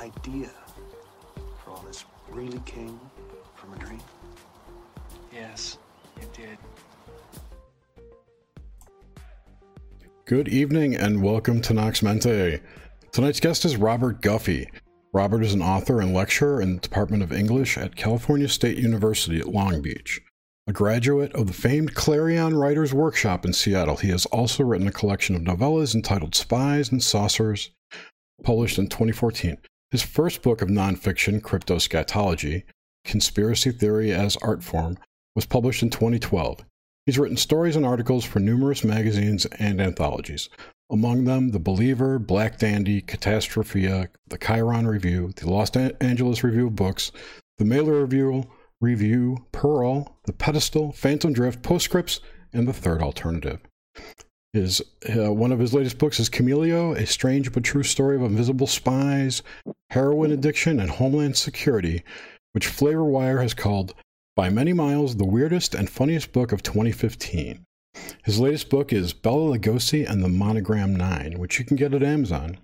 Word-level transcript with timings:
idea 0.00 0.48
for 1.62 1.72
all 1.72 1.84
this 1.86 2.06
really 2.30 2.60
came 2.60 2.98
from 3.54 3.74
a 3.74 3.76
dream? 3.76 4.00
Yes, 5.30 5.76
it 6.16 6.32
did. 6.32 6.56
Good 10.24 10.48
evening 10.48 10.94
and 10.94 11.22
welcome 11.22 11.60
to 11.60 11.74
Nox 11.74 12.02
Mente. 12.02 12.60
Tonight's 13.12 13.40
guest 13.40 13.66
is 13.66 13.76
Robert 13.76 14.22
Guffey. 14.22 14.70
Robert 15.12 15.44
is 15.44 15.52
an 15.52 15.60
author 15.60 16.00
and 16.00 16.14
lecturer 16.14 16.62
in 16.62 16.76
the 16.76 16.80
Department 16.80 17.22
of 17.22 17.30
English 17.30 17.76
at 17.76 17.94
California 17.94 18.48
State 18.48 18.78
University 18.78 19.38
at 19.38 19.48
Long 19.48 19.82
Beach. 19.82 20.22
A 20.66 20.72
graduate 20.72 21.34
of 21.34 21.46
the 21.46 21.52
famed 21.52 21.94
Clarion 21.94 22.56
Writers 22.56 22.94
Workshop 22.94 23.44
in 23.44 23.52
Seattle, 23.52 23.96
he 23.96 24.08
has 24.08 24.24
also 24.26 24.64
written 24.64 24.86
a 24.86 24.92
collection 24.92 25.36
of 25.36 25.42
novellas 25.42 25.94
entitled 25.94 26.34
Spies 26.34 26.90
and 26.90 27.02
Saucers, 27.02 27.70
published 28.42 28.78
in 28.78 28.88
2014. 28.88 29.58
His 29.90 30.02
first 30.02 30.42
book 30.42 30.62
of 30.62 30.68
nonfiction, 30.68 31.40
Cryptoscatology 31.40 32.62
Conspiracy 33.04 33.72
Theory 33.72 34.12
as 34.12 34.36
Art 34.36 34.62
Form, 34.62 34.96
was 35.34 35.46
published 35.46 35.82
in 35.82 35.90
2012. 35.90 36.64
He's 37.06 37.18
written 37.18 37.36
stories 37.36 37.74
and 37.74 37.84
articles 37.84 38.24
for 38.24 38.38
numerous 38.38 38.84
magazines 38.84 39.46
and 39.46 39.80
anthologies, 39.80 40.48
among 40.92 41.24
them 41.24 41.50
The 41.50 41.58
Believer, 41.58 42.20
Black 42.20 42.58
Dandy, 42.58 43.02
Catastrophia, 43.02 44.08
The 44.28 44.38
Chiron 44.38 44.86
Review, 44.86 45.32
The 45.34 45.50
Los 45.50 45.74
Angeles 45.74 46.44
Review 46.44 46.68
of 46.68 46.76
Books, 46.76 47.10
The 47.58 47.64
Mailer 47.64 48.02
Review, 48.02 48.44
Review, 48.80 49.44
Pearl, 49.50 50.18
The 50.24 50.32
Pedestal, 50.32 50.92
Phantom 50.92 51.32
Drift, 51.32 51.62
Postscripts, 51.62 52.20
and 52.52 52.68
The 52.68 52.72
Third 52.72 53.02
Alternative. 53.02 53.60
His, 54.52 54.82
uh, 55.08 55.32
one 55.32 55.52
of 55.52 55.60
his 55.60 55.72
latest 55.72 55.98
books 55.98 56.18
is 56.18 56.28
Chameleo, 56.28 56.96
a 56.96 57.06
strange 57.06 57.52
but 57.52 57.62
true 57.62 57.84
story 57.84 58.16
of 58.16 58.22
invisible 58.22 58.66
spies, 58.66 59.42
heroin 59.90 60.32
addiction, 60.32 60.80
and 60.80 60.90
homeland 60.90 61.36
security, 61.36 62.02
which 62.52 62.66
Flavorwire 62.66 63.40
has 63.40 63.54
called 63.54 63.94
by 64.34 64.50
many 64.50 64.72
miles 64.72 65.16
the 65.16 65.24
weirdest 65.24 65.74
and 65.74 65.88
funniest 65.88 66.32
book 66.32 66.50
of 66.50 66.64
2015. 66.64 67.64
His 68.24 68.40
latest 68.40 68.70
book 68.70 68.92
is 68.92 69.12
Bela 69.12 69.56
Lugosi 69.56 70.08
and 70.08 70.22
the 70.22 70.28
Monogram 70.28 70.96
Nine, 70.96 71.38
which 71.38 71.60
you 71.60 71.64
can 71.64 71.76
get 71.76 71.94
at 71.94 72.02
Amazon. 72.02 72.58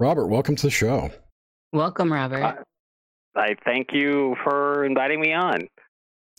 Robert, 0.00 0.26
welcome 0.26 0.56
to 0.56 0.66
the 0.66 0.70
show. 0.70 1.10
Welcome, 1.72 2.12
Robert. 2.12 2.42
Uh, 2.42 2.54
I 3.36 3.54
thank 3.64 3.92
you 3.92 4.36
for 4.42 4.84
inviting 4.84 5.20
me 5.20 5.32
on. 5.32 5.68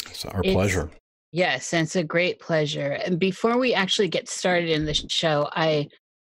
It's 0.06 0.26
our 0.26 0.42
it's, 0.44 0.54
pleasure. 0.54 0.90
Yes, 1.32 1.74
and 1.74 1.84
it's 1.84 1.96
a 1.96 2.04
great 2.04 2.40
pleasure. 2.40 2.94
And 3.06 3.20
before 3.20 3.58
we 3.58 3.74
actually 3.74 4.08
get 4.08 4.30
started 4.30 4.70
in 4.70 4.86
the 4.86 4.94
show, 4.94 5.50
I 5.52 5.88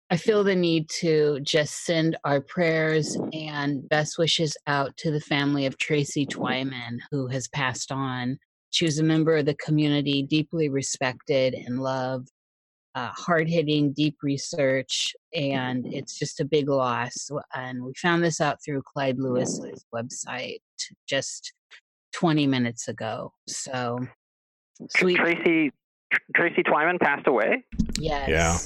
I 0.09 0.15
feel 0.17 0.43
the 0.43 0.55
need 0.55 0.89
to 1.01 1.39
just 1.41 1.85
send 1.85 2.17
our 2.23 2.39
prayers 2.39 3.17
and 3.33 3.87
best 3.89 4.17
wishes 4.17 4.55
out 4.65 4.95
to 4.97 5.11
the 5.11 5.19
family 5.19 5.65
of 5.65 5.77
Tracy 5.77 6.25
Twyman, 6.25 6.99
who 7.11 7.27
has 7.27 7.49
passed 7.49 7.91
on. 7.91 8.37
She 8.69 8.85
was 8.85 8.99
a 8.99 9.03
member 9.03 9.35
of 9.35 9.45
the 9.45 9.55
community, 9.55 10.23
deeply 10.23 10.69
respected 10.69 11.53
and 11.53 11.81
loved, 11.81 12.29
uh, 12.95 13.09
hard 13.09 13.49
hitting, 13.49 13.91
deep 13.93 14.15
research, 14.23 15.13
and 15.35 15.85
it's 15.93 16.17
just 16.17 16.39
a 16.39 16.45
big 16.45 16.69
loss. 16.69 17.29
And 17.53 17.83
we 17.83 17.93
found 18.01 18.23
this 18.23 18.39
out 18.41 18.59
through 18.63 18.83
Clyde 18.83 19.19
Lewis's 19.19 19.85
website 19.93 20.59
just 21.07 21.53
20 22.13 22.47
minutes 22.47 22.87
ago. 22.87 23.33
So, 23.47 23.99
sweet. 24.89 25.17
Tracy 25.17 25.71
Tracy 26.35 26.63
Twyman 26.63 26.99
passed 26.99 27.27
away. 27.27 27.63
Yes. 27.99 28.29
Yeah. 28.29 28.57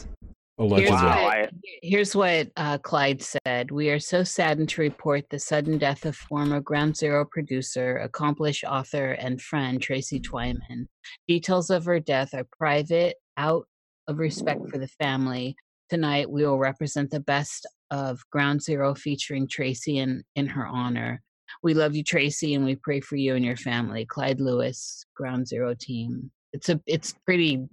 Allegedly. 0.57 0.91
Here's 0.91 1.01
what, 1.01 1.49
here's 1.81 2.15
what 2.15 2.47
uh, 2.55 2.77
Clyde 2.77 3.23
said. 3.23 3.71
We 3.71 3.89
are 3.89 3.99
so 3.99 4.23
saddened 4.23 4.69
to 4.69 4.81
report 4.81 5.25
the 5.29 5.39
sudden 5.39 5.79
death 5.79 6.05
of 6.05 6.15
former 6.15 6.59
Ground 6.59 6.95
Zero 6.95 7.25
producer, 7.25 7.97
accomplished 7.97 8.63
author, 8.63 9.13
and 9.13 9.41
friend 9.41 9.81
Tracy 9.81 10.19
Twyman. 10.19 10.87
Details 11.27 11.71
of 11.71 11.85
her 11.85 11.99
death 11.99 12.35
are 12.35 12.45
private, 12.55 13.15
out 13.37 13.65
of 14.07 14.19
respect 14.19 14.69
for 14.69 14.77
the 14.77 14.87
family. 14.87 15.55
Tonight, 15.89 16.29
we 16.29 16.45
will 16.45 16.59
represent 16.59 17.09
the 17.09 17.21
best 17.21 17.65
of 17.89 18.21
Ground 18.31 18.61
Zero 18.61 18.93
featuring 18.93 19.47
Tracy 19.47 19.97
in, 19.97 20.23
in 20.35 20.45
her 20.45 20.67
honor. 20.67 21.23
We 21.63 21.73
love 21.73 21.95
you, 21.95 22.03
Tracy, 22.03 22.55
and 22.55 22.65
we 22.65 22.75
pray 22.75 22.99
for 22.99 23.15
you 23.15 23.35
and 23.35 23.45
your 23.45 23.57
family. 23.57 24.05
Clyde 24.05 24.39
Lewis, 24.39 25.05
Ground 25.15 25.47
Zero 25.47 25.73
team. 25.73 26.31
It's 26.53 26.69
a 26.69 26.79
it's 26.85 27.13
pretty 27.25 27.67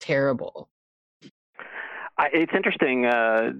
terrible. 0.00 0.68
I, 2.18 2.28
it's 2.32 2.52
interesting. 2.54 3.06
Uh, 3.06 3.52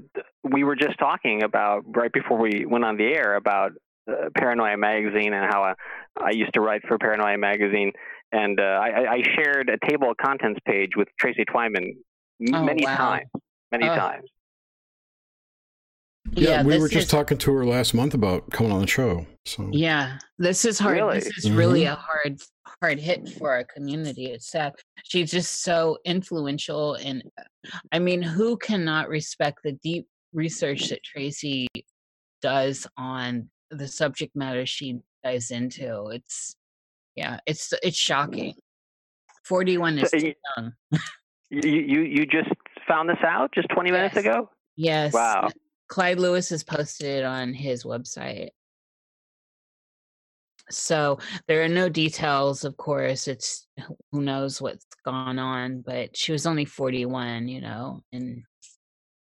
we 0.42 0.64
were 0.64 0.76
just 0.76 0.98
talking 0.98 1.42
about 1.42 1.84
right 1.86 2.12
before 2.12 2.38
we 2.38 2.66
went 2.66 2.84
on 2.84 2.96
the 2.96 3.04
air 3.04 3.34
about 3.36 3.72
uh, 4.10 4.28
Paranoia 4.36 4.76
magazine 4.76 5.32
and 5.32 5.52
how 5.52 5.62
I, 5.62 5.74
I 6.20 6.30
used 6.30 6.52
to 6.54 6.60
write 6.60 6.82
for 6.86 6.98
Paranoia 6.98 7.38
magazine, 7.38 7.92
and 8.32 8.60
uh, 8.60 8.62
I, 8.62 9.14
I, 9.14 9.22
shared 9.36 9.70
a 9.70 9.78
table 9.88 10.10
of 10.10 10.16
contents 10.16 10.60
page 10.66 10.90
with 10.96 11.08
Tracy 11.18 11.44
Twyman 11.44 11.92
oh, 12.52 12.64
many 12.64 12.84
wow. 12.84 12.96
times, 12.96 13.26
many 13.70 13.88
uh, 13.88 13.96
times. 13.96 14.28
Yeah, 16.30 16.48
yeah 16.48 16.62
we 16.62 16.78
were 16.78 16.88
just 16.88 17.06
is, 17.06 17.10
talking 17.10 17.38
to 17.38 17.52
her 17.52 17.66
last 17.66 17.94
month 17.94 18.14
about 18.14 18.48
coming 18.50 18.72
on 18.72 18.80
the 18.80 18.86
show. 18.86 19.26
So 19.44 19.68
yeah, 19.72 20.18
this 20.38 20.64
is 20.64 20.78
hard. 20.78 20.96
Really? 20.96 21.18
This 21.18 21.38
is 21.38 21.46
mm-hmm. 21.46 21.56
really 21.56 21.84
a 21.84 21.96
hard, 21.96 22.40
hard 22.80 22.98
hit 23.00 23.28
for 23.28 23.50
our 23.50 23.64
community. 23.64 24.26
It's 24.26 24.50
sad. 24.50 24.72
She's 25.04 25.30
just 25.30 25.62
so 25.62 25.98
influential, 26.04 26.94
and 26.94 27.22
I 27.90 27.98
mean, 27.98 28.22
who 28.22 28.56
cannot 28.56 29.08
respect 29.08 29.60
the 29.64 29.72
deep 29.82 30.06
research 30.32 30.88
that 30.88 31.02
Tracy 31.02 31.66
does 32.40 32.86
on 32.96 33.50
the 33.70 33.88
subject 33.88 34.34
matter 34.36 34.64
she 34.64 35.00
dives 35.24 35.50
into? 35.50 36.08
It's 36.12 36.54
yeah, 37.16 37.40
it's 37.46 37.72
it's 37.82 37.96
shocking. 37.96 38.54
Forty 39.44 39.76
one 39.76 39.98
is 39.98 40.10
so 40.10 40.16
you, 40.16 40.34
young. 40.56 40.72
you 41.50 41.68
you 41.68 42.00
you 42.02 42.26
just 42.26 42.50
found 42.86 43.08
this 43.08 43.18
out 43.26 43.52
just 43.52 43.68
twenty 43.70 43.90
minutes 43.90 44.16
ago. 44.16 44.48
Yes. 44.76 45.12
Wow. 45.12 45.48
Clyde 45.92 46.18
Lewis 46.18 46.48
has 46.48 46.64
posted 46.64 47.06
it 47.06 47.22
on 47.22 47.52
his 47.52 47.84
website. 47.84 48.48
So 50.70 51.18
there 51.46 51.62
are 51.62 51.68
no 51.68 51.90
details, 51.90 52.64
of 52.64 52.78
course. 52.78 53.28
It's 53.28 53.66
who 54.10 54.22
knows 54.22 54.58
what's 54.58 54.86
gone 55.04 55.38
on, 55.38 55.82
but 55.82 56.16
she 56.16 56.32
was 56.32 56.46
only 56.46 56.64
41, 56.64 57.46
you 57.46 57.60
know, 57.60 58.00
and 58.10 58.42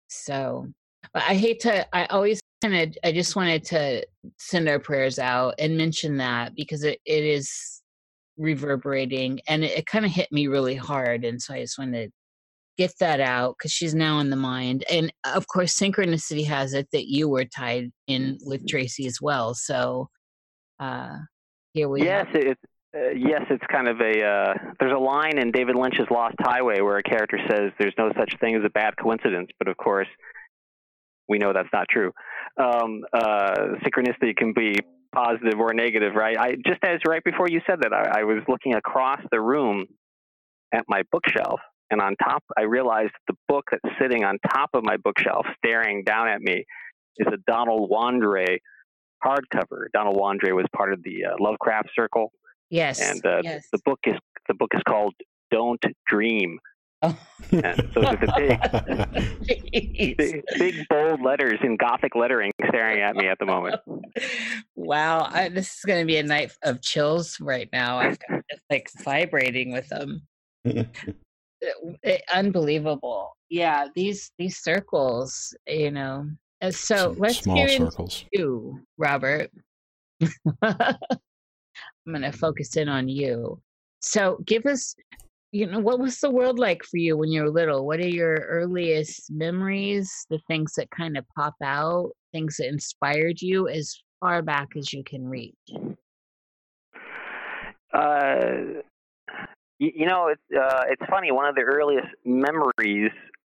so 0.06 0.69
but 1.12 1.25
I 1.25 1.34
hate 1.34 1.59
to 1.62 1.92
I 1.92 2.06
always 2.06 2.41
kind 2.62 2.76
of 2.76 2.97
I 3.03 3.10
just 3.10 3.34
wanted 3.34 3.65
to 3.65 4.06
send 4.38 4.69
our 4.69 4.78
prayers 4.78 5.19
out 5.19 5.54
and 5.59 5.76
mention 5.76 6.19
that 6.19 6.54
because 6.54 6.84
it, 6.84 7.00
it 7.04 7.25
is 7.25 7.82
reverberating 8.36 9.41
and 9.48 9.65
it, 9.65 9.78
it 9.78 9.86
kind 9.86 10.04
of 10.04 10.12
hit 10.12 10.31
me 10.31 10.47
really 10.47 10.77
hard 10.77 11.24
and 11.24 11.42
so 11.42 11.53
I 11.53 11.62
just 11.62 11.80
wanted 11.80 12.12
get 12.76 12.92
that 13.00 13.21
out 13.21 13.56
because 13.59 13.72
she's 13.72 13.94
now 13.94 14.18
in 14.18 14.30
the 14.30 14.36
mind. 14.36 14.84
And 14.91 15.12
of 15.24 15.47
course, 15.47 15.78
synchronicity 15.78 16.47
has 16.47 16.74
it 16.74 16.88
that 16.92 17.06
you 17.06 17.28
were 17.28 17.44
tied 17.44 17.92
in 18.06 18.38
with 18.44 18.66
Tracy 18.66 19.06
as 19.06 19.18
well. 19.21 19.54
So 19.54 20.09
uh, 20.80 21.16
here 21.72 21.88
we 21.88 22.03
yes. 22.03 22.26
It's, 22.34 22.60
uh, 22.94 23.10
yes, 23.10 23.42
it's 23.50 23.65
kind 23.71 23.88
of 23.88 24.00
a. 24.00 24.22
Uh, 24.22 24.54
there's 24.78 24.92
a 24.92 25.00
line 25.00 25.38
in 25.38 25.50
David 25.50 25.76
Lynch's 25.76 26.06
Lost 26.10 26.36
Highway 26.41 26.80
where 26.80 26.98
a 26.98 27.03
character 27.03 27.38
says, 27.50 27.72
"There's 27.78 27.94
no 27.98 28.12
such 28.16 28.34
thing 28.41 28.54
as 28.54 28.62
a 28.65 28.71
bad 28.71 28.97
coincidence," 28.97 29.50
but 29.59 29.68
of 29.68 29.76
course, 29.76 30.09
we 31.28 31.38
know 31.38 31.53
that's 31.53 31.68
not 31.72 31.86
true. 31.88 32.12
Um, 32.56 33.03
uh, 33.12 33.76
synchronicity 33.82 34.36
can 34.36 34.53
be 34.53 34.76
positive 35.12 35.59
or 35.59 35.74
negative, 35.74 36.15
right? 36.15 36.36
I 36.38 36.56
just 36.66 36.84
as 36.84 37.00
right 37.06 37.22
before 37.24 37.48
you 37.48 37.60
said 37.68 37.80
that, 37.82 37.92
I, 37.92 38.21
I 38.21 38.24
was 38.24 38.42
looking 38.48 38.74
across 38.74 39.21
the 39.32 39.41
room 39.41 39.86
at 40.72 40.84
my 40.88 41.03
bookshelf 41.10 41.60
and 41.95 42.03
on 42.03 42.17
top, 42.17 42.43
I 42.59 42.63
realized 42.63 43.13
the 43.29 43.37
book 43.47 43.67
that's 43.71 43.95
sitting 44.01 44.25
on 44.25 44.39
top 44.53 44.71
of 44.75 44.83
my 44.83 44.97
bookshelf, 44.97 45.47
staring 45.65 46.03
down 46.03 46.27
at 46.27 46.41
me, 46.41 46.65
is 47.19 47.29
a 47.29 47.37
Donald 47.47 47.89
Wandrei 47.89 48.59
hardcover. 49.25 49.87
Donald 49.93 50.17
Wandrei 50.17 50.57
was 50.57 50.67
part 50.75 50.93
of 50.93 51.05
the 51.05 51.25
uh, 51.25 51.37
Lovecraft 51.39 51.91
Circle. 51.95 52.33
Yes. 52.69 53.01
And 53.01 53.25
uh, 53.25 53.43
yes. 53.45 53.69
the 53.71 53.79
book 53.85 54.01
is 54.07 54.17
the 54.49 54.55
book 54.55 54.73
is 54.75 54.83
called 54.89 55.15
Don't 55.53 55.81
Dream. 56.09 56.59
Oh. 57.03 57.17
and 57.53 57.63
those 57.95 58.05
are 58.07 58.17
the 58.17 58.33
big, 59.77 60.17
big, 60.17 60.43
big, 60.59 60.89
bold 60.89 61.23
letters 61.23 61.61
in 61.63 61.77
Gothic 61.77 62.17
lettering 62.17 62.51
staring 62.69 63.03
at 63.03 63.15
me 63.15 63.29
at 63.29 63.39
the 63.39 63.47
moment. 63.47 63.77
Wow, 64.75 65.29
I, 65.31 65.49
this 65.49 65.77
is 65.77 65.85
going 65.87 66.01
to 66.01 66.07
be 66.07 66.17
a 66.17 66.25
night 66.25 66.53
of 66.65 66.83
chills 66.83 67.39
right 67.41 67.69
now. 67.73 67.99
I'm 67.99 68.17
just 68.51 68.65
like 68.69 68.91
vibrating 69.05 69.71
with 69.71 69.89
them. 69.91 70.23
it, 71.60 71.98
eh, 72.03 72.18
unbelievable. 72.33 73.36
Yeah, 73.48 73.89
these 73.95 74.33
these 74.39 74.59
circles, 74.59 75.54
you 75.66 75.91
know. 75.91 76.28
Uh, 76.62 76.71
so 76.71 77.12
Some 77.12 77.18
let's 77.18 77.39
small 77.41 77.56
get 77.56 77.71
circles. 77.71 78.24
you, 78.33 78.80
Robert. 78.98 79.51
I'm 80.62 80.97
going 82.06 82.22
to 82.22 82.33
focus 82.33 82.77
in 82.77 82.89
on 82.89 83.09
you. 83.09 83.60
So, 84.01 84.39
give 84.45 84.66
us, 84.66 84.95
you 85.53 85.66
know, 85.66 85.78
what 85.80 85.98
was 85.98 86.18
the 86.21 86.30
world 86.30 86.59
like 86.59 86.84
for 86.84 86.98
you 86.98 87.16
when 87.16 87.30
you 87.30 87.42
were 87.42 87.51
little? 87.51 87.86
What 87.86 88.00
are 88.00 88.09
your 88.09 88.36
earliest 88.36 89.30
memories? 89.30 90.27
The 90.28 90.41
things 90.47 90.74
that 90.74 90.91
kind 90.91 91.16
of 91.16 91.24
pop 91.36 91.54
out 91.62 92.10
things 92.33 92.57
that 92.59 92.68
inspired 92.68 93.41
you 93.41 93.68
as 93.68 93.97
far 94.21 94.42
back 94.42 94.68
as 94.77 94.92
you 94.92 95.04
can 95.04 95.27
reach? 95.27 95.54
Uh, 97.92 98.83
you, 99.78 99.91
you 99.94 100.06
know, 100.06 100.28
it's 100.28 100.42
uh, 100.56 100.84
it's 100.88 101.03
funny. 101.10 101.32
One 101.32 101.48
of 101.48 101.54
the 101.54 101.62
earliest 101.62 102.09
memories, 102.24 103.10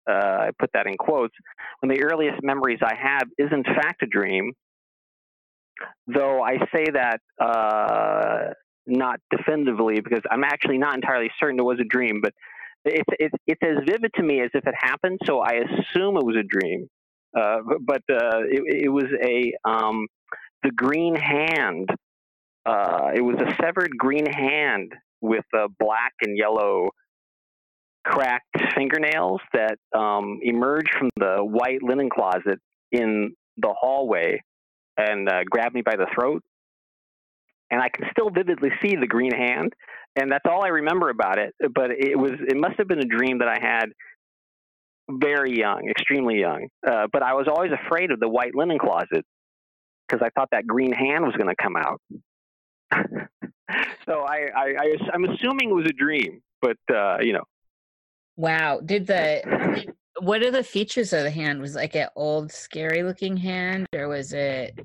uh, 0.09 0.13
I 0.47 0.49
put 0.57 0.71
that 0.73 0.87
in 0.87 0.95
quotes. 0.97 1.33
One 1.79 1.91
of 1.91 1.97
the 1.97 2.03
earliest 2.03 2.43
memories 2.43 2.79
I 2.83 2.95
have 2.95 3.27
is 3.37 3.49
in 3.51 3.63
fact 3.63 4.03
a 4.03 4.07
dream. 4.07 4.53
Though 6.07 6.41
I 6.41 6.57
say 6.75 6.85
that 6.93 7.19
uh, 7.39 8.53
not 8.87 9.19
definitively 9.35 9.99
because 10.01 10.21
I'm 10.29 10.43
actually 10.43 10.79
not 10.79 10.95
entirely 10.95 11.29
certain 11.39 11.59
it 11.59 11.63
was 11.63 11.79
a 11.79 11.87
dream, 11.87 12.21
but 12.21 12.33
it's 12.85 13.09
it's 13.19 13.35
it's 13.45 13.61
as 13.63 13.83
vivid 13.85 14.11
to 14.15 14.23
me 14.23 14.41
as 14.41 14.49
if 14.53 14.65
it 14.65 14.75
happened. 14.77 15.19
So 15.25 15.39
I 15.39 15.53
assume 15.53 16.17
it 16.17 16.25
was 16.25 16.35
a 16.35 16.43
dream. 16.43 16.87
Uh, 17.37 17.57
but 17.81 18.01
uh, 18.09 18.39
it, 18.49 18.85
it 18.85 18.89
was 18.89 19.05
a 19.21 19.53
um, 19.69 20.07
the 20.63 20.71
green 20.71 21.15
hand. 21.15 21.89
Uh, 22.65 23.11
it 23.15 23.21
was 23.21 23.35
a 23.35 23.55
severed 23.61 23.91
green 23.97 24.25
hand 24.25 24.93
with 25.21 25.45
uh, 25.55 25.67
black 25.79 26.13
and 26.21 26.37
yellow 26.37 26.89
cracked 28.05 28.55
fingernails 28.75 29.41
that 29.53 29.77
um, 29.97 30.39
emerged 30.41 30.91
from 30.97 31.09
the 31.17 31.37
white 31.39 31.83
linen 31.83 32.09
closet 32.09 32.59
in 32.91 33.33
the 33.57 33.73
hallway 33.77 34.41
and 34.97 35.27
uh, 35.29 35.43
grabbed 35.49 35.75
me 35.75 35.81
by 35.81 35.95
the 35.95 36.07
throat. 36.15 36.41
And 37.69 37.81
I 37.81 37.89
can 37.89 38.05
still 38.11 38.29
vividly 38.29 38.69
see 38.81 38.95
the 38.95 39.07
green 39.07 39.33
hand, 39.33 39.73
and 40.15 40.31
that's 40.31 40.45
all 40.49 40.63
I 40.63 40.69
remember 40.69 41.09
about 41.09 41.37
it. 41.37 41.53
But 41.59 41.91
it 41.91 42.17
was 42.17 42.31
it 42.47 42.55
must 42.55 42.75
have 42.77 42.87
been 42.87 42.99
a 42.99 43.05
dream 43.05 43.39
that 43.39 43.49
I 43.49 43.59
had 43.59 43.87
very 45.09 45.57
young, 45.57 45.89
extremely 45.89 46.39
young. 46.39 46.67
Uh, 46.85 47.07
but 47.11 47.23
I 47.23 47.33
was 47.33 47.47
always 47.49 47.71
afraid 47.85 48.11
of 48.11 48.21
the 48.21 48.29
white 48.29 48.55
linen 48.55 48.79
closet 48.79 49.25
because 50.07 50.25
I 50.25 50.29
thought 50.29 50.49
that 50.51 50.65
green 50.65 50.93
hand 50.93 51.25
was 51.25 51.35
going 51.35 51.49
to 51.49 51.61
come 51.61 51.75
out. 51.75 52.01
so 54.05 54.21
I, 54.21 54.47
I, 54.55 54.73
I, 54.79 55.15
am 55.15 55.25
assuming 55.25 55.69
it 55.69 55.73
was 55.73 55.85
a 55.85 55.93
dream, 55.93 56.41
but 56.61 56.77
uh, 56.93 57.17
you 57.21 57.33
know. 57.33 57.43
Wow! 58.35 58.79
Did 58.83 59.07
the 59.07 59.85
what 60.19 60.43
are 60.43 60.51
the 60.51 60.63
features 60.63 61.13
of 61.13 61.23
the 61.23 61.31
hand? 61.31 61.61
Was 61.61 61.75
it 61.75 61.79
like 61.79 61.95
an 61.95 62.07
old, 62.15 62.51
scary 62.51 63.03
looking 63.03 63.37
hand, 63.37 63.87
or 63.93 64.07
was 64.07 64.33
it? 64.33 64.79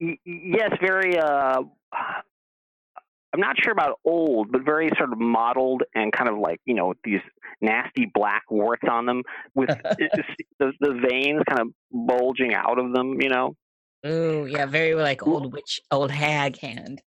Yes, 0.00 0.70
very. 0.80 1.18
Uh, 1.18 1.62
I'm 3.32 3.40
not 3.40 3.56
sure 3.62 3.72
about 3.72 4.00
old, 4.04 4.50
but 4.50 4.64
very 4.64 4.90
sort 4.98 5.12
of 5.12 5.18
mottled 5.18 5.82
and 5.94 6.12
kind 6.12 6.28
of 6.28 6.38
like 6.38 6.60
you 6.64 6.74
know 6.74 6.94
these 7.04 7.20
nasty 7.60 8.10
black 8.12 8.44
warts 8.50 8.84
on 8.90 9.06
them 9.06 9.22
with 9.54 9.68
the, 10.58 10.72
the 10.80 11.08
veins 11.08 11.42
kind 11.48 11.60
of 11.60 11.68
bulging 11.90 12.54
out 12.54 12.78
of 12.78 12.92
them. 12.92 13.20
You 13.20 13.28
know. 13.28 13.56
Oh 14.04 14.44
yeah, 14.46 14.66
very 14.66 14.94
like 14.94 15.26
old 15.26 15.52
witch, 15.52 15.80
old 15.90 16.10
hag 16.10 16.58
hand. 16.58 17.02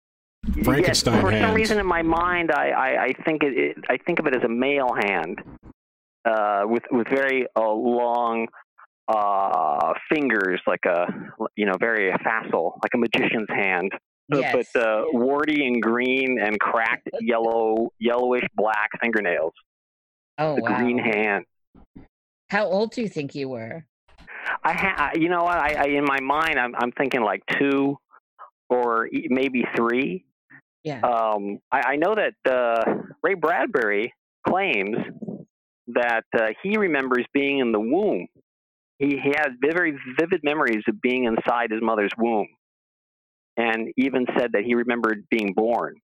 Frankenstein 0.64 1.14
yes, 1.14 1.22
for 1.22 1.30
hands. 1.30 1.46
some 1.46 1.54
reason 1.54 1.78
in 1.78 1.86
my 1.86 2.02
mind, 2.02 2.50
I, 2.50 2.70
I, 2.70 3.04
I 3.04 3.12
think 3.24 3.42
it, 3.44 3.56
it, 3.56 3.76
I 3.88 3.96
think 3.96 4.18
of 4.18 4.26
it 4.26 4.34
as 4.34 4.42
a 4.42 4.48
male 4.48 4.90
hand, 4.92 5.40
uh, 6.24 6.62
with 6.64 6.82
with 6.90 7.08
very 7.08 7.46
uh, 7.56 7.70
long 7.70 8.48
uh, 9.06 9.92
fingers, 10.12 10.60
like 10.66 10.84
a 10.84 11.06
you 11.56 11.66
know 11.66 11.74
very 11.78 12.12
facile, 12.24 12.78
like 12.82 12.92
a 12.94 12.98
magician's 12.98 13.48
hand. 13.48 13.92
Yes. 14.28 14.66
But 14.72 14.80
uh, 14.80 15.04
warty 15.12 15.66
and 15.66 15.82
green 15.82 16.38
and 16.40 16.58
cracked 16.58 17.08
yellow, 17.20 17.90
yellowish 17.98 18.46
black 18.54 18.90
fingernails. 19.00 19.52
Oh 20.38 20.56
the 20.56 20.62
wow! 20.62 20.78
green 20.78 20.98
hand. 20.98 21.44
How 22.50 22.66
old 22.66 22.92
do 22.92 23.02
you 23.02 23.08
think 23.08 23.34
you 23.34 23.48
were? 23.48 23.84
I 24.64 24.72
ha- 24.72 25.10
you 25.14 25.28
know 25.28 25.44
what? 25.44 25.56
I, 25.56 25.74
I 25.74 25.84
in 25.84 26.04
my 26.04 26.20
mind, 26.20 26.58
I'm 26.58 26.74
I'm 26.74 26.92
thinking 26.92 27.22
like 27.22 27.42
two 27.58 27.96
or 28.68 29.06
e- 29.06 29.28
maybe 29.30 29.64
three. 29.76 30.24
Yeah. 30.84 31.00
Um, 31.00 31.58
I, 31.70 31.92
I 31.92 31.96
know 31.96 32.14
that 32.14 32.50
uh, 32.50 32.94
Ray 33.22 33.34
Bradbury 33.34 34.12
claims 34.46 34.96
that 35.88 36.24
uh, 36.36 36.48
he 36.62 36.76
remembers 36.76 37.24
being 37.32 37.58
in 37.58 37.72
the 37.72 37.80
womb. 37.80 38.26
He, 38.98 39.18
he 39.22 39.32
has 39.36 39.48
very 39.60 39.96
vivid 40.18 40.40
memories 40.42 40.82
of 40.88 41.00
being 41.00 41.24
inside 41.24 41.70
his 41.70 41.82
mother's 41.82 42.12
womb, 42.16 42.48
and 43.56 43.92
even 43.96 44.26
said 44.38 44.52
that 44.52 44.62
he 44.64 44.74
remembered 44.74 45.24
being 45.30 45.52
born. 45.54 45.94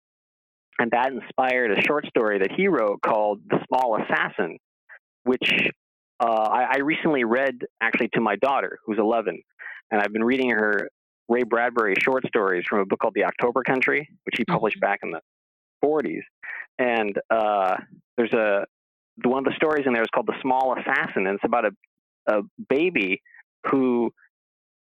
And 0.80 0.92
that 0.92 1.12
inspired 1.12 1.76
a 1.76 1.82
short 1.82 2.06
story 2.06 2.38
that 2.38 2.52
he 2.56 2.68
wrote 2.68 3.00
called 3.02 3.40
"The 3.48 3.58
Small 3.66 4.00
Assassin," 4.00 4.58
which 5.24 5.70
uh, 6.20 6.24
I, 6.24 6.74
I 6.74 6.78
recently 6.78 7.24
read 7.24 7.58
actually 7.80 8.08
to 8.14 8.20
my 8.20 8.36
daughter, 8.36 8.78
who's 8.86 8.98
11, 8.98 9.42
and 9.90 10.00
I've 10.00 10.12
been 10.12 10.24
reading 10.24 10.50
her 10.50 10.88
Ray 11.28 11.42
Bradbury 11.42 11.94
short 12.02 12.26
stories 12.26 12.64
from 12.68 12.80
a 12.80 12.86
book 12.86 13.00
called 13.00 13.14
The 13.14 13.24
October 13.24 13.62
Country, 13.62 14.08
which 14.24 14.36
he 14.38 14.44
published 14.44 14.80
back 14.80 15.00
in 15.02 15.10
the 15.10 15.20
40s. 15.84 16.22
And 16.78 17.18
uh, 17.30 17.76
there's 18.16 18.32
a 18.32 18.66
one 19.24 19.38
of 19.38 19.44
the 19.44 19.56
stories 19.56 19.84
in 19.84 19.92
there 19.92 20.02
is 20.02 20.08
called 20.14 20.28
The 20.28 20.40
Small 20.42 20.76
Assassin, 20.78 21.26
and 21.26 21.34
it's 21.34 21.44
about 21.44 21.64
a, 21.64 21.70
a 22.28 22.42
baby 22.68 23.20
who 23.70 24.12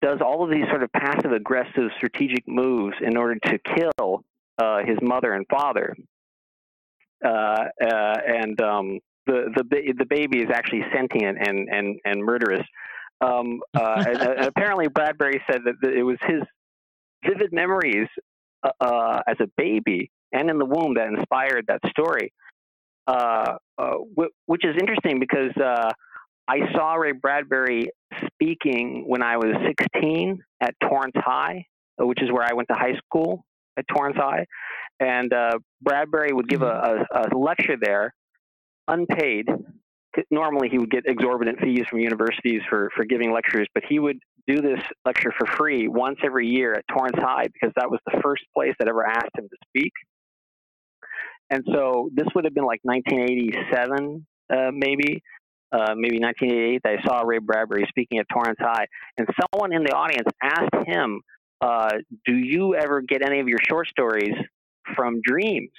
does 0.01 0.19
all 0.21 0.43
of 0.43 0.51
these 0.51 0.65
sort 0.69 0.83
of 0.83 0.91
passive 0.91 1.31
aggressive 1.31 1.89
strategic 1.95 2.47
moves 2.47 2.95
in 3.01 3.17
order 3.17 3.35
to 3.35 3.57
kill 3.57 4.23
uh, 4.57 4.79
his 4.85 4.97
mother 5.01 5.33
and 5.33 5.45
father. 5.49 5.95
Uh, 7.23 7.29
uh, 7.29 8.17
and 8.27 8.61
um, 8.61 8.99
the 9.25 9.49
the 9.55 9.93
the 9.97 10.05
baby 10.05 10.39
is 10.39 10.49
actually 10.53 10.83
sentient 10.93 11.37
and 11.39 11.67
and 11.69 11.99
and 12.05 12.23
murderous. 12.23 12.65
Um, 13.21 13.61
uh, 13.75 14.03
and, 14.07 14.17
and 14.17 14.45
apparently, 14.45 14.87
Bradbury 14.87 15.41
said 15.49 15.61
that 15.65 15.89
it 15.89 16.03
was 16.03 16.17
his 16.27 16.41
vivid 17.25 17.51
memories 17.51 18.07
uh, 18.63 18.69
uh, 18.79 19.21
as 19.27 19.37
a 19.39 19.47
baby 19.57 20.11
and 20.31 20.49
in 20.49 20.57
the 20.57 20.65
womb 20.65 20.95
that 20.95 21.07
inspired 21.07 21.65
that 21.67 21.79
story. 21.89 22.33
Uh, 23.07 23.57
uh, 23.77 23.93
which 24.47 24.65
is 24.65 24.75
interesting 24.77 25.17
because 25.19 25.55
uh, 25.63 25.89
I 26.45 26.57
saw 26.73 26.95
Ray 26.95 27.13
Bradbury 27.13 27.89
speaking 28.25 29.05
when 29.07 29.23
I 29.23 29.37
was 29.37 29.53
16 29.65 30.43
at 30.59 30.75
Torrance 30.81 31.15
High, 31.15 31.67
which 31.99 32.21
is 32.21 32.29
where 32.29 32.43
I 32.43 32.53
went 32.53 32.67
to 32.67 32.75
high 32.75 32.97
school 33.05 33.45
at 33.77 33.85
Torrance 33.87 34.17
High. 34.17 34.45
And 34.99 35.31
Bradbury 35.81 36.33
would 36.33 36.49
give 36.49 36.63
a, 36.63 37.05
a, 37.13 37.29
a 37.33 37.37
lecture 37.37 37.77
there, 37.79 38.13
unpaid, 38.89 39.47
normally 40.31 40.69
he 40.69 40.77
would 40.77 40.91
get 40.91 41.05
exorbitant 41.05 41.59
fees 41.59 41.85
from 41.89 41.99
universities 41.99 42.61
for, 42.69 42.89
for 42.95 43.05
giving 43.05 43.31
lectures, 43.31 43.67
but 43.73 43.83
he 43.87 43.99
would 43.99 44.19
do 44.47 44.61
this 44.61 44.79
lecture 45.05 45.33
for 45.37 45.45
free 45.57 45.87
once 45.87 46.17
every 46.23 46.47
year 46.47 46.73
at 46.73 46.85
Torrance 46.87 47.17
High 47.17 47.47
because 47.53 47.73
that 47.75 47.89
was 47.89 47.99
the 48.05 48.19
first 48.23 48.43
place 48.55 48.73
that 48.79 48.87
ever 48.87 49.05
asked 49.05 49.37
him 49.37 49.47
to 49.49 49.57
speak. 49.67 49.91
And 51.49 51.63
so 51.73 52.09
this 52.13 52.27
would 52.35 52.45
have 52.45 52.53
been 52.53 52.65
like 52.65 52.79
1987, 52.83 54.25
uh, 54.49 54.71
maybe, 54.73 55.21
uh, 55.71 55.95
maybe 55.95 56.19
1988. 56.19 56.81
I 56.85 57.01
saw 57.05 57.21
Ray 57.21 57.39
Bradbury 57.39 57.85
speaking 57.89 58.19
at 58.19 58.25
Torrance 58.31 58.59
High, 58.59 58.87
and 59.17 59.27
someone 59.39 59.73
in 59.73 59.83
the 59.83 59.93
audience 59.93 60.27
asked 60.41 60.87
him, 60.87 61.21
uh, 61.61 61.91
"Do 62.25 62.35
you 62.35 62.75
ever 62.75 63.01
get 63.01 63.21
any 63.21 63.39
of 63.39 63.47
your 63.47 63.59
short 63.65 63.87
stories 63.87 64.35
from 64.95 65.21
dreams?" 65.23 65.71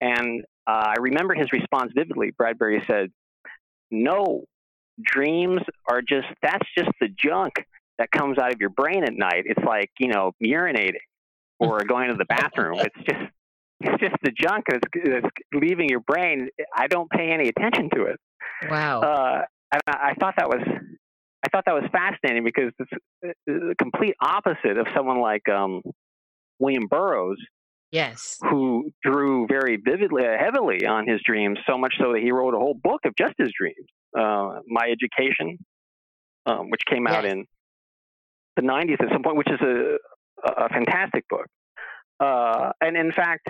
And 0.00 0.44
uh, 0.66 0.94
I 0.96 1.00
remember 1.00 1.34
his 1.34 1.52
response 1.52 1.92
vividly. 1.94 2.30
Bradbury 2.30 2.82
said, 2.90 3.10
no, 3.90 4.44
dreams 5.02 5.60
are 5.88 6.02
just 6.02 6.28
that's 6.42 6.66
just 6.76 6.90
the 7.00 7.08
junk 7.08 7.54
that 7.98 8.10
comes 8.10 8.38
out 8.38 8.52
of 8.52 8.60
your 8.60 8.70
brain 8.70 9.04
at 9.04 9.14
night. 9.14 9.44
It's 9.46 9.64
like 9.64 9.90
you 9.98 10.08
know 10.08 10.32
urinating 10.42 11.00
or 11.58 11.84
going 11.88 12.10
to 12.10 12.16
the 12.16 12.24
bathroom. 12.24 12.78
It's 12.78 12.96
just 13.08 13.30
it's 13.80 14.00
just 14.00 14.16
the 14.22 14.30
junk 14.30 14.66
that's, 14.68 14.88
that's 15.04 15.26
leaving 15.54 15.88
your 15.88 16.00
brain. 16.00 16.48
I 16.76 16.86
don't 16.86 17.10
pay 17.10 17.30
any 17.30 17.48
attention 17.48 17.88
to 17.94 18.04
it. 18.04 18.20
Wow. 18.68 19.00
Uh, 19.00 19.42
and 19.72 19.82
I, 19.86 20.10
I 20.10 20.14
thought 20.20 20.34
that 20.36 20.48
was 20.48 20.62
I 21.44 21.48
thought 21.48 21.64
that 21.66 21.74
was 21.74 21.84
fascinating 21.90 22.44
because 22.44 22.72
it's 23.22 23.38
the 23.46 23.74
complete 23.78 24.14
opposite 24.20 24.76
of 24.76 24.86
someone 24.94 25.20
like 25.20 25.48
um, 25.48 25.80
William 26.58 26.86
Burroughs, 26.88 27.38
Yes. 27.92 28.38
who 28.42 28.90
drew 29.02 29.46
very 29.48 29.76
vividly, 29.76 30.24
uh, 30.26 30.36
heavily 30.38 30.86
on 30.86 31.08
his 31.08 31.20
dreams, 31.24 31.58
so 31.68 31.76
much 31.76 31.94
so 31.98 32.12
that 32.12 32.20
he 32.22 32.30
wrote 32.30 32.54
a 32.54 32.58
whole 32.58 32.74
book 32.80 33.00
of 33.04 33.14
just 33.16 33.34
his 33.38 33.50
dreams. 33.58 33.86
Uh, 34.16 34.60
My 34.68 34.86
Education, 34.90 35.58
um, 36.46 36.70
which 36.70 36.82
came 36.88 37.06
out 37.06 37.24
Yes. 37.24 37.32
in 37.32 37.46
the 38.56 38.62
90s 38.62 39.00
at 39.00 39.08
some 39.12 39.22
point, 39.22 39.36
which 39.36 39.50
is 39.50 39.60
a, 39.60 39.96
a 40.46 40.68
fantastic 40.68 41.24
book. 41.28 41.46
Uh, 42.20 42.72
and 42.80 42.96
in 42.96 43.12
fact, 43.12 43.48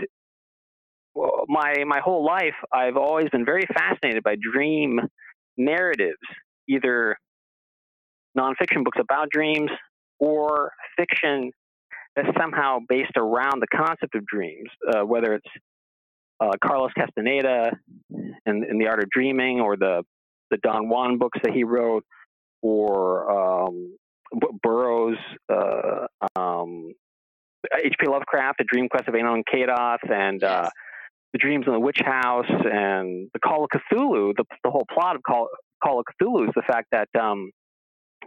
my 1.49 1.83
my 1.87 1.99
whole 2.01 2.25
life, 2.25 2.55
I've 2.73 2.97
always 2.97 3.29
been 3.31 3.45
very 3.45 3.67
fascinated 3.75 4.23
by 4.23 4.37
dream 4.41 5.01
narratives, 5.57 6.19
either 6.69 7.17
nonfiction 8.39 8.85
books 8.85 8.99
about 9.01 9.29
dreams 9.31 9.71
or 10.21 10.73
fiction 10.97 11.51
that's 12.17 12.29
somehow 12.39 12.79
based 12.89 13.17
around 13.17 13.61
the 13.61 13.67
concept 13.75 14.15
of 14.15 14.27
dreams, 14.27 14.69
uh, 14.93 15.05
whether 15.05 15.35
it's 15.35 15.49
uh, 16.41 16.53
Carlos 16.65 16.91
Castaneda 16.97 17.73
and, 18.11 18.65
and 18.65 18.81
the 18.81 18.89
Art 18.89 19.03
of 19.03 19.11
Dreaming, 19.11 19.61
or 19.61 19.77
the 19.77 20.03
the 20.51 20.57
Don 20.59 20.89
Juan 20.89 21.19
books 21.19 21.39
that 21.45 21.53
he 21.53 21.65
wrote, 21.65 22.05
or 22.63 23.69
um, 23.69 23.97
Burroughs, 24.63 25.19
uh, 25.49 26.07
um, 26.37 26.93
H.P. 27.85 28.07
Lovecraft, 28.09 28.59
The 28.59 28.65
Dream 28.65 28.89
Quest 28.89 29.09
of 29.09 29.15
Unknown 29.15 29.45
Kadath, 29.53 30.11
and 30.11 30.43
uh, 30.43 30.69
The 31.33 31.39
Dreams 31.39 31.67
in 31.67 31.73
the 31.73 31.81
Witch 31.81 32.01
House, 32.05 32.49
and 32.49 33.29
The 33.33 33.39
Call 33.39 33.65
of 33.65 33.71
Cthulhu. 33.71 34.35
The, 34.37 34.45
the 34.65 34.71
whole 34.71 34.87
plot 34.93 35.17
of 35.17 35.23
Call, 35.23 35.49
Call 35.83 36.01
of 36.01 36.07
Cthulhu 36.21 36.49
is 36.49 36.55
the 36.55 36.63
fact 36.63 36.89
that 36.93 37.09
um, 37.19 37.51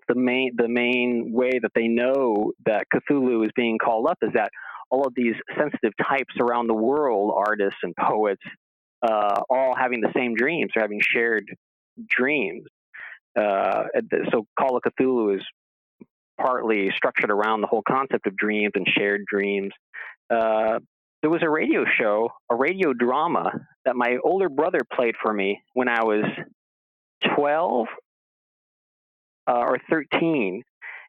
the 0.08 0.16
main 0.16 0.52
the 0.58 0.68
main 0.68 1.32
way 1.32 1.52
that 1.62 1.72
they 1.76 1.88
know 1.88 2.52
that 2.66 2.86
Cthulhu 2.94 3.46
is 3.46 3.52
being 3.56 3.78
called 3.78 4.08
up 4.08 4.18
is 4.22 4.32
that 4.34 4.50
all 4.90 5.08
of 5.08 5.14
these 5.16 5.36
sensitive 5.58 5.94
types 6.08 6.34
around 6.40 6.68
the 6.68 6.76
world, 6.76 7.34
artists 7.36 7.80
and 7.84 7.96
poets, 7.96 8.42
uh, 9.02 9.42
all 9.50 9.76
having 9.76 10.02
the 10.02 10.12
same 10.16 10.36
dreams, 10.36 10.72
or 10.76 10.82
having 10.82 11.02
shared 11.02 11.46
dreams. 12.08 12.66
Uh, 13.36 13.86
so 14.32 14.46
Call 14.60 14.78
of 14.78 14.84
Cthulhu 14.84 15.38
is 15.38 15.44
partly 16.40 16.92
structured 16.96 17.32
around 17.32 17.62
the 17.62 17.68
whole 17.68 17.84
concept 17.88 18.28
of 18.28 18.36
dreams 18.36 18.74
and 18.76 18.88
shared 18.88 19.26
dreams. 19.26 19.72
Uh, 20.30 20.80
there 21.22 21.30
was 21.30 21.42
a 21.42 21.50
radio 21.50 21.86
show, 22.00 22.30
a 22.50 22.56
radio 22.56 22.94
drama 22.94 23.52
that 23.86 23.96
my 23.96 24.18
older 24.24 24.50
brother 24.50 24.82
played 24.94 25.16
for 25.22 25.34
me 25.34 25.62
when 25.74 25.88
I 25.88 26.04
was 26.04 26.26
12 27.36 27.88
uh, 29.48 29.54
or 29.58 29.78
13. 29.90 30.64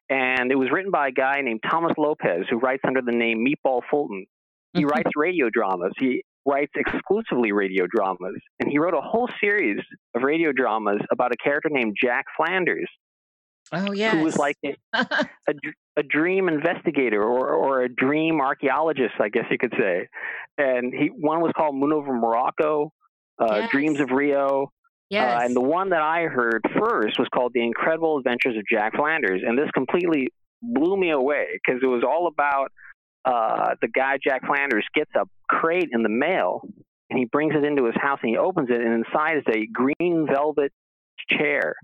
And 0.09 0.51
it 0.51 0.55
was 0.55 0.69
written 0.71 0.91
by 0.91 1.07
a 1.07 1.11
guy 1.11 1.41
named 1.41 1.61
Thomas 1.69 1.93
Lopez, 1.97 2.45
who 2.49 2.57
writes 2.57 2.83
under 2.85 3.01
the 3.01 3.11
name 3.11 3.43
Meatball 3.45 3.81
Fulton. 3.89 4.25
He 4.73 4.85
writes 4.85 5.09
radio 5.15 5.49
dramas. 5.51 5.93
He 5.97 6.23
writes 6.45 6.71
exclusively 6.75 7.51
radio 7.53 7.85
dramas. 7.89 8.35
And 8.59 8.69
he 8.69 8.77
wrote 8.77 8.93
a 8.93 9.01
whole 9.01 9.29
series 9.41 9.79
of 10.15 10.21
radio 10.21 10.51
dramas 10.51 10.99
about 11.11 11.31
a 11.31 11.37
character 11.43 11.69
named 11.71 11.95
Jack 11.99 12.25
Flanders, 12.37 12.89
Oh 13.71 13.93
yes. 13.93 14.13
who 14.13 14.21
was 14.23 14.37
like 14.37 14.57
a, 14.63 14.75
a, 14.93 15.53
a 15.97 16.03
dream 16.03 16.49
investigator 16.49 17.23
or, 17.23 17.49
or 17.49 17.81
a 17.81 17.89
dream 17.89 18.41
archaeologist, 18.41 19.13
I 19.19 19.29
guess 19.29 19.45
you 19.49 19.57
could 19.57 19.73
say. 19.79 20.07
And 20.59 20.93
he 20.93 21.07
one 21.07 21.41
was 21.41 21.51
called 21.57 21.75
Moon 21.75 21.93
over 21.93 22.13
Morocco, 22.13 22.91
uh, 23.41 23.61
Yes. 23.61 23.71
Dreams 23.71 23.99
of 23.99 24.11
Rio, 24.11 24.71
yes. 25.09 25.41
uh, 25.41 25.45
and 25.45 25.55
the 25.55 25.61
one 25.61 25.89
that 25.89 26.01
I 26.01 26.23
heard 26.23 26.61
first 26.79 27.19
was 27.19 27.27
called 27.33 27.53
The 27.53 27.63
Incredible 27.63 28.17
Adventures 28.17 28.57
of 28.57 28.63
Jack 28.69 28.95
Flanders. 28.95 29.41
And 29.45 29.57
this 29.57 29.69
completely 29.73 30.29
blew 30.61 30.97
me 30.97 31.11
away 31.11 31.59
because 31.65 31.81
it 31.83 31.87
was 31.87 32.03
all 32.03 32.27
about 32.27 32.71
uh, 33.25 33.75
the 33.81 33.87
guy, 33.87 34.17
Jack 34.23 34.45
Flanders, 34.45 34.85
gets 34.93 35.11
a 35.15 35.25
crate 35.49 35.89
in 35.91 36.03
the 36.03 36.09
mail 36.09 36.61
and 37.09 37.19
he 37.19 37.25
brings 37.25 37.53
it 37.55 37.63
into 37.63 37.85
his 37.85 37.95
house 37.95 38.19
and 38.21 38.29
he 38.29 38.37
opens 38.37 38.69
it, 38.69 38.81
and 38.81 39.05
inside 39.05 39.37
is 39.37 39.43
a 39.47 39.67
green 39.67 40.27
velvet 40.27 40.71
chair. 41.29 41.75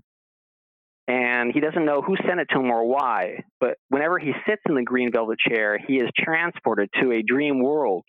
And 1.08 1.52
he 1.52 1.60
doesn't 1.60 1.84
know 1.84 2.00
who 2.00 2.16
sent 2.26 2.40
it 2.40 2.48
to 2.52 2.60
him 2.60 2.70
or 2.70 2.86
why, 2.86 3.42
but 3.60 3.76
whenever 3.88 4.18
he 4.18 4.32
sits 4.48 4.62
in 4.68 4.74
the 4.74 4.82
green 4.82 5.10
velvet 5.12 5.38
chair, 5.38 5.78
he 5.78 5.94
is 5.94 6.08
transported 6.16 6.88
to 7.00 7.12
a 7.12 7.22
dream 7.22 7.60
world. 7.60 8.04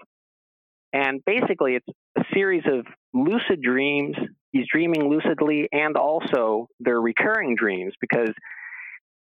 And 0.91 1.21
basically, 1.25 1.75
it's 1.75 1.87
a 2.17 2.23
series 2.33 2.63
of 2.65 2.85
lucid 3.13 3.61
dreams 3.63 4.15
he's 4.53 4.65
dreaming 4.71 5.09
lucidly 5.09 5.67
and 5.73 5.97
also 5.97 6.67
they're 6.79 7.01
recurring 7.01 7.55
dreams 7.55 7.93
because 7.99 8.31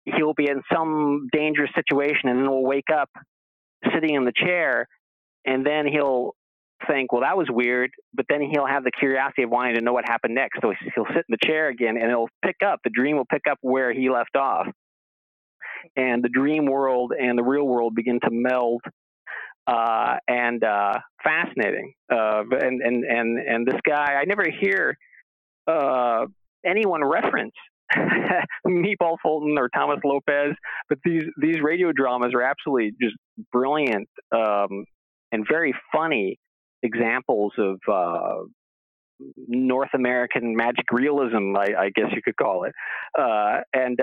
he'll 0.06 0.36
be 0.36 0.48
in 0.48 0.62
some 0.72 1.28
dangerous 1.32 1.72
situation 1.74 2.30
and 2.30 2.40
then 2.40 2.50
will 2.50 2.64
wake 2.66 2.92
up 2.94 3.10
sitting 3.94 4.14
in 4.14 4.26
the 4.26 4.34
chair 4.36 4.88
and 5.46 5.66
then 5.66 5.88
he'll 5.88 6.36
think 6.88 7.12
well 7.12 7.22
that 7.22 7.38
was 7.38 7.48
weird 7.50 7.90
but 8.14 8.26
then 8.30 8.42
he'll 8.42 8.68
have 8.68 8.84
the 8.84 8.92
curiosity 8.92 9.44
of 9.44 9.50
wanting 9.50 9.76
to 9.76 9.82
know 9.82 9.94
what 9.94 10.06
happened 10.08 10.36
next. 10.36 10.60
So 10.62 10.74
he'll 10.94 11.08
sit 11.08 11.26
in 11.28 11.30
the 11.30 11.38
chair 11.44 11.70
again 11.70 11.98
and 11.98 12.12
it'll 12.12 12.30
pick 12.44 12.58
up 12.64 12.80
the 12.84 12.92
dream 12.92 13.16
will 13.18 13.26
pick 13.26 13.44
up 13.50 13.58
where 13.62 13.94
he 13.94 14.10
left 14.10 14.36
off. 14.36 14.68
And 15.96 16.24
the 16.24 16.30
dream 16.30 16.66
world 16.66 17.14
and 17.18 17.38
the 17.38 17.44
real 17.44 17.66
world 17.66 17.96
begin 17.96 18.20
to 18.22 18.30
meld 18.32 18.82
uh, 19.68 20.18
and 20.28 20.64
uh, 20.64 20.94
fascinating. 21.24 21.94
Uh, 22.12 22.44
and 22.52 22.82
and 22.82 23.04
and 23.04 23.40
and 23.40 23.68
this 23.68 23.80
guy, 23.88 24.16
I 24.20 24.26
never 24.26 24.46
hear 24.62 24.98
uh, 25.68 26.26
anyone 26.66 27.04
reference 27.04 27.54
Meatball 28.68 29.18
Fulton 29.22 29.58
or 29.58 29.70
Thomas 29.70 30.00
Lopez, 30.04 30.56
but 30.90 31.00
these 31.04 31.24
these 31.42 31.58
radio 31.64 31.92
dramas 31.92 32.34
are 32.34 32.42
absolutely 32.42 32.92
just 33.02 33.16
brilliant 33.52 34.08
um, 34.32 34.86
and 35.32 35.46
very 35.50 35.74
funny 35.94 36.38
examples 36.84 37.54
of. 37.58 37.80
Uh, 37.92 38.44
North 39.48 39.92
American 39.94 40.58
magic 40.58 40.84
realism, 40.92 41.56
I, 41.56 41.68
I, 41.84 41.90
guess 41.96 42.08
you 42.12 42.22
could 42.22 42.36
call 42.36 42.66
it, 42.66 42.74
uh, 43.18 43.62
and 43.74 43.98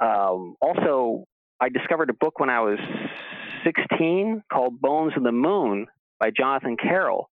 um, 0.00 0.56
also 0.60 1.22
I 1.60 1.68
discovered 1.68 2.10
a 2.10 2.14
book 2.14 2.40
when 2.40 2.50
I 2.50 2.58
was 2.58 2.78
16 3.64 4.42
called 4.52 4.80
Bones 4.80 5.12
of 5.16 5.22
the 5.22 5.32
Moon 5.32 5.86
by 6.18 6.30
Jonathan 6.30 6.76
Carroll, 6.76 7.30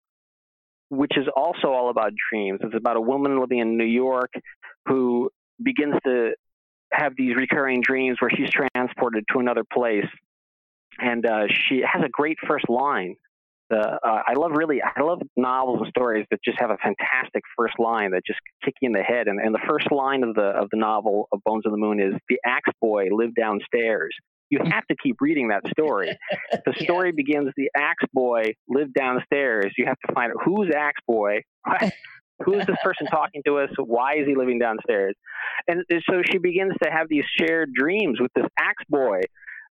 which 0.90 1.18
is 1.18 1.26
also 1.36 1.70
all 1.70 1.90
about 1.90 2.12
dreams. 2.30 2.60
It's 2.64 2.76
about 2.76 2.98
a 2.98 3.02
woman 3.02 3.40
living 3.40 3.60
in 3.60 3.78
New 3.78 3.86
York 3.86 4.32
who 4.88 5.30
begins 5.62 5.96
to 6.06 6.34
have 6.92 7.14
these 7.18 7.36
recurring 7.36 7.82
dreams 7.82 8.18
where 8.20 8.30
she's 8.30 8.50
transported 8.50 9.26
to 9.34 9.40
another 9.40 9.64
place. 9.64 10.06
And 11.00 11.26
uh, 11.26 11.48
she 11.68 11.82
has 11.82 12.04
a 12.06 12.10
great 12.10 12.38
first 12.48 12.70
line. 12.70 13.16
Uh, 13.74 13.98
I 14.04 14.34
love 14.38 14.52
really, 14.54 14.82
I 14.84 15.02
love 15.02 15.22
novels 15.36 15.80
and 15.82 15.88
stories 15.90 16.28
that 16.30 16.40
just 16.46 16.60
have 16.60 16.70
a 16.70 16.78
fantastic 16.78 17.42
first 17.58 17.74
line 17.80 18.12
that 18.12 18.22
just 18.26 18.40
kick 18.64 18.76
you 18.82 18.88
in 18.88 18.94
the 18.94 19.02
head. 19.02 19.28
And, 19.28 19.40
and 19.40 19.56
the 19.56 19.62
first 19.68 19.92
line 19.92 20.24
of 20.24 20.36
the 20.36 20.44
of 20.44 20.70
the 20.70 20.78
novel 20.78 21.28
of 21.32 21.40
Bones 21.44 21.66
of 21.66 21.72
the 21.72 21.78
Moon 21.80 22.00
is, 22.00 22.14
"The 22.30 22.38
axe 22.46 22.70
boy 22.80 23.06
lived 23.12 23.36
downstairs." 23.36 24.14
You 24.54 24.60
have 24.72 24.86
to 24.88 24.96
keep 25.02 25.18
reading 25.20 25.50
that 25.50 25.62
story. 25.70 26.18
The 26.66 26.74
story 26.84 27.10
yeah. 27.10 27.24
begins 27.24 27.52
the 27.58 27.70
axe 27.76 28.06
boy 28.14 28.44
lived 28.70 28.94
downstairs. 28.94 29.74
You 29.78 29.86
have 29.86 29.98
to 30.08 30.14
find 30.14 30.32
out 30.32 30.38
who's 30.46 30.72
axe 30.74 31.02
boy, 31.06 31.42
who's 32.46 32.66
this 32.66 32.78
person 32.84 33.08
talking 33.08 33.42
to 33.48 33.58
us, 33.58 33.70
why 33.78 34.14
is 34.14 34.28
he 34.28 34.36
living 34.36 34.60
downstairs? 34.60 35.16
And 35.68 35.84
so 36.10 36.22
she 36.32 36.38
begins 36.38 36.74
to 36.84 36.90
have 36.92 37.08
these 37.10 37.26
shared 37.40 37.74
dreams 37.74 38.20
with 38.22 38.32
this 38.36 38.46
axe 38.58 38.84
boy 38.88 39.22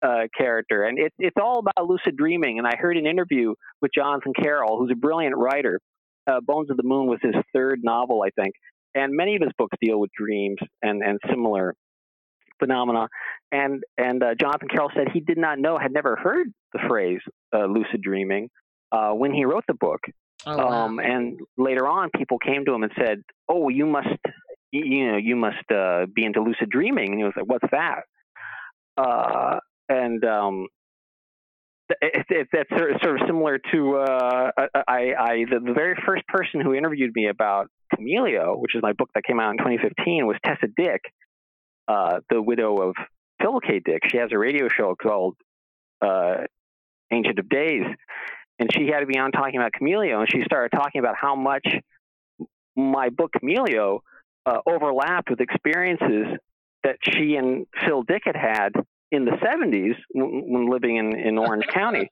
uh, 0.02 0.26
character. 0.36 0.84
And 0.84 0.98
it, 0.98 1.12
it's 1.18 1.36
all 1.40 1.60
about 1.60 1.86
lucid 1.88 2.16
dreaming. 2.16 2.58
And 2.58 2.66
I 2.66 2.76
heard 2.76 2.96
an 2.96 3.06
interview 3.06 3.54
with 3.80 3.92
Jonathan 3.96 4.32
Carroll, 4.34 4.78
who's 4.78 4.90
a 4.90 4.96
brilliant 4.96 5.36
writer. 5.36 5.80
Uh, 6.26 6.40
Bones 6.42 6.70
of 6.70 6.76
the 6.76 6.82
Moon 6.82 7.06
was 7.06 7.20
his 7.22 7.34
third 7.54 7.80
novel, 7.82 8.22
I 8.22 8.30
think. 8.40 8.54
And 8.94 9.14
many 9.14 9.36
of 9.36 9.42
his 9.42 9.52
books 9.56 9.76
deal 9.80 9.98
with 9.98 10.10
dreams 10.16 10.58
and, 10.82 11.02
and 11.02 11.18
similar 11.30 11.74
phenomena. 12.58 13.08
And 13.52 13.82
and 13.98 14.22
uh, 14.22 14.34
Jonathan 14.38 14.68
Carroll 14.68 14.90
said 14.94 15.08
he 15.12 15.20
did 15.20 15.38
not 15.38 15.58
know, 15.58 15.78
had 15.78 15.92
never 15.92 16.16
heard 16.16 16.48
the 16.72 16.80
phrase 16.88 17.20
uh, 17.54 17.66
lucid 17.66 18.02
dreaming 18.02 18.48
uh, 18.92 19.10
when 19.10 19.32
he 19.32 19.44
wrote 19.44 19.64
the 19.68 19.74
book. 19.74 20.00
Oh, 20.46 20.56
wow. 20.56 20.68
um, 20.68 20.98
and 20.98 21.40
later 21.56 21.86
on, 21.86 22.10
people 22.16 22.38
came 22.38 22.64
to 22.64 22.74
him 22.74 22.82
and 22.82 22.92
said, 22.98 23.22
"Oh, 23.48 23.68
you 23.68 23.86
must, 23.86 24.08
you 24.72 25.12
know, 25.12 25.16
you 25.16 25.36
must 25.36 25.70
uh, 25.74 26.06
be 26.14 26.24
into 26.24 26.42
lucid 26.42 26.68
dreaming." 26.70 27.10
And 27.10 27.18
he 27.18 27.24
was 27.24 27.32
like, 27.36 27.46
"What's 27.46 27.70
that?" 27.70 28.02
Uh, 28.96 29.58
and 29.88 30.24
um, 30.24 30.66
it, 32.00 32.26
it, 32.28 32.48
that's 32.52 32.68
sort 32.70 32.92
of, 32.92 33.20
similar 33.26 33.58
to 33.72 33.96
uh, 33.96 34.50
I, 34.88 35.12
I 35.18 35.44
the, 35.50 35.60
the 35.64 35.72
very 35.72 35.96
first 36.06 36.26
person 36.28 36.60
who 36.60 36.74
interviewed 36.74 37.12
me 37.14 37.28
about 37.28 37.68
Chameleo, 37.94 38.58
which 38.58 38.74
is 38.74 38.82
my 38.82 38.92
book 38.92 39.10
that 39.14 39.24
came 39.24 39.40
out 39.40 39.50
in 39.50 39.58
2015, 39.58 40.26
was 40.26 40.36
Tessa 40.44 40.66
Dick, 40.76 41.02
uh, 41.88 42.20
the 42.30 42.40
widow 42.40 42.76
of 42.88 42.94
Philip 43.40 43.62
K. 43.66 43.80
Dick. 43.84 44.02
She 44.08 44.16
has 44.18 44.30
a 44.32 44.38
radio 44.38 44.68
show 44.68 44.94
called 45.00 45.36
uh, 46.00 46.44
Ancient 47.12 47.38
of 47.38 47.48
Days, 47.48 47.84
and 48.58 48.70
she 48.72 48.86
had 48.86 49.00
to 49.00 49.06
be 49.06 49.18
on 49.18 49.32
talking 49.32 49.56
about 49.58 49.72
Chameleo, 49.80 50.20
and 50.20 50.30
she 50.30 50.42
started 50.44 50.74
talking 50.76 51.00
about 51.00 51.16
how 51.20 51.34
much 51.34 51.66
my 52.76 53.08
book 53.08 53.30
Chameleo 53.42 54.00
uh, 54.46 54.58
overlapped 54.66 55.30
with 55.30 55.40
experiences 55.40 56.26
that 56.82 56.96
she 57.02 57.36
and 57.36 57.66
Phil 57.86 58.02
Dick 58.02 58.22
had 58.24 58.36
had 58.36 58.70
in 59.10 59.24
the 59.24 59.32
70s 59.32 59.94
when 60.12 60.68
living 60.68 60.96
in, 60.96 61.16
in 61.18 61.38
Orange 61.38 61.66
County. 61.72 62.10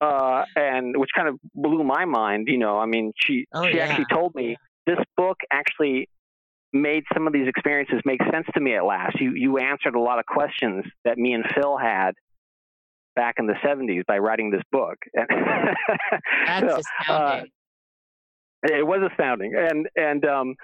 Uh, 0.00 0.44
and 0.56 0.96
which 0.98 1.10
kind 1.16 1.28
of 1.28 1.38
blew 1.54 1.82
my 1.84 2.04
mind, 2.04 2.48
you 2.48 2.58
know. 2.58 2.76
I 2.78 2.84
mean, 2.86 3.12
she 3.16 3.46
Oh, 3.54 3.64
she 3.66 3.76
yeah. 3.76 3.84
actually 3.86 4.06
told 4.12 4.34
me 4.34 4.56
this 4.86 4.98
book 5.16 5.38
actually 5.50 6.08
made 6.74 7.04
some 7.14 7.26
of 7.26 7.32
these 7.32 7.48
experiences 7.48 8.00
make 8.04 8.20
sense 8.32 8.46
to 8.54 8.60
me 8.60 8.74
at 8.76 8.84
last. 8.84 9.18
You 9.20 9.32
you 9.34 9.58
answered 9.58 9.94
a 9.94 10.00
lot 10.00 10.18
of 10.18 10.26
questions 10.26 10.84
that 11.04 11.16
me 11.16 11.32
and 11.32 11.44
Phil 11.54 11.78
had 11.78 12.12
back 13.16 13.36
in 13.38 13.46
the 13.46 13.54
70s 13.64 14.04
by 14.06 14.18
writing 14.18 14.50
this 14.50 14.62
book. 14.72 14.96
That's 15.14 16.66
So, 16.68 16.82
uh, 17.08 17.40
astounding. 17.40 17.50
it 18.64 18.86
was 18.86 19.08
astounding, 19.10 19.54
and 19.56 19.88
and 19.96 20.24
um, 20.26 20.54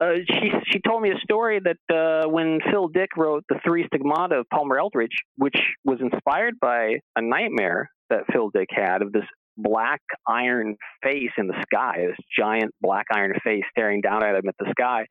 uh, 0.00 0.14
she 0.28 0.50
she 0.66 0.80
told 0.80 1.02
me 1.02 1.10
a 1.10 1.18
story 1.20 1.60
that 1.60 1.94
uh, 1.94 2.28
when 2.28 2.60
Phil 2.70 2.88
Dick 2.88 3.10
wrote 3.16 3.44
the 3.48 3.60
Three 3.64 3.86
Stigmata 3.86 4.36
of 4.36 4.46
Palmer 4.50 4.78
Eldritch, 4.78 5.14
which 5.36 5.56
was 5.84 5.98
inspired 6.00 6.54
by 6.60 7.00
a 7.16 7.22
nightmare 7.22 7.90
that 8.10 8.20
Phil 8.32 8.50
Dick 8.50 8.68
had 8.70 9.02
of 9.02 9.12
this 9.12 9.24
black 9.58 10.00
iron 10.26 10.76
face 11.02 11.30
in 11.36 11.48
the 11.48 11.62
sky, 11.62 12.06
this 12.06 12.16
giant 12.38 12.72
black 12.80 13.06
iron 13.12 13.34
face 13.44 13.64
staring 13.70 14.00
down 14.00 14.24
at 14.24 14.34
him 14.34 14.48
at 14.48 14.54
the 14.58 14.70
sky. 14.70 15.04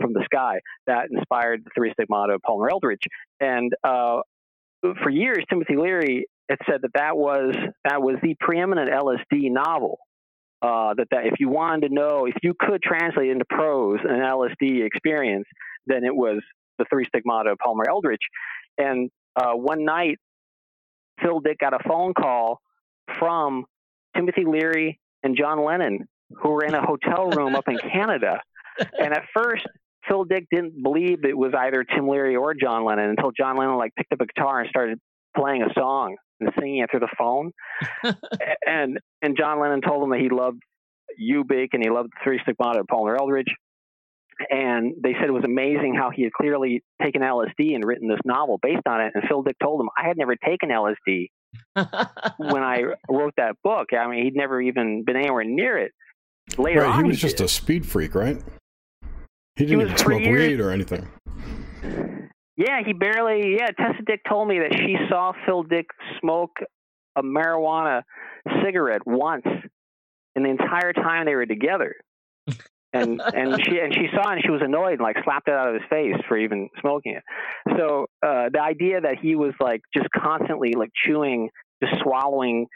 from 0.00 0.12
the 0.12 0.24
sky 0.24 0.60
that 0.86 1.08
inspired 1.10 1.64
the 1.64 1.70
three 1.74 1.92
stigmata 1.92 2.34
of 2.34 2.40
Palmer 2.42 2.70
Eldritch. 2.70 3.02
And 3.40 3.72
uh, 3.84 4.20
for 5.02 5.10
years, 5.10 5.44
Timothy 5.50 5.76
Leary 5.76 6.26
had 6.48 6.58
said 6.68 6.80
that 6.82 6.92
that 6.94 7.16
was 7.16 7.54
that 7.84 8.00
was 8.00 8.16
the 8.22 8.34
preeminent 8.40 8.90
LSD 8.90 9.50
novel. 9.50 9.98
Uh, 10.62 10.92
that 10.94 11.06
that 11.10 11.26
if 11.26 11.34
you 11.40 11.48
wanted 11.48 11.88
to 11.88 11.94
know 11.94 12.26
if 12.26 12.34
you 12.42 12.54
could 12.58 12.82
translate 12.82 13.30
into 13.30 13.44
prose 13.48 13.98
an 14.04 14.20
LSD 14.20 14.84
experience, 14.84 15.46
then 15.86 16.04
it 16.04 16.14
was 16.14 16.42
the 16.78 16.84
Three 16.90 17.06
Stigmata 17.06 17.50
of 17.50 17.58
Palmer 17.58 17.84
Eldritch. 17.88 18.22
And 18.76 19.10
uh, 19.36 19.52
one 19.52 19.84
night, 19.84 20.18
Phil 21.22 21.40
Dick 21.40 21.58
got 21.58 21.72
a 21.72 21.78
phone 21.88 22.12
call 22.14 22.60
from 23.18 23.64
Timothy 24.16 24.44
Leary 24.46 24.98
and 25.22 25.36
John 25.36 25.64
Lennon, 25.64 26.08
who 26.42 26.50
were 26.50 26.64
in 26.64 26.74
a 26.74 26.84
hotel 26.84 27.28
room 27.30 27.54
up 27.54 27.68
in 27.68 27.78
Canada. 27.92 28.40
And 28.98 29.12
at 29.12 29.24
first, 29.34 29.66
Phil 30.08 30.24
Dick 30.24 30.46
didn't 30.50 30.82
believe 30.82 31.24
it 31.24 31.36
was 31.36 31.52
either 31.56 31.84
Tim 31.84 32.08
Leary 32.08 32.36
or 32.36 32.54
John 32.54 32.84
Lennon 32.84 33.10
until 33.10 33.30
John 33.32 33.56
Lennon 33.56 33.76
like 33.76 33.94
picked 33.94 34.12
up 34.12 34.20
a 34.20 34.26
guitar 34.26 34.60
and 34.60 34.68
started 34.68 34.98
playing 35.36 35.62
a 35.62 35.72
song 35.74 36.16
and 36.40 36.50
singing 36.58 36.78
it 36.78 36.90
through 36.90 37.00
the 37.00 37.14
phone. 37.18 37.52
and 38.66 38.98
and 39.22 39.36
John 39.36 39.60
Lennon 39.60 39.82
told 39.82 40.02
him 40.02 40.10
that 40.10 40.20
he 40.20 40.30
loved 40.30 40.60
Ubik 41.20 41.68
and 41.72 41.82
he 41.82 41.90
loved 41.90 42.10
the 42.10 42.24
Three 42.24 42.40
Stigmata 42.42 42.80
of 42.80 42.86
Palmer 42.86 43.16
Eldritch. 43.16 43.50
And 44.48 44.94
they 45.02 45.12
said 45.12 45.24
it 45.28 45.32
was 45.32 45.44
amazing 45.44 45.94
how 45.94 46.10
he 46.14 46.22
had 46.22 46.32
clearly 46.32 46.82
taken 47.02 47.20
LSD 47.20 47.74
and 47.74 47.84
written 47.84 48.08
this 48.08 48.20
novel 48.24 48.58
based 48.62 48.86
on 48.88 49.02
it. 49.02 49.12
And 49.14 49.22
Phil 49.28 49.42
Dick 49.42 49.56
told 49.62 49.82
him, 49.82 49.90
I 49.98 50.08
had 50.08 50.16
never 50.16 50.34
taken 50.34 50.70
LSD 50.70 51.28
when 51.74 52.62
I 52.62 52.82
wrote 53.08 53.34
that 53.36 53.56
book. 53.62 53.88
I 53.92 54.08
mean, 54.08 54.24
he'd 54.24 54.34
never 54.36 54.60
even 54.60 55.04
been 55.04 55.16
anywhere 55.16 55.44
near 55.44 55.78
it. 55.78 55.92
Later 56.58 56.80
right, 56.80 56.90
on, 56.90 57.04
he 57.04 57.08
was 57.08 57.20
just 57.20 57.36
did. 57.36 57.44
a 57.44 57.48
speed 57.48 57.86
freak, 57.86 58.14
right? 58.14 58.36
He 59.56 59.66
didn't 59.66 59.78
was 59.78 59.86
even 59.86 59.98
smoke 59.98 60.22
years- 60.22 60.48
weed 60.48 60.60
or 60.60 60.70
anything. 60.70 61.08
Yeah, 62.56 62.82
he 62.84 62.92
barely. 62.92 63.56
Yeah, 63.58 63.68
Tessa 63.68 64.02
Dick 64.04 64.20
told 64.28 64.48
me 64.48 64.58
that 64.58 64.76
she 64.76 64.96
saw 65.08 65.32
Phil 65.46 65.62
Dick 65.62 65.86
smoke 66.20 66.50
a 67.16 67.22
marijuana 67.22 68.02
cigarette 68.62 69.06
once 69.06 69.46
in 70.36 70.42
the 70.42 70.50
entire 70.50 70.92
time 70.92 71.24
they 71.24 71.34
were 71.34 71.46
together. 71.46 71.94
And 72.92 73.20
and 73.20 73.56
she 73.64 73.78
and 73.78 73.94
she 73.94 74.08
saw 74.14 74.30
it 74.30 74.34
and 74.34 74.42
she 74.44 74.50
was 74.50 74.62
annoyed 74.64 74.94
and 74.94 75.00
like 75.02 75.16
slapped 75.22 75.46
it 75.48 75.54
out 75.54 75.68
of 75.68 75.74
his 75.74 75.82
face 75.88 76.14
for 76.26 76.36
even 76.36 76.68
smoking 76.80 77.14
it. 77.14 77.22
So 77.78 78.06
uh, 78.20 78.48
the 78.52 78.60
idea 78.60 79.00
that 79.00 79.18
he 79.22 79.36
was 79.36 79.52
like 79.60 79.80
just 79.96 80.08
constantly 80.10 80.72
like 80.72 80.90
chewing, 81.06 81.50
just 81.84 82.02
swallowing 82.02 82.66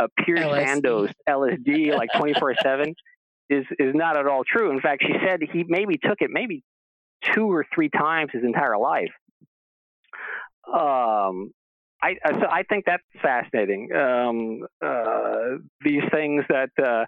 uh, 0.00 0.08
Pierce 0.24 0.40
LSD. 0.40 0.66
Sandoz 0.66 1.10
LSD 1.28 1.94
like 1.96 2.08
twenty 2.16 2.34
four 2.34 2.54
seven 2.60 2.94
is 3.48 3.64
is 3.78 3.94
not 3.94 4.16
at 4.16 4.26
all 4.26 4.42
true. 4.44 4.72
In 4.72 4.80
fact, 4.80 5.04
she 5.06 5.14
said 5.24 5.40
he 5.52 5.64
maybe 5.68 5.98
took 5.98 6.20
it 6.20 6.30
maybe 6.32 6.64
two 7.34 7.46
or 7.52 7.64
three 7.72 7.90
times 7.90 8.30
his 8.32 8.42
entire 8.42 8.76
life. 8.76 9.12
Um, 10.66 11.52
I 12.02 12.16
I- 12.24 12.32
so 12.40 12.46
I 12.50 12.62
think 12.68 12.84
that's 12.86 13.02
fascinating. 13.22 13.92
Um, 13.92 14.66
uh, 14.84 15.58
these 15.84 16.02
things 16.12 16.44
that 16.48 16.70
uh, 16.82 17.04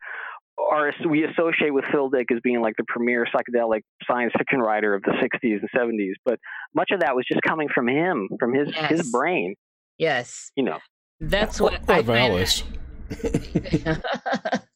are 0.59 0.93
we 1.09 1.25
associate 1.25 1.71
with 1.73 1.85
Phil 1.93 2.09
Dick 2.11 2.27
as 2.33 2.39
being 2.43 2.61
like 2.61 2.75
the 2.77 2.85
premier 2.89 3.27
psychedelic 3.35 3.83
science 4.07 4.33
fiction 4.39 4.61
writer 4.61 4.95
of 4.95 5.03
the 5.03 5.13
'60s 5.13 5.61
and 5.61 5.69
'70s, 5.77 6.13
but 6.25 6.39
much 6.75 6.91
of 6.93 7.01
that 7.01 7.15
was 7.17 7.25
just 7.27 7.41
coming 7.43 7.69
from 7.75 7.89
him, 7.89 8.29
from 8.39 8.55
his 8.55 8.69
Yes. 8.73 8.91
his 8.91 9.11
brain. 9.13 9.55
yes, 9.99 10.51
You 10.57 10.65
know, 10.65 10.79
that's 11.21 11.61
what 11.61 11.75
or 11.75 11.77
I 11.93 12.03
find 12.03 12.07
Valis. 12.07 12.63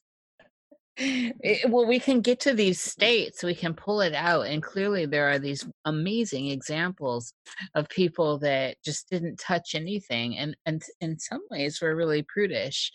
It- 0.99 1.69
well, 1.69 1.85
we 1.85 1.99
can 1.99 2.21
get 2.21 2.39
to 2.41 2.55
these 2.55 2.81
states, 2.81 3.43
we 3.43 3.53
can 3.53 3.75
pull 3.75 4.01
it 4.01 4.15
out, 4.15 4.47
and 4.47 4.63
clearly 4.63 5.05
there 5.05 5.29
are 5.29 5.37
these 5.37 5.63
amazing 5.85 6.47
examples 6.47 7.33
of 7.75 7.87
people 7.89 8.39
that 8.39 8.77
just 8.83 9.07
didn't 9.07 9.37
touch 9.37 9.75
anything, 9.75 10.35
and 10.37 10.57
and 10.65 10.81
in 10.99 11.19
some 11.19 11.41
ways 11.51 11.79
were 11.83 11.95
really 11.95 12.23
prudish, 12.23 12.91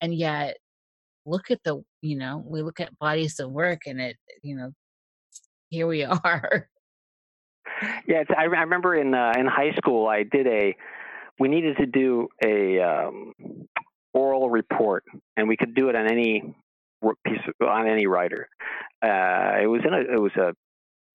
and 0.00 0.12
yet 0.16 0.56
look 1.26 1.52
at 1.52 1.62
the 1.62 1.80
you 2.04 2.18
know 2.18 2.44
we 2.46 2.62
look 2.62 2.80
at 2.80 2.96
bodies 2.98 3.40
of 3.40 3.50
work, 3.50 3.82
and 3.86 4.00
it 4.00 4.16
you 4.42 4.54
know 4.56 4.72
here 5.70 5.86
we 5.86 6.04
are. 6.24 6.68
Yeah, 8.06 8.22
I, 8.36 8.42
I 8.42 8.62
remember 8.64 8.94
in 8.94 9.14
uh, 9.14 9.32
in 9.38 9.46
high 9.46 9.72
school 9.76 10.06
I 10.06 10.22
did 10.22 10.46
a 10.46 10.76
we 11.40 11.48
needed 11.48 11.78
to 11.78 11.86
do 11.86 12.28
a 12.44 12.78
um, 12.80 13.32
oral 14.12 14.50
report, 14.50 15.04
and 15.36 15.48
we 15.48 15.56
could 15.56 15.74
do 15.74 15.88
it 15.88 15.96
on 15.96 16.06
any 16.06 16.42
piece 17.26 17.40
of, 17.48 17.66
on 17.66 17.88
any 17.88 18.06
writer. 18.06 18.48
Uh, 19.02 19.62
it 19.62 19.66
was 19.66 19.80
in 19.86 19.94
a 19.94 20.00
it 20.00 20.20
was 20.20 20.32
a 20.36 20.52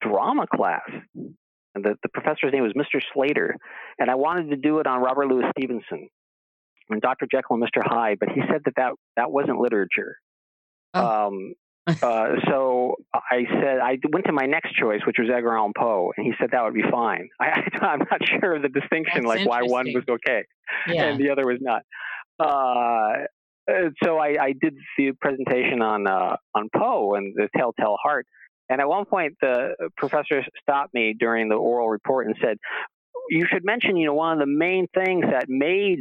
drama 0.02 0.48
class, 0.54 0.90
and 1.14 1.86
the, 1.86 1.96
the 2.02 2.10
professor's 2.10 2.52
name 2.52 2.64
was 2.64 2.74
Mr. 2.74 3.00
Slater, 3.14 3.56
and 4.00 4.10
I 4.10 4.16
wanted 4.16 4.50
to 4.50 4.58
do 4.58 4.80
it 4.80 4.88
on 4.88 5.02
Robert 5.02 5.28
Louis 5.28 5.46
Stevenson 5.56 6.10
and 6.90 7.02
Dr. 7.02 7.28
Jekyll 7.32 7.58
and 7.58 7.64
Mr. 7.64 7.84
Hyde, 7.86 8.18
but 8.20 8.30
he 8.30 8.42
said 8.52 8.62
that 8.66 8.74
that, 8.78 8.94
that 9.16 9.32
wasn't 9.32 9.60
literature. 9.60 10.18
Oh. 10.94 11.28
Um, 11.28 11.54
uh, 11.88 12.36
so 12.48 12.96
I 13.14 13.46
said 13.50 13.80
I 13.80 13.98
went 14.12 14.26
to 14.28 14.34
my 14.34 14.46
next 14.46 14.76
choice, 14.76 15.02
which 15.08 15.18
was 15.18 15.30
Edgar 15.34 15.58
Allan 15.58 15.74
Poe, 15.78 16.14
and 16.16 16.26
he 16.26 16.34
said 16.40 16.50
that 16.52 16.64
would 16.64 16.74
be 16.74 16.84
fine. 16.90 17.30
I, 17.40 17.64
I'm 17.82 18.00
not 18.00 18.22
sure 18.26 18.56
of 18.56 18.62
the 18.62 18.70
distinction, 18.70 19.24
That's 19.24 19.40
like 19.40 19.48
why 19.48 19.64
one 19.64 19.88
was 19.94 20.04
okay 20.10 20.44
Yeah, 20.88 21.06
and 21.06 21.20
the 21.20 21.32
other 21.32 21.46
was 21.46 21.60
not. 21.62 21.82
Uh, 22.40 23.26
uh, 23.70 23.90
so 24.04 24.18
I, 24.18 24.38
I 24.42 24.54
did 24.60 24.76
the 24.98 25.12
presentation 25.20 25.82
on 25.82 26.08
uh, 26.08 26.36
on 26.56 26.70
Poe 26.76 27.16
and 27.16 27.34
the 27.36 27.50
Telltale 27.58 27.98
Heart, 28.02 28.26
and 28.70 28.82
at 28.82 28.88
one 28.88 29.06
point 29.06 29.34
the 29.42 29.76
professor 29.98 30.44
stopped 30.62 30.94
me 30.94 31.16
during 31.18 31.50
the 31.50 31.56
oral 31.56 31.90
report 31.90 32.28
and 32.28 32.36
said, 32.42 32.58
"You 33.30 33.46
should 33.52 33.66
mention, 33.66 33.98
you 33.98 34.08
know, 34.08 34.14
one 34.14 34.34
of 34.34 34.40
the 34.40 34.54
main 34.54 34.88
things 34.94 35.26
that 35.32 35.46
made 35.48 36.00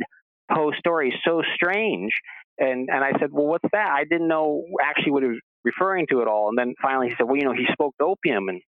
Poe's 0.53 0.74
story 0.79 1.18
so 1.24 1.42
strange." 1.55 2.12
And 2.59 2.88
and 2.90 3.05
I 3.05 3.12
said, 3.21 3.31
"Well, 3.33 3.47
what's 3.47 3.68
that?" 3.73 3.90
I 3.90 4.05
didn't 4.05 4.29
know 4.29 4.64
actually 4.83 5.12
what 5.12 5.23
he 5.23 5.29
was 5.29 5.40
referring 5.64 6.07
to 6.11 6.23
at 6.23 6.29
all. 6.29 6.49
And 6.49 6.59
then 6.59 6.75
finally 6.81 7.09
he 7.09 7.14
said, 7.16 7.27
"Well, 7.27 7.37
you 7.37 7.44
know, 7.44 7.53
he 7.53 7.66
smoked 7.77 8.01
opium," 8.01 8.49
and 8.49 8.61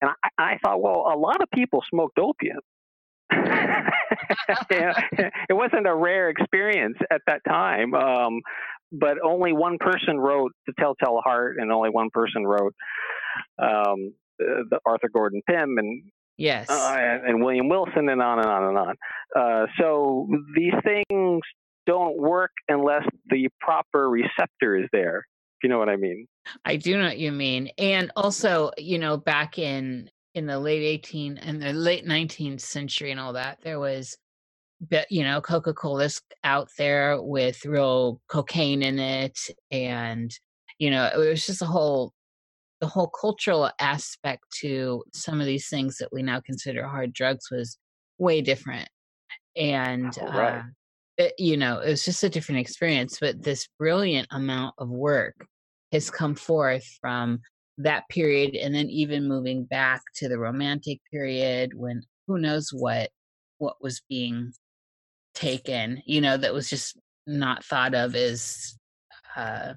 and 0.00 0.10
I, 0.10 0.28
I 0.38 0.58
thought, 0.62 0.82
well, 0.82 1.10
a 1.12 1.16
lot 1.16 1.42
of 1.42 1.48
people 1.54 1.82
smoked 1.90 2.18
opium. 2.18 2.58
it 4.70 5.32
wasn't 5.50 5.86
a 5.86 5.94
rare 5.94 6.28
experience 6.28 6.98
at 7.10 7.22
that 7.26 7.40
time. 7.48 7.94
Um, 7.94 8.40
but 8.92 9.16
only 9.24 9.52
one 9.52 9.78
person 9.78 10.18
wrote 10.18 10.52
the 10.66 10.72
Telltale 10.78 11.20
Heart, 11.24 11.56
and 11.58 11.72
only 11.72 11.90
one 11.90 12.10
person 12.12 12.46
wrote 12.46 12.74
um, 13.58 14.14
the, 14.38 14.64
the 14.70 14.78
Arthur 14.86 15.08
Gordon 15.12 15.42
Pym, 15.48 15.76
and 15.78 16.02
yes, 16.36 16.70
uh, 16.70 16.96
and, 16.98 17.26
and 17.26 17.44
William 17.44 17.68
Wilson, 17.68 18.08
and 18.08 18.22
on 18.22 18.38
and 18.38 18.48
on 18.48 18.62
and 18.68 18.78
on. 18.78 18.94
Uh, 19.34 19.66
so 19.80 20.28
these 20.54 20.74
things 20.84 21.40
don't 21.86 22.18
work 22.18 22.52
unless 22.68 23.04
the 23.30 23.48
proper 23.60 24.08
receptor 24.10 24.76
is 24.76 24.88
there. 24.92 25.18
If 25.18 25.62
you 25.62 25.68
know 25.68 25.78
what 25.78 25.88
I 25.88 25.96
mean? 25.96 26.26
I 26.64 26.76
do 26.76 26.98
know 26.98 27.04
what 27.04 27.18
you 27.18 27.32
mean. 27.32 27.70
And 27.78 28.10
also, 28.16 28.70
you 28.78 28.98
know, 28.98 29.16
back 29.16 29.58
in 29.58 30.10
in 30.34 30.46
the 30.46 30.58
late 30.58 30.82
18 30.82 31.38
and 31.38 31.62
the 31.62 31.72
late 31.72 32.04
19th 32.04 32.60
century 32.60 33.10
and 33.10 33.18
all 33.18 33.32
that, 33.32 33.58
there 33.62 33.80
was 33.80 34.16
you 35.08 35.22
know, 35.22 35.40
Coca-Cola's 35.40 36.20
out 36.44 36.68
there 36.76 37.20
with 37.22 37.64
real 37.64 38.20
cocaine 38.28 38.82
in 38.82 38.98
it 38.98 39.38
and 39.70 40.30
you 40.78 40.90
know, 40.90 41.08
it 41.14 41.16
was 41.16 41.46
just 41.46 41.62
a 41.62 41.66
whole 41.66 42.12
the 42.80 42.86
whole 42.86 43.08
cultural 43.08 43.70
aspect 43.80 44.44
to 44.60 45.02
some 45.14 45.40
of 45.40 45.46
these 45.46 45.68
things 45.68 45.96
that 45.98 46.12
we 46.12 46.22
now 46.22 46.40
consider 46.40 46.86
hard 46.86 47.12
drugs 47.14 47.50
was 47.50 47.78
way 48.18 48.42
different. 48.42 48.88
And 49.56 50.16
Oh, 50.20 50.26
right. 50.28 50.60
uh 50.60 50.62
you 51.38 51.56
know, 51.56 51.80
it 51.80 51.90
was 51.90 52.04
just 52.04 52.24
a 52.24 52.28
different 52.28 52.60
experience, 52.60 53.18
but 53.20 53.42
this 53.42 53.68
brilliant 53.78 54.28
amount 54.30 54.74
of 54.78 54.88
work 54.88 55.46
has 55.92 56.10
come 56.10 56.34
forth 56.34 56.84
from 57.00 57.40
that 57.78 58.08
period 58.08 58.54
and 58.54 58.74
then 58.74 58.88
even 58.88 59.28
moving 59.28 59.64
back 59.64 60.02
to 60.14 60.28
the 60.28 60.38
romantic 60.38 61.00
period 61.10 61.72
when 61.74 62.02
who 62.26 62.38
knows 62.38 62.70
what 62.72 63.10
what 63.58 63.76
was 63.82 64.00
being 64.08 64.52
taken 65.34 66.02
you 66.06 66.20
know 66.20 66.36
that 66.36 66.54
was 66.54 66.70
just 66.70 66.96
not 67.26 67.62
thought 67.64 67.94
of 67.94 68.14
as 68.14 68.78
uh 69.36 69.74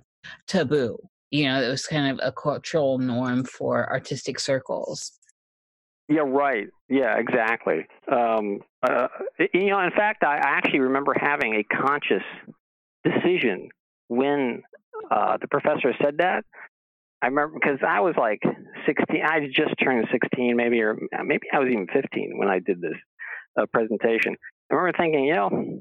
taboo 0.48 0.98
you 1.30 1.46
know 1.46 1.62
it 1.62 1.68
was 1.68 1.86
kind 1.86 2.10
of 2.10 2.26
a 2.26 2.32
cultural 2.32 2.98
norm 2.98 3.44
for 3.44 3.90
artistic 3.92 4.40
circles 4.40 5.19
Yeah, 6.10 6.22
right. 6.22 6.68
Yeah, 6.90 7.18
exactly. 7.20 7.86
Um, 8.12 8.62
uh, 8.82 9.08
you 9.54 9.70
know, 9.70 9.80
in 9.80 9.92
fact, 9.92 10.24
I 10.24 10.38
actually 10.38 10.80
remember 10.80 11.14
having 11.16 11.54
a 11.54 11.64
conscious 11.64 12.24
decision 13.04 13.70
when 14.08 14.64
uh, 15.12 15.38
the 15.40 15.48
professor 15.48 15.94
said 16.02 16.18
that. 16.18 16.46
I 17.22 17.28
remember 17.28 17.60
because 17.62 17.80
I 17.88 18.00
was 18.00 18.16
like 18.18 18.40
16. 18.88 19.22
I 19.24 19.42
just 19.54 19.76
turned 19.84 20.08
16, 20.12 20.56
maybe, 20.56 20.82
or 20.82 20.98
maybe 21.24 21.48
I 21.54 21.60
was 21.60 21.68
even 21.70 21.86
15 21.94 22.38
when 22.38 22.48
I 22.48 22.60
did 22.60 22.82
this 22.82 22.96
uh, 23.60 23.66
presentation. 23.72 24.36
I 24.72 24.76
remember 24.76 24.98
thinking, 24.98 25.26
you 25.26 25.36
know, 25.36 25.80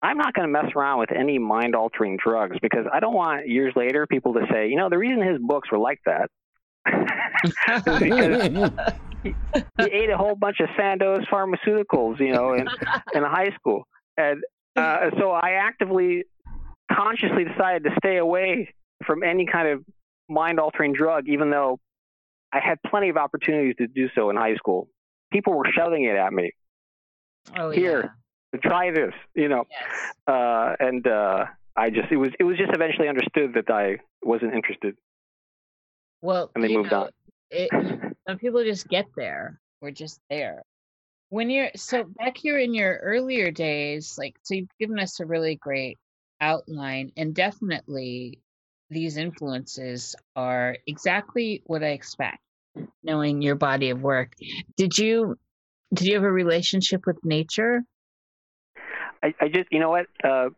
I'm 0.00 0.18
not 0.18 0.32
going 0.34 0.46
to 0.46 0.52
mess 0.52 0.70
around 0.76 1.00
with 1.00 1.10
any 1.10 1.38
mind 1.38 1.74
altering 1.74 2.18
drugs 2.22 2.56
because 2.62 2.86
I 2.92 3.00
don't 3.00 3.14
want 3.14 3.48
years 3.48 3.72
later 3.74 4.06
people 4.06 4.34
to 4.34 4.46
say, 4.52 4.68
you 4.68 4.76
know, 4.76 4.88
the 4.88 4.98
reason 4.98 5.26
his 5.26 5.38
books 5.40 5.72
were 5.72 5.78
like 5.78 5.98
that 6.06 6.30
he, 9.22 9.34
he 9.78 9.84
ate 9.84 10.10
a 10.10 10.16
whole 10.16 10.34
bunch 10.34 10.60
of 10.60 10.68
Sandoz 10.76 11.24
pharmaceuticals, 11.30 12.20
you 12.20 12.32
know, 12.32 12.54
in 12.54 12.68
in 13.14 13.22
high 13.22 13.50
school, 13.58 13.86
and 14.16 14.42
uh, 14.76 15.10
so 15.18 15.30
I 15.30 15.52
actively, 15.60 16.24
consciously 16.92 17.44
decided 17.44 17.84
to 17.84 17.90
stay 17.98 18.18
away 18.18 18.72
from 19.04 19.22
any 19.22 19.46
kind 19.46 19.68
of 19.68 19.84
mind-altering 20.28 20.92
drug, 20.92 21.28
even 21.28 21.50
though 21.50 21.78
I 22.52 22.60
had 22.60 22.78
plenty 22.86 23.08
of 23.08 23.16
opportunities 23.16 23.76
to 23.78 23.86
do 23.86 24.08
so 24.14 24.30
in 24.30 24.36
high 24.36 24.54
school. 24.54 24.88
People 25.32 25.54
were 25.54 25.66
shoving 25.74 26.04
it 26.04 26.16
at 26.16 26.32
me. 26.32 26.52
Oh, 27.56 27.70
Here, 27.70 28.14
yeah. 28.52 28.60
try 28.60 28.90
this, 28.90 29.12
you 29.34 29.48
know, 29.48 29.64
Yes. 29.70 30.12
uh, 30.26 30.76
and 30.80 31.06
uh, 31.06 31.46
I 31.76 31.90
just 31.90 32.10
it 32.10 32.16
was 32.16 32.30
it 32.38 32.44
was 32.44 32.56
just 32.56 32.70
eventually 32.74 33.08
understood 33.08 33.54
that 33.54 33.70
I 33.70 33.98
wasn't 34.22 34.54
interested, 34.54 34.96
Well, 36.20 36.50
and 36.54 36.64
they 36.64 36.74
moved 36.74 36.90
know, 36.90 37.04
on. 37.04 37.10
It, 37.50 37.70
some 38.28 38.38
people 38.38 38.62
just 38.64 38.88
get 38.88 39.06
there. 39.16 39.60
We're 39.80 39.90
just 39.90 40.20
there. 40.28 40.62
When 41.30 41.50
you're 41.50 41.70
so 41.76 42.04
back 42.04 42.36
here 42.36 42.58
in 42.58 42.74
your 42.74 42.96
earlier 42.96 43.50
days, 43.50 44.16
like 44.18 44.36
so 44.42 44.54
you've 44.54 44.78
given 44.80 44.98
us 44.98 45.20
a 45.20 45.26
really 45.26 45.56
great 45.56 45.98
outline, 46.40 47.12
and 47.16 47.34
definitely 47.34 48.40
these 48.90 49.18
influences 49.18 50.16
are 50.34 50.76
exactly 50.86 51.62
what 51.66 51.82
I 51.82 51.88
expect. 51.88 52.38
Knowing 53.02 53.42
your 53.42 53.56
body 53.56 53.90
of 53.90 54.00
work, 54.00 54.32
did 54.76 54.96
you 54.96 55.36
did 55.92 56.06
you 56.06 56.14
have 56.14 56.24
a 56.24 56.30
relationship 56.30 57.06
with 57.06 57.18
nature? 57.24 57.82
I, 59.22 59.34
I 59.40 59.48
just, 59.48 59.72
you 59.72 59.80
know 59.80 59.90
what? 59.90 60.06
Uh, 60.22 60.50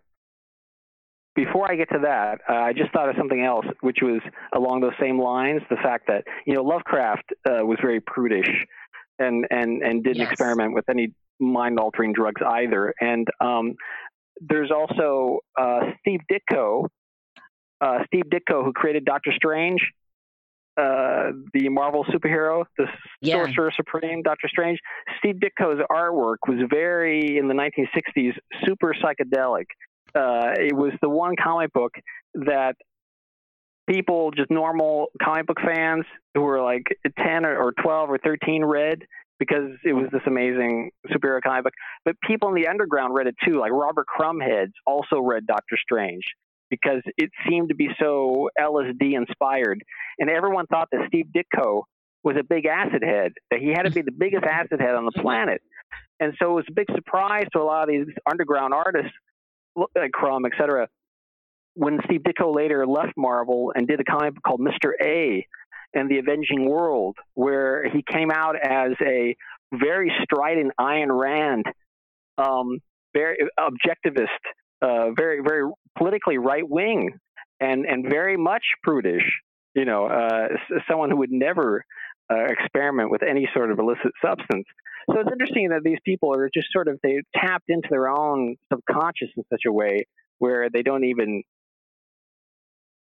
before 1.34 1.70
I 1.70 1.76
get 1.76 1.88
to 1.90 2.00
that, 2.02 2.40
uh, 2.48 2.54
I 2.54 2.72
just 2.72 2.92
thought 2.92 3.08
of 3.08 3.14
something 3.16 3.42
else, 3.44 3.66
which 3.80 3.98
was 4.02 4.20
along 4.54 4.80
those 4.80 4.92
same 5.00 5.18
lines. 5.20 5.62
The 5.70 5.76
fact 5.76 6.06
that 6.08 6.24
you 6.46 6.54
know 6.54 6.62
Lovecraft 6.62 7.24
uh, 7.48 7.64
was 7.64 7.78
very 7.80 8.00
prudish, 8.00 8.50
and 9.18 9.46
and 9.50 9.82
and 9.82 10.02
didn't 10.02 10.22
Yes. 10.22 10.32
experiment 10.32 10.74
with 10.74 10.88
any 10.88 11.12
mind-altering 11.38 12.12
drugs 12.12 12.42
either. 12.46 12.92
And 13.00 13.26
um, 13.40 13.74
there's 14.40 14.70
also 14.70 15.38
uh, 15.58 15.80
Steve 16.00 16.20
Ditko, 16.30 16.86
uh, 17.80 17.98
Steve 18.06 18.24
Ditko, 18.30 18.64
who 18.64 18.72
created 18.72 19.04
Doctor 19.06 19.32
Strange, 19.34 19.80
uh, 20.76 21.30
the 21.54 21.68
Marvel 21.70 22.04
superhero, 22.04 22.64
the 22.76 22.86
Yeah. 23.22 23.36
Sorcerer 23.44 23.70
Supreme, 23.74 24.22
Doctor 24.22 24.48
Strange. 24.48 24.78
Steve 25.18 25.36
Ditko's 25.36 25.80
artwork 25.90 26.36
was 26.48 26.58
very 26.68 27.38
in 27.38 27.48
the 27.48 27.54
1960s, 27.54 28.34
super 28.66 28.94
psychedelic. 28.94 29.66
Uh, 30.14 30.52
it 30.56 30.74
was 30.74 30.92
the 31.02 31.08
one 31.08 31.34
comic 31.42 31.72
book 31.72 31.92
that 32.34 32.74
people, 33.88 34.30
just 34.30 34.50
normal 34.50 35.08
comic 35.22 35.46
book 35.46 35.58
fans 35.64 36.04
who 36.34 36.42
were 36.42 36.62
like 36.62 36.84
10 37.18 37.44
or, 37.44 37.56
or 37.56 37.72
12 37.82 38.10
or 38.10 38.18
13, 38.18 38.64
read 38.64 39.02
because 39.38 39.70
it 39.84 39.94
was 39.94 40.06
this 40.12 40.20
amazing 40.26 40.90
superhero 41.08 41.40
comic 41.42 41.64
book. 41.64 41.72
But 42.04 42.14
people 42.26 42.48
in 42.50 42.54
the 42.54 42.68
underground 42.68 43.14
read 43.14 43.26
it 43.26 43.34
too, 43.44 43.58
like 43.58 43.72
Robert 43.72 44.06
Crumheads 44.06 44.72
also 44.86 45.18
read 45.20 45.46
Doctor 45.46 45.76
Strange 45.82 46.24
because 46.70 47.02
it 47.16 47.30
seemed 47.48 47.70
to 47.70 47.74
be 47.74 47.88
so 47.98 48.48
LSD 48.58 49.14
inspired. 49.16 49.82
And 50.18 50.30
everyone 50.30 50.66
thought 50.66 50.88
that 50.92 51.00
Steve 51.08 51.26
Ditko 51.34 51.82
was 52.22 52.36
a 52.38 52.44
big 52.44 52.66
acid 52.66 53.02
head, 53.02 53.32
that 53.50 53.60
he 53.60 53.68
had 53.68 53.82
to 53.82 53.90
be 53.90 54.02
the 54.02 54.12
biggest 54.12 54.44
acid 54.44 54.80
head 54.80 54.94
on 54.94 55.04
the 55.04 55.20
planet. 55.20 55.60
And 56.20 56.34
so 56.40 56.52
it 56.52 56.54
was 56.54 56.64
a 56.68 56.72
big 56.72 56.86
surprise 56.94 57.46
to 57.52 57.60
a 57.60 57.64
lot 57.64 57.84
of 57.84 57.88
these 57.88 58.14
underground 58.30 58.74
artists, 58.74 59.12
like 59.76 60.12
Crumb, 60.12 60.44
et 60.44 60.52
cetera, 60.58 60.88
when 61.74 61.98
Steve 62.04 62.22
Ditko 62.22 62.54
later 62.54 62.86
left 62.86 63.12
Marvel 63.16 63.72
and 63.74 63.86
did 63.86 64.00
a 64.00 64.04
comic 64.04 64.34
called 64.44 64.60
Mr. 64.60 64.92
A 65.02 65.46
and 65.94 66.10
the 66.10 66.18
Avenging 66.18 66.68
World, 66.68 67.16
where 67.34 67.88
he 67.90 68.02
came 68.02 68.30
out 68.30 68.54
as 68.56 68.92
a 69.02 69.36
very 69.72 70.12
strident 70.22 70.72
Ayn 70.78 71.08
Rand, 71.10 71.66
um, 72.38 72.78
very 73.14 73.38
objectivist, 73.58 74.26
uh, 74.82 75.10
very, 75.16 75.40
very 75.46 75.68
politically 75.98 76.38
right 76.38 76.68
wing, 76.68 77.10
and, 77.60 77.84
and 77.84 78.08
very 78.08 78.36
much 78.36 78.62
prudish, 78.82 79.24
you 79.74 79.84
know, 79.84 80.06
uh, 80.06 80.48
someone 80.88 81.10
who 81.10 81.16
would 81.16 81.32
never 81.32 81.84
uh, 82.30 82.44
experiment 82.44 83.10
with 83.10 83.22
any 83.22 83.48
sort 83.54 83.70
of 83.70 83.78
illicit 83.78 84.12
substance. 84.24 84.66
So 85.10 85.18
it's 85.18 85.30
interesting 85.32 85.70
that 85.70 85.82
these 85.82 85.98
people 86.04 86.34
are 86.34 86.48
just 86.52 86.68
sort 86.72 86.88
of 86.88 86.98
they 87.02 87.22
tapped 87.34 87.68
into 87.68 87.88
their 87.90 88.08
own 88.08 88.56
subconscious 88.72 89.28
in 89.36 89.44
such 89.50 89.62
a 89.66 89.72
way 89.72 90.06
where 90.38 90.70
they 90.70 90.82
don't 90.82 91.04
even 91.04 91.42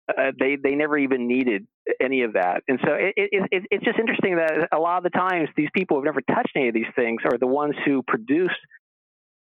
uh, 0.08 0.32
they 0.38 0.56
they 0.62 0.74
never 0.74 0.98
even 0.98 1.26
needed 1.26 1.66
any 2.00 2.22
of 2.22 2.34
that. 2.34 2.62
And 2.68 2.78
so 2.84 2.92
it, 2.92 3.14
it, 3.16 3.42
it, 3.50 3.62
it's 3.70 3.84
just 3.84 3.98
interesting 3.98 4.36
that 4.36 4.68
a 4.72 4.78
lot 4.78 4.98
of 4.98 5.04
the 5.04 5.10
times 5.10 5.48
these 5.56 5.68
people 5.74 5.96
who've 5.96 6.04
never 6.04 6.20
touched 6.20 6.52
any 6.56 6.68
of 6.68 6.74
these 6.74 6.92
things 6.96 7.22
are 7.24 7.38
the 7.38 7.46
ones 7.46 7.74
who 7.84 8.02
produce 8.02 8.54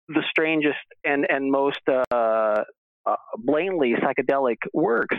the 0.10 0.24
strangest 0.30 0.78
and 1.06 1.26
and 1.30 1.52
most 1.52 1.80
uh, 1.88 2.04
uh, 2.12 2.64
blatantly 3.38 3.94
psychedelic 3.94 4.58
works. 4.74 5.16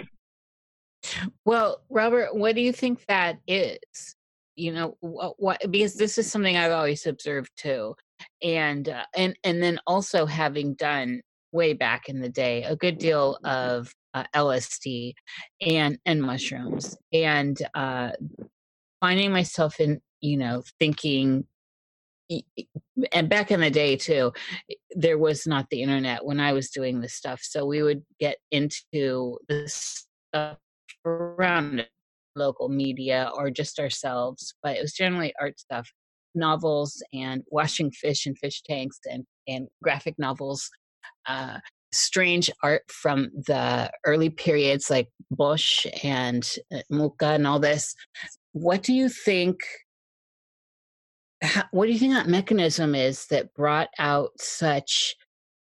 Well, 1.45 1.81
Robert, 1.89 2.37
what 2.37 2.55
do 2.55 2.61
you 2.61 2.73
think 2.73 3.07
that 3.07 3.39
is? 3.47 4.17
You 4.57 4.73
know, 4.73 4.97
what, 5.01 5.35
what 5.39 5.71
because 5.71 5.95
this 5.95 6.19
is 6.19 6.31
something 6.31 6.57
I've 6.57 6.73
always 6.73 7.07
observed 7.07 7.51
too, 7.57 7.95
and 8.43 8.89
uh, 8.89 9.05
and 9.15 9.37
and 9.45 9.63
then 9.63 9.81
also 9.87 10.27
having 10.27 10.75
done 10.75 11.23
way 11.53 11.73
back 11.73 12.09
in 12.09 12.21
the 12.21 12.29
day 12.29 12.65
a 12.65 12.77
good 12.77 12.99
deal 12.99 13.39
of 13.45 13.93
uh, 14.15 14.25
LSD 14.35 15.15
and 15.61 15.99
and 16.05 16.23
mushrooms, 16.23 16.97
and 17.13 17.61
uh, 17.75 18.11
finding 19.01 19.33
myself 19.33 19.81
in 19.81 20.01
you 20.21 20.37
know 20.37 20.63
thinking 20.79 21.45
and 23.13 23.29
back 23.29 23.51
in 23.51 23.61
the 23.61 23.71
day 23.71 23.97
too 23.97 24.33
there 24.93 25.19
was 25.19 25.47
not 25.47 25.69
the 25.71 25.83
internet 25.83 26.25
when 26.25 26.39
i 26.39 26.53
was 26.53 26.71
doing 26.71 27.01
this 27.01 27.15
stuff 27.15 27.41
so 27.43 27.67
we 27.67 27.83
would 27.83 28.03
get 28.21 28.37
into 28.53 29.37
this 29.49 30.07
stuff 30.33 30.59
around 31.05 31.87
local 32.37 32.69
media 32.69 33.31
or 33.35 33.51
just 33.51 33.79
ourselves 33.79 34.55
but 34.63 34.77
it 34.77 34.83
was 34.83 34.93
generally 34.93 35.33
art 35.41 35.59
stuff 35.59 35.91
novels 36.35 37.03
and 37.13 37.43
washing 37.51 37.91
fish 37.91 38.27
in 38.27 38.35
fish 38.37 38.63
tanks 38.63 38.99
and 39.11 39.25
and 39.49 39.67
graphic 39.83 40.15
novels 40.19 40.71
uh 41.27 41.59
strange 41.93 42.51
art 42.63 42.83
from 42.89 43.31
the 43.47 43.91
early 44.07 44.31
periods 44.31 44.91
like 44.91 45.09
Bosch 45.31 45.87
and 46.05 46.49
uh, 46.73 46.83
Mucha 46.89 47.35
and 47.35 47.47
all 47.47 47.59
this. 47.59 47.95
What 48.53 48.83
do 48.83 48.93
you 48.93 49.09
think 49.09 49.61
what 51.71 51.87
do 51.87 51.93
you 51.93 51.99
think 51.99 52.13
that 52.13 52.29
mechanism 52.29 52.95
is 52.95 53.27
that 53.27 53.55
brought 53.55 53.89
out 53.99 54.31
such 54.39 55.17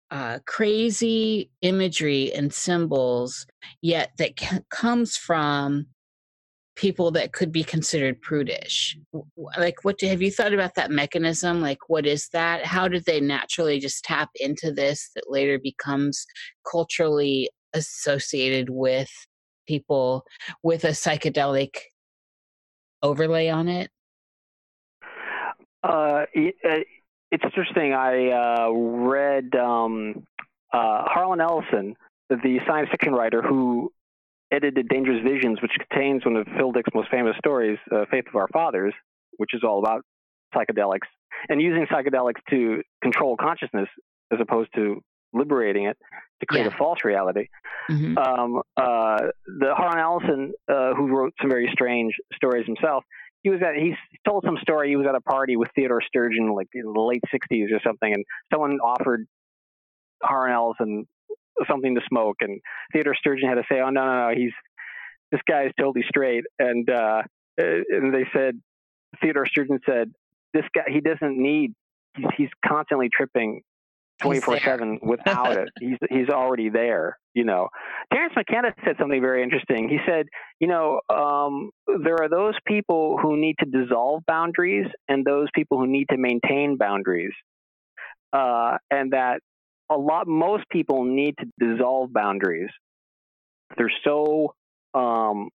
uh, 0.10 0.40
crazy 0.46 1.52
imagery 1.62 2.34
and 2.34 2.52
symbols, 2.52 3.46
yet 3.82 4.12
that 4.18 4.34
comes 4.70 5.16
from 5.16 5.86
people 6.82 7.12
that 7.12 7.32
could 7.32 7.52
be 7.52 7.64
considered 7.64 8.20
prudish? 8.24 8.98
Like, 9.56 9.84
what 9.84 10.00
do, 10.00 10.08
have 10.08 10.22
you 10.22 10.32
thought 10.32 10.52
about 10.52 10.74
that 10.76 10.90
mechanism? 10.90 11.62
Like, 11.62 11.78
what 11.90 12.08
is 12.08 12.28
that? 12.30 12.66
How 12.66 12.88
did 12.88 13.06
they 13.06 13.22
naturally 13.22 13.80
just 13.80 14.04
tap 14.04 14.32
into 14.40 14.72
this 14.72 15.12
that 15.14 15.30
later 15.30 15.60
becomes 15.60 16.26
culturally 16.70 17.52
associated 17.74 18.72
with 18.72 19.12
people 19.68 20.26
with 20.64 20.84
a 20.84 20.90
psychedelic 20.90 21.76
overlay 23.04 23.48
on 23.50 23.68
it? 23.68 23.92
Uh, 25.84 26.26
uh, 26.26 26.80
it's 27.32 27.44
interesting. 27.44 27.94
I 27.94 28.32
uh, 28.32 28.72
read 28.72 29.56
um, 29.56 30.26
uh, 30.74 31.04
Harlan 31.06 31.42
Ellison, 31.42 31.96
the 32.30 32.60
science 32.66 32.90
fiction 32.90 33.14
writer 33.14 33.44
who 33.44 33.92
edited 34.52 34.88
Dangerous 34.90 35.22
Visions, 35.24 35.62
which 35.62 35.72
contains 35.90 36.26
one 36.26 36.36
of 36.36 36.48
Phil 36.58 36.72
Dick's 36.72 36.90
most 36.94 37.10
famous 37.10 37.36
stories, 37.38 37.80
uh, 37.92 38.06
Faith 38.12 38.26
of 38.28 38.36
Our 38.36 38.48
Fathers, 38.52 38.94
which 39.38 39.54
is 39.54 39.62
all 39.64 39.80
about 39.80 40.04
psychedelics 40.56 41.08
and 41.50 41.62
using 41.62 41.86
psychedelics 41.88 42.42
to 42.50 42.82
control 43.02 43.38
consciousness 43.38 43.88
as 44.32 44.40
opposed 44.42 44.70
to 44.76 45.02
liberating 45.34 45.86
it 45.86 45.98
to 46.42 46.46
create 46.46 46.64
Yeah. 46.64 46.74
a 46.74 46.78
false 46.78 47.04
reality. 47.06 47.48
Mhm. 47.90 48.18
um, 48.18 48.62
uh, 48.78 49.30
the 49.48 49.74
Harlan 49.74 50.00
Ellison, 50.00 50.54
uh, 50.68 50.94
who 50.94 51.08
wrote 51.08 51.34
some 51.42 51.50
very 51.50 51.68
strange 51.72 52.14
stories 52.36 52.66
himself, 52.66 53.04
he 53.44 53.50
was 53.50 53.62
at 53.64 53.76
he 53.76 53.96
told 54.24 54.44
some 54.46 54.58
story. 54.62 54.90
He 54.90 54.96
was 54.98 55.08
at 55.08 55.16
a 55.16 55.22
party 55.22 55.56
with 55.56 55.70
Theodore 55.74 56.02
Sturgeon, 56.02 56.50
like 56.54 56.68
in 56.76 56.84
the 56.94 57.00
late 57.02 57.24
'60s 57.32 57.72
or 57.74 57.80
something, 57.84 58.14
and 58.14 58.24
someone 58.54 58.80
offered 58.82 59.26
Harlan 60.22 60.52
Ellison 60.54 61.08
something 61.70 61.96
to 61.96 62.02
smoke, 62.08 62.38
and 62.42 62.62
Theodore 62.94 63.16
Sturgeon 63.16 63.50
had 63.50 63.56
to 63.56 63.64
say, 63.70 63.80
"Oh 63.82 63.90
no, 63.90 64.06
no, 64.06 64.30
no, 64.30 64.36
he's 64.36 64.54
this 65.32 65.42
guy 65.48 65.66
is 65.66 65.72
totally 65.80 66.06
straight." 66.08 66.44
And 66.60 66.90
uh, 66.90 67.24
and 67.58 68.14
they 68.14 68.26
said, 68.34 68.60
Theodore 69.22 69.46
Sturgeon 69.46 69.80
said, 69.86 70.12
"This 70.54 70.66
guy, 70.74 70.84
he 70.88 71.02
doesn't 71.02 71.38
need. 71.38 71.74
He's, 72.16 72.26
he's 72.38 72.50
constantly 72.66 73.10
tripping." 73.12 73.62
24 74.22 74.60
7 74.60 75.00
without 75.02 75.58
it. 75.58 75.70
He's, 75.80 75.98
he's 76.10 76.30
already 76.30 76.70
there, 76.70 77.18
you 77.34 77.44
know. 77.44 77.70
Terence 78.14 78.34
McKenna 78.36 78.74
said 78.86 78.96
something 79.00 79.20
very 79.20 79.44
interesting. 79.44 79.90
He 79.90 79.98
said, 80.06 80.28
you 80.60 80.68
know, 80.68 81.02
um, 81.10 81.72
there 82.04 82.22
are 82.22 82.30
those 82.30 82.54
people 82.66 83.18
who 83.20 83.36
need 83.36 83.56
to 83.60 83.66
dissolve 83.66 84.24
boundaries 84.28 84.86
and 85.10 85.26
those 85.26 85.48
people 85.54 85.80
who 85.80 85.88
need 85.88 86.08
to 86.12 86.18
maintain 86.18 86.78
boundaries. 86.78 87.34
Uh, 88.32 88.78
and 88.90 89.12
that 89.12 89.42
a 89.92 89.98
lot, 89.98 90.28
most 90.28 90.64
people 90.70 91.04
need 91.04 91.36
to 91.40 91.46
dissolve 91.60 92.14
boundaries. 92.14 92.70
They're 93.78 93.92
so 94.04 94.54
um, 94.94 95.50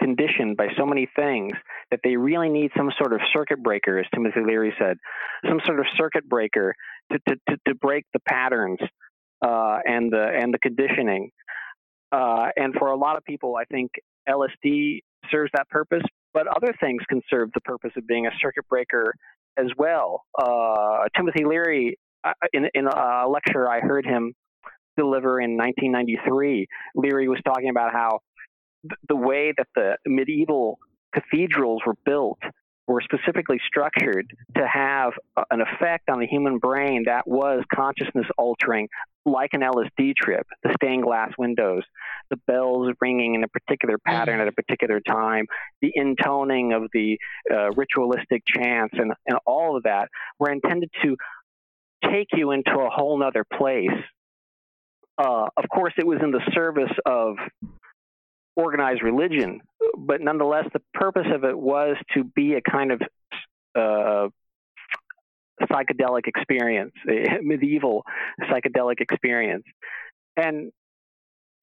conditioned 0.00 0.56
by 0.56 0.68
so 0.76 0.86
many 0.86 1.08
things 1.14 1.52
that 1.90 2.00
they 2.02 2.16
really 2.16 2.48
need 2.48 2.70
some 2.76 2.90
sort 2.98 3.12
of 3.12 3.20
circuit 3.32 3.62
breaker, 3.62 3.98
as 3.98 4.06
Timothy 4.14 4.40
Leary 4.46 4.74
said, 4.78 4.96
some 5.48 5.60
sort 5.66 5.80
of 5.80 5.86
circuit 5.96 6.28
breaker 6.28 6.74
to, 7.12 7.18
to, 7.28 7.36
to, 7.48 7.56
to 7.68 7.74
break 7.74 8.04
the 8.12 8.20
patterns 8.20 8.78
uh, 9.44 9.78
and 9.84 10.12
the 10.12 10.24
and 10.40 10.52
the 10.52 10.58
conditioning. 10.58 11.30
Uh, 12.10 12.48
and 12.56 12.74
for 12.78 12.88
a 12.88 12.96
lot 12.96 13.16
of 13.16 13.24
people, 13.24 13.56
I 13.56 13.64
think 13.64 13.90
LSD 14.28 15.00
serves 15.30 15.50
that 15.54 15.68
purpose, 15.68 16.02
but 16.34 16.46
other 16.46 16.74
things 16.80 17.02
can 17.08 17.22
serve 17.30 17.50
the 17.54 17.60
purpose 17.60 17.92
of 17.96 18.06
being 18.06 18.26
a 18.26 18.30
circuit 18.40 18.68
breaker 18.68 19.14
as 19.56 19.66
well. 19.76 20.24
Uh, 20.38 21.08
Timothy 21.16 21.44
Leary, 21.44 21.98
in, 22.52 22.68
in 22.74 22.86
a 22.86 23.28
lecture 23.28 23.68
I 23.68 23.80
heard 23.80 24.06
him 24.06 24.34
deliver 24.96 25.40
in 25.40 25.56
1993, 25.56 26.66
Leary 26.94 27.28
was 27.28 27.40
talking 27.44 27.70
about 27.70 27.92
how 27.92 28.20
the 29.08 29.16
way 29.16 29.52
that 29.56 29.68
the 29.74 29.96
medieval 30.06 30.78
cathedrals 31.14 31.82
were 31.86 31.94
built 32.04 32.38
were 32.88 33.00
specifically 33.00 33.60
structured 33.66 34.26
to 34.56 34.66
have 34.66 35.12
an 35.50 35.60
effect 35.60 36.08
on 36.10 36.18
the 36.18 36.26
human 36.26 36.58
brain 36.58 37.04
that 37.06 37.26
was 37.26 37.62
consciousness 37.72 38.26
altering, 38.36 38.88
like 39.24 39.50
an 39.52 39.60
LSD 39.60 40.16
trip. 40.16 40.46
The 40.64 40.74
stained 40.82 41.04
glass 41.04 41.30
windows, 41.38 41.84
the 42.30 42.38
bells 42.48 42.92
ringing 43.00 43.36
in 43.36 43.44
a 43.44 43.48
particular 43.48 43.98
pattern 44.04 44.40
at 44.40 44.48
a 44.48 44.52
particular 44.52 45.00
time, 45.00 45.46
the 45.80 45.92
intoning 45.94 46.72
of 46.72 46.90
the 46.92 47.18
uh, 47.52 47.70
ritualistic 47.70 48.42
chants, 48.46 48.94
and, 48.98 49.12
and 49.26 49.38
all 49.46 49.76
of 49.76 49.84
that 49.84 50.08
were 50.40 50.50
intended 50.50 50.90
to 51.04 51.16
take 52.10 52.28
you 52.32 52.52
into 52.52 52.72
a 52.72 52.90
whole 52.90 53.18
nother 53.18 53.44
place. 53.56 53.90
Uh, 55.18 55.46
of 55.56 55.64
course, 55.72 55.92
it 55.98 56.06
was 56.06 56.18
in 56.22 56.30
the 56.30 56.40
service 56.54 56.92
of 57.06 57.36
organized 58.56 59.02
religion, 59.02 59.60
but 59.96 60.20
nonetheless, 60.20 60.64
the 60.72 60.80
purpose 60.94 61.26
of 61.32 61.44
it 61.44 61.58
was 61.58 61.96
to 62.14 62.24
be 62.24 62.54
a 62.54 62.60
kind 62.60 62.92
of 62.92 63.02
uh, 63.74 64.28
psychedelic 65.62 66.26
experience, 66.26 66.92
medieval 67.42 68.04
psychedelic 68.42 69.00
experience, 69.00 69.64
and 70.36 70.72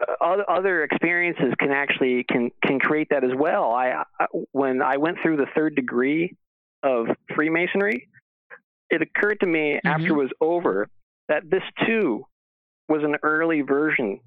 uh, 0.01 0.35
other 0.47 0.83
experiences 0.83 1.53
can 1.59 1.71
actually 1.71 2.23
can 2.29 2.51
can 2.63 2.79
create 2.79 3.07
that 3.09 3.23
as 3.23 3.31
well. 3.35 3.71
I 3.71 4.03
when 4.51 4.81
I 4.81 4.97
went 4.97 5.17
through 5.21 5.37
the 5.37 5.47
third 5.55 5.75
degree 5.75 6.35
of 6.83 7.07
Freemasonry, 7.35 8.07
it 8.89 9.01
occurred 9.01 9.39
to 9.41 9.45
me 9.45 9.75
mm-hmm. 9.75 9.87
after 9.87 10.07
it 10.07 10.17
was 10.17 10.31
over 10.41 10.87
that 11.27 11.49
this 11.49 11.63
too 11.85 12.23
was 12.87 13.03
an 13.03 13.17
early 13.23 13.61
version 13.61 14.19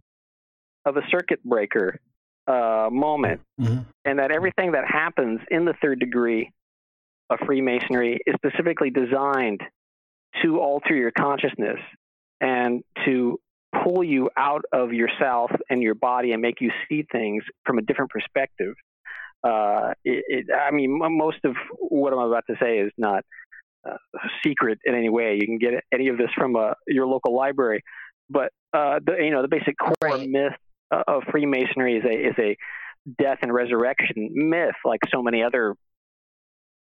of 0.84 0.96
a 0.96 1.02
circuit 1.10 1.42
breaker 1.44 1.98
uh, 2.46 2.88
moment, 2.90 3.40
mm-hmm. 3.60 3.80
and 4.04 4.18
that 4.18 4.30
everything 4.30 4.72
that 4.72 4.84
happens 4.86 5.40
in 5.50 5.64
the 5.64 5.74
third 5.80 6.00
degree 6.00 6.52
of 7.30 7.38
Freemasonry 7.46 8.18
is 8.26 8.34
specifically 8.34 8.90
designed 8.90 9.60
to 10.42 10.58
alter 10.60 10.94
your 10.94 11.10
consciousness 11.10 11.78
and 12.40 12.82
to 13.04 13.38
pull 13.84 14.04
you 14.04 14.28
out 14.36 14.62
of 14.72 14.92
yourself 14.92 15.50
and 15.70 15.82
your 15.82 15.94
body 15.94 16.32
and 16.32 16.42
make 16.42 16.60
you 16.60 16.70
see 16.88 17.06
things 17.10 17.42
from 17.64 17.78
a 17.78 17.82
different 17.82 18.10
perspective. 18.10 18.74
Uh, 19.44 19.92
it, 20.04 20.24
it, 20.28 20.46
I 20.54 20.70
mean, 20.70 20.98
most 20.98 21.38
of 21.44 21.54
what 21.78 22.12
I'm 22.12 22.18
about 22.18 22.44
to 22.48 22.56
say 22.60 22.78
is 22.78 22.92
not 22.96 23.24
uh, 23.88 23.96
secret 24.44 24.78
in 24.84 24.94
any 24.94 25.08
way. 25.08 25.38
You 25.40 25.46
can 25.46 25.58
get 25.58 25.74
any 25.92 26.08
of 26.08 26.18
this 26.18 26.30
from 26.36 26.56
uh, 26.56 26.74
your 26.86 27.06
local 27.06 27.36
library, 27.36 27.82
but 28.30 28.50
uh, 28.72 29.00
the 29.04 29.16
you 29.20 29.30
know 29.30 29.42
the 29.42 29.48
basic 29.48 29.76
core 29.78 29.94
right. 30.02 30.28
myth 30.28 30.52
of 30.90 31.22
Freemasonry 31.30 31.96
is 31.96 32.04
a 32.04 32.28
is 32.28 32.34
a 32.38 32.56
death 33.20 33.38
and 33.42 33.52
resurrection 33.52 34.30
myth, 34.32 34.74
like 34.84 35.00
so 35.12 35.22
many 35.22 35.42
other 35.42 35.74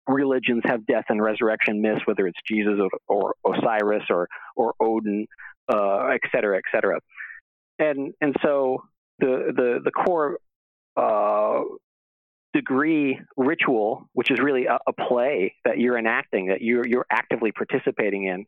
religions 0.07 0.63
have 0.65 0.87
death 0.87 1.05
and 1.09 1.23
resurrection 1.23 1.81
myths, 1.81 2.03
whether 2.05 2.27
it's 2.27 2.39
Jesus 2.47 2.79
or, 3.09 3.35
or 3.45 3.55
Osiris 3.55 4.05
or 4.11 4.29
or 4.57 4.75
Odin, 4.81 5.27
uh, 5.69 6.09
et 6.09 6.21
cetera, 6.33 6.59
et 6.59 6.65
cetera. 6.73 7.01
And 7.79 8.13
and 8.21 8.35
so 8.43 8.85
the 9.19 9.53
the 9.55 9.81
the 9.85 9.91
core 9.91 10.39
uh, 10.97 11.61
degree 12.55 13.21
ritual, 13.37 14.09
which 14.13 14.31
is 14.31 14.39
really 14.41 14.67
a, 14.67 14.79
a, 14.87 14.93
play 14.93 15.55
that 15.65 15.79
you're 15.79 15.99
enacting, 15.99 16.47
that 16.47 16.63
you're 16.63 16.87
you're 16.87 17.07
actively 17.11 17.53
participating 17.53 18.27
in, 18.27 18.47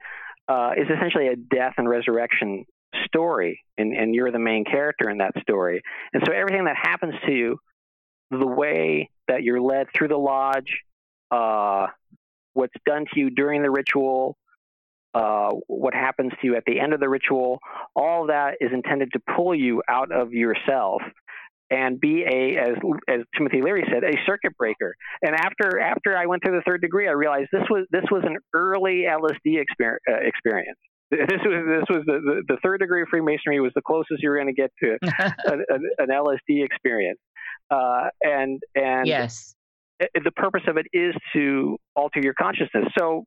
uh, 0.48 0.70
is 0.76 0.86
essentially 0.88 1.28
a 1.28 1.36
death 1.36 1.74
and 1.76 1.88
resurrection 1.88 2.64
story 3.04 3.64
and, 3.76 3.92
and 3.92 4.14
you're 4.14 4.30
the 4.30 4.38
main 4.38 4.64
character 4.64 5.10
in 5.10 5.18
that 5.18 5.32
story. 5.42 5.82
And 6.14 6.22
so 6.24 6.32
everything 6.32 6.64
that 6.64 6.76
happens 6.80 7.14
to 7.26 7.32
you, 7.32 7.58
the 8.30 8.46
way 8.46 9.10
that 9.28 9.42
you're 9.42 9.60
led 9.60 9.88
through 9.94 10.08
the 10.08 10.16
lodge, 10.16 10.82
uh, 11.30 11.88
what's 12.54 12.74
done 12.86 13.06
to 13.12 13.20
you 13.20 13.30
during 13.30 13.62
the 13.62 13.70
ritual, 13.70 14.36
uh, 15.14 15.50
what 15.66 15.94
happens 15.94 16.32
to 16.40 16.46
you 16.46 16.56
at 16.56 16.64
the 16.66 16.78
end 16.78 16.92
of 16.92 17.00
the 17.00 17.08
ritual, 17.08 17.58
all 17.94 18.26
that 18.28 18.54
is 18.60 18.70
intended 18.72 19.12
to 19.12 19.20
pull 19.34 19.54
you 19.54 19.82
out 19.88 20.12
of 20.12 20.32
yourself 20.32 21.02
and 21.70 22.00
be 22.00 22.22
a, 22.22 22.56
as 22.56 22.76
as 23.08 23.20
Timothy 23.36 23.62
Leary 23.62 23.84
said, 23.92 24.04
a 24.04 24.16
circuit 24.24 24.56
breaker. 24.56 24.94
And 25.22 25.34
after 25.34 25.80
after 25.80 26.16
I 26.16 26.26
went 26.26 26.42
through 26.44 26.56
the 26.56 26.62
third 26.66 26.80
degree, 26.80 27.08
I 27.08 27.12
realized 27.12 27.48
this 27.52 27.68
was 27.70 27.86
this 27.90 28.04
was 28.10 28.22
an 28.24 28.36
early 28.54 29.04
LSD 29.08 29.60
experience. 29.60 30.02
Uh, 30.08 30.14
experience. 30.22 30.78
This 31.10 31.40
was 31.44 31.86
this 31.88 31.96
was 31.96 32.04
the, 32.06 32.20
the, 32.20 32.42
the, 32.48 32.56
third 32.64 32.80
degree 32.80 33.02
of 33.02 33.08
Freemasonry 33.08 33.60
was 33.60 33.70
the 33.76 33.82
closest 33.82 34.22
you 34.22 34.28
were 34.28 34.36
going 34.36 34.48
to 34.48 34.52
get 34.52 34.72
to 34.82 34.98
an, 35.46 35.64
an, 35.98 36.08
LSD 36.08 36.64
experience, 36.64 37.20
uh, 37.70 38.08
and 38.22 38.60
and 38.74 39.06
yes, 39.06 39.54
the 40.00 40.32
purpose 40.34 40.62
of 40.66 40.76
it 40.78 40.86
is 40.92 41.14
to 41.32 41.78
alter 41.94 42.20
your 42.20 42.34
consciousness. 42.34 42.86
So 42.98 43.24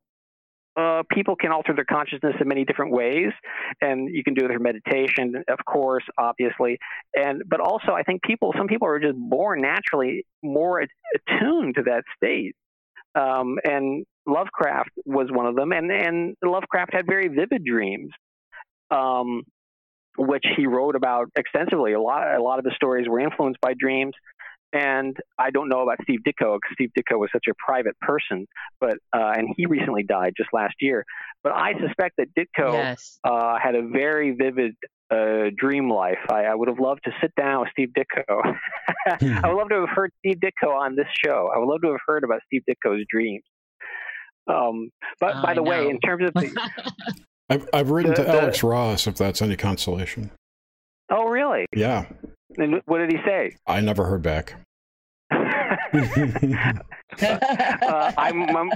uh, 0.80 1.02
people 1.10 1.36
can 1.36 1.52
alter 1.52 1.74
their 1.74 1.84
consciousness 1.84 2.34
in 2.40 2.48
many 2.48 2.64
different 2.64 2.92
ways, 2.92 3.32
and 3.80 4.08
you 4.08 4.24
can 4.24 4.34
do 4.34 4.44
it 4.44 4.48
through 4.48 4.62
meditation, 4.62 5.44
of 5.48 5.58
course, 5.64 6.04
obviously, 6.16 6.78
and 7.14 7.42
but 7.46 7.60
also 7.60 7.92
I 7.92 8.02
think 8.02 8.22
people, 8.22 8.52
some 8.56 8.66
people 8.66 8.88
are 8.88 8.98
just 8.98 9.18
born 9.18 9.60
naturally 9.60 10.24
more 10.42 10.80
attuned 10.80 11.74
to 11.76 11.82
that 11.82 12.04
state, 12.16 12.54
um, 13.14 13.58
and 13.64 14.04
Lovecraft 14.26 14.90
was 15.04 15.28
one 15.30 15.46
of 15.46 15.56
them, 15.56 15.72
and 15.72 15.90
and 15.90 16.36
Lovecraft 16.42 16.94
had 16.94 17.06
very 17.06 17.28
vivid 17.28 17.64
dreams, 17.64 18.10
um, 18.90 19.42
which 20.16 20.44
he 20.56 20.66
wrote 20.66 20.96
about 20.96 21.26
extensively. 21.36 21.92
A 21.92 22.00
lot 22.00 22.34
a 22.34 22.42
lot 22.42 22.58
of 22.58 22.64
the 22.64 22.72
stories 22.74 23.06
were 23.08 23.20
influenced 23.20 23.60
by 23.60 23.74
dreams, 23.78 24.14
and 24.72 25.16
I 25.38 25.50
don't 25.50 25.68
know 25.68 25.80
about 25.80 25.98
Steve 26.02 26.20
Ditko 26.26 26.56
because 26.56 26.74
Steve 26.74 26.90
Ditko 26.96 27.18
was 27.18 27.30
such 27.32 27.46
a 27.50 27.54
private 27.58 27.98
person, 28.00 28.46
but 28.80 28.94
uh, 29.12 29.32
and 29.36 29.48
he 29.56 29.66
recently 29.66 30.02
died 30.02 30.34
just 30.36 30.50
last 30.52 30.74
year. 30.80 31.04
But 31.42 31.52
I 31.52 31.72
suspect 31.84 32.18
that 32.18 32.28
Ditko 32.38 32.72
yes. 32.72 33.18
uh, 33.24 33.58
had 33.62 33.74
a 33.74 33.82
very 33.82 34.32
vivid 34.32 34.74
uh, 35.10 35.50
dream 35.56 35.90
life. 35.90 36.18
I, 36.30 36.44
I, 36.44 36.54
would 36.54 36.68
have 36.68 36.78
loved 36.78 37.00
to 37.04 37.10
sit 37.20 37.34
down 37.34 37.62
with 37.62 37.70
Steve 37.72 37.88
Ditko. 37.96 38.56
I 39.42 39.48
would 39.48 39.56
love 39.56 39.68
to 39.70 39.80
have 39.80 39.88
heard 39.88 40.12
Steve 40.18 40.36
Ditko 40.36 40.68
on 40.68 40.94
this 40.94 41.08
show. 41.24 41.50
I 41.54 41.58
would 41.58 41.66
love 41.66 41.80
to 41.82 41.88
have 41.88 42.00
heard 42.06 42.22
about 42.22 42.40
Steve 42.46 42.62
Ditko's 42.70 43.04
dreams. 43.10 43.42
Um, 44.46 44.90
but 45.18 45.42
by 45.42 45.54
the 45.54 45.62
way, 45.62 45.88
in 45.88 45.98
terms 46.00 46.24
of 46.28 46.34
the, 46.34 46.70
I've 47.50 47.68
I've 47.72 47.90
written 47.90 48.12
the, 48.12 48.16
to 48.16 48.22
the, 48.22 48.40
Alex 48.40 48.62
Ross 48.62 49.06
if 49.06 49.16
that's 49.16 49.42
any 49.42 49.56
consolation. 49.56 50.30
Oh, 51.10 51.24
really? 51.24 51.66
Yeah. 51.74 52.06
And 52.56 52.82
what 52.86 52.98
did 52.98 53.10
he 53.12 53.18
say? 53.24 53.56
I 53.66 53.80
never 53.80 54.04
heard 54.04 54.22
back. 54.22 54.54
uh, 55.32 56.82
I'm, 58.18 58.56
I'm, 58.56 58.70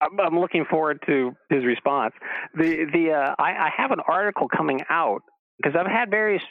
I'm 0.00 0.38
looking 0.40 0.64
forward 0.70 1.02
to 1.06 1.32
his 1.50 1.64
response. 1.64 2.14
The 2.54 2.86
the 2.92 3.12
uh, 3.12 3.34
I, 3.38 3.50
I 3.52 3.70
have 3.76 3.90
an 3.90 4.00
article 4.06 4.48
coming 4.48 4.80
out 4.88 5.22
because 5.58 5.78
I've 5.78 5.90
had 5.90 6.10
various 6.10 6.42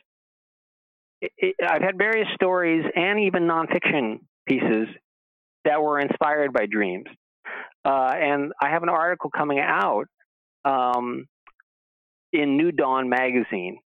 I've 1.23 1.81
had 1.81 1.97
various 1.97 2.27
stories 2.35 2.85
and 2.95 3.19
even 3.21 3.43
nonfiction 3.43 4.19
pieces 4.47 4.87
that 5.65 5.81
were 5.81 5.99
inspired 5.99 6.53
by 6.53 6.65
dreams. 6.65 7.07
Uh, 7.83 8.13
and 8.15 8.51
I 8.61 8.69
have 8.69 8.83
an 8.83 8.89
article 8.89 9.29
coming 9.29 9.59
out 9.59 10.05
um, 10.65 11.25
in 12.31 12.57
New 12.57 12.71
Dawn 12.71 13.09
magazine 13.09 13.79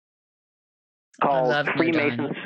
called 1.22 1.68
Freemasons. 1.76 2.37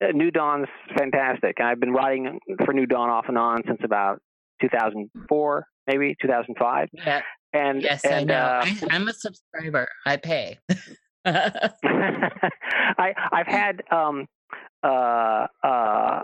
New, 0.00 0.08
uh, 0.08 0.12
New 0.12 0.30
Dawn's 0.30 0.68
fantastic. 0.96 1.60
I've 1.60 1.80
been 1.80 1.92
writing 1.92 2.38
for 2.64 2.72
New 2.72 2.86
Dawn 2.86 3.10
off 3.10 3.26
and 3.28 3.38
on 3.38 3.62
since 3.66 3.80
about 3.84 4.20
2004, 4.60 5.66
maybe 5.86 6.14
2005. 6.20 6.88
Yeah, 6.92 7.22
And 7.52 7.82
yes, 7.82 8.04
and, 8.04 8.30
I 8.30 8.34
know. 8.34 8.34
Uh, 8.34 8.64
I, 8.64 8.94
I'm 8.94 9.08
a 9.08 9.12
subscriber. 9.12 9.88
I 10.04 10.16
pay. 10.16 10.58
I 11.26 13.14
I've 13.32 13.46
had 13.46 13.82
um 13.90 14.26
uh 14.82 15.46
uh. 15.62 16.22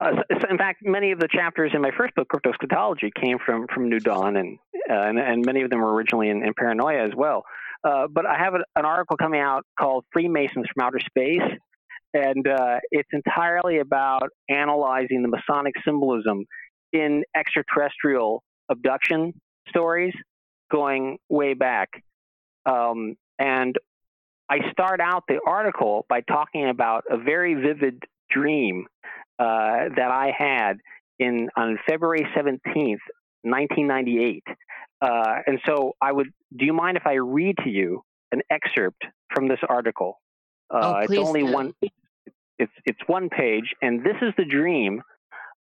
Uh, 0.00 0.20
in 0.50 0.58
fact, 0.58 0.80
many 0.82 1.12
of 1.12 1.20
the 1.20 1.28
chapters 1.30 1.70
in 1.72 1.80
my 1.80 1.92
first 1.96 2.12
book, 2.16 2.26
Cryptoscatology, 2.28 3.14
came 3.14 3.38
from 3.38 3.68
from 3.72 3.88
New 3.88 4.00
Dawn, 4.00 4.36
and 4.36 4.58
uh, 4.90 4.94
and, 4.94 5.16
and, 5.16 5.46
many 5.46 5.62
of 5.62 5.70
them 5.70 5.80
were 5.80 5.94
originally 5.94 6.28
in, 6.28 6.44
in 6.44 6.54
Paranoia 6.54 7.06
as 7.06 7.12
well. 7.16 7.44
Uh, 7.84 8.06
but 8.08 8.26
I 8.26 8.38
have 8.38 8.54
a, 8.54 8.60
an 8.76 8.84
article 8.84 9.16
coming 9.16 9.40
out 9.40 9.64
called 9.78 10.04
Freemasons 10.12 10.66
from 10.72 10.84
Outer 10.84 11.00
Space, 11.00 11.58
and 12.14 12.46
uh, 12.46 12.78
it's 12.90 13.08
entirely 13.12 13.78
about 13.78 14.28
analyzing 14.48 15.22
the 15.22 15.28
Masonic 15.28 15.74
symbolism 15.84 16.44
in 16.92 17.24
extraterrestrial 17.34 18.42
abduction 18.70 19.32
stories 19.68 20.14
going 20.70 21.18
way 21.28 21.54
back. 21.54 21.88
Um, 22.66 23.16
and 23.38 23.76
I 24.48 24.70
start 24.70 25.00
out 25.00 25.24
the 25.28 25.40
article 25.46 26.06
by 26.08 26.20
talking 26.20 26.68
about 26.68 27.04
a 27.10 27.16
very 27.16 27.54
vivid 27.54 28.02
dream 28.30 28.86
uh, 29.38 29.88
that 29.96 30.10
I 30.10 30.32
had 30.36 30.74
in 31.18 31.48
on 31.56 31.78
February 31.88 32.26
17th, 32.36 33.00
1998. 33.42 34.44
Uh, 35.02 35.38
and 35.46 35.58
so 35.66 35.94
I 36.00 36.12
would, 36.12 36.28
do 36.56 36.64
you 36.64 36.72
mind 36.72 36.96
if 36.96 37.06
I 37.06 37.14
read 37.14 37.56
to 37.64 37.70
you 37.70 38.04
an 38.30 38.40
excerpt 38.50 39.02
from 39.34 39.48
this 39.48 39.58
article? 39.68 40.20
Uh, 40.72 40.80
oh, 40.82 40.96
it's 40.98 41.18
only 41.18 41.42
do. 41.42 41.52
one, 41.52 41.74
it's, 42.58 42.72
it's 42.86 43.00
one 43.06 43.28
page, 43.28 43.74
and 43.82 44.04
this 44.04 44.16
is 44.22 44.32
the 44.38 44.44
dream 44.44 45.02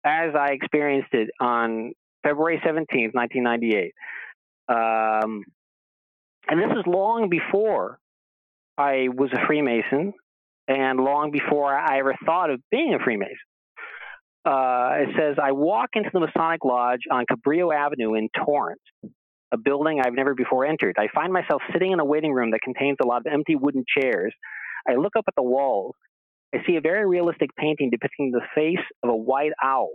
as 0.06 0.36
I 0.36 0.50
experienced 0.50 1.13
it 1.13 1.30
on 1.39 1.93
February 2.24 2.62
17th, 2.63 3.13
1998. 3.13 3.93
Um, 4.69 5.43
and 6.48 6.60
this 6.60 6.78
is 6.78 6.86
long 6.86 7.30
before 7.30 8.00
I 8.78 9.08
was 9.13 9.32
a 9.34 9.46
Freemason 9.48 10.13
and 10.67 11.00
long 11.00 11.32
before 11.32 11.74
I 11.74 12.00
ever 12.00 12.15
thought 12.26 12.50
of 12.50 12.62
being 12.69 12.93
a 12.93 13.04
Freemason. 13.04 13.36
Uh, 14.46 14.89
it 14.96 15.10
says, 15.17 15.38
I 15.41 15.54
walk 15.54 15.91
into 15.93 16.10
the 16.12 16.19
Masonic 16.19 16.65
Lodge 16.65 17.04
on 17.10 17.26
Cabrillo 17.26 17.74
Avenue 17.74 18.15
in 18.15 18.28
Torrance, 18.46 18.82
a 19.54 19.58
building 19.58 20.02
I've 20.04 20.13
never 20.13 20.34
before 20.34 20.66
entered. 20.66 20.96
I 20.98 21.08
find 21.13 21.32
myself 21.32 21.62
sitting 21.72 21.92
in 21.92 22.00
a 22.00 22.06
waiting 22.06 22.34
room 22.34 22.52
that 22.52 22.62
contains 22.62 22.98
a 23.02 23.08
lot 23.08 23.22
of 23.26 23.28
empty 23.32 23.56
wooden 23.56 23.86
chairs. 23.98 24.34
I 24.89 24.96
look 24.96 25.16
up 25.16 25.26
at 25.28 25.36
the 25.36 25.44
walls. 25.44 25.96
I 26.54 26.60
see 26.68 26.76
a 26.76 26.82
very 26.82 27.08
realistic 27.08 27.50
painting 27.56 27.89
depicting 27.92 28.32
the 28.32 28.42
face 28.56 28.84
of 29.04 29.10
a 29.10 29.16
white 29.16 29.54
owl. 29.63 29.92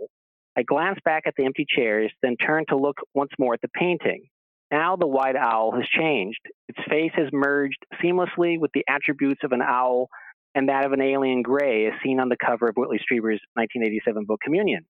I 0.57 0.63
glance 0.63 0.97
back 1.05 1.23
at 1.27 1.33
the 1.37 1.45
empty 1.45 1.65
chairs, 1.67 2.11
then 2.23 2.35
turn 2.37 2.63
to 2.69 2.77
look 2.77 2.97
once 3.13 3.31
more 3.37 3.53
at 3.53 3.61
the 3.61 3.69
painting. 3.69 4.23
Now 4.71 4.95
the 4.95 5.07
white 5.07 5.35
owl 5.35 5.73
has 5.73 5.85
changed. 5.87 6.39
Its 6.67 6.79
face 6.89 7.11
has 7.15 7.27
merged 7.31 7.77
seamlessly 8.03 8.59
with 8.59 8.71
the 8.73 8.83
attributes 8.89 9.41
of 9.43 9.51
an 9.51 9.61
owl 9.61 10.09
and 10.55 10.69
that 10.69 10.85
of 10.85 10.93
an 10.93 11.01
alien 11.01 11.41
gray 11.41 11.87
as 11.87 11.93
seen 12.03 12.19
on 12.19 12.29
the 12.29 12.37
cover 12.43 12.67
of 12.67 12.75
Whitley 12.75 12.97
Strieber's 12.97 13.41
1987 13.53 14.25
book 14.25 14.39
Communion. 14.43 14.85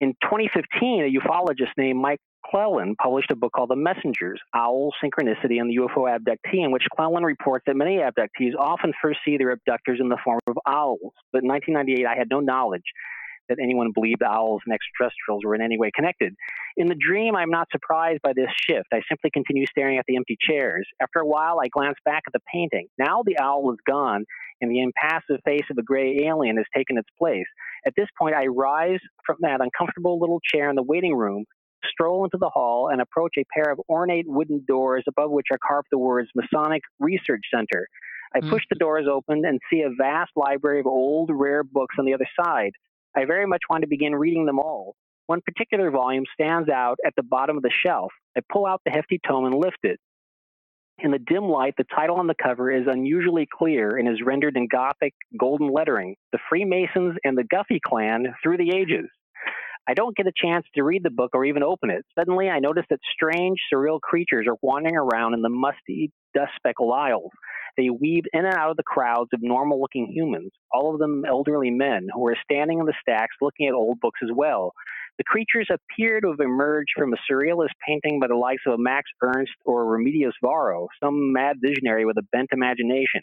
In 0.00 0.14
2015, 0.22 1.04
a 1.04 1.20
ufologist 1.20 1.72
named 1.76 2.00
Mike 2.00 2.20
Clelland 2.52 2.96
published 3.02 3.30
a 3.30 3.36
book 3.36 3.52
called 3.52 3.70
The 3.70 3.76
Messengers 3.76 4.40
Owl, 4.54 4.92
Synchronicity, 5.02 5.60
and 5.60 5.70
the 5.70 5.78
UFO 5.80 6.08
Abductee, 6.08 6.64
in 6.64 6.70
which 6.72 6.84
Clelland 6.96 7.24
reports 7.24 7.64
that 7.66 7.76
many 7.76 7.98
abductees 7.98 8.54
often 8.58 8.92
first 9.00 9.20
see 9.24 9.38
their 9.38 9.50
abductors 9.50 9.98
in 10.00 10.08
the 10.08 10.18
form 10.22 10.40
of 10.46 10.58
owls. 10.66 11.12
But 11.32 11.42
in 11.42 11.48
1998, 11.48 12.06
I 12.06 12.16
had 12.16 12.28
no 12.30 12.40
knowledge 12.40 12.84
that 13.48 13.58
anyone 13.60 13.92
believed 13.94 14.22
owls 14.22 14.62
and 14.64 14.74
extraterrestrials 14.74 15.44
were 15.44 15.54
in 15.54 15.60
any 15.60 15.78
way 15.78 15.90
connected. 15.94 16.34
In 16.76 16.88
the 16.88 16.94
dream, 16.94 17.36
I'm 17.36 17.50
not 17.50 17.68
surprised 17.70 18.22
by 18.22 18.32
this 18.34 18.48
shift. 18.68 18.86
I 18.92 19.00
simply 19.08 19.30
continue 19.32 19.66
staring 19.66 19.98
at 19.98 20.04
the 20.08 20.16
empty 20.16 20.36
chairs. 20.40 20.86
After 21.00 21.20
a 21.20 21.26
while, 21.26 21.60
I 21.62 21.68
glance 21.68 21.96
back 22.04 22.22
at 22.26 22.32
the 22.32 22.40
painting. 22.52 22.88
Now 22.98 23.22
the 23.24 23.38
owl 23.38 23.70
is 23.72 23.78
gone, 23.86 24.24
and 24.60 24.70
the 24.70 24.80
impassive 24.80 25.40
face 25.44 25.64
of 25.70 25.78
a 25.78 25.82
gray 25.82 26.24
alien 26.24 26.56
has 26.56 26.66
taken 26.74 26.96
its 26.96 27.08
place. 27.18 27.46
At 27.86 27.92
this 27.96 28.08
point, 28.18 28.34
I 28.34 28.46
rise 28.46 29.00
from 29.26 29.36
that 29.40 29.60
uncomfortable 29.60 30.18
little 30.18 30.40
chair 30.40 30.70
in 30.70 30.76
the 30.76 30.82
waiting 30.82 31.14
room, 31.14 31.44
stroll 31.90 32.24
into 32.24 32.38
the 32.38 32.50
hall, 32.50 32.88
and 32.90 33.00
approach 33.00 33.34
a 33.38 33.44
pair 33.54 33.72
of 33.72 33.80
ornate 33.88 34.26
wooden 34.28 34.64
doors 34.66 35.04
above 35.08 35.30
which 35.30 35.46
are 35.50 35.58
carved 35.66 35.88
the 35.90 35.98
words 35.98 36.28
Masonic 36.34 36.82
Research 36.98 37.42
Center. 37.54 37.86
I 38.34 38.40
hmm. 38.40 38.50
push 38.50 38.64
the 38.68 38.76
doors 38.76 39.06
open 39.10 39.44
and 39.44 39.60
see 39.70 39.82
a 39.82 39.90
vast 39.96 40.32
library 40.36 40.80
of 40.80 40.86
old, 40.86 41.30
rare 41.32 41.62
books 41.62 41.96
on 41.98 42.04
the 42.04 42.14
other 42.14 42.28
side. 42.40 42.72
I 43.16 43.24
very 43.24 43.46
much 43.46 43.62
want 43.70 43.82
to 43.82 43.88
begin 43.88 44.14
reading 44.14 44.46
them 44.46 44.58
all. 44.58 44.96
One 45.26 45.40
particular 45.40 45.90
volume 45.90 46.24
stands 46.34 46.68
out 46.68 46.98
at 47.06 47.14
the 47.16 47.22
bottom 47.22 47.56
of 47.56 47.62
the 47.62 47.70
shelf. 47.84 48.12
I 48.36 48.40
pull 48.52 48.66
out 48.66 48.82
the 48.84 48.90
hefty 48.90 49.20
tome 49.26 49.46
and 49.46 49.54
lift 49.54 49.78
it. 49.82 49.98
In 50.98 51.10
the 51.10 51.18
dim 51.18 51.44
light, 51.44 51.74
the 51.76 51.84
title 51.94 52.16
on 52.16 52.26
the 52.26 52.36
cover 52.40 52.70
is 52.70 52.86
unusually 52.86 53.48
clear 53.50 53.96
and 53.96 54.08
is 54.08 54.22
rendered 54.24 54.56
in 54.56 54.68
Gothic 54.68 55.14
golden 55.38 55.68
lettering 55.68 56.14
The 56.32 56.38
Freemasons 56.48 57.16
and 57.24 57.36
the 57.36 57.44
Guffey 57.44 57.80
Clan 57.84 58.34
Through 58.42 58.58
the 58.58 58.70
Ages. 58.70 59.08
I 59.86 59.94
don't 59.94 60.16
get 60.16 60.26
a 60.26 60.32
chance 60.34 60.64
to 60.74 60.82
read 60.82 61.02
the 61.02 61.10
book 61.10 61.30
or 61.34 61.44
even 61.44 61.62
open 61.62 61.90
it. 61.90 62.04
Suddenly, 62.18 62.48
I 62.48 62.58
notice 62.58 62.84
that 62.88 63.00
strange, 63.12 63.58
surreal 63.72 64.00
creatures 64.00 64.46
are 64.48 64.56
wandering 64.62 64.96
around 64.96 65.34
in 65.34 65.42
the 65.42 65.50
musty, 65.50 66.10
dust 66.34 66.52
speckled 66.56 66.94
aisles. 66.94 67.30
They 67.76 67.90
weave 67.90 68.24
in 68.32 68.46
and 68.46 68.54
out 68.54 68.70
of 68.70 68.76
the 68.76 68.82
crowds 68.82 69.30
of 69.34 69.40
normal 69.42 69.80
looking 69.80 70.06
humans, 70.06 70.52
all 70.72 70.94
of 70.94 71.00
them 71.00 71.24
elderly 71.28 71.70
men 71.70 72.06
who 72.14 72.26
are 72.26 72.36
standing 72.42 72.78
in 72.78 72.86
the 72.86 72.94
stacks 73.00 73.36
looking 73.42 73.66
at 73.66 73.74
old 73.74 74.00
books 74.00 74.20
as 74.22 74.30
well. 74.34 74.72
The 75.18 75.24
creatures 75.24 75.68
appear 75.70 76.20
to 76.20 76.30
have 76.30 76.40
emerged 76.40 76.90
from 76.96 77.12
a 77.12 77.16
surrealist 77.30 77.74
painting 77.86 78.20
by 78.20 78.28
the 78.28 78.36
likes 78.36 78.62
of 78.66 78.80
Max 78.80 79.10
Ernst 79.22 79.52
or 79.64 79.84
Remedios 79.84 80.32
Varo, 80.42 80.88
some 81.02 81.32
mad 81.32 81.58
visionary 81.60 82.04
with 82.04 82.16
a 82.16 82.26
bent 82.32 82.48
imagination. 82.52 83.20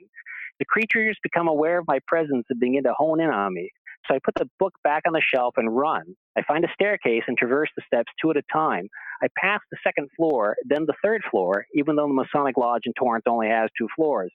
The 0.60 0.65
creatures 0.65 1.17
become 1.24 1.47
aware 1.47 1.80
of 1.80 1.88
my 1.88 2.00
presence 2.08 2.45
and 2.50 2.60
begin 2.60 2.84
to 2.84 2.93
hone 2.95 3.19
in 3.19 3.30
on 3.30 3.54
me. 3.54 3.71
So 4.08 4.16
I 4.16 4.20
put 4.24 4.36
the 4.36 4.50
book 4.60 4.74
back 4.84 5.04
on 5.06 5.14
the 5.14 5.22
shelf 5.22 5.56
and 5.58 5.76
run. 5.76 6.04
I 6.38 6.42
find 6.44 6.64
a 6.64 6.74
staircase 6.74 7.24
and 7.28 7.38
traverse 7.38 7.70
the 7.76 7.84
steps 7.86 8.12
two 8.22 8.32
at 8.32 8.38
a 8.38 8.44
time. 8.52 8.88
I 9.22 9.28
pass 9.38 9.60
the 9.72 9.78
second 9.84 10.10
floor, 10.16 10.56
then 10.66 10.86
the 10.86 10.96
third 11.04 11.22
floor, 11.30 11.66
even 11.76 11.96
though 11.96 12.08
the 12.08 12.14
Masonic 12.14 12.58
Lodge 12.58 12.84
in 12.86 12.94
Torrance 12.94 13.26
only 13.28 13.48
has 13.48 13.70
two 13.78 13.88
floors. 13.96 14.32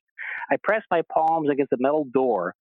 I 0.50 0.56
press 0.62 0.82
my 0.90 1.02
palms 1.12 1.48
against 1.50 1.70
the 1.70 1.78
metal 1.80 2.06
door 2.12 2.54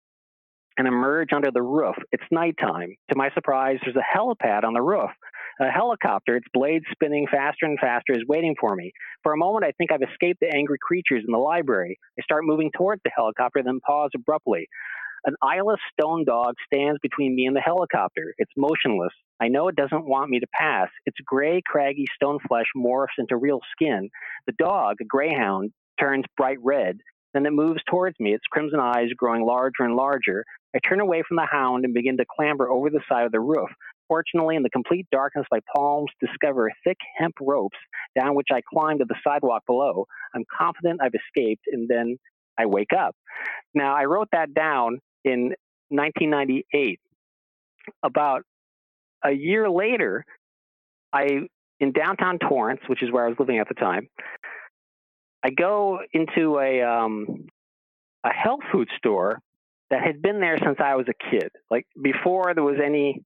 and 0.77 0.87
emerge 0.87 1.33
under 1.33 1.51
the 1.51 1.61
roof. 1.61 1.95
It's 2.11 2.23
nighttime. 2.31 2.95
To 3.11 3.17
my 3.17 3.29
surprise, 3.33 3.77
there's 3.83 3.95
a 3.95 4.17
helipad 4.17 4.63
on 4.63 4.73
the 4.73 4.81
roof. 4.81 5.11
A 5.59 5.69
helicopter, 5.69 6.35
its 6.35 6.47
blades 6.51 6.85
spinning 6.91 7.27
faster 7.29 7.65
and 7.65 7.77
faster, 7.79 8.13
is 8.13 8.25
waiting 8.27 8.55
for 8.59 8.75
me. 8.75 8.91
For 9.21 9.33
a 9.33 9.37
moment, 9.37 9.65
I 9.65 9.71
think 9.77 9.91
I've 9.91 10.01
escaped 10.01 10.39
the 10.39 10.51
angry 10.55 10.79
creatures 10.81 11.23
in 11.25 11.31
the 11.31 11.37
library. 11.37 11.99
I 12.19 12.23
start 12.23 12.43
moving 12.43 12.71
towards 12.75 13.01
the 13.03 13.11
helicopter, 13.15 13.61
then 13.63 13.79
pause 13.85 14.09
abruptly. 14.15 14.67
An 15.25 15.35
eyeless 15.41 15.79
stone 15.93 16.25
dog 16.25 16.55
stands 16.65 16.99
between 17.01 17.33
me 17.33 17.45
and 17.45 17.55
the 17.55 17.61
helicopter. 17.61 18.33
It's 18.37 18.51
motionless. 18.57 19.13
I 19.39 19.47
know 19.47 19.69
it 19.69 19.75
doesn't 19.77 20.05
want 20.05 20.29
me 20.29 20.39
to 20.41 20.47
pass. 20.53 20.89
Its 21.05 21.17
gray, 21.25 21.61
craggy 21.65 22.05
stone 22.13 22.39
flesh 22.45 22.65
morphs 22.75 23.17
into 23.17 23.37
real 23.37 23.61
skin. 23.71 24.09
The 24.47 24.53
dog, 24.59 24.97
a 25.01 25.05
greyhound, 25.05 25.71
turns 25.97 26.25
bright 26.35 26.57
red. 26.61 26.97
Then 27.33 27.45
it 27.45 27.53
moves 27.53 27.81
towards 27.89 28.19
me, 28.19 28.33
its 28.33 28.43
crimson 28.51 28.81
eyes 28.81 29.09
growing 29.15 29.45
larger 29.45 29.83
and 29.83 29.95
larger. 29.95 30.43
I 30.75 30.79
turn 30.79 30.99
away 30.99 31.23
from 31.25 31.37
the 31.37 31.47
hound 31.49 31.85
and 31.85 31.93
begin 31.93 32.17
to 32.17 32.25
clamber 32.35 32.69
over 32.69 32.89
the 32.89 33.01
side 33.09 33.25
of 33.25 33.31
the 33.31 33.39
roof. 33.39 33.69
Fortunately, 34.09 34.57
in 34.57 34.63
the 34.63 34.69
complete 34.69 35.07
darkness, 35.09 35.45
my 35.49 35.59
palms 35.73 36.11
discover 36.19 36.69
thick 36.83 36.97
hemp 37.17 37.35
ropes 37.41 37.77
down 38.19 38.35
which 38.35 38.49
I 38.51 38.61
climb 38.61 38.99
to 38.99 39.05
the 39.05 39.15
sidewalk 39.25 39.63
below. 39.65 40.05
I'm 40.35 40.43
confident 40.55 40.99
I've 41.01 41.15
escaped, 41.15 41.63
and 41.71 41.87
then 41.87 42.17
I 42.59 42.65
wake 42.65 42.91
up. 42.95 43.15
Now, 43.73 43.95
I 43.95 44.03
wrote 44.03 44.27
that 44.33 44.53
down 44.53 44.99
in 45.23 45.53
1998. 45.89 46.99
About 48.01 48.43
a 49.23 49.31
year 49.31 49.69
later, 49.69 50.25
I 51.11 51.47
in 51.79 51.91
downtown 51.91 52.39
Torrance, 52.39 52.81
which 52.87 53.03
is 53.03 53.11
where 53.11 53.25
I 53.25 53.27
was 53.29 53.37
living 53.39 53.59
at 53.59 53.67
the 53.67 53.73
time, 53.73 54.07
I 55.43 55.49
go 55.49 55.99
into 56.13 56.59
a 56.59 56.81
um, 56.81 57.47
a 58.23 58.29
health 58.29 58.61
food 58.71 58.87
store 58.97 59.39
that 59.89 60.01
had 60.01 60.21
been 60.21 60.39
there 60.39 60.57
since 60.63 60.77
I 60.79 60.95
was 60.95 61.07
a 61.09 61.29
kid. 61.31 61.49
Like 61.69 61.85
before 62.01 62.53
there 62.55 62.63
was 62.63 62.79
any 62.83 63.21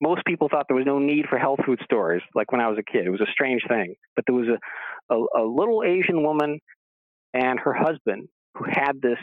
most 0.00 0.24
people 0.26 0.48
thought 0.48 0.66
there 0.68 0.76
was 0.76 0.86
no 0.86 0.98
need 0.98 1.26
for 1.28 1.38
health 1.38 1.58
food 1.66 1.80
stores 1.82 2.22
like 2.34 2.52
when 2.52 2.60
I 2.60 2.68
was 2.68 2.78
a 2.78 2.92
kid. 2.92 3.06
It 3.06 3.10
was 3.10 3.20
a 3.20 3.32
strange 3.32 3.62
thing. 3.68 3.94
But 4.14 4.24
there 4.26 4.36
was 4.36 4.46
a, 4.48 5.14
a, 5.14 5.42
a 5.42 5.44
little 5.44 5.82
Asian 5.82 6.22
woman 6.22 6.60
and 7.34 7.58
her 7.58 7.72
husband 7.72 8.28
who 8.54 8.64
had 8.64 9.00
this 9.02 9.18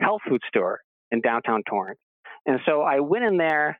health 0.00 0.20
food 0.28 0.42
store 0.48 0.80
in 1.10 1.20
downtown 1.20 1.62
Torrance. 1.68 2.00
And 2.46 2.60
so 2.66 2.82
I 2.82 3.00
went 3.00 3.24
in 3.24 3.36
there 3.36 3.78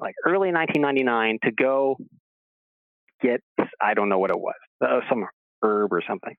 like 0.00 0.14
early 0.24 0.52
1999 0.52 1.38
to 1.44 1.50
go 1.50 1.96
get, 3.20 3.40
I 3.80 3.94
don't 3.94 4.08
know 4.08 4.18
what 4.18 4.30
it 4.30 4.38
was, 4.38 4.54
uh, 4.80 5.00
some 5.08 5.26
herb 5.62 5.92
or 5.92 6.02
something. 6.08 6.34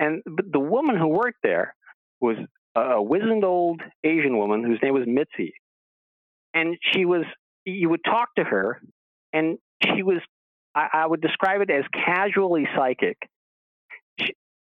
And 0.00 0.22
the 0.26 0.60
woman 0.60 0.96
who 0.96 1.08
worked 1.08 1.38
there 1.42 1.74
was 2.20 2.36
a 2.74 3.00
wizened 3.00 3.44
old 3.44 3.80
Asian 4.04 4.36
woman 4.36 4.64
whose 4.64 4.80
name 4.82 4.94
was 4.94 5.04
Mitzi. 5.06 5.54
And 6.54 6.76
she 6.92 7.04
was, 7.04 7.24
you 7.64 7.88
would 7.90 8.04
talk 8.04 8.28
to 8.36 8.44
her, 8.44 8.80
and 9.32 9.58
she 9.84 10.02
was, 10.02 10.18
I, 10.74 10.88
I 10.92 11.06
would 11.06 11.20
describe 11.20 11.60
it 11.60 11.70
as 11.70 11.84
casually 11.92 12.66
psychic. 12.76 13.18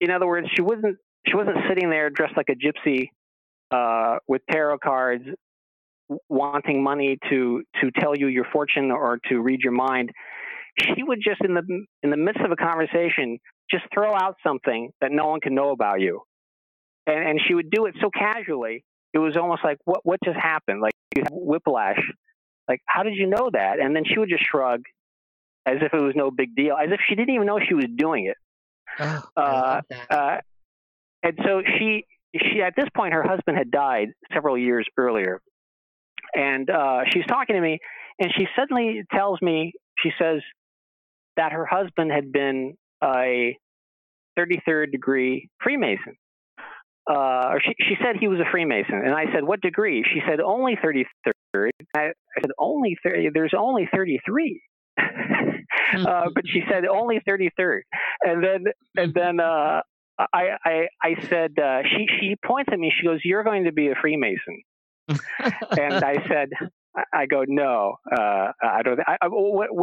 in 0.01 0.11
other 0.11 0.27
words, 0.27 0.49
she 0.55 0.63
wasn't 0.63 0.97
she 1.27 1.37
wasn't 1.37 1.59
sitting 1.69 1.89
there 1.89 2.11
dressed 2.11 2.37
like 2.37 2.49
a 2.49 2.55
gypsy 2.55 3.11
uh, 3.73 4.19
with 4.29 4.43
tarot 4.51 4.79
cards, 4.79 5.25
wanting 6.29 6.83
money 6.83 7.19
to 7.31 7.63
to 7.81 7.91
tell 7.99 8.17
you 8.17 8.29
your 8.29 8.45
fortune 8.53 8.91
or 8.91 9.19
to 9.29 9.41
read 9.41 9.61
your 9.61 9.73
mind. 9.73 10.11
She 10.79 11.03
would 11.03 11.19
just 11.23 11.41
in 11.45 11.55
the 11.55 11.63
in 12.03 12.11
the 12.11 12.17
midst 12.17 12.41
of 12.41 12.51
a 12.51 12.57
conversation 12.57 13.39
just 13.71 13.85
throw 13.93 14.15
out 14.15 14.37
something 14.47 14.91
that 15.01 15.11
no 15.13 15.27
one 15.27 15.41
can 15.41 15.55
know 15.55 15.71
about 15.71 16.01
you, 16.01 16.23
and 17.07 17.29
and 17.29 17.41
she 17.47 17.55
would 17.55 17.71
do 17.71 17.87
it 17.87 17.95
so 18.01 18.11
casually. 18.11 18.85
It 19.13 19.19
was 19.19 19.37
almost 19.37 19.63
like 19.65 19.79
what 19.85 20.01
what 20.05 20.19
just 20.25 20.39
happened? 20.39 20.81
Like 20.81 20.93
you 21.17 21.25
whiplash. 21.31 22.01
Like 22.69 22.81
how 22.87 23.03
did 23.03 23.15
you 23.17 23.27
know 23.27 23.51
that? 23.53 23.81
And 23.81 23.95
then 23.95 24.05
she 24.07 24.19
would 24.19 24.29
just 24.29 24.45
shrug, 24.51 24.83
as 25.67 25.77
if 25.81 25.93
it 25.93 26.01
was 26.01 26.15
no 26.15 26.31
big 26.31 26.55
deal, 26.55 26.77
as 26.77 26.91
if 26.91 27.01
she 27.09 27.15
didn't 27.15 27.35
even 27.35 27.47
know 27.47 27.59
she 27.67 27.75
was 27.75 27.87
doing 27.97 28.27
it. 28.27 28.37
Oh, 28.99 29.81
that. 29.89 30.11
Uh, 30.11 30.37
and 31.23 31.39
so 31.45 31.63
she 31.79 32.05
she 32.35 32.63
at 32.63 32.75
this 32.77 32.89
point 32.97 33.13
her 33.13 33.23
husband 33.23 33.57
had 33.59 33.71
died 33.71 34.09
several 34.33 34.57
years 34.57 34.87
earlier, 34.97 35.41
and 36.35 36.69
uh, 36.71 37.01
she's 37.13 37.27
talking 37.27 37.57
to 37.57 37.63
me, 37.63 37.79
and 38.19 38.33
she 38.37 38.47
suddenly 38.57 39.03
tells 39.13 39.41
me 39.43 39.73
she 39.99 40.11
says 40.21 40.41
that 41.37 41.53
her 41.53 41.67
husband 41.67 42.11
had 42.11 42.33
been 42.33 42.75
a 43.03 43.57
33rd 44.39 44.93
degree 44.93 45.49
Freemason. 45.63 46.17
Uh, 47.11 47.49
or 47.51 47.61
she, 47.61 47.75
she 47.81 47.95
said 48.01 48.15
he 48.21 48.29
was 48.29 48.39
a 48.39 48.49
Freemason, 48.53 48.95
and 48.95 49.13
I 49.13 49.25
said, 49.35 49.43
"What 49.43 49.61
degree?" 49.61 50.05
She 50.05 50.21
said, 50.29 50.39
"Only 50.41 50.77
33rd." 50.77 51.71
I, 51.97 52.01
I 52.01 52.41
said, 52.41 52.53
"Only 52.59 52.97
30? 53.03 53.31
There's 53.35 53.55
only 53.59 53.89
33." 53.93 54.63
uh, 54.99 56.29
but 56.33 56.45
she 56.47 56.63
said 56.71 56.87
only 56.87 57.21
33rd, 57.29 57.81
and 58.23 58.45
then 58.45 58.65
and 58.97 59.13
then 59.15 59.41
uh, 59.41 59.81
I, 60.33 60.57
I 60.65 60.89
I 61.03 61.15
said 61.29 61.59
uh, 61.59 61.83
she 61.83 62.07
she 62.21 62.37
points 62.45 62.71
at 62.73 62.79
me. 62.79 62.93
She 62.99 63.07
goes, 63.07 63.21
"You're 63.25 63.45
going 63.45 63.65
to 63.65 63.73
be 63.73 63.89
a 63.89 63.95
Freemason," 64.01 64.63
and 65.09 65.95
I 66.05 66.17
said, 66.29 66.51
"I 67.13 67.27
go 67.27 67.45
no, 67.47 67.97
uh, 68.11 68.53
I 68.63 68.83
don't. 68.83 69.01
I, 69.07 69.17
I, 69.23 69.29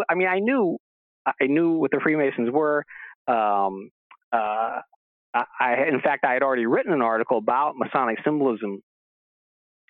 I 0.10 0.16
mean, 0.16 0.28
I 0.28 0.40
knew 0.40 0.78
I 1.26 1.46
knew 1.48 1.74
what 1.74 1.92
the 1.92 2.00
Freemasons 2.02 2.50
were. 2.52 2.86
Um, 3.28 3.90
uh, 4.32 4.82
I, 5.34 5.86
in 5.88 6.02
fact, 6.02 6.26
I 6.26 6.34
had 6.34 6.42
already 6.42 6.66
written 6.66 6.94
an 6.94 7.02
article 7.02 7.38
about 7.38 7.76
Masonic 7.76 8.18
symbolism 8.24 8.82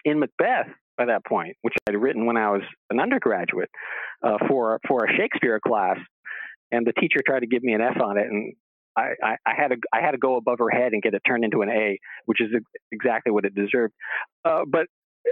in 0.04 0.20
Macbeth 0.20 0.68
by 0.98 1.06
that 1.06 1.26
point, 1.26 1.56
which 1.62 1.74
I 1.88 1.92
had 1.92 2.02
written 2.02 2.26
when 2.26 2.38
I 2.38 2.50
was 2.52 2.62
an 2.90 3.00
undergraduate 3.00 3.70
uh, 4.24 4.38
for 4.48 4.80
for 4.88 5.06
a 5.06 5.18
Shakespeare 5.18 5.60
class, 5.66 5.98
and 6.72 6.86
the 6.86 6.94
teacher 6.94 7.20
tried 7.26 7.42
to 7.42 7.48
give 7.48 7.64
me 7.64 7.74
an 7.74 7.82
F 7.82 8.02
on 8.02 8.18
it, 8.18 8.28
and 8.28 8.54
I, 9.00 9.36
I, 9.46 9.54
had 9.56 9.70
to 9.70 9.78
I 9.94 10.02
had 10.02 10.12
to 10.12 10.18
go 10.18 10.36
above 10.36 10.60
her 10.60 10.70
head 10.70 10.94
and 10.94 11.02
get 11.02 11.14
it 11.14 11.22
turned 11.26 11.44
into 11.44 11.62
an 11.62 11.70
A, 11.70 12.00
which 12.26 12.42
is 12.42 12.50
exactly 12.92 13.32
what 13.32 13.46
it 13.46 13.56
deserved. 13.56 13.94
Uh, 14.46 14.62
but 14.68 14.88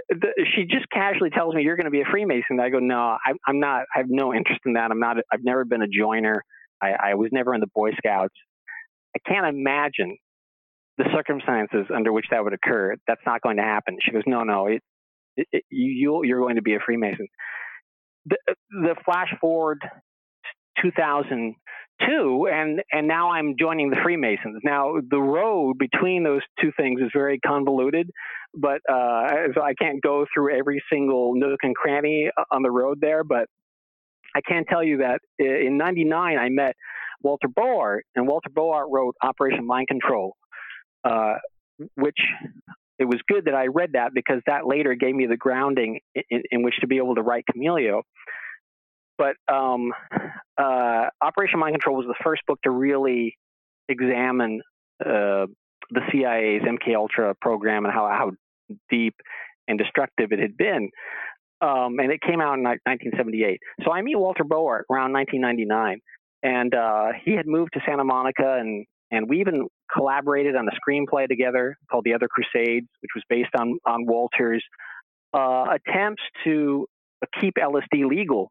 the, 0.08 0.28
she 0.54 0.64
just 0.64 0.88
casually 0.90 1.30
tells 1.30 1.54
me 1.54 1.62
you're 1.62 1.76
going 1.76 1.86
to 1.86 1.90
be 1.90 2.00
a 2.00 2.10
Freemason. 2.10 2.60
I 2.60 2.68
go, 2.70 2.78
no, 2.78 2.98
I, 2.98 3.32
I'm 3.46 3.60
not. 3.60 3.84
I 3.94 3.98
have 3.98 4.06
no 4.08 4.34
interest 4.34 4.60
in 4.66 4.74
that. 4.74 4.90
I'm 4.90 5.00
not. 5.00 5.16
I've 5.32 5.44
never 5.44 5.64
been 5.64 5.82
a 5.82 5.88
joiner. 5.88 6.44
I, 6.80 6.92
I 7.10 7.14
was 7.14 7.30
never 7.32 7.54
in 7.54 7.60
the 7.60 7.68
Boy 7.74 7.90
Scouts. 7.96 8.34
I 9.16 9.18
can't 9.28 9.46
imagine 9.46 10.16
the 10.98 11.04
circumstances 11.14 11.86
under 11.94 12.12
which 12.12 12.26
that 12.30 12.42
would 12.42 12.52
occur. 12.52 12.96
That's 13.06 13.20
not 13.24 13.40
going 13.40 13.56
to 13.56 13.62
happen. 13.62 13.98
She 14.02 14.12
goes, 14.12 14.22
no, 14.26 14.42
no, 14.42 14.66
it, 14.66 14.82
it, 15.36 15.46
it, 15.52 15.64
you, 15.70 16.24
you're 16.24 16.40
going 16.40 16.56
to 16.56 16.62
be 16.62 16.74
a 16.74 16.78
Freemason. 16.84 17.28
The, 18.26 18.36
the 18.70 18.94
flash 19.04 19.32
forward 19.40 19.78
2002, 22.00 22.48
and 22.52 22.82
and 22.92 23.08
now 23.08 23.30
I'm 23.30 23.54
joining 23.58 23.90
the 23.90 23.96
Freemasons. 24.02 24.60
Now 24.64 24.94
the 25.10 25.20
road 25.20 25.78
between 25.78 26.24
those 26.24 26.42
two 26.60 26.72
things 26.76 27.00
is 27.00 27.10
very 27.12 27.38
convoluted, 27.40 28.10
but 28.54 28.80
uh, 28.90 29.28
so 29.54 29.62
I 29.62 29.74
can't 29.74 30.02
go 30.02 30.26
through 30.32 30.58
every 30.58 30.82
single 30.92 31.34
nook 31.34 31.60
and 31.62 31.74
cranny 31.74 32.30
on 32.50 32.62
the 32.62 32.70
road 32.70 32.98
there. 33.00 33.24
But 33.24 33.46
I 34.34 34.40
can 34.46 34.64
tell 34.64 34.82
you 34.82 34.98
that 34.98 35.20
in 35.38 35.76
'99 35.78 36.38
I 36.38 36.48
met 36.48 36.74
Walter 37.22 37.48
Bowart, 37.48 38.00
and 38.14 38.26
Walter 38.26 38.50
Bowart 38.50 38.86
wrote 38.90 39.14
Operation 39.22 39.66
Mind 39.66 39.88
Control, 39.88 40.36
uh, 41.04 41.34
which 41.96 42.18
it 42.98 43.04
was 43.04 43.20
good 43.28 43.44
that 43.44 43.54
I 43.54 43.66
read 43.66 43.90
that 43.92 44.12
because 44.14 44.40
that 44.46 44.66
later 44.66 44.94
gave 44.94 45.14
me 45.14 45.26
the 45.26 45.36
grounding 45.36 46.00
in, 46.14 46.42
in 46.50 46.62
which 46.62 46.74
to 46.80 46.86
be 46.86 46.96
able 46.96 47.14
to 47.14 47.22
write 47.22 47.44
Chameleo. 47.54 48.02
But 49.16 49.34
um, 49.52 49.92
uh, 50.58 51.06
Operation 51.22 51.60
Mind 51.60 51.74
Control 51.74 51.96
was 51.96 52.06
the 52.06 52.22
first 52.22 52.42
book 52.46 52.58
to 52.62 52.70
really 52.70 53.36
examine 53.88 54.60
uh, 55.04 55.46
the 55.90 56.00
CIA's 56.10 56.62
MK 56.62 56.94
Ultra 56.96 57.34
program 57.40 57.84
and 57.84 57.94
how 57.94 58.08
how 58.08 58.32
deep 58.90 59.14
and 59.66 59.78
destructive 59.78 60.32
it 60.32 60.38
had 60.38 60.56
been. 60.56 60.90
Um, 61.60 61.98
and 61.98 62.12
it 62.12 62.20
came 62.20 62.40
out 62.40 62.54
in 62.54 62.62
1978. 62.62 63.58
So 63.84 63.90
I 63.90 64.02
meet 64.02 64.16
Walter 64.16 64.44
Bowart 64.44 64.82
around 64.90 65.12
1999, 65.12 66.00
and 66.42 66.74
uh, 66.74 67.18
he 67.24 67.32
had 67.32 67.46
moved 67.46 67.72
to 67.74 67.80
Santa 67.86 68.04
Monica, 68.04 68.58
and 68.60 68.86
and 69.10 69.28
we 69.28 69.40
even 69.40 69.66
collaborated 69.92 70.54
on 70.54 70.68
a 70.68 70.72
screenplay 70.72 71.26
together 71.26 71.76
called 71.90 72.04
The 72.04 72.14
Other 72.14 72.28
Crusades, 72.28 72.86
which 73.00 73.10
was 73.14 73.24
based 73.28 73.50
on 73.58 73.78
on 73.86 74.06
Walter's 74.06 74.64
uh, 75.34 75.66
attempts 75.74 76.22
to 76.44 76.86
keep 77.40 77.54
LSD 77.54 78.08
legal. 78.08 78.50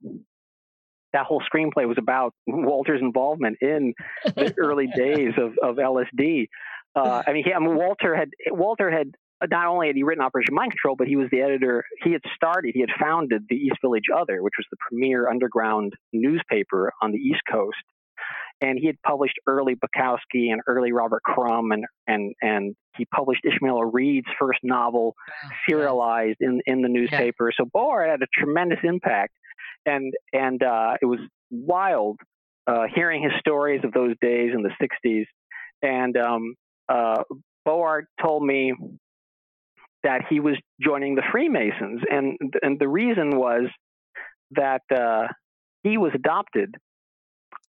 That 1.14 1.26
whole 1.26 1.42
screenplay 1.42 1.88
was 1.88 1.98
about 1.98 2.34
Walter's 2.48 3.02
involvement 3.02 3.58
in 3.62 3.94
the 4.26 4.54
early 4.60 4.88
days 4.88 5.34
of, 5.38 5.54
of 5.62 5.78
LSD. 5.78 6.48
Uh, 6.96 7.24
I 7.28 7.34
mean, 7.34 7.44
he, 7.46 7.54
I 7.54 7.60
mean, 7.60 7.76
Walter 7.76 8.16
had 8.16 8.30
Walter 8.52 8.90
had 8.90 9.12
not 9.50 9.68
only 9.68 9.88
had 9.88 9.96
he 9.96 10.04
written 10.04 10.24
Operation 10.24 10.56
Mind 10.56 10.72
Control, 10.72 10.96
but 10.98 11.08
he 11.08 11.16
was 11.16 11.28
the 11.32 11.42
editor. 11.42 11.86
He 12.04 12.12
had 12.12 12.22
started, 12.36 12.72
he 12.74 12.82
had 12.82 12.90
founded 13.00 13.44
the 13.50 13.56
East 13.56 13.78
Village 13.82 14.06
Other, 14.16 14.42
which 14.42 14.54
was 14.58 14.66
the 14.72 14.78
premier 14.90 15.30
underground 15.30 15.94
newspaper 16.12 16.92
on 17.02 17.12
the 17.12 17.20
East 17.20 17.42
Coast. 17.52 17.78
And 18.60 18.80
he 18.80 18.88
had 18.88 19.00
published 19.04 19.36
early 19.46 19.76
Bukowski 19.76 20.52
and 20.52 20.62
early 20.66 20.92
Robert 20.92 21.22
Crumb, 21.22 21.72
and 21.72 21.86
and 22.08 22.34
and 22.42 22.76
he 22.98 23.06
published 23.06 23.42
Ishmael 23.46 23.86
Reed's 23.86 24.26
first 24.40 24.60
novel, 24.64 25.14
serialized 25.70 26.38
in 26.40 26.62
in 26.66 26.82
the 26.82 26.90
newspaper. 26.90 27.52
So 27.56 27.66
Bowart 27.66 28.10
had 28.10 28.20
a 28.24 28.28
tremendous 28.34 28.80
impact, 28.84 29.34
and 29.88 30.14
and 30.34 30.62
uh, 30.62 30.96
it 31.02 31.06
was 31.06 31.20
wild 31.50 32.20
uh, 32.68 32.84
hearing 32.94 33.24
his 33.24 33.32
stories 33.40 33.82
of 33.84 33.94
those 33.94 34.16
days 34.22 34.52
in 34.54 34.62
the 34.62 34.72
'60s. 34.82 35.26
And 35.82 36.18
um, 36.18 36.56
uh, 36.90 37.24
Bowart 37.68 38.06
told 38.22 38.44
me 38.44 38.74
that 40.04 40.22
he 40.30 40.40
was 40.40 40.56
joining 40.82 41.16
the 41.16 41.24
Freemasons, 41.32 42.02
and 42.10 42.38
and 42.62 42.80
the 42.80 42.88
reason 42.88 43.38
was 43.38 43.64
that 44.52 44.82
uh, 44.94 45.28
he 45.84 45.98
was 45.98 46.12
adopted, 46.14 46.76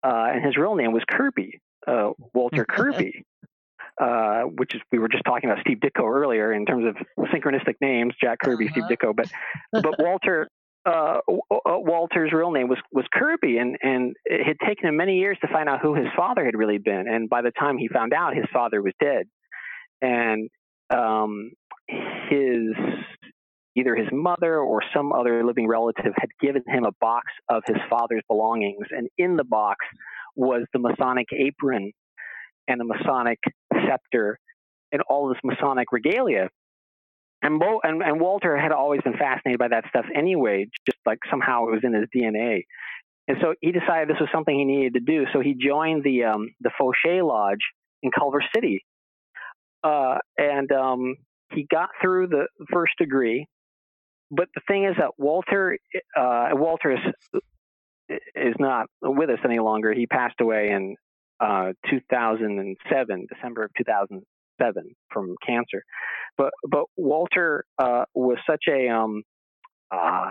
uh, 0.03 0.27
and 0.33 0.45
his 0.45 0.57
real 0.57 0.75
name 0.75 0.91
was 0.91 1.03
Kirby, 1.09 1.59
uh, 1.87 2.11
Walter 2.33 2.65
Kirby, 2.69 3.23
uh, 4.01 4.41
which 4.41 4.75
is 4.75 4.81
we 4.91 4.99
were 4.99 5.09
just 5.09 5.23
talking 5.25 5.49
about 5.49 5.61
Steve 5.61 5.79
Ditko 5.79 6.03
earlier 6.03 6.51
in 6.53 6.65
terms 6.65 6.85
of 6.85 7.27
synchronistic 7.29 7.75
names, 7.81 8.13
Jack 8.21 8.39
Kirby, 8.39 8.65
uh-huh. 8.65 8.85
Steve 8.85 8.97
Ditko, 8.97 9.15
but 9.15 9.29
but 9.71 9.95
Walter. 9.99 10.47
Uh, 10.85 11.17
Walter's 11.65 12.31
real 12.31 12.51
name 12.51 12.67
was 12.67 12.77
was 12.91 13.05
Kirby, 13.11 13.57
and 13.57 13.75
and 13.81 14.15
it 14.25 14.45
had 14.45 14.57
taken 14.67 14.87
him 14.87 14.97
many 14.97 15.17
years 15.17 15.37
to 15.41 15.47
find 15.47 15.67
out 15.67 15.81
who 15.81 15.95
his 15.95 16.05
father 16.15 16.45
had 16.45 16.55
really 16.55 16.77
been. 16.77 17.05
And 17.07 17.29
by 17.29 17.41
the 17.41 17.51
time 17.51 17.77
he 17.77 17.87
found 17.87 18.13
out, 18.13 18.35
his 18.35 18.45
father 18.53 18.81
was 18.81 18.93
dead, 19.01 19.25
and 20.01 20.49
um, 20.93 21.51
his 21.87 22.75
either 23.75 23.95
his 23.95 24.07
mother 24.11 24.57
or 24.57 24.81
some 24.95 25.11
other 25.11 25.43
living 25.43 25.67
relative 25.67 26.13
had 26.17 26.29
given 26.39 26.63
him 26.67 26.85
a 26.85 26.91
box 27.01 27.27
of 27.49 27.63
his 27.67 27.77
father's 27.89 28.23
belongings, 28.27 28.85
and 28.91 29.09
in 29.17 29.35
the 29.35 29.43
box 29.43 29.85
was 30.35 30.65
the 30.73 30.79
Masonic 30.79 31.27
apron 31.33 31.91
and 32.67 32.79
the 32.79 32.85
Masonic 32.85 33.39
scepter 33.87 34.39
and 34.91 35.01
all 35.09 35.29
this 35.29 35.37
Masonic 35.43 35.91
regalia. 35.91 36.49
And, 37.41 37.59
Bo, 37.59 37.79
and, 37.83 38.01
and 38.01 38.19
Walter 38.19 38.57
had 38.57 38.71
always 38.71 39.01
been 39.01 39.17
fascinated 39.17 39.59
by 39.59 39.67
that 39.67 39.85
stuff 39.89 40.05
anyway, 40.15 40.67
just 40.85 40.97
like 41.05 41.19
somehow 41.29 41.67
it 41.67 41.71
was 41.71 41.81
in 41.83 41.93
his 41.93 42.07
DNA. 42.15 42.63
And 43.27 43.37
so 43.41 43.55
he 43.61 43.71
decided 43.71 44.09
this 44.09 44.19
was 44.19 44.29
something 44.33 44.57
he 44.57 44.65
needed 44.65 44.93
to 44.95 44.99
do. 44.99 45.25
So 45.33 45.39
he 45.39 45.55
joined 45.55 46.03
the 46.03 46.25
um, 46.25 46.49
the 46.61 46.69
Fauché 46.79 47.25
Lodge 47.25 47.59
in 48.03 48.11
Culver 48.11 48.43
City, 48.53 48.85
uh, 49.83 50.17
and 50.37 50.71
um, 50.71 51.15
he 51.51 51.65
got 51.69 51.89
through 52.01 52.27
the 52.27 52.47
first 52.71 52.93
degree. 52.99 53.47
But 54.29 54.49
the 54.53 54.61
thing 54.67 54.85
is 54.85 54.95
that 54.99 55.11
Walter 55.17 55.77
uh, 56.15 56.49
Walter 56.53 56.91
is, 56.91 58.19
is 58.35 58.55
not 58.59 58.87
with 59.01 59.29
us 59.31 59.39
any 59.43 59.59
longer. 59.59 59.91
He 59.93 60.05
passed 60.05 60.39
away 60.39 60.69
in 60.69 60.95
uh, 61.39 61.73
2007, 61.89 63.27
December 63.33 63.63
of 63.63 63.71
2007, 64.59 64.95
from 65.11 65.35
cancer. 65.45 65.83
But 66.37 66.51
but 66.69 66.85
Walter 66.97 67.65
uh, 67.77 68.05
was 68.13 68.37
such 68.49 68.63
a 68.69 68.89
um, 68.89 69.23
uh, 69.91 70.29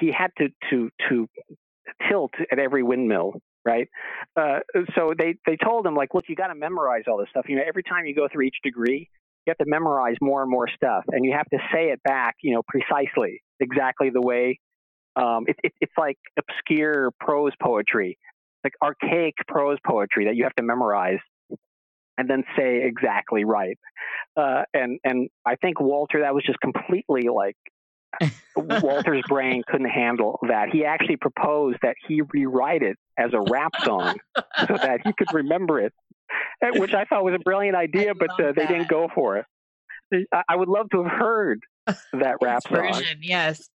he 0.00 0.12
had 0.12 0.30
to 0.38 0.48
to 0.70 0.90
to 1.08 1.28
tilt 2.08 2.32
at 2.50 2.58
every 2.58 2.82
windmill, 2.82 3.34
right? 3.64 3.88
Uh, 4.36 4.60
so 4.94 5.12
they 5.16 5.34
they 5.46 5.56
told 5.56 5.86
him 5.86 5.94
like, 5.94 6.14
look, 6.14 6.24
you 6.28 6.36
got 6.36 6.48
to 6.48 6.54
memorize 6.54 7.04
all 7.08 7.18
this 7.18 7.28
stuff. 7.30 7.46
You 7.48 7.56
know, 7.56 7.62
every 7.66 7.82
time 7.82 8.06
you 8.06 8.14
go 8.14 8.28
through 8.30 8.42
each 8.42 8.58
degree, 8.62 9.08
you 9.46 9.50
have 9.50 9.58
to 9.58 9.66
memorize 9.66 10.16
more 10.20 10.42
and 10.42 10.50
more 10.50 10.68
stuff, 10.68 11.04
and 11.08 11.24
you 11.24 11.32
have 11.32 11.48
to 11.50 11.58
say 11.72 11.86
it 11.86 12.02
back, 12.02 12.36
you 12.42 12.54
know, 12.54 12.62
precisely, 12.68 13.42
exactly 13.58 14.10
the 14.10 14.20
way. 14.20 14.58
Um, 15.16 15.44
it, 15.48 15.56
it, 15.64 15.72
it's 15.80 15.92
like 15.98 16.18
obscure 16.38 17.10
prose 17.18 17.52
poetry, 17.60 18.16
like 18.62 18.74
archaic 18.82 19.34
prose 19.48 19.78
poetry 19.84 20.26
that 20.26 20.36
you 20.36 20.44
have 20.44 20.54
to 20.54 20.62
memorize 20.62 21.18
and 22.18 22.28
then 22.28 22.44
say 22.56 22.82
exactly 22.84 23.44
right. 23.44 23.78
Uh, 24.36 24.62
and 24.74 24.98
and 25.04 25.28
I 25.46 25.56
think 25.56 25.80
Walter, 25.80 26.20
that 26.20 26.34
was 26.34 26.44
just 26.44 26.60
completely 26.60 27.28
like 27.28 27.56
Walter's 28.56 29.22
brain 29.28 29.62
couldn't 29.66 29.88
handle 29.88 30.38
that. 30.48 30.68
He 30.72 30.84
actually 30.84 31.16
proposed 31.16 31.78
that 31.82 31.94
he 32.08 32.22
rewrite 32.22 32.82
it 32.82 32.96
as 33.16 33.32
a 33.32 33.40
rap 33.40 33.72
song 33.84 34.16
so 34.66 34.76
that 34.76 35.00
he 35.04 35.12
could 35.12 35.32
remember 35.32 35.80
it, 35.80 35.92
which 36.74 36.92
I 36.94 37.04
thought 37.04 37.24
was 37.24 37.34
a 37.34 37.38
brilliant 37.38 37.76
idea, 37.76 38.14
but 38.14 38.30
uh, 38.40 38.52
they 38.52 38.66
didn't 38.66 38.88
go 38.88 39.08
for 39.14 39.36
it. 39.38 39.46
I 40.48 40.56
would 40.56 40.68
love 40.68 40.90
to 40.90 41.04
have 41.04 41.12
heard 41.12 41.60
that 41.86 42.36
rap 42.42 42.62
song. 42.68 43.02
Yes. 43.20 43.68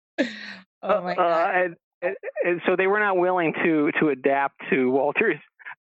Oh 0.82 1.02
my 1.02 1.12
Uh, 1.12 1.16
god. 1.16 1.54
and, 1.56 1.74
and, 2.00 2.16
and 2.44 2.60
so 2.66 2.74
they 2.76 2.86
were 2.86 3.00
not 3.00 3.16
willing 3.18 3.52
to 3.62 3.90
to 4.00 4.08
adapt 4.08 4.56
to 4.70 4.90
Walter's 4.90 5.36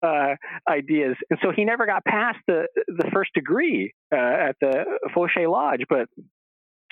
uh, 0.04 0.36
ideas, 0.70 1.16
and 1.30 1.40
so 1.42 1.52
he 1.56 1.66
never 1.66 1.86
got 1.86 2.04
past 2.06 2.40
the 2.48 2.68
the 2.88 3.10
first 3.14 3.34
degree 3.34 3.94
uh, 4.14 4.18
at 4.18 4.56
the 4.60 4.86
Fauché 5.16 5.50
Lodge. 5.50 5.84
But 5.90 6.08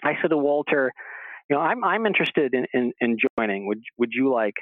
I 0.03 0.14
said 0.22 0.30
to 0.30 0.38
Walter, 0.38 0.91
you 1.49 1.55
know, 1.55 1.62
I'm 1.62 1.84
I'm 1.84 2.05
interested 2.05 2.53
in, 2.53 2.66
in, 2.74 2.93
in 3.01 3.18
joining. 3.38 3.68
Would 3.68 3.82
would 3.97 4.10
you 4.12 4.32
like 4.32 4.55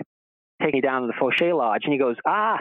take 0.62 0.74
me 0.74 0.82
down 0.82 1.02
to 1.02 1.08
the 1.08 1.14
Fauché 1.14 1.56
Lodge? 1.56 1.82
And 1.84 1.94
he 1.94 2.00
goes, 2.00 2.16
ah, 2.26 2.60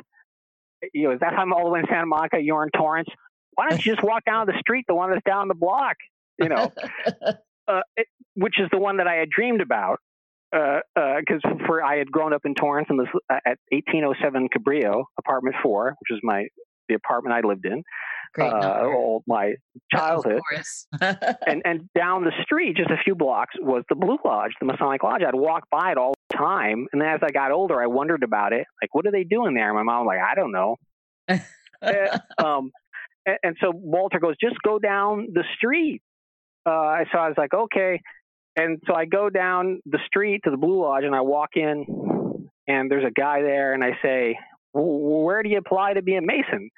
you 0.92 1.04
know, 1.04 1.14
is 1.14 1.20
that 1.20 1.32
how 1.34 1.42
I'm 1.42 1.52
all 1.52 1.64
the 1.64 1.70
way 1.70 1.80
in 1.80 1.86
Santa 1.88 2.06
Monica? 2.06 2.38
You're 2.40 2.64
in 2.64 2.70
Torrance. 2.70 3.08
Why 3.54 3.68
don't 3.68 3.84
you 3.84 3.94
just 3.94 4.04
walk 4.04 4.24
down 4.24 4.46
the 4.46 4.58
street, 4.60 4.84
the 4.86 4.94
one 4.94 5.10
that's 5.10 5.24
down 5.24 5.48
the 5.48 5.54
block? 5.54 5.96
You 6.38 6.48
know, 6.50 6.72
uh, 7.68 7.80
it, 7.96 8.06
which 8.34 8.60
is 8.60 8.68
the 8.70 8.78
one 8.78 8.98
that 8.98 9.06
I 9.06 9.14
had 9.14 9.30
dreamed 9.30 9.60
about. 9.60 9.98
Because 10.52 11.40
uh, 11.44 11.66
for 11.66 11.82
I 11.82 11.98
had 11.98 12.10
grown 12.10 12.32
up 12.32 12.42
in 12.44 12.54
Torrance 12.54 12.88
in 12.90 12.96
this, 12.96 13.08
uh, 13.30 13.38
at 13.44 13.58
1807 13.70 14.48
Cabrillo, 14.56 15.04
apartment 15.18 15.56
four, 15.62 15.94
which 16.00 16.16
is 16.16 16.20
my 16.22 16.46
the 16.88 16.94
apartment 16.94 17.34
I 17.34 17.46
lived 17.46 17.66
in, 17.66 17.82
uh, 18.38 18.84
all 18.84 19.24
my 19.26 19.54
childhood 19.92 20.40
and 21.00 21.62
and 21.64 21.88
down 21.96 22.24
the 22.24 22.32
street, 22.42 22.76
just 22.76 22.90
a 22.90 22.96
few 23.02 23.14
blocks, 23.14 23.54
was 23.58 23.82
the 23.88 23.94
Blue 23.94 24.18
Lodge, 24.24 24.52
the 24.60 24.66
Masonic 24.66 25.02
Lodge. 25.02 25.22
I'd 25.26 25.34
walk 25.34 25.64
by 25.70 25.92
it 25.92 25.98
all 25.98 26.14
the 26.30 26.36
time, 26.36 26.86
and 26.92 27.00
then 27.00 27.08
as 27.08 27.20
I 27.22 27.30
got 27.30 27.50
older, 27.50 27.80
I 27.82 27.86
wondered 27.86 28.22
about 28.22 28.52
it. 28.52 28.66
Like, 28.82 28.94
what 28.94 29.06
are 29.06 29.12
they 29.12 29.24
doing 29.24 29.54
there? 29.54 29.72
My 29.74 29.82
mom 29.82 30.06
was 30.06 30.14
like, 30.14 30.20
I 30.20 30.34
don't 30.34 30.52
know. 30.52 30.76
Eh, 31.28 32.18
um, 32.38 32.70
and, 33.24 33.38
and 33.42 33.56
so 33.60 33.72
Walter 33.74 34.20
goes, 34.20 34.36
just 34.40 34.56
go 34.64 34.78
down 34.78 35.28
the 35.32 35.44
street. 35.56 36.02
Uh, 36.64 37.04
so 37.12 37.18
I 37.18 37.28
was 37.28 37.34
like, 37.36 37.54
okay. 37.54 38.00
And 38.56 38.80
so 38.86 38.94
I 38.94 39.04
go 39.04 39.28
down 39.28 39.80
the 39.84 39.98
street 40.06 40.40
to 40.44 40.50
the 40.50 40.56
Blue 40.56 40.82
Lodge, 40.82 41.04
and 41.04 41.14
I 41.14 41.20
walk 41.20 41.50
in, 41.56 42.48
and 42.66 42.90
there's 42.90 43.04
a 43.04 43.10
guy 43.10 43.42
there, 43.42 43.74
and 43.74 43.84
I 43.84 43.98
say, 44.02 44.38
"W- 44.74 45.24
where 45.24 45.42
do 45.42 45.50
you 45.50 45.58
apply 45.58 45.94
to 45.94 46.02
be 46.02 46.16
a 46.16 46.22
Mason? 46.22 46.70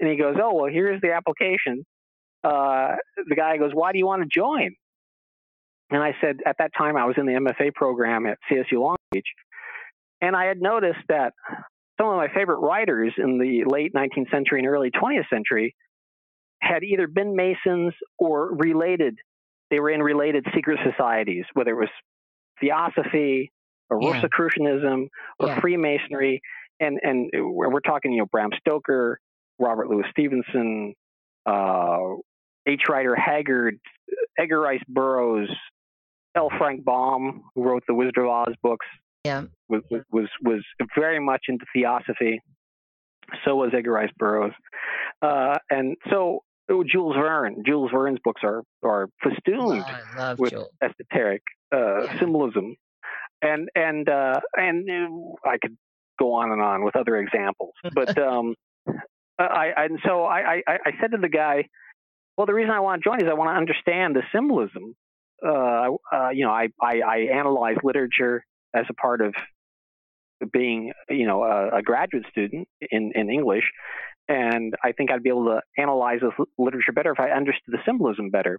And 0.00 0.08
he 0.08 0.16
goes, 0.16 0.36
oh 0.40 0.54
well, 0.54 0.70
here's 0.70 1.00
the 1.00 1.12
application 1.12 1.84
uh, 2.44 2.96
the 3.28 3.34
guy 3.34 3.56
goes, 3.56 3.72
"Why 3.74 3.92
do 3.92 3.98
you 3.98 4.06
want 4.06 4.22
to 4.22 4.28
join?" 4.28 4.74
And 5.90 6.02
I 6.02 6.14
said, 6.20 6.36
at 6.46 6.56
that 6.58 6.70
time, 6.76 6.96
I 6.96 7.06
was 7.06 7.16
in 7.16 7.26
the 7.26 7.32
MFA 7.32 7.74
program 7.74 8.26
at 8.26 8.38
CSU 8.50 8.78
Long 8.80 8.96
Beach, 9.10 9.26
and 10.20 10.36
I 10.36 10.46
had 10.46 10.60
noticed 10.60 11.00
that 11.08 11.32
some 11.98 12.08
of 12.08 12.16
my 12.16 12.28
favorite 12.32 12.58
writers 12.58 13.12
in 13.16 13.38
the 13.38 13.64
late 13.66 13.92
19th 13.94 14.30
century 14.30 14.60
and 14.60 14.68
early 14.68 14.90
20th 14.90 15.28
century 15.30 15.74
had 16.60 16.84
either 16.84 17.06
been 17.06 17.34
Masons 17.34 17.94
or 18.18 18.54
related. 18.54 19.18
They 19.70 19.80
were 19.80 19.90
in 19.90 20.02
related 20.02 20.46
secret 20.54 20.78
societies, 20.84 21.44
whether 21.54 21.72
it 21.72 21.76
was 21.76 21.90
Theosophy 22.60 23.52
or 23.90 24.00
Yeah. 24.02 24.14
Rosicrucianism 24.14 25.08
or 25.38 25.48
Yeah. 25.48 25.60
Freemasonry, 25.60 26.40
and 26.80 26.98
and 27.02 27.30
we're 27.34 27.80
talking, 27.80 28.12
you 28.12 28.18
know, 28.18 28.26
Bram 28.26 28.50
Stoker, 28.60 29.20
Robert 29.58 29.88
Louis 29.88 30.04
Stevenson, 30.10 30.94
uh, 31.46 32.14
H. 32.66 32.82
Rider 32.88 33.14
Haggard, 33.16 33.78
Edgar 34.38 34.60
Rice 34.60 34.82
Burroughs, 34.88 35.50
L. 36.34 36.50
Frank 36.58 36.84
Baum, 36.84 37.44
who 37.54 37.62
wrote 37.62 37.82
the 37.88 37.94
Wizard 37.94 38.18
of 38.18 38.26
Oz 38.26 38.54
books, 38.62 38.86
yeah. 39.24 39.44
was 39.68 39.82
was 40.10 40.28
was 40.42 40.62
very 40.96 41.18
much 41.20 41.44
into 41.48 41.64
theosophy. 41.72 42.40
So 43.44 43.56
was 43.56 43.72
Edgar 43.74 43.92
Rice 43.92 44.12
Burroughs, 44.16 44.54
uh, 45.20 45.58
and 45.70 45.96
so 46.10 46.42
Jules 46.68 47.14
Verne. 47.16 47.62
Jules 47.66 47.90
Verne's 47.92 48.18
books 48.22 48.42
are 48.44 48.62
are 48.84 49.08
festooned 49.22 49.84
Oh, 50.18 50.34
with 50.38 50.52
Jewel. 50.52 50.70
esoteric 50.82 51.42
uh, 51.74 52.02
Yeah. 52.04 52.20
symbolism, 52.20 52.76
and 53.42 53.68
and 53.74 54.08
uh, 54.08 54.40
and 54.56 54.88
uh, 54.90 55.48
I 55.48 55.58
could 55.58 55.76
go 56.18 56.34
on 56.34 56.50
and 56.52 56.60
on 56.60 56.84
with 56.84 56.96
other 56.96 57.16
examples, 57.16 57.72
but 57.94 58.16
um, 58.18 58.54
I, 59.38 59.72
I 59.76 59.84
and 59.84 59.98
so 60.04 60.24
I, 60.24 60.62
I 60.66 60.78
I 60.86 60.90
said 61.00 61.12
to 61.12 61.18
the 61.18 61.28
guy, 61.28 61.64
well, 62.36 62.46
the 62.46 62.54
reason 62.54 62.70
I 62.70 62.80
want 62.80 63.02
to 63.02 63.08
join 63.08 63.22
is 63.22 63.28
I 63.30 63.34
want 63.34 63.48
to 63.50 63.56
understand 63.56 64.14
the 64.16 64.22
symbolism. 64.32 64.94
Uh, 65.44 65.90
uh, 66.12 66.28
you 66.30 66.44
know, 66.44 66.50
I, 66.52 66.68
I 66.82 67.00
I 67.00 67.16
analyze 67.32 67.76
literature 67.84 68.44
as 68.74 68.84
a 68.90 68.94
part 68.94 69.20
of 69.20 69.34
being 70.52 70.92
you 71.08 71.26
know 71.26 71.42
a, 71.42 71.78
a 71.78 71.82
graduate 71.82 72.24
student 72.30 72.68
in 72.90 73.12
in 73.14 73.30
English. 73.30 73.64
And 74.28 74.74
I 74.84 74.92
think 74.92 75.10
I'd 75.10 75.22
be 75.22 75.30
able 75.30 75.46
to 75.46 75.62
analyze 75.78 76.20
this 76.20 76.46
literature 76.58 76.92
better 76.92 77.12
if 77.12 77.20
I 77.20 77.30
understood 77.30 77.72
the 77.72 77.78
symbolism 77.86 78.30
better 78.30 78.58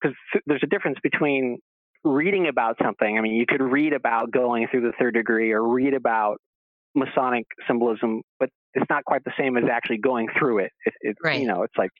because 0.00 0.16
there's 0.46 0.62
a 0.62 0.66
difference 0.66 0.98
between 1.02 1.58
reading 2.02 2.48
about 2.48 2.76
something. 2.82 3.18
I 3.18 3.20
mean, 3.20 3.34
you 3.34 3.46
could 3.46 3.62
read 3.62 3.92
about 3.92 4.30
going 4.30 4.68
through 4.70 4.82
the 4.82 4.92
third 4.98 5.14
degree 5.14 5.52
or 5.52 5.62
read 5.66 5.94
about 5.94 6.38
Masonic 6.94 7.44
symbolism, 7.66 8.22
but 8.38 8.48
it's 8.74 8.86
not 8.88 9.04
quite 9.04 9.24
the 9.24 9.32
same 9.38 9.56
as 9.56 9.64
actually 9.70 9.98
going 9.98 10.28
through 10.38 10.60
it. 10.60 10.72
it, 10.86 10.94
it 11.00 11.16
Right. 11.22 11.40
You 11.40 11.46
know, 11.46 11.62
it's 11.62 11.76
like 11.76 11.90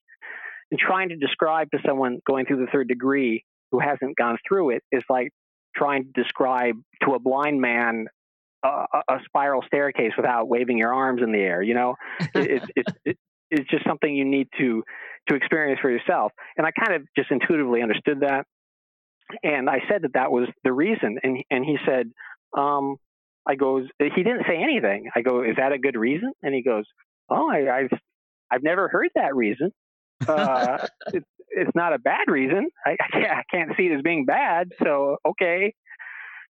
and 0.70 0.80
trying 0.80 1.10
to 1.10 1.16
describe 1.16 1.70
to 1.72 1.78
someone 1.86 2.18
going 2.26 2.46
through 2.46 2.64
the 2.64 2.70
third 2.72 2.88
degree 2.88 3.44
who 3.70 3.80
hasn't 3.80 4.16
gone 4.16 4.38
through 4.46 4.70
it 4.70 4.82
is 4.90 5.02
like 5.08 5.30
trying 5.76 6.04
to 6.04 6.22
describe 6.22 6.76
to 7.02 7.14
a 7.14 7.18
blind 7.18 7.60
man 7.60 8.06
a, 8.64 9.02
a- 9.08 9.18
spiral 9.26 9.62
staircase 9.66 10.12
without 10.16 10.48
waving 10.48 10.78
your 10.78 10.92
arms 10.92 11.22
in 11.22 11.32
the 11.32 11.38
air. 11.38 11.62
You 11.62 11.74
know, 11.74 11.94
it, 12.20 12.28
it's 12.34 12.66
it's 12.76 12.92
it, 13.04 13.18
it's 13.50 13.70
just 13.70 13.84
something 13.86 14.14
you 14.14 14.24
need 14.24 14.48
to 14.58 14.82
to 15.28 15.34
experience 15.34 15.80
for 15.80 15.90
yourself. 15.90 16.32
And 16.56 16.66
I 16.66 16.70
kind 16.70 16.94
of 16.94 17.06
just 17.16 17.30
intuitively 17.30 17.82
understood 17.82 18.20
that. 18.20 18.46
And 19.42 19.70
I 19.70 19.80
said 19.90 20.02
that 20.02 20.12
that 20.14 20.30
was 20.30 20.48
the 20.64 20.72
reason. 20.72 21.18
And 21.22 21.42
and 21.50 21.64
he 21.64 21.76
said, 21.86 22.10
um, 22.56 22.96
I 23.46 23.54
goes, 23.54 23.86
he 23.98 24.22
didn't 24.22 24.44
say 24.48 24.56
anything. 24.56 25.10
I 25.14 25.22
go, 25.22 25.42
is 25.42 25.56
that 25.56 25.72
a 25.72 25.78
good 25.78 25.96
reason? 25.96 26.32
And 26.42 26.54
he 26.54 26.62
goes, 26.62 26.84
oh, 27.28 27.50
I, 27.50 27.78
I've 27.78 27.98
I've 28.50 28.62
never 28.62 28.88
heard 28.88 29.10
that 29.14 29.34
reason. 29.34 29.72
Uh, 30.28 30.86
it, 31.12 31.22
it's 31.50 31.70
not 31.74 31.92
a 31.92 31.98
bad 31.98 32.28
reason. 32.28 32.68
I, 32.86 32.92
I 32.92 33.08
can't, 33.10 33.30
I 33.30 33.42
can't 33.50 33.70
see 33.76 33.86
it 33.86 33.96
as 33.96 34.02
being 34.02 34.24
bad. 34.24 34.70
So 34.82 35.16
okay. 35.26 35.74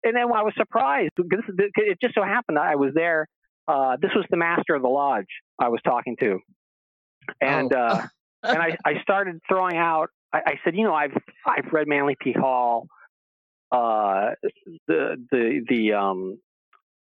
And 0.03 0.17
then 0.17 0.23
I 0.33 0.43
was 0.43 0.55
surprised 0.57 1.11
because 1.17 1.45
it 1.77 1.99
just 2.01 2.15
so 2.15 2.23
happened 2.23 2.57
that 2.57 2.65
I 2.67 2.77
was 2.77 2.93
there. 2.95 3.27
Uh, 3.69 3.97
this 4.01 4.11
was 4.17 4.25
the 4.31 4.37
master 4.37 4.75
of 4.75 4.83
the 4.83 4.89
lodge 4.89 5.27
I 5.59 5.69
was 5.69 5.81
talking 5.85 6.17
to, 6.21 6.39
and 7.41 7.73
Oh. 7.73 7.79
uh, 7.79 8.07
and 8.43 8.59
I, 8.59 8.77
I 8.85 9.03
started 9.03 9.39
throwing 9.49 9.77
out. 9.77 10.09
I, 10.33 10.39
I 10.47 10.53
said, 10.65 10.75
you 10.75 10.85
know, 10.85 10.95
I've 10.95 11.13
I've 11.47 11.71
read 11.73 11.87
Manly 11.87 12.17
P. 12.21 12.33
Hall, 12.33 12.87
uh, 13.71 14.31
the 14.89 15.17
the 15.31 15.65
the 15.69 15.93
um, 15.93 16.39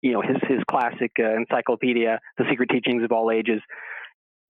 you 0.02 0.12
know 0.12 0.20
his 0.20 0.36
his 0.48 0.58
classic 0.70 1.12
uh, 1.20 1.36
encyclopedia, 1.36 2.18
The 2.36 2.44
Secret 2.50 2.68
Teachings 2.70 3.04
of 3.04 3.12
All 3.12 3.30
Ages, 3.30 3.60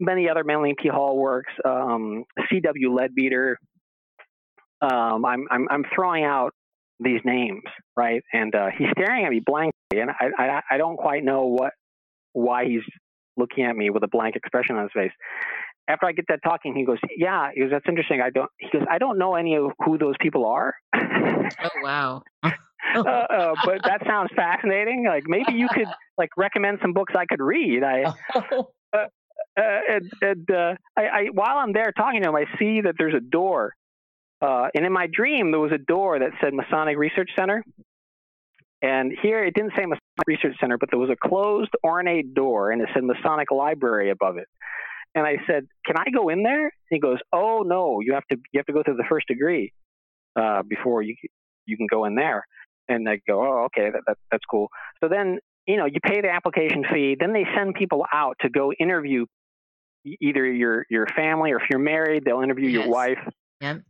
many 0.00 0.28
other 0.28 0.42
Manly 0.44 0.74
P. 0.80 0.88
Hall 0.88 1.16
works, 1.18 1.52
um, 1.64 2.24
C.W. 2.50 2.94
Leadbeater. 2.94 3.58
Um, 4.80 5.24
I'm 5.24 5.46
I'm 5.50 5.68
I'm 5.70 5.84
throwing 5.94 6.24
out 6.24 6.52
these 7.00 7.20
names, 7.24 7.62
right? 7.96 8.22
And 8.32 8.54
uh, 8.54 8.68
he's 8.76 8.88
staring 8.92 9.24
at 9.24 9.30
me 9.30 9.40
blankly, 9.44 9.72
and 9.92 10.10
I, 10.10 10.30
I 10.38 10.60
I 10.72 10.76
don't 10.78 10.96
quite 10.96 11.24
know 11.24 11.46
what 11.46 11.72
why 12.32 12.66
he's 12.66 12.82
looking 13.36 13.64
at 13.64 13.76
me 13.76 13.90
with 13.90 14.02
a 14.02 14.08
blank 14.08 14.36
expression 14.36 14.76
on 14.76 14.82
his 14.82 14.92
face 14.92 15.12
after 15.88 16.06
I 16.06 16.12
get 16.12 16.26
that 16.28 16.40
talking, 16.44 16.74
he 16.76 16.84
goes, 16.84 16.98
"Yeah." 17.16 17.50
He 17.54 17.62
goes, 17.62 17.70
"That's 17.70 17.86
interesting." 17.88 18.20
I 18.20 18.30
don't. 18.30 18.50
He 18.58 18.68
goes, 18.70 18.86
"I 18.90 18.98
don't 18.98 19.18
know 19.18 19.34
any 19.34 19.56
of 19.56 19.72
who 19.84 19.98
those 19.98 20.14
people 20.20 20.46
are." 20.46 20.74
Oh 20.94 21.68
wow. 21.82 22.22
uh, 22.44 22.98
uh, 22.98 23.54
but 23.64 23.82
that 23.84 24.02
sounds 24.06 24.30
fascinating. 24.36 25.06
Like 25.06 25.24
maybe 25.26 25.54
you 25.54 25.66
could 25.68 25.88
like 26.18 26.30
recommend 26.36 26.78
some 26.82 26.92
books 26.92 27.14
I 27.16 27.24
could 27.24 27.40
read. 27.40 27.82
I 27.82 28.12
Oh, 28.34 29.04
uh, 29.60 29.80
and, 29.88 30.10
and 30.22 30.50
uh, 30.50 30.74
I, 30.96 31.02
I 31.02 31.24
while 31.32 31.58
I'm 31.58 31.72
there 31.72 31.92
talking 31.92 32.22
to 32.22 32.28
him, 32.28 32.36
I 32.36 32.44
see 32.58 32.82
that 32.82 32.94
there's 32.98 33.14
a 33.14 33.20
door. 33.20 33.74
Uh, 34.40 34.68
and 34.74 34.86
in 34.86 34.92
my 34.92 35.08
dream, 35.12 35.50
there 35.50 35.60
was 35.60 35.72
a 35.72 35.78
door 35.78 36.18
that 36.18 36.30
said 36.40 36.54
Masonic 36.54 36.96
Research 36.96 37.30
Center. 37.38 37.64
And 38.80 39.12
here 39.22 39.44
it 39.44 39.54
didn't 39.54 39.72
say 39.76 39.82
Masonic 39.82 40.00
Research 40.26 40.54
Center, 40.60 40.78
but 40.78 40.88
there 40.90 41.00
was 41.00 41.10
a 41.10 41.28
closed 41.28 41.70
ornate 41.82 42.34
door 42.34 42.70
and 42.70 42.80
it 42.80 42.88
said 42.94 43.02
Masonic 43.02 43.50
Library 43.50 44.10
above 44.10 44.36
it. 44.36 44.46
And 45.16 45.26
I 45.26 45.38
said, 45.48 45.66
"Can 45.84 45.96
I 45.98 46.10
go 46.14 46.28
in 46.28 46.44
there?" 46.44 46.70
he 46.90 47.00
goes, 47.00 47.18
"Oh 47.32 47.62
no, 47.66 47.98
you 48.00 48.12
have 48.14 48.24
to 48.30 48.36
you 48.52 48.58
have 48.58 48.66
to 48.66 48.72
go 48.72 48.82
through 48.84 48.96
the 48.98 49.06
first 49.08 49.26
degree 49.26 49.72
uh, 50.36 50.62
before 50.62 51.02
you 51.02 51.16
you 51.66 51.76
can 51.76 51.86
go 51.90 52.04
in 52.04 52.14
there." 52.14 52.46
And 52.88 53.08
I 53.08 53.20
go, 53.26 53.42
"Oh, 53.42 53.64
okay, 53.64 53.90
that, 53.90 54.02
that 54.06 54.18
that's 54.30 54.44
cool." 54.48 54.68
So 55.02 55.08
then 55.08 55.38
you 55.66 55.76
know 55.76 55.86
you 55.86 55.98
pay 56.04 56.20
the 56.20 56.30
application 56.30 56.84
fee. 56.92 57.16
Then 57.18 57.32
they 57.32 57.46
send 57.56 57.74
people 57.74 58.04
out 58.12 58.36
to 58.42 58.48
go 58.50 58.70
interview 58.72 59.24
either 60.20 60.44
your 60.46 60.84
your 60.88 61.06
family 61.16 61.50
or 61.50 61.56
if 61.56 61.64
you're 61.70 61.80
married, 61.80 62.24
they'll 62.24 62.42
interview 62.42 62.68
Yes. 62.68 62.84
your 62.84 62.88
wife. 62.92 63.18
Yep. 63.62 63.80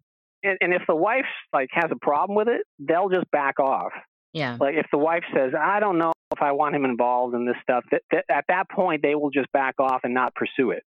And, 0.42 0.58
and 0.60 0.74
if 0.74 0.82
the 0.86 0.94
wife 0.96 1.26
like 1.52 1.68
has 1.72 1.90
a 1.90 1.98
problem 2.00 2.36
with 2.36 2.48
it, 2.48 2.62
they'll 2.78 3.08
just 3.08 3.30
back 3.30 3.58
off. 3.58 3.92
Yeah. 4.32 4.56
Like 4.60 4.74
if 4.74 4.86
the 4.92 4.98
wife 4.98 5.24
says, 5.34 5.52
"I 5.58 5.80
don't 5.80 5.98
know 5.98 6.12
if 6.32 6.42
I 6.42 6.52
want 6.52 6.74
him 6.74 6.84
involved 6.84 7.34
in 7.34 7.46
this 7.46 7.56
stuff," 7.62 7.84
that, 7.90 8.02
that, 8.12 8.24
at 8.30 8.44
that 8.48 8.70
point 8.70 9.02
they 9.02 9.14
will 9.14 9.30
just 9.30 9.50
back 9.52 9.74
off 9.78 10.00
and 10.04 10.14
not 10.14 10.34
pursue 10.34 10.70
it. 10.70 10.82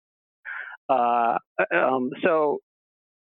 Uh, 0.89 1.39
um, 1.75 2.11
so 2.23 2.59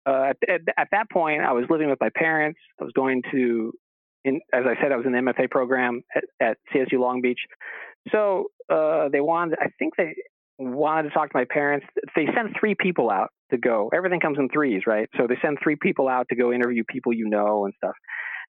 uh, 0.06 0.30
at, 0.30 0.36
at, 0.48 0.60
at 0.76 0.88
that 0.92 1.10
point, 1.10 1.42
I 1.42 1.52
was 1.52 1.64
living 1.70 1.88
with 1.88 2.00
my 2.00 2.10
parents. 2.14 2.58
I 2.80 2.84
was 2.84 2.92
going 2.92 3.22
to, 3.32 3.72
in, 4.24 4.40
as 4.52 4.64
I 4.66 4.80
said, 4.82 4.92
I 4.92 4.96
was 4.96 5.06
in 5.06 5.12
the 5.12 5.18
MFA 5.18 5.50
program 5.50 6.02
at, 6.14 6.24
at 6.40 6.58
CSU 6.74 6.98
Long 6.98 7.22
Beach. 7.22 7.40
So 8.12 8.48
uh, 8.68 9.08
they 9.10 9.20
wanted, 9.20 9.58
I 9.60 9.68
think 9.78 9.94
they 9.96 10.14
wanted 10.58 11.08
to 11.08 11.14
talk 11.14 11.30
to 11.30 11.36
my 11.36 11.46
parents. 11.48 11.86
They 12.14 12.26
sent 12.26 12.56
three 12.58 12.74
people 12.74 13.10
out 13.10 13.30
to 13.54 13.58
go. 13.58 13.90
Everything 13.94 14.20
comes 14.20 14.38
in 14.38 14.48
threes, 14.48 14.82
right? 14.86 15.08
So 15.16 15.26
they 15.26 15.36
send 15.42 15.58
three 15.62 15.76
people 15.80 16.08
out 16.08 16.26
to 16.30 16.36
go 16.36 16.52
interview 16.52 16.82
people 16.88 17.12
you 17.12 17.28
know 17.28 17.64
and 17.64 17.74
stuff. 17.76 17.94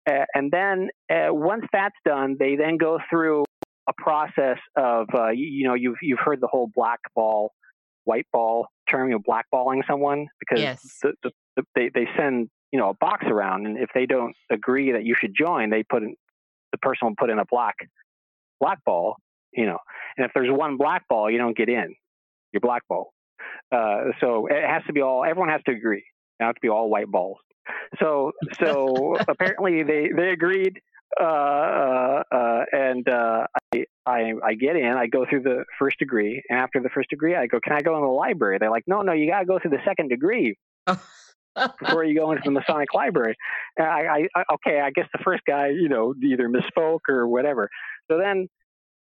Uh, 0.09 0.25
and 0.33 0.51
then 0.51 0.89
uh, 1.09 1.33
once 1.33 1.63
that's 1.71 1.95
done, 2.05 2.35
they 2.39 2.55
then 2.55 2.77
go 2.77 2.99
through 3.09 3.45
a 3.87 3.93
process 3.97 4.57
of, 4.75 5.07
uh, 5.13 5.29
you, 5.29 5.45
you 5.45 5.67
know, 5.67 5.73
you've 5.73 5.97
you've 6.01 6.19
heard 6.19 6.41
the 6.41 6.47
whole 6.47 6.69
black 6.75 6.99
ball, 7.15 7.51
white 8.05 8.27
ball 8.33 8.67
term, 8.89 9.09
you 9.09 9.15
know, 9.15 9.21
blackballing 9.21 9.81
someone 9.87 10.27
because 10.39 10.59
Yes. 10.59 10.99
the, 11.01 11.13
the, 11.23 11.31
the, 11.55 11.63
they 11.75 11.89
they 11.93 12.07
send 12.17 12.49
you 12.71 12.79
know 12.79 12.89
a 12.89 12.93
box 12.95 13.25
around, 13.27 13.65
and 13.65 13.77
if 13.77 13.89
they 13.93 14.05
don't 14.05 14.35
agree 14.51 14.91
that 14.91 15.05
you 15.05 15.15
should 15.19 15.33
join, 15.37 15.69
they 15.69 15.83
put 15.83 16.03
in 16.03 16.15
the 16.71 16.77
person 16.79 17.07
will 17.07 17.15
put 17.17 17.29
in 17.29 17.39
a 17.39 17.45
black 17.49 17.75
black 18.59 18.83
ball, 18.85 19.15
you 19.53 19.65
know, 19.65 19.77
and 20.17 20.25
if 20.25 20.31
there's 20.33 20.49
one 20.51 20.77
black 20.77 21.07
ball, 21.07 21.29
you 21.29 21.37
don't 21.37 21.55
get 21.55 21.69
in, 21.69 21.95
you're 22.51 22.61
blackball. 22.61 23.12
Uh, 23.71 24.11
so 24.19 24.47
it 24.47 24.63
has 24.63 24.83
to 24.87 24.93
be 24.93 25.01
all. 25.01 25.23
Everyone 25.23 25.49
has 25.49 25.61
to 25.65 25.71
agree. 25.71 26.03
It 26.39 26.43
has 26.43 26.55
to 26.55 26.61
be 26.61 26.69
all 26.69 26.89
white 26.89 27.09
balls. 27.09 27.37
So 27.99 28.31
so 28.63 29.15
apparently 29.27 29.83
they 29.83 30.09
they 30.15 30.29
agreed, 30.29 30.79
uh, 31.19 31.23
uh, 31.23 32.23
uh, 32.31 32.65
and 32.71 33.07
uh, 33.07 33.45
I, 33.73 33.85
I 34.05 34.33
I 34.43 34.53
get 34.55 34.75
in. 34.75 34.85
I 34.85 35.07
go 35.07 35.25
through 35.29 35.43
the 35.43 35.65
first 35.79 35.99
degree, 35.99 36.41
and 36.49 36.59
after 36.59 36.79
the 36.79 36.89
first 36.89 37.09
degree, 37.09 37.35
I 37.35 37.47
go, 37.47 37.59
"Can 37.63 37.73
I 37.73 37.81
go 37.81 37.95
in 37.95 38.01
the 38.01 38.07
library?" 38.07 38.57
They're 38.59 38.71
like, 38.71 38.83
"No, 38.87 39.01
no, 39.01 39.13
you 39.13 39.29
got 39.29 39.39
to 39.39 39.45
go 39.45 39.59
through 39.59 39.71
the 39.71 39.83
second 39.85 40.09
degree 40.09 40.57
before 41.79 42.03
you 42.03 42.17
go 42.19 42.31
into 42.31 42.41
the 42.45 42.51
Masonic 42.51 42.93
library." 42.93 43.35
And 43.77 43.87
I, 43.87 43.99
I, 43.99 44.27
I 44.35 44.43
okay, 44.55 44.81
I 44.81 44.91
guess 44.91 45.07
the 45.13 45.23
first 45.23 45.43
guy, 45.47 45.69
you 45.69 45.89
know, 45.89 46.13
either 46.23 46.49
misspoke 46.49 47.09
or 47.09 47.27
whatever. 47.27 47.69
So 48.09 48.17
then 48.17 48.47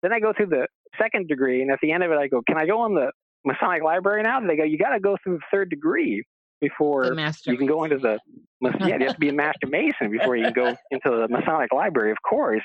then 0.01 0.13
I 0.13 0.19
go 0.19 0.33
through 0.35 0.47
the 0.47 0.67
second 0.97 1.27
degree, 1.27 1.61
and 1.61 1.71
at 1.71 1.79
the 1.81 1.91
end 1.91 2.03
of 2.03 2.11
it, 2.11 2.17
I 2.17 2.27
go, 2.27 2.41
"Can 2.45 2.57
I 2.57 2.65
go 2.65 2.85
in 2.85 2.95
the 2.95 3.11
Masonic 3.45 3.83
library 3.83 4.23
now?" 4.23 4.39
They 4.39 4.55
go, 4.55 4.63
"You 4.63 4.77
got 4.77 4.89
to 4.89 4.99
go 4.99 5.17
through 5.23 5.37
the 5.37 5.43
third 5.51 5.69
degree 5.69 6.23
before." 6.61 7.05
You 7.51 7.57
can 7.57 7.67
go 7.67 7.83
into 7.83 7.97
the 7.97 8.19
yeah, 8.61 8.97
you 8.97 9.05
have 9.05 9.13
to 9.13 9.19
be 9.19 9.29
a 9.29 9.33
master 9.33 9.67
mason 9.67 10.11
before 10.11 10.35
you 10.35 10.45
can 10.45 10.53
go 10.53 10.67
into 10.91 11.09
the 11.09 11.27
Masonic 11.29 11.73
library, 11.73 12.11
of 12.11 12.17
course. 12.27 12.63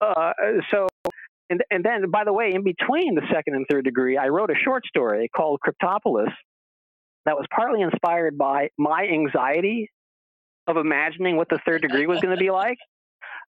Uh, 0.00 0.32
so, 0.70 0.88
and 1.50 1.62
and 1.70 1.84
then 1.84 2.10
by 2.10 2.24
the 2.24 2.32
way, 2.32 2.52
in 2.54 2.62
between 2.62 3.14
the 3.14 3.22
second 3.32 3.54
and 3.54 3.66
third 3.70 3.84
degree, 3.84 4.16
I 4.16 4.28
wrote 4.28 4.50
a 4.50 4.54
short 4.54 4.84
story 4.86 5.28
called 5.34 5.60
Cryptopolis 5.66 6.32
that 7.24 7.36
was 7.36 7.46
partly 7.54 7.82
inspired 7.82 8.38
by 8.38 8.70
my 8.78 9.04
anxiety 9.04 9.90
of 10.66 10.76
imagining 10.76 11.36
what 11.36 11.48
the 11.48 11.58
third 11.66 11.82
degree 11.82 12.06
was 12.06 12.20
going 12.20 12.34
to 12.34 12.40
be 12.40 12.50
like. 12.50 12.78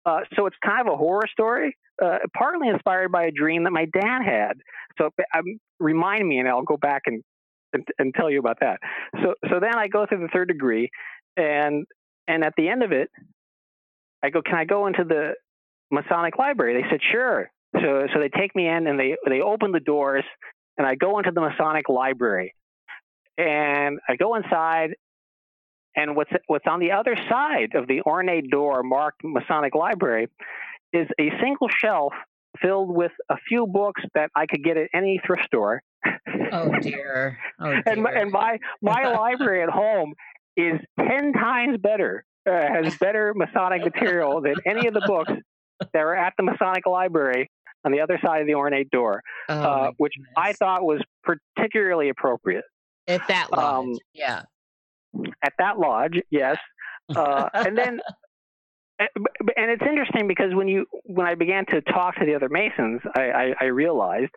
Uh, 0.06 0.20
so 0.36 0.46
it's 0.48 0.56
kind 0.66 0.86
of 0.86 0.94
a 0.94 0.98
horror 0.98 1.28
story, 1.32 1.76
uh, 2.02 2.20
partly 2.36 2.70
inspired 2.70 3.12
by 3.12 3.26
a 3.26 3.32
dream 3.32 3.64
that 3.64 3.72
my 3.72 3.86
dad 3.86 4.22
had. 4.24 4.54
So 4.98 5.10
um, 5.36 5.60
remind 5.80 6.28
me, 6.28 6.40
and 6.40 6.48
I'll 6.48 6.64
go 6.64 6.78
back 6.78 7.04
and, 7.06 7.24
and 7.74 7.86
and 8.00 8.14
tell 8.14 8.30
you 8.30 8.40
about 8.40 8.60
that. 8.62 8.80
So 9.22 9.34
so 9.50 9.60
then 9.60 9.76
I 9.76 9.88
go 9.88 10.06
through 10.06 10.20
the 10.20 10.30
third 10.34 10.48
degree, 10.48 10.90
and 11.38 11.86
and 12.28 12.44
at 12.44 12.54
the 12.58 12.68
end 12.70 12.84
of 12.84 12.92
it, 12.92 13.10
I 14.24 14.30
go, 14.30 14.42
can 14.42 14.56
I 14.56 14.66
go 14.66 14.88
into 14.88 15.04
the 15.04 15.34
Masonic 15.92 16.38
library? 16.38 16.82
They 16.82 16.90
said 16.90 17.00
sure. 17.12 17.50
So 17.76 18.08
so 18.14 18.20
they 18.20 18.30
take 18.30 18.56
me 18.56 18.68
in 18.68 18.88
and 18.88 19.00
they 19.00 19.16
they 19.28 19.42
open 19.42 19.72
the 19.72 19.80
doors, 19.80 20.24
and 20.78 20.88
I 20.88 20.96
go 20.96 21.18
into 21.20 21.32
the 21.32 21.42
Masonic 21.42 21.90
library, 21.90 22.54
and 23.38 24.00
I 24.08 24.16
go 24.16 24.36
inside. 24.36 24.96
And 25.96 26.16
what's 26.16 26.32
what's 26.48 26.66
on 26.68 26.80
the 26.80 26.92
other 26.92 27.16
side 27.30 27.76
of 27.76 27.88
the 27.88 28.02
ornate 28.02 28.50
door 28.50 28.82
marked 28.82 29.24
Masonic 29.24 29.76
Library 29.76 30.28
is 30.94 31.08
a 31.20 31.30
single 31.42 31.68
shelf 31.70 32.14
filled 32.62 32.96
with 32.96 33.12
a 33.30 33.36
few 33.48 33.66
books 33.68 34.02
that 34.14 34.30
I 34.36 34.46
could 34.46 34.64
get 34.64 34.78
at 34.78 34.88
any 34.94 35.20
thrift 35.26 35.46
store. 35.46 35.82
Oh 36.52 36.72
dear. 36.80 37.38
Oh 37.60 37.66
dear. 37.72 37.84
and 37.88 38.04
my, 38.04 38.12
and 38.12 38.32
my 38.32 38.58
my 38.82 39.08
library 39.14 39.64
at 39.64 39.70
home 39.70 40.14
is 40.56 40.80
ten 41.00 41.34
times 41.34 41.78
better. 41.82 42.24
Uh, 42.48 42.52
has 42.84 42.98
better 42.98 43.34
Masonic 43.36 43.84
material 43.86 44.42
than 44.42 44.56
any 44.66 44.86
of 44.88 44.94
the 44.94 45.02
books 45.08 45.32
that 45.94 46.00
are 46.00 46.14
at 46.16 46.34
the 46.38 46.44
Masonic 46.44 46.86
Library 46.86 47.50
on 47.86 47.92
the 47.94 48.02
other 48.02 48.20
side 48.24 48.42
of 48.42 48.48
the 48.48 48.54
ornate 48.54 48.90
door, 48.92 49.22
Oh, 49.48 49.54
uh, 49.62 49.92
which 49.98 50.12
I 50.36 50.52
thought 50.54 50.84
was 50.84 51.02
particularly 51.24 52.10
appropriate 52.10 52.66
at 53.08 53.26
that 53.30 53.50
lodge. 53.52 53.64
um, 53.86 53.98
yeah. 54.14 54.42
at 55.42 55.54
that 55.58 55.80
lodge. 55.80 56.20
Yes, 56.30 56.58
uh, 57.16 57.50
and 57.54 57.78
then. 57.78 58.00
And 59.00 59.10
and 59.58 59.72
it's 59.72 59.82
interesting 59.82 60.28
because 60.28 60.54
when 60.54 60.68
you 60.68 60.86
when 61.04 61.26
I 61.26 61.36
began 61.36 61.66
to 61.68 61.82
talk 61.82 62.16
to 62.16 62.26
the 62.26 62.36
other 62.36 62.50
Masons, 62.50 63.02
I, 63.16 63.22
I, 63.22 63.54
I 63.62 63.66
realized 63.66 64.32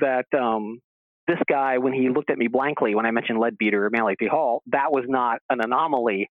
that 0.00 0.26
um, 0.38 0.80
this 1.26 1.38
guy, 1.48 1.78
when 1.78 1.92
he 1.92 2.08
looked 2.08 2.30
at 2.30 2.38
me 2.38 2.48
blankly 2.48 2.94
when 2.94 3.06
I 3.06 3.10
mentioned 3.10 3.38
Leadbeater 3.38 3.84
or 3.84 3.90
Manly 3.90 4.16
P. 4.18 4.26
Hall, 4.26 4.62
that 4.68 4.90
was 4.90 5.04
not 5.06 5.40
an 5.50 5.60
anomaly. 5.60 6.30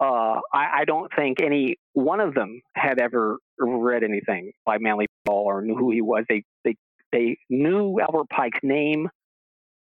Uh, 0.00 0.40
I, 0.52 0.80
I 0.80 0.84
don't 0.84 1.10
think 1.14 1.40
any 1.40 1.76
one 1.92 2.18
of 2.18 2.34
them 2.34 2.60
had 2.74 3.00
ever 3.00 3.38
read 3.58 4.02
anything 4.02 4.52
by 4.66 4.78
Manly 4.78 5.06
P. 5.06 5.30
Hall 5.30 5.44
or 5.44 5.62
knew 5.62 5.76
who 5.76 5.92
he 5.92 6.02
was. 6.02 6.24
They 6.28 6.42
they 6.64 6.74
they 7.12 7.36
knew 7.48 8.00
Albert 8.00 8.28
Pike's 8.30 8.58
name 8.64 9.08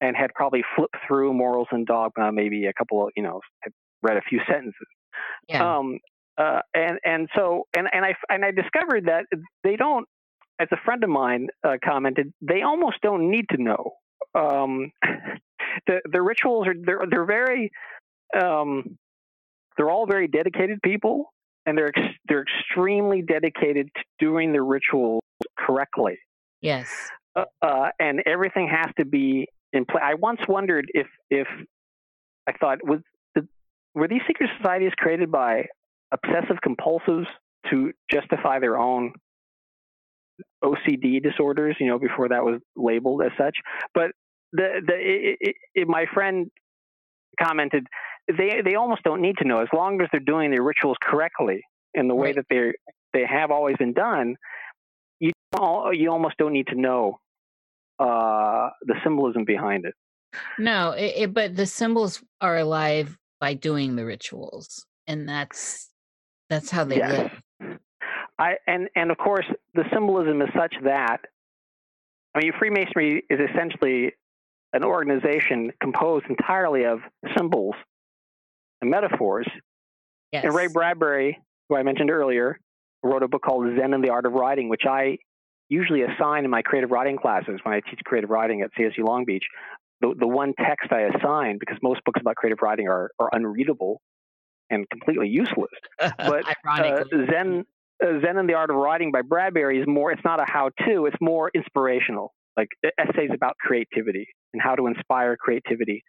and 0.01 0.15
had 0.15 0.31
probably 0.35 0.63
flipped 0.75 0.97
through 1.07 1.33
Morals 1.33 1.69
and 1.71 1.87
Dogma, 1.87 2.31
maybe 2.31 2.67
a 2.67 2.73
couple 2.73 3.07
of 3.07 3.11
you 3.15 3.23
know, 3.23 3.41
had 3.61 3.73
read 4.03 4.17
a 4.17 4.21
few 4.21 4.39
sentences. 4.47 4.87
Yeah. 5.47 5.77
Um, 5.77 5.99
uh, 6.37 6.59
and 6.73 6.99
and 7.03 7.29
so 7.35 7.67
and 7.75 7.87
and 7.91 8.05
I 8.05 8.15
and 8.29 8.43
I 8.45 8.51
discovered 8.51 9.05
that 9.05 9.25
they 9.63 9.75
don't, 9.75 10.07
as 10.59 10.67
a 10.71 10.77
friend 10.85 11.03
of 11.03 11.09
mine 11.09 11.47
uh, 11.63 11.77
commented, 11.83 12.33
they 12.41 12.61
almost 12.61 12.97
don't 13.01 13.29
need 13.29 13.45
to 13.51 13.61
know. 13.61 13.91
Um, 14.35 14.91
the 15.87 16.01
the 16.11 16.21
rituals 16.21 16.67
are 16.67 16.75
they're 16.75 17.03
they're 17.09 17.25
very, 17.25 17.71
um, 18.39 18.97
they're 19.77 19.89
all 19.89 20.05
very 20.05 20.27
dedicated 20.27 20.79
people, 20.83 21.25
and 21.65 21.77
they're 21.77 21.89
ex- 21.95 22.15
they're 22.27 22.43
extremely 22.43 23.21
dedicated 23.21 23.89
to 23.95 24.03
doing 24.19 24.53
the 24.53 24.61
rituals 24.61 25.21
correctly 25.57 26.17
yes. 26.63 26.89
uh, 27.35 27.43
uh, 27.61 27.89
and 27.99 28.23
everything 28.25 28.67
has 28.67 28.91
to 28.97 29.05
be 29.05 29.47
in 29.71 29.85
place. 29.85 30.03
I 30.03 30.15
once 30.15 30.39
wondered 30.47 30.89
if 30.95 31.07
if 31.29 31.47
I 32.47 32.53
thought 32.53 32.79
was 32.83 33.01
the, 33.35 33.47
were 33.93 34.07
these 34.07 34.21
secret 34.25 34.49
societies 34.57 34.93
created 34.97 35.31
by 35.31 35.65
obsessive 36.13 36.57
compulsives 36.65 37.25
to 37.71 37.91
justify 38.11 38.59
their 38.59 38.77
own 38.77 39.13
OCD 40.63 41.21
disorders? 41.21 41.75
You 41.79 41.87
know, 41.87 41.99
before 41.99 42.29
that 42.29 42.43
was 42.43 42.61
labeled 42.75 43.21
as 43.23 43.31
such. 43.37 43.57
But 43.93 44.11
the 44.51 44.81
the 44.85 44.93
it, 44.95 45.37
it, 45.39 45.55
it, 45.75 45.87
my 45.87 46.05
friend 46.13 46.47
commented 47.41 47.87
they 48.27 48.61
they 48.63 48.75
almost 48.75 49.03
don't 49.03 49.21
need 49.21 49.37
to 49.39 49.47
know 49.47 49.61
as 49.61 49.67
long 49.73 50.01
as 50.01 50.07
they're 50.11 50.21
doing 50.21 50.51
their 50.51 50.63
rituals 50.63 50.97
correctly 51.01 51.61
in 51.93 52.07
the 52.07 52.15
way 52.15 52.27
Right. 52.27 52.35
that 52.35 52.45
they 52.49 52.71
they 53.13 53.25
have 53.25 53.51
always 53.51 53.75
been 53.77 53.93
done. 53.93 54.35
You 55.19 55.31
you 55.91 56.11
almost 56.11 56.35
don't 56.37 56.53
need 56.53 56.67
to 56.67 56.75
know 56.79 57.19
uh, 57.99 58.69
the 58.81 58.95
symbolism 59.03 59.45
behind 59.45 59.85
it. 59.85 59.93
No, 60.57 60.91
it, 60.91 61.33
but 61.33 61.55
the 61.55 61.65
symbols 61.67 62.23
are 62.41 62.57
alive 62.57 63.17
by 63.39 63.53
doing 63.53 63.95
the 63.95 64.05
rituals, 64.05 64.83
and 65.05 65.29
that's 65.29 65.89
that's 66.53 66.69
how 66.69 66.83
they 66.83 66.97
Yes. 66.97 67.31
live. 67.59 67.79
I 68.39 68.55
and 68.67 68.89
and 68.95 69.11
of 69.11 69.17
course 69.17 69.45
the 69.73 69.83
symbolism 69.93 70.41
is 70.41 70.49
such 70.55 70.75
that 70.83 71.21
I 72.35 72.39
mean 72.39 72.53
Freemasonry 72.57 73.23
is 73.29 73.39
essentially 73.51 74.13
an 74.73 74.83
organization 74.83 75.71
composed 75.81 76.25
entirely 76.29 76.85
of 76.85 76.99
symbols 77.37 77.75
and 78.81 78.89
metaphors. 78.89 79.47
Yes. 80.31 80.45
And 80.45 80.53
Ray 80.55 80.67
Bradbury, 80.67 81.39
who 81.69 81.75
I 81.75 81.83
mentioned 81.83 82.09
earlier, 82.09 82.59
wrote 83.03 83.21
a 83.21 83.27
book 83.27 83.43
called 83.43 83.65
Zen 83.77 83.93
and 83.93 84.03
the 84.03 84.09
Art 84.09 84.25
of 84.25 84.33
Writing, 84.33 84.67
which 84.67 84.83
I 84.87 85.17
usually 85.69 86.01
assign 86.01 86.43
in 86.43 86.49
my 86.49 86.63
creative 86.63 86.89
writing 86.89 87.17
classes 87.17 87.59
when 87.63 87.75
I 87.75 87.81
teach 87.81 87.99
creative 88.03 88.31
writing 88.31 88.61
at 88.61 88.71
CSU 88.73 89.05
Long 89.05 89.25
Beach. 89.25 89.43
The, 90.01 90.15
the 90.19 90.27
one 90.27 90.53
text 90.57 90.91
I 90.91 91.01
assign, 91.01 91.57
because 91.59 91.77
most 91.83 92.01
books 92.03 92.19
about 92.19 92.35
creative 92.35 92.59
writing 92.61 92.87
are, 92.87 93.11
are 93.19 93.29
unreadable 93.31 94.01
and 94.73 94.89
completely 94.89 95.29
useless. 95.29 95.71
But 95.99 96.45
uh, 96.67 97.03
Zen, 97.31 97.65
uh, 98.03 98.07
Zen 98.25 98.37
and 98.37 98.49
the 98.49 98.53
Art 98.53 98.69
of 98.69 98.75
Writing 98.75 99.11
by 99.11 99.21
Bradbury 99.21 99.79
is 99.79 99.87
more, 99.87 100.11
it's 100.11 100.23
not 100.25 100.39
a 100.39 100.45
how 100.45 100.69
to, 100.85 101.05
it's 101.05 101.17
more 101.21 101.51
inspirational, 101.53 102.33
like 102.57 102.69
essays 102.97 103.29
about 103.33 103.55
creativity 103.57 104.27
and 104.53 104.61
how 104.61 104.75
to 104.75 104.87
inspire 104.87 105.37
creativity. 105.37 106.03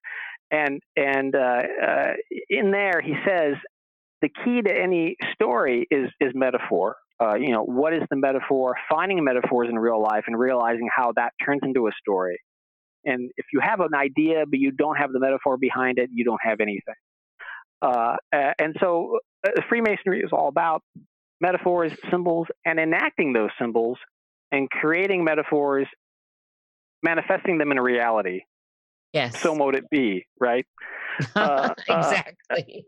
And, 0.51 0.81
and 0.97 1.35
uh, 1.35 1.63
uh, 1.87 2.13
in 2.49 2.71
there, 2.71 3.01
he 3.01 3.15
says 3.27 3.55
the 4.23 4.29
key 4.45 4.63
to 4.63 4.71
any 4.71 5.17
story 5.35 5.87
is, 5.91 6.09
is 6.21 6.33
metaphor. 6.35 6.97
Uh, 7.23 7.37
you 7.37 7.53
know, 7.53 7.63
what 7.63 7.93
is 7.93 8.03
the 8.11 8.17
metaphor? 8.17 8.75
Finding 8.91 9.23
metaphors 9.23 9.69
in 9.71 9.79
real 9.79 10.03
life 10.03 10.25
and 10.27 10.39
realizing 10.39 10.89
how 10.95 11.13
that 11.17 11.33
turns 11.45 11.61
into 11.63 11.87
a 11.87 11.91
story. 12.01 12.39
And 13.05 13.31
if 13.37 13.47
you 13.53 13.61
have 13.61 13.81
an 13.81 13.95
idea 13.95 14.45
but 14.49 14.59
you 14.59 14.73
don't 14.73 14.97
have 14.97 15.13
the 15.13 15.21
metaphor 15.21 15.57
behind 15.57 15.99
it, 15.99 16.11
you 16.13 16.25
don't 16.25 16.41
have 16.43 16.61
anything. 16.61 16.95
Uh, 17.85 18.17
and 18.59 18.77
so 18.81 19.19
uh, 19.47 19.51
Freemasonry 19.69 20.21
is 20.21 20.31
all 20.33 20.49
about 20.49 20.83
metaphors, 21.41 21.93
symbols, 22.11 22.47
and 22.65 22.79
enacting 22.79 23.33
those 23.33 23.51
symbols 23.61 23.99
and 24.51 24.71
creating 24.71 25.25
metaphors, 25.25 25.87
manifesting 27.03 27.59
them 27.59 27.73
in 27.73 27.79
reality. 27.79 28.41
Yes. 29.13 29.39
So 29.41 29.55
mote 29.55 29.75
it 29.75 29.89
be, 29.91 30.27
right? 30.41 30.67
Uh, 31.37 31.73
exactly. 31.87 32.85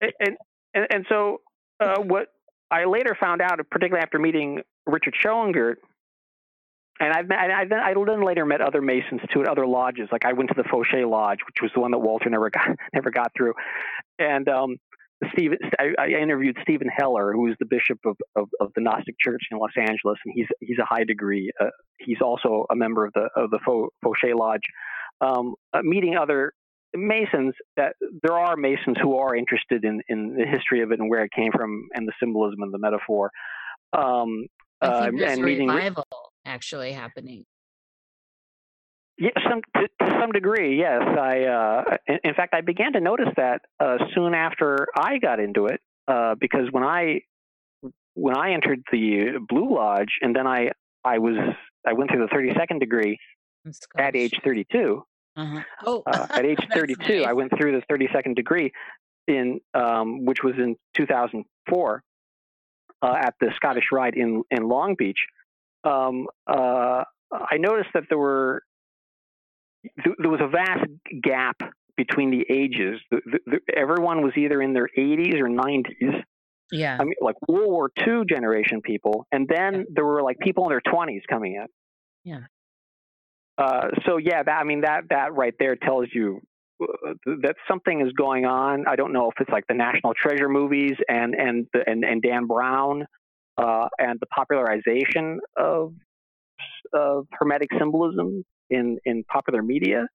and, 0.00 0.36
and, 0.74 0.86
and 0.90 1.06
so 1.08 1.40
uh, 1.78 2.00
what 2.00 2.26
I 2.68 2.84
later 2.86 3.16
found 3.20 3.40
out, 3.40 3.60
particularly 3.70 4.02
after 4.02 4.18
meeting 4.18 4.62
Richard 4.86 5.14
Schoengert, 5.14 5.76
and 7.00 7.14
I've 7.14 7.26
met, 7.26 7.38
I, 7.38 7.64
then, 7.64 7.78
I 7.78 7.94
then 7.94 8.24
later 8.24 8.44
met 8.44 8.60
other 8.60 8.82
Masons 8.82 9.22
too 9.32 9.40
at 9.40 9.48
other 9.48 9.66
lodges. 9.66 10.08
Like 10.12 10.26
I 10.26 10.34
went 10.34 10.50
to 10.50 10.54
the 10.54 10.68
Fauchet 10.68 11.08
Lodge, 11.08 11.38
which 11.46 11.62
was 11.62 11.70
the 11.74 11.80
one 11.80 11.92
that 11.92 11.98
Walter 11.98 12.28
never 12.28 12.50
got 12.50 12.68
never 12.94 13.10
got 13.10 13.32
through, 13.36 13.54
and 14.18 14.48
um, 14.48 14.76
Steve, 15.32 15.52
I, 15.78 15.92
I, 15.98 16.06
interviewed 16.08 16.56
Stephan 16.62 16.90
Hoeller, 16.96 17.32
who 17.32 17.48
is 17.48 17.56
the 17.58 17.66
bishop 17.66 17.98
of, 18.06 18.16
of, 18.36 18.48
of, 18.58 18.72
the 18.74 18.80
Gnostic 18.80 19.16
Church 19.20 19.42
in 19.50 19.58
Los 19.58 19.72
Angeles, 19.76 20.18
and 20.24 20.34
he's 20.34 20.46
he's 20.60 20.78
a 20.78 20.84
high 20.84 21.04
degree. 21.04 21.50
Uh, 21.60 21.66
he's 21.98 22.20
also 22.22 22.66
a 22.70 22.76
member 22.76 23.06
of 23.06 23.12
the 23.14 23.28
of 23.34 23.50
the 23.50 23.58
Fauchet 23.64 24.36
Lodge. 24.36 24.62
Um, 25.22 25.54
uh, 25.72 25.82
meeting 25.82 26.16
other 26.16 26.52
Masons, 26.94 27.54
that 27.76 27.94
there 28.22 28.36
are 28.36 28.56
Masons 28.56 28.96
who 29.00 29.16
are 29.16 29.34
interested 29.34 29.84
in 29.84 30.00
in 30.08 30.36
the 30.36 30.46
history 30.46 30.82
of 30.82 30.92
it 30.92 31.00
and 31.00 31.08
where 31.08 31.24
it 31.24 31.30
came 31.32 31.52
from 31.52 31.88
and 31.94 32.06
the 32.06 32.12
symbolism 32.20 32.62
and 32.62 32.72
the 32.72 32.78
metaphor. 32.78 33.30
Um, 33.92 34.46
uh, 34.82 35.10
and 35.22 35.42
meeting 35.42 35.68
revival 35.68 36.06
actually 36.44 36.92
happening. 36.92 37.44
Yeah, 39.18 39.30
some 39.48 39.60
to, 39.76 39.88
to, 40.00 40.18
some 40.18 40.32
degree, 40.32 40.78
yes. 40.78 41.02
I, 41.02 41.44
uh, 41.44 41.96
in, 42.06 42.18
in, 42.24 42.34
fact, 42.34 42.54
I 42.54 42.62
began 42.62 42.94
to 42.94 43.00
notice 43.00 43.28
that 43.36 43.60
uh, 43.78 43.98
soon 44.14 44.32
after 44.32 44.86
I 44.96 45.18
got 45.18 45.40
into 45.40 45.66
it, 45.66 45.80
uh, 46.08 46.36
because 46.40 46.68
when 46.70 46.84
I 46.84 47.20
when 48.14 48.36
I 48.36 48.52
entered 48.52 48.82
the 48.90 49.38
Blue 49.46 49.74
Lodge, 49.74 50.18
and 50.22 50.34
then 50.34 50.46
I 50.46 50.70
I 51.04 51.18
was 51.18 51.36
I 51.86 51.92
went 51.92 52.10
through 52.10 52.26
the 52.26 52.34
32nd 52.34 52.80
degree 52.80 53.18
at 53.98 54.16
age 54.16 54.40
32. 54.42 55.04
Uh-huh. 55.36 55.60
Oh, 55.84 56.02
uh, 56.06 56.26
at 56.30 56.44
age 56.44 56.58
32, 56.74 57.20
nice. 57.20 57.26
I 57.26 57.32
went 57.32 57.52
through 57.56 57.78
the 57.78 57.94
32nd 57.94 58.34
degree 58.36 58.72
in 59.26 59.60
um, 59.74 60.24
which 60.24 60.42
was 60.42 60.54
in 60.56 60.76
2004 60.96 62.02
uh, 63.02 63.14
at 63.16 63.34
the 63.40 63.50
Scottish 63.56 63.84
Rite 63.92 64.14
in 64.14 64.42
in 64.50 64.68
Long 64.68 64.94
Beach. 64.96 65.18
Um, 65.84 66.26
uh, 66.46 67.04
I 67.32 67.56
noticed 67.58 67.90
that 67.94 68.04
there 68.08 68.18
were 68.18 68.62
there 69.94 70.30
was 70.30 70.40
a 70.42 70.48
vast 70.48 70.86
gap 71.22 71.56
between 71.96 72.30
the 72.30 72.44
ages. 72.50 73.00
The, 73.10 73.20
the, 73.24 73.38
the, 73.46 73.76
everyone 73.76 74.22
was 74.22 74.32
either 74.36 74.60
in 74.60 74.72
their 74.72 74.88
80s 74.96 75.40
or 75.40 75.48
90s. 75.48 76.22
Yeah. 76.72 76.96
I 77.00 77.04
mean, 77.04 77.14
like 77.20 77.36
World 77.48 77.70
War 77.70 77.90
II 78.06 78.22
generation 78.28 78.80
people, 78.82 79.26
and 79.32 79.48
then 79.48 79.74
yeah. 79.74 79.82
there 79.94 80.04
were 80.04 80.22
like 80.22 80.38
people 80.38 80.64
in 80.64 80.70
their 80.70 80.80
20s 80.80 81.22
coming 81.28 81.54
in. 81.56 81.66
Yeah. 82.24 82.40
Uh, 83.58 83.88
so 84.06 84.16
yeah, 84.16 84.42
that 84.42 84.58
I 84.58 84.64
mean 84.64 84.82
that 84.82 85.02
that 85.10 85.34
right 85.34 85.54
there 85.58 85.76
tells 85.76 86.06
you 86.14 86.40
uh, 86.80 87.12
that 87.42 87.56
something 87.68 88.00
is 88.00 88.12
going 88.12 88.46
on. 88.46 88.84
I 88.86 88.96
don't 88.96 89.12
know 89.12 89.28
if 89.28 89.34
it's 89.40 89.50
like 89.50 89.66
the 89.68 89.74
National 89.74 90.14
Treasure 90.14 90.48
movies 90.48 90.94
and 91.08 91.34
and 91.34 91.66
and, 91.86 92.04
and 92.04 92.22
Dan 92.22 92.46
Brown 92.46 93.04
uh, 93.60 93.88
and 93.98 94.18
the 94.20 94.26
popularization 94.26 95.40
of 95.56 95.94
of 96.92 97.26
hermetic 97.32 97.68
symbolism 97.78 98.44
in 98.70 98.98
in 99.04 99.24
popular 99.24 99.62
media 99.62 100.06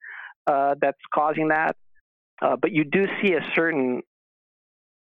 uh, 0.48 0.76
that's 0.82 0.98
causing 1.14 1.50
that. 1.50 1.76
Uh, 2.41 2.56
but 2.62 2.72
you 2.72 2.84
do 2.84 3.06
see 3.22 3.34
a 3.34 3.41
certain 3.56 4.02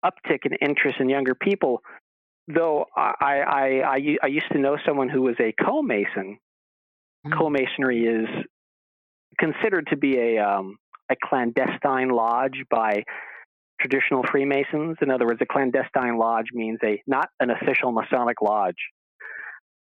uptick 0.05 0.39
in 0.45 0.53
interest 0.61 0.99
in 0.99 1.09
younger 1.09 1.34
people. 1.36 1.82
Though 2.47 2.86
I, 2.95 3.13
I, 3.21 3.82
I, 3.82 4.17
I 4.23 4.28
used 4.28 4.51
to 4.51 4.59
know 4.59 4.78
someone 4.86 5.09
who 5.09 5.23
was 5.23 5.36
a 5.39 5.51
co-mason 5.63 6.38
Mm. 7.26 7.38
Co-masonry 7.38 8.03
is 8.05 8.28
considered 9.39 9.88
to 9.88 9.97
be 9.97 10.17
a 10.17 10.38
um, 10.38 10.78
a 11.09 11.15
clandestine 11.23 12.09
lodge 12.09 12.63
by 12.69 13.03
traditional 13.80 14.23
Freemasons. 14.32 14.97
In 15.01 15.11
other 15.11 15.26
words, 15.26 15.39
a 15.41 15.45
clandestine 15.45 16.17
lodge 16.17 16.47
means 16.53 16.80
a 16.84 17.01
not 17.07 17.30
an 17.39 17.49
official 17.49 17.91
Masonic 17.91 18.41
lodge. 18.41 18.76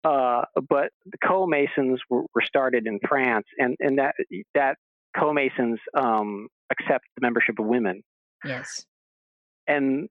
Uh, 0.04 0.44
but 0.68 0.90
the 1.06 1.18
co-masons 1.24 2.00
were, 2.10 2.24
were, 2.34 2.42
started 2.44 2.88
in 2.88 3.00
France, 3.08 3.46
and, 3.60 3.76
and 3.80 4.00
that 4.00 4.16
that 4.56 4.78
co-masons 5.16 5.80
um, 5.96 6.48
accept 6.72 7.06
the 7.16 7.22
membership 7.22 7.60
of 7.60 7.66
women. 7.68 8.02
Yes. 8.44 8.84
And 9.68 10.10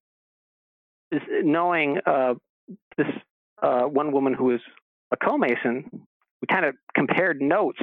knowing 1.43 1.99
uh, 2.07 2.35
this 2.97 3.09
uh, 3.61 3.83
one 3.83 4.13
woman 4.13 4.33
who 4.33 4.55
is 4.55 4.61
a 5.13 5.17
co-mason 5.17 6.07
we 6.41 6.47
kind 6.47 6.65
of 6.65 6.75
compared 6.95 7.41
notes. 7.41 7.81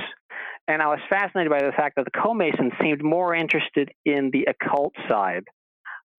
And 0.68 0.82
I 0.82 0.88
was 0.88 1.00
fascinated 1.10 1.52
by 1.52 1.62
the 1.62 1.72
fact 1.72 1.96
that 1.96 2.06
the 2.06 2.20
co-masons 2.20 2.74
seemed 2.82 3.04
more 3.04 3.34
interested 3.34 3.92
in 4.06 4.32
the 4.32 4.48
occult 4.50 4.94
side 5.08 5.44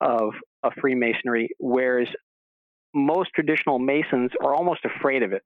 of, 0.01 0.35
of 0.63 0.73
Freemasonry, 0.81 1.51
whereas 1.59 2.09
most 2.95 3.31
traditional 3.35 3.79
Masons 3.79 4.31
are 4.43 4.55
almost 4.55 4.81
afraid 4.85 5.23
of 5.23 5.33
it. 5.33 5.43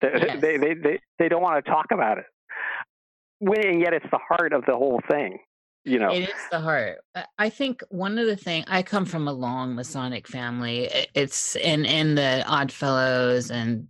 They, 0.00 0.10
yes. 0.14 0.40
they, 0.40 0.56
they, 0.56 0.74
they, 0.74 0.98
they, 1.18 1.28
don't 1.28 1.42
want 1.42 1.64
to 1.64 1.70
talk 1.70 1.86
about 1.92 2.18
it. 2.18 2.24
And 3.40 3.80
yet 3.80 3.92
it's 3.92 4.06
the 4.10 4.18
heart 4.28 4.52
of 4.52 4.64
the 4.66 4.74
whole 4.74 5.00
thing 5.10 5.38
you 5.84 5.98
know 5.98 6.10
it 6.10 6.22
is 6.22 6.48
the 6.50 6.58
heart 6.58 6.98
i 7.38 7.48
think 7.48 7.82
one 7.90 8.18
of 8.18 8.26
the 8.26 8.36
things 8.36 8.64
i 8.68 8.82
come 8.82 9.04
from 9.04 9.28
a 9.28 9.32
long 9.32 9.74
masonic 9.74 10.26
family 10.26 10.88
it's 11.14 11.56
in 11.56 11.84
in 11.84 12.14
the 12.14 12.42
odd 12.46 12.72
fellows 12.72 13.50
and 13.50 13.86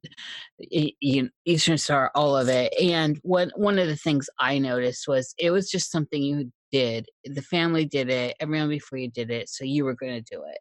eastern 1.45 1.79
star 1.79 2.11
all 2.15 2.37
of 2.37 2.49
it 2.49 2.73
and 2.81 3.19
what 3.23 3.49
one 3.57 3.79
of 3.79 3.87
the 3.87 3.97
things 3.97 4.29
i 4.41 4.59
noticed 4.59 5.07
was 5.07 5.35
it 5.39 5.51
was 5.51 5.71
just 5.71 5.91
something 5.91 6.23
you 6.23 6.53
did 6.75 7.07
the 7.25 7.43
family 7.43 7.85
did 7.85 8.11
it 8.11 8.35
everyone 8.41 8.69
before 8.69 8.99
you 8.99 9.09
did 9.09 9.31
it 9.31 9.49
so 9.49 9.65
you 9.65 9.85
were 9.85 9.95
going 9.95 10.13
to 10.13 10.35
do 10.35 10.43
it. 10.43 10.59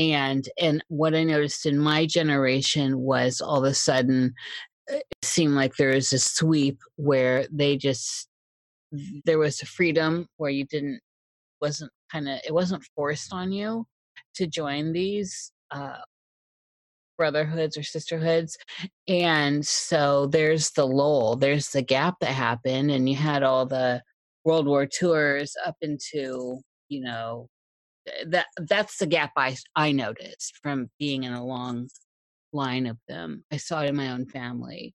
And 0.00 0.48
and 0.60 0.84
what 0.88 1.14
i 1.16 1.24
noticed 1.24 1.66
in 1.66 1.76
my 1.78 2.06
generation 2.06 3.00
was 3.00 3.40
all 3.40 3.64
of 3.64 3.64
a 3.64 3.74
sudden 3.74 4.32
it 4.86 5.04
seemed 5.22 5.54
like 5.54 5.74
there 5.74 5.94
was 5.94 6.12
a 6.12 6.18
sweep 6.20 6.78
where 6.96 7.46
they 7.50 7.76
just 7.76 8.28
there 9.24 9.38
was 9.38 9.60
a 9.62 9.66
freedom 9.66 10.26
where 10.36 10.50
you 10.50 10.64
didn't 10.66 11.00
wasn't 11.60 11.90
kind 12.12 12.28
of 12.28 12.38
it 12.46 12.54
wasn't 12.54 12.84
forced 12.94 13.32
on 13.32 13.50
you 13.50 13.84
to 14.34 14.46
join 14.46 14.92
these 14.92 15.52
uh, 15.72 15.98
brotherhoods 17.20 17.76
or 17.76 17.82
sisterhoods. 17.82 18.56
And 19.06 19.66
so 19.66 20.26
there's 20.26 20.70
the 20.70 20.86
lull 20.86 21.36
there's 21.36 21.70
the 21.70 21.82
gap 21.82 22.14
that 22.20 22.32
happened 22.32 22.90
and 22.90 23.08
you 23.08 23.16
had 23.16 23.42
all 23.42 23.66
the 23.66 24.02
world 24.44 24.66
war 24.66 24.86
tours 24.86 25.54
up 25.66 25.76
into 25.82 26.60
you 26.88 27.00
know 27.00 27.48
that 28.26 28.46
that's 28.68 28.98
the 28.98 29.06
gap 29.06 29.30
i 29.36 29.56
i 29.76 29.92
noticed 29.92 30.58
from 30.62 30.88
being 30.98 31.24
in 31.24 31.32
a 31.32 31.44
long 31.44 31.88
line 32.52 32.86
of 32.86 32.96
them 33.08 33.44
i 33.52 33.56
saw 33.56 33.82
it 33.82 33.88
in 33.88 33.96
my 33.96 34.10
own 34.10 34.26
family 34.26 34.94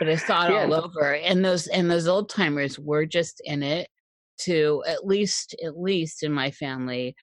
but 0.00 0.08
I 0.08 0.16
saw 0.16 0.46
it 0.46 0.52
yeah. 0.52 0.62
all 0.62 0.74
over. 0.74 1.14
And 1.14 1.44
those 1.44 1.66
and 1.68 1.88
those 1.88 2.08
old 2.08 2.30
timers 2.30 2.78
were 2.78 3.04
just 3.04 3.40
in 3.44 3.62
it 3.62 3.86
to 4.40 4.82
at 4.86 5.06
least 5.06 5.54
at 5.62 5.78
least 5.78 6.22
in 6.22 6.32
my 6.32 6.50
family 6.50 7.14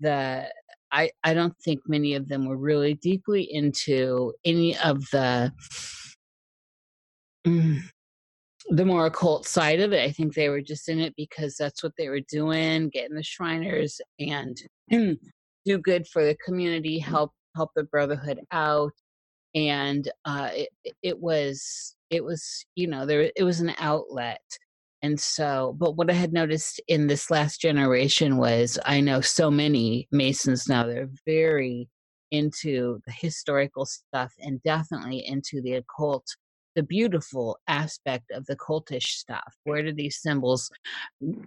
the 0.00 0.46
I 0.92 1.10
I 1.24 1.32
don't 1.32 1.56
think 1.64 1.80
many 1.88 2.14
of 2.14 2.28
them 2.28 2.46
were 2.46 2.58
really 2.58 2.94
deeply 2.94 3.42
into 3.42 4.34
any 4.44 4.76
of 4.76 5.00
the 5.10 5.50
mm, 7.46 7.80
the 8.68 8.84
more 8.84 9.06
occult 9.06 9.46
side 9.46 9.80
of 9.80 9.92
it. 9.92 10.02
I 10.02 10.10
think 10.10 10.34
they 10.34 10.48
were 10.48 10.60
just 10.60 10.88
in 10.88 10.98
it 10.98 11.14
because 11.16 11.56
that's 11.56 11.82
what 11.82 11.92
they 11.96 12.08
were 12.08 12.20
doing, 12.20 12.88
getting 12.88 13.14
the 13.14 13.22
Shriners 13.22 14.00
and 14.18 14.56
do 14.90 15.78
good 15.78 16.06
for 16.06 16.24
the 16.24 16.36
community, 16.44 16.98
help 16.98 17.32
help 17.54 17.70
the 17.74 17.84
Brotherhood 17.84 18.40
out, 18.52 18.92
and 19.54 20.10
uh, 20.24 20.50
it 20.52 20.68
it 21.02 21.20
was 21.20 21.94
it 22.10 22.24
was 22.24 22.64
you 22.74 22.86
know 22.88 23.06
there 23.06 23.30
it 23.36 23.44
was 23.44 23.60
an 23.60 23.74
outlet. 23.78 24.42
And 25.02 25.20
so, 25.20 25.76
but 25.78 25.96
what 25.96 26.10
I 26.10 26.14
had 26.14 26.32
noticed 26.32 26.80
in 26.88 27.06
this 27.06 27.30
last 27.30 27.60
generation 27.60 28.38
was 28.38 28.78
I 28.86 29.00
know 29.00 29.20
so 29.20 29.50
many 29.50 30.08
Masons 30.10 30.68
now, 30.68 30.84
they're 30.84 31.10
very 31.26 31.88
into 32.32 33.00
the 33.06 33.12
historical 33.12 33.86
stuff 33.86 34.32
and 34.40 34.60
definitely 34.62 35.24
into 35.26 35.62
the 35.62 35.74
occult 35.74 36.26
the 36.76 36.82
beautiful 36.82 37.58
aspect 37.66 38.30
of 38.30 38.46
the 38.46 38.54
cultish 38.54 39.06
stuff. 39.06 39.56
Where 39.64 39.82
do 39.82 39.92
these 39.92 40.20
symbols, 40.20 40.70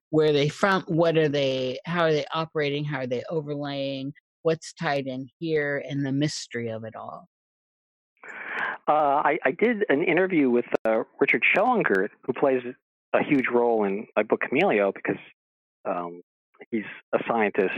where 0.09 0.29
are 0.29 0.33
they 0.33 0.49
from? 0.49 0.83
What 0.87 1.17
are 1.17 1.29
they? 1.29 1.79
How 1.85 2.03
are 2.03 2.11
they 2.11 2.25
operating? 2.33 2.83
How 2.83 2.99
are 2.99 3.07
they 3.07 3.23
overlaying? 3.29 4.13
What's 4.41 4.73
tied 4.73 5.07
in 5.07 5.27
here, 5.39 5.83
and 5.87 6.05
the 6.05 6.11
mystery 6.11 6.69
of 6.69 6.83
it 6.83 6.95
all. 6.95 7.27
Uh, 8.87 9.21
I, 9.23 9.37
I, 9.45 9.51
did 9.51 9.85
an 9.89 10.03
interview 10.03 10.49
with 10.49 10.65
uh, 10.83 11.03
Richard 11.19 11.43
Schoellingert, 11.55 12.09
who 12.23 12.33
plays 12.33 12.63
a 13.13 13.23
huge 13.23 13.45
role 13.53 13.83
in 13.83 14.07
my 14.15 14.23
book 14.23 14.41
Chameleo 14.51 14.91
because 14.93 15.21
um, 15.85 16.21
he's 16.71 16.85
a 17.13 17.19
scientist 17.27 17.77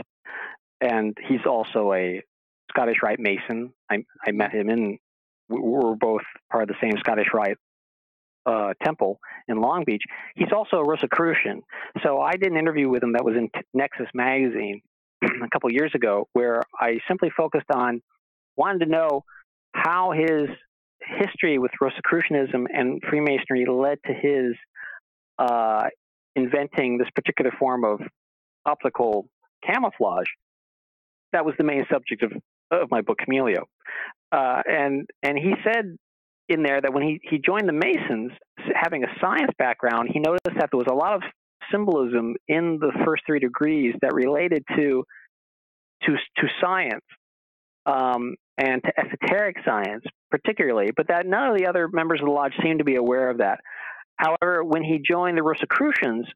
and 0.80 1.16
he's 1.28 1.44
also 1.46 1.92
a 1.92 2.22
Scottish 2.70 2.96
Rite 3.02 3.20
Mason. 3.20 3.72
I, 3.90 4.04
I 4.26 4.32
met 4.32 4.52
him 4.52 4.70
in 4.70 4.98
we 5.60 5.68
were 5.68 5.94
both 5.96 6.22
part 6.50 6.64
of 6.64 6.68
the 6.68 6.74
same 6.80 6.98
Scottish 6.98 7.28
Rite 7.32 7.56
uh, 8.46 8.72
temple 8.82 9.18
in 9.48 9.60
Long 9.60 9.84
Beach. 9.84 10.02
He's 10.34 10.52
also 10.54 10.78
a 10.78 10.84
Rosicrucian. 10.84 11.62
So 12.02 12.20
I 12.20 12.32
did 12.32 12.50
an 12.50 12.58
interview 12.58 12.88
with 12.88 13.02
him 13.02 13.12
that 13.12 13.24
was 13.24 13.36
in 13.36 13.50
Nexus 13.74 14.08
magazine 14.14 14.80
a 15.22 15.48
couple 15.52 15.70
years 15.70 15.92
ago, 15.94 16.28
where 16.32 16.62
I 16.78 16.98
simply 17.08 17.30
focused 17.36 17.70
on 17.74 18.00
wanted 18.56 18.84
to 18.84 18.90
know 18.90 19.24
how 19.74 20.12
his 20.12 20.48
history 21.00 21.58
with 21.58 21.72
Rosicrucianism 21.80 22.66
and 22.72 23.02
Freemasonry 23.08 23.66
led 23.66 23.98
to 24.06 24.12
his 24.12 24.54
uh, 25.38 25.84
inventing 26.36 26.98
this 26.98 27.08
particular 27.14 27.50
form 27.58 27.84
of 27.84 28.00
optical 28.64 29.26
camouflage. 29.66 30.26
That 31.32 31.44
was 31.44 31.54
the 31.58 31.64
main 31.64 31.84
subject 31.90 32.22
of, 32.22 32.32
of 32.70 32.90
my 32.90 33.00
book, 33.00 33.18
Chameleo. 33.26 33.64
Uh, 34.32 34.62
and 34.66 35.06
and 35.22 35.38
he 35.38 35.52
said 35.62 35.96
in 36.48 36.62
there 36.62 36.80
that 36.80 36.92
when 36.92 37.02
he, 37.02 37.20
he 37.22 37.38
joined 37.38 37.68
the 37.68 37.72
Masons, 37.72 38.32
having 38.74 39.04
a 39.04 39.08
science 39.20 39.52
background, 39.58 40.10
he 40.12 40.20
noticed 40.20 40.44
that 40.58 40.70
there 40.72 40.78
was 40.78 40.88
a 40.90 40.94
lot 40.94 41.14
of 41.14 41.22
symbolism 41.70 42.34
in 42.48 42.78
the 42.80 42.92
first 43.04 43.22
three 43.26 43.38
degrees 43.38 43.94
that 44.02 44.12
related 44.14 44.64
to 44.76 45.04
to 46.04 46.16
to 46.38 46.48
science 46.60 47.04
um, 47.86 48.36
and 48.58 48.82
to 48.82 48.92
esoteric 48.98 49.56
science, 49.64 50.04
particularly, 50.30 50.90
but 50.96 51.08
that 51.08 51.26
none 51.26 51.50
of 51.50 51.58
the 51.58 51.66
other 51.66 51.88
members 51.92 52.20
of 52.20 52.26
the 52.26 52.32
lodge 52.32 52.52
seemed 52.62 52.78
to 52.78 52.84
be 52.84 52.96
aware 52.96 53.30
of 53.30 53.38
that. 53.38 53.60
However, 54.16 54.62
when 54.64 54.82
he 54.82 55.00
joined 55.04 55.36
the 55.38 55.42
Rosicrucians, 55.42 56.26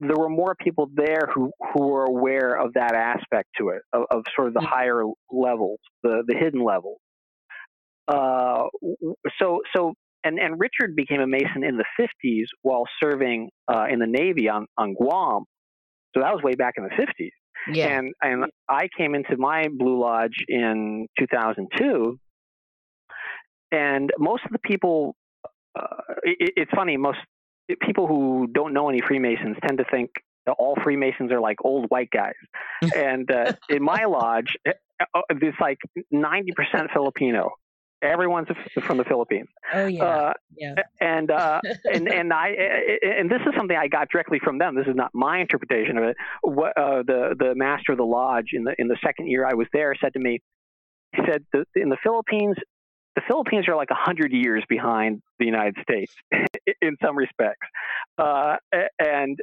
there 0.00 0.16
were 0.16 0.28
more 0.28 0.54
people 0.54 0.88
there 0.94 1.28
who, 1.32 1.50
who 1.72 1.86
were 1.88 2.04
aware 2.04 2.54
of 2.54 2.74
that 2.74 2.94
aspect 2.94 3.48
to 3.58 3.70
it, 3.70 3.82
of, 3.92 4.04
of 4.10 4.24
sort 4.34 4.48
of 4.48 4.54
the 4.54 4.60
mm-hmm. 4.60 4.68
higher 4.68 5.04
levels, 5.30 5.78
the, 6.02 6.22
the 6.26 6.34
hidden 6.36 6.62
levels. 6.62 6.98
Uh, 8.08 8.64
so 9.38 9.60
so 9.74 9.94
and 10.24 10.38
and 10.38 10.58
Richard 10.58 10.96
became 10.96 11.20
a 11.20 11.26
Mason 11.26 11.64
in 11.64 11.76
the 11.76 11.84
50s 12.00 12.46
while 12.62 12.84
serving 13.02 13.50
uh, 13.68 13.86
in 13.90 13.98
the 13.98 14.06
Navy 14.06 14.48
on 14.48 14.66
on 14.76 14.94
Guam. 14.94 15.44
So 16.14 16.20
that 16.20 16.32
was 16.32 16.42
way 16.42 16.54
back 16.54 16.74
in 16.76 16.84
the 16.84 16.90
50s. 16.90 17.30
Yeah. 17.72 17.98
And 17.98 18.12
and 18.22 18.44
I 18.68 18.88
came 18.96 19.14
into 19.14 19.36
my 19.36 19.68
Blue 19.72 20.00
Lodge 20.00 20.44
in 20.48 21.06
2002, 21.18 22.18
and 23.70 24.10
most 24.18 24.44
of 24.44 24.52
the 24.52 24.58
people, 24.58 25.14
uh, 25.78 25.96
it, 26.24 26.52
it's 26.56 26.70
funny. 26.74 26.96
Most 26.96 27.18
people 27.80 28.06
who 28.06 28.48
don't 28.52 28.74
know 28.74 28.88
any 28.88 29.00
Freemasons 29.00 29.56
tend 29.64 29.78
to 29.78 29.84
think 29.90 30.10
all 30.58 30.76
Freemasons 30.82 31.30
are 31.30 31.40
like 31.40 31.56
old 31.64 31.86
white 31.88 32.10
guys. 32.10 32.34
and 32.96 33.30
uh, 33.30 33.52
in 33.68 33.82
my 33.82 34.04
lodge, 34.04 34.56
eh, 34.66 34.72
uh, 35.14 35.20
it's 35.30 35.58
like 35.60 35.78
90% 36.12 36.92
Filipino 36.92 37.50
everyone's 38.02 38.48
from 38.82 38.98
the 38.98 39.04
Philippines. 39.04 39.48
Oh 39.72 39.86
yeah, 39.86 40.04
uh, 40.04 40.32
yeah. 40.56 40.74
And 41.00 41.30
uh, 41.30 41.60
and 41.92 42.08
and 42.08 42.32
I 42.32 42.48
and 43.02 43.30
this 43.30 43.40
is 43.46 43.54
something 43.56 43.76
I 43.76 43.88
got 43.88 44.08
directly 44.10 44.40
from 44.42 44.58
them. 44.58 44.74
This 44.74 44.86
is 44.86 44.96
not 44.96 45.10
my 45.14 45.40
interpretation 45.40 45.98
of 45.98 46.04
it. 46.04 46.16
What 46.42 46.76
uh, 46.76 47.02
the 47.06 47.34
the 47.38 47.54
master 47.54 47.92
of 47.92 47.98
the 47.98 48.04
lodge 48.04 48.50
in 48.52 48.64
the 48.64 48.74
in 48.78 48.88
the 48.88 48.98
second 49.04 49.28
year 49.28 49.46
I 49.46 49.54
was 49.54 49.66
there 49.72 49.94
said 50.00 50.12
to 50.14 50.18
me, 50.18 50.40
he 51.14 51.22
said 51.28 51.44
in 51.74 51.88
the 51.88 51.98
Philippines. 52.02 52.56
The 53.14 53.22
Philippines 53.28 53.68
are 53.68 53.76
like 53.76 53.90
a 53.90 53.94
hundred 53.94 54.32
years 54.32 54.64
behind 54.70 55.20
the 55.38 55.44
United 55.44 55.76
States 55.82 56.14
in 56.80 56.96
some 57.04 57.14
respects, 57.14 57.66
uh, 58.16 58.56
and 58.98 59.38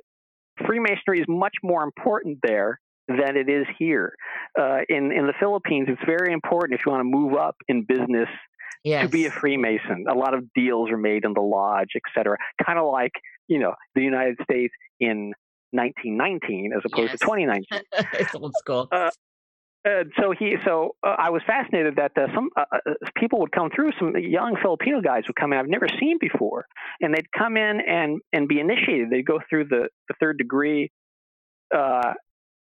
Freemasonry 0.65 1.19
is 1.19 1.27
much 1.27 1.53
more 1.61 1.83
important 1.83 2.39
there 2.41 2.79
than 3.09 3.35
it 3.35 3.49
is 3.49 3.65
here. 3.77 4.13
Uh, 4.57 4.79
in 4.87 5.11
in 5.11 5.27
the 5.27 5.33
Philippines, 5.39 5.87
it's 5.89 6.01
very 6.05 6.31
important 6.31 6.79
if 6.79 6.85
you 6.85 6.91
want 6.91 7.01
to 7.01 7.09
move 7.09 7.35
up 7.35 7.55
in 7.67 7.83
business 7.83 8.29
yes. 8.83 9.03
to 9.03 9.09
be 9.09 9.25
a 9.25 9.31
Freemason. 9.31 10.05
A 10.09 10.13
lot 10.13 10.33
of 10.33 10.45
deals 10.53 10.89
are 10.91 10.97
made 10.97 11.25
in 11.25 11.33
the 11.33 11.41
lodge, 11.41 11.89
etc. 11.95 12.37
Kind 12.65 12.79
of 12.79 12.91
like 12.91 13.11
you 13.47 13.59
know 13.59 13.73
the 13.95 14.01
United 14.01 14.37
States 14.43 14.73
in 14.99 15.33
1919 15.71 16.71
as 16.75 16.81
opposed 16.85 17.11
yes. 17.11 17.19
to 17.19 17.25
2019. 17.25 17.81
it's 18.13 18.35
old 18.35 18.53
school. 18.57 18.87
Uh, 18.91 19.09
uh, 19.87 20.03
so 20.19 20.33
he, 20.37 20.55
so 20.65 20.95
uh, 21.03 21.15
I 21.17 21.29
was 21.29 21.41
fascinated 21.47 21.95
that 21.95 22.11
uh, 22.17 22.27
some 22.35 22.49
uh, 22.57 22.65
uh, 22.73 22.91
people 23.15 23.39
would 23.39 23.51
come 23.53 23.69
through. 23.73 23.91
Some 23.97 24.13
young 24.17 24.57
Filipino 24.61 24.99
guys 24.99 25.23
would 25.27 25.37
come 25.37 25.53
in 25.53 25.59
I've 25.59 25.69
never 25.69 25.87
seen 25.99 26.17
before, 26.19 26.65
and 26.99 27.13
they'd 27.13 27.31
come 27.31 27.55
in 27.55 27.79
and 27.87 28.19
and 28.33 28.47
be 28.47 28.59
initiated. 28.59 29.09
They'd 29.09 29.25
go 29.25 29.39
through 29.49 29.65
the, 29.65 29.87
the 30.09 30.15
third 30.19 30.37
degree, 30.37 30.91
uh, 31.73 32.13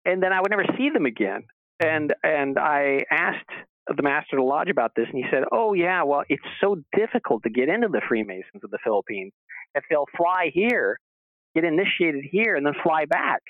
and 0.06 0.22
then 0.22 0.34
I 0.34 0.42
would 0.42 0.52
never 0.52 0.66
see 0.78 0.90
them 0.90 1.06
again. 1.06 1.44
And 1.80 2.14
and 2.24 2.60
I 2.60 3.06
asked 3.10 3.50
the 3.88 4.04
master 4.04 4.38
of 4.38 4.44
the 4.44 4.48
lodge 4.48 4.70
about 4.70 4.92
this, 4.96 5.08
and 5.12 5.18
he 5.18 5.26
said, 5.32 5.44
"Oh 5.52 5.74
yeah, 5.74 6.04
well, 6.04 6.24
it's 6.30 6.44
so 6.60 6.78
difficult 6.96 7.44
to 7.44 7.50
get 7.50 7.70
into 7.70 7.88
the 7.88 8.02
Freemasons 8.08 8.64
of 8.64 8.70
the 8.70 8.78
Philippines 8.84 9.34
If 9.74 9.84
they'll 9.90 10.06
fly 10.16 10.52
here, 10.54 11.00
get 11.56 11.64
initiated 11.64 12.26
here, 12.30 12.56
and 12.56 12.66
then 12.66 12.74
fly 12.84 13.06
back, 13.06 13.42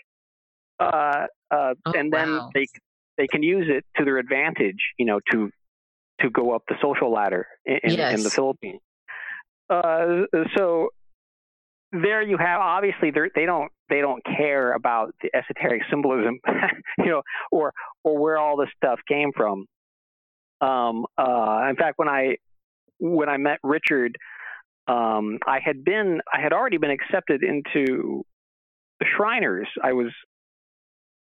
uh, 0.79 1.27
uh, 1.51 1.73
oh, 1.85 1.93
and 1.93 2.11
then 2.11 2.31
wow. 2.31 2.49
they 2.53 2.67
they 3.17 3.27
can 3.27 3.43
use 3.43 3.67
it 3.69 3.85
to 3.97 4.05
their 4.05 4.17
advantage, 4.17 4.79
you 4.97 5.05
know, 5.05 5.19
to 5.31 5.51
to 6.21 6.29
go 6.29 6.55
up 6.55 6.63
the 6.67 6.75
social 6.81 7.11
ladder 7.11 7.47
in, 7.65 7.79
yes. 7.83 8.17
in 8.17 8.23
the 8.23 8.29
Philippines. 8.29 8.81
Uh, 9.69 10.23
so 10.55 10.89
there 11.91 12.21
you 12.21 12.37
have 12.37 12.61
obviously 12.61 13.11
they 13.11 13.45
don't 13.45 13.71
they 13.89 13.99
don't 13.99 14.23
care 14.23 14.73
about 14.73 15.13
the 15.21 15.29
esoteric 15.35 15.81
symbolism, 15.89 16.39
you 16.97 17.05
know, 17.05 17.21
or 17.51 17.73
or 18.03 18.17
where 18.17 18.37
all 18.37 18.57
this 18.57 18.69
stuff 18.77 18.99
came 19.07 19.31
from. 19.35 19.65
Um, 20.61 21.05
uh, 21.17 21.67
in 21.69 21.75
fact, 21.75 21.97
when 21.97 22.07
I 22.07 22.37
when 22.99 23.29
I 23.29 23.37
met 23.37 23.59
Richard, 23.63 24.17
um, 24.87 25.39
I 25.45 25.59
had 25.63 25.83
been 25.83 26.21
I 26.33 26.41
had 26.41 26.53
already 26.53 26.77
been 26.77 26.91
accepted 26.91 27.43
into 27.43 28.23
the 28.99 29.05
Shriners. 29.17 29.67
I 29.83 29.93
was 29.93 30.11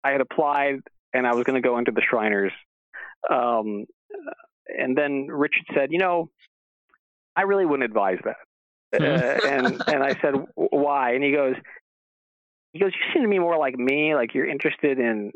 I 0.03 0.11
had 0.11 0.21
applied 0.21 0.79
and 1.13 1.27
I 1.27 1.33
was 1.33 1.43
going 1.43 1.61
to 1.61 1.67
go 1.67 1.77
into 1.77 1.91
the 1.91 2.01
Shriners. 2.09 2.51
Um, 3.29 3.85
and 4.67 4.97
then 4.97 5.27
Richard 5.27 5.65
said, 5.73 5.89
you 5.91 5.99
know, 5.99 6.29
I 7.35 7.43
really 7.43 7.65
wouldn't 7.65 7.85
advise 7.85 8.19
that. 8.25 8.35
Uh, 8.93 9.39
and 9.47 9.81
and 9.87 10.03
I 10.03 10.19
said, 10.21 10.35
why? 10.55 11.13
And 11.13 11.23
he 11.23 11.31
goes, 11.31 11.55
he 12.73 12.79
goes, 12.79 12.91
you 12.93 13.13
seem 13.13 13.23
to 13.23 13.27
me 13.27 13.39
more 13.39 13.57
like 13.57 13.75
me, 13.75 14.15
like 14.15 14.33
you're 14.33 14.49
interested 14.49 14.99
in 14.99 15.31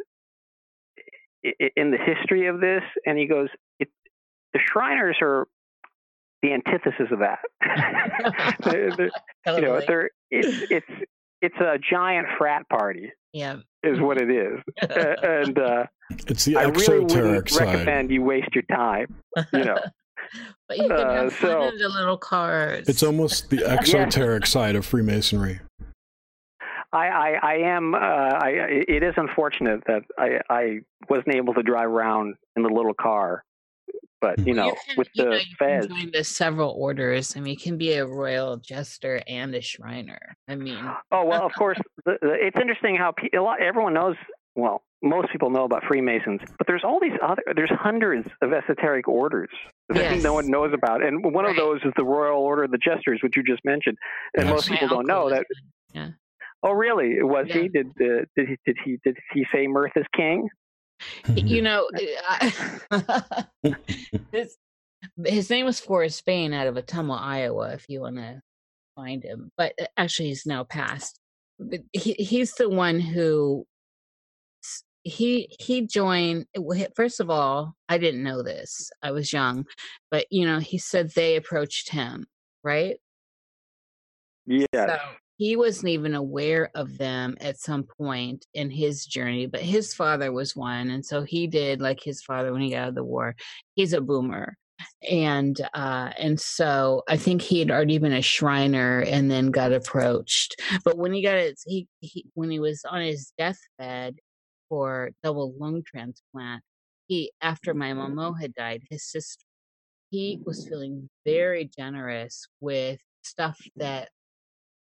in 1.44 1.92
the 1.92 1.98
history 1.98 2.48
of 2.48 2.60
this. 2.60 2.84
And 3.06 3.18
he 3.18 3.26
goes, 3.28 3.50
the 4.58 4.60
Shriners 4.72 5.18
are 5.22 5.48
the 6.42 6.54
antithesis 6.54 7.08
of 7.12 7.20
that. 7.20 7.40
they're, 8.64 8.96
they're, 8.96 9.12
totally. 9.46 9.62
You 9.62 9.62
know, 9.62 9.82
they're 9.88 10.10
it's 10.32 10.72
it's 10.72 11.08
it's 11.42 11.58
a 11.60 11.78
giant 11.78 12.28
frat 12.38 12.68
party. 12.70 13.12
Yeah, 13.34 13.58
is 13.84 14.00
what 14.00 14.20
it 14.20 14.32
is, 14.32 14.60
and 14.82 15.60
uh, 15.60 15.86
it's 16.28 16.46
the 16.46 16.58
exoteric 16.58 16.58
I 16.58 16.94
really 16.94 17.00
wouldn't 17.00 17.50
side. 17.50 17.66
recommend 17.68 18.12
you 18.12 18.24
waste 18.24 18.54
your 18.54 18.64
time. 18.64 19.08
You 19.54 19.66
know. 19.66 19.78
but 20.68 20.78
you 20.78 20.88
can 20.88 20.92
uh, 20.92 21.14
have 21.14 21.34
fun 21.34 21.52
so, 21.52 21.68
in 21.70 21.78
the 21.78 21.90
little 21.90 22.18
cars. 22.18 22.88
It's 22.88 23.04
almost 23.04 23.50
the 23.50 23.66
exoteric 23.66 24.46
side 24.46 24.76
of 24.76 24.86
Freemasonry. 24.86 25.60
I, 26.94 27.08
I, 27.08 27.40
I 27.44 27.54
am. 27.56 27.96
Uh, 27.96 27.98
I, 27.98 28.50
it 28.88 29.04
is 29.04 29.14
unfortunate 29.18 29.84
that 29.88 30.04
I, 30.18 30.40
I 30.50 30.80
wasn't 31.10 31.36
able 31.36 31.54
to 31.54 31.64
drive 31.64 31.90
around 31.90 32.36
in 32.56 32.64
the 32.64 32.70
little 32.70 32.94
car 32.94 33.44
but 34.20 34.40
you 34.46 34.54
know, 34.54 34.68
you 34.68 34.76
can, 34.88 34.96
with 34.98 35.10
you 35.14 35.24
the 35.24 35.30
know, 35.30 35.40
feds, 35.60 35.88
join 35.88 36.12
the 36.12 36.24
several 36.24 36.72
orders. 36.72 37.36
I 37.36 37.40
mean, 37.40 37.54
you 37.54 37.58
can 37.58 37.78
be 37.78 37.94
a 37.94 38.06
royal 38.06 38.58
jester 38.58 39.22
and 39.28 39.54
a 39.54 39.62
Shriner. 39.62 40.36
I 40.48 40.56
mean, 40.56 40.84
oh 41.12 41.26
well, 41.26 41.46
of 41.46 41.54
course. 41.54 41.78
The, 42.06 42.18
the, 42.22 42.34
it's 42.34 42.58
interesting 42.60 42.96
how 42.96 43.12
pe- 43.12 43.38
a 43.38 43.42
lot 43.42 43.62
everyone 43.62 43.94
knows. 43.94 44.16
Well, 44.56 44.82
most 45.04 45.32
people 45.32 45.52
know 45.52 45.66
about 45.66 45.84
Freemasons, 45.84 46.42
but 46.58 46.66
there's 46.66 46.84
all 46.84 47.00
these 47.00 47.18
other, 47.22 47.44
there's 47.56 47.70
hundreds 47.70 48.28
of 48.42 48.54
esoteric 48.54 49.08
orders 49.08 49.50
that 49.90 49.96
Yes. 49.98 50.24
no 50.24 50.34
one 50.34 50.50
knows 50.50 50.74
about. 50.74 51.04
And 51.04 51.34
one 51.34 51.46
of 51.46 51.56
those 51.56 51.80
is 51.84 51.94
the 51.96 52.04
Royal 52.04 52.42
Order 52.42 52.64
of 52.64 52.72
the 52.72 52.78
Jesters, 52.78 53.20
which 53.24 53.36
you 53.38 53.44
just 53.44 53.64
mentioned. 53.64 53.98
And 54.36 54.46
Yes. 54.46 54.54
most 54.54 54.70
people 54.70 54.88
don't 54.88 55.08
know 55.08 55.30
that. 55.30 55.46
one. 55.94 56.16
Oh, 56.64 56.72
really? 56.72 57.22
Was 57.22 57.48
he? 57.50 57.68
Did, 57.70 57.88
uh, 58.02 58.26
did 58.36 58.50
he? 58.50 58.58
Did 58.66 58.78
he? 58.84 58.98
Did 59.04 59.18
he 59.34 59.46
say 59.54 59.68
mirth 59.68 59.92
is 59.96 60.06
king? 60.16 60.50
you 61.36 61.62
know, 61.62 61.88
I, 62.28 63.46
his, 64.32 64.58
his 65.24 65.50
name 65.52 65.66
was 65.68 65.80
Forrest 65.80 66.26
Bain 66.26 66.54
out 66.54 66.66
of 66.68 66.76
Ottumwa, 66.76 67.20
Iowa, 67.22 67.74
if 67.74 67.86
you 67.88 68.02
want 68.02 68.16
to 68.18 68.42
find 68.96 69.24
him. 69.24 69.52
But 69.56 69.74
uh, 69.80 69.86
actually, 69.98 70.30
he's 70.30 70.46
now 70.48 70.64
passed. 70.64 71.20
But 71.60 71.82
he, 71.94 72.14
he's 72.14 72.54
the 72.54 72.70
one 72.70 73.00
who 73.00 73.66
he 75.08 75.56
he 75.60 75.88
joined. 75.88 76.46
First 76.96 77.20
of 77.20 77.30
all, 77.30 77.76
I 77.90 77.98
didn't 77.98 78.24
know 78.24 78.44
this. 78.44 78.92
I 79.02 79.12
was 79.12 79.32
young, 79.32 79.66
but 80.12 80.26
you 80.32 80.46
know, 80.46 80.60
he 80.60 80.78
said 80.78 81.12
they 81.12 81.36
approached 81.36 81.90
him, 81.90 82.28
right? 82.64 82.98
yeah 84.46 84.66
So 84.74 84.98
he 85.38 85.56
wasn't 85.56 85.90
even 85.90 86.16
aware 86.16 86.72
of 86.74 86.98
them 86.98 87.38
at 87.42 87.60
some 87.60 87.84
point 87.84 88.46
in 88.54 88.72
his 88.72 89.06
journey, 89.06 89.46
but 89.46 89.62
his 89.62 89.94
father 89.94 90.32
was 90.32 90.56
one. 90.56 90.90
And 90.90 91.06
so 91.06 91.22
he 91.24 91.48
did 91.48 91.80
like 91.80 92.02
his 92.04 92.24
father 92.24 92.52
when 92.52 92.62
he 92.62 92.72
got 92.72 92.78
out 92.80 92.90
of 92.90 92.96
the 92.96 93.04
war. 93.04 93.36
He's 93.76 93.94
a 93.94 94.02
boomer. 94.02 94.58
And 95.10 95.60
uh 95.74 96.12
and 96.18 96.40
so 96.40 97.04
I 97.08 97.18
think 97.18 97.42
he 97.42 97.60
had 97.60 97.72
already 97.72 97.98
been 97.98 98.14
a 98.14 98.22
Shriner 98.22 99.02
and 99.02 99.30
then 99.30 99.52
got 99.52 99.74
approached. 99.74 100.62
But 100.84 100.98
when 100.98 101.14
he 101.14 101.24
got 101.24 101.36
it 101.36 101.60
he, 101.66 101.88
he 102.00 102.26
when 102.34 102.52
he 102.52 102.60
was 102.60 102.84
on 102.90 103.02
his 103.02 103.32
deathbed 103.38 104.18
for 104.70 105.12
double 105.24 105.54
lung 105.58 105.84
transplant, 105.86 106.64
he 107.08 107.32
after 107.42 107.74
my 107.74 107.92
Momo 107.94 108.40
had 108.40 108.54
died, 108.54 108.84
his 108.90 109.04
sister 109.04 109.44
he 110.10 110.40
was 110.46 110.68
feeling 110.68 111.10
very 111.26 111.70
generous 111.78 112.48
with 112.60 113.00
stuff 113.24 113.60
that 113.76 114.10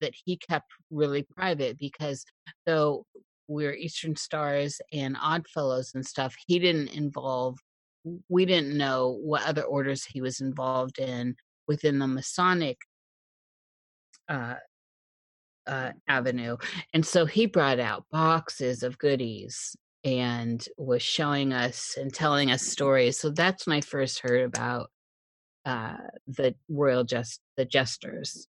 that 0.02 0.14
he 0.14 0.38
kept 0.38 0.72
really 0.92 1.24
private 1.24 1.78
because 1.80 2.26
though 2.66 3.06
we're 3.48 3.74
Eastern 3.74 4.16
Stars 4.16 4.82
and 4.92 5.16
Odd 5.22 5.48
Fellows 5.48 5.92
and 5.96 6.06
stuff, 6.06 6.36
he 6.48 6.60
didn't 6.60 6.90
involve. 6.90 7.58
We 8.28 8.46
didn't 8.46 8.78
know 8.78 9.18
what 9.24 9.46
other 9.46 9.64
orders 9.64 10.04
he 10.04 10.22
was 10.22 10.42
involved 10.42 11.00
in 11.00 11.36
within 11.68 12.00
the 12.00 12.08
Masonic 12.08 12.78
uh, 14.28 14.56
uh, 15.68 15.92
avenue, 16.08 16.58
and 16.94 17.06
so 17.06 17.26
he 17.26 17.46
brought 17.46 17.80
out 17.80 18.06
boxes 18.12 18.84
of 18.84 18.98
goodies 18.98 19.76
and 20.04 20.68
was 20.78 21.02
showing 21.02 21.52
us 21.52 21.98
and 22.00 22.14
telling 22.14 22.52
us 22.52 22.62
stories. 22.62 23.18
So 23.18 23.32
that's 23.32 23.66
when 23.66 23.78
I 23.78 23.82
first 23.82 24.20
heard 24.20 24.44
about 24.44 24.92
uh, 25.66 25.98
the 26.28 26.54
royal 26.70 27.04
just 27.04 27.42
the 27.58 27.66
jesters. 27.66 28.48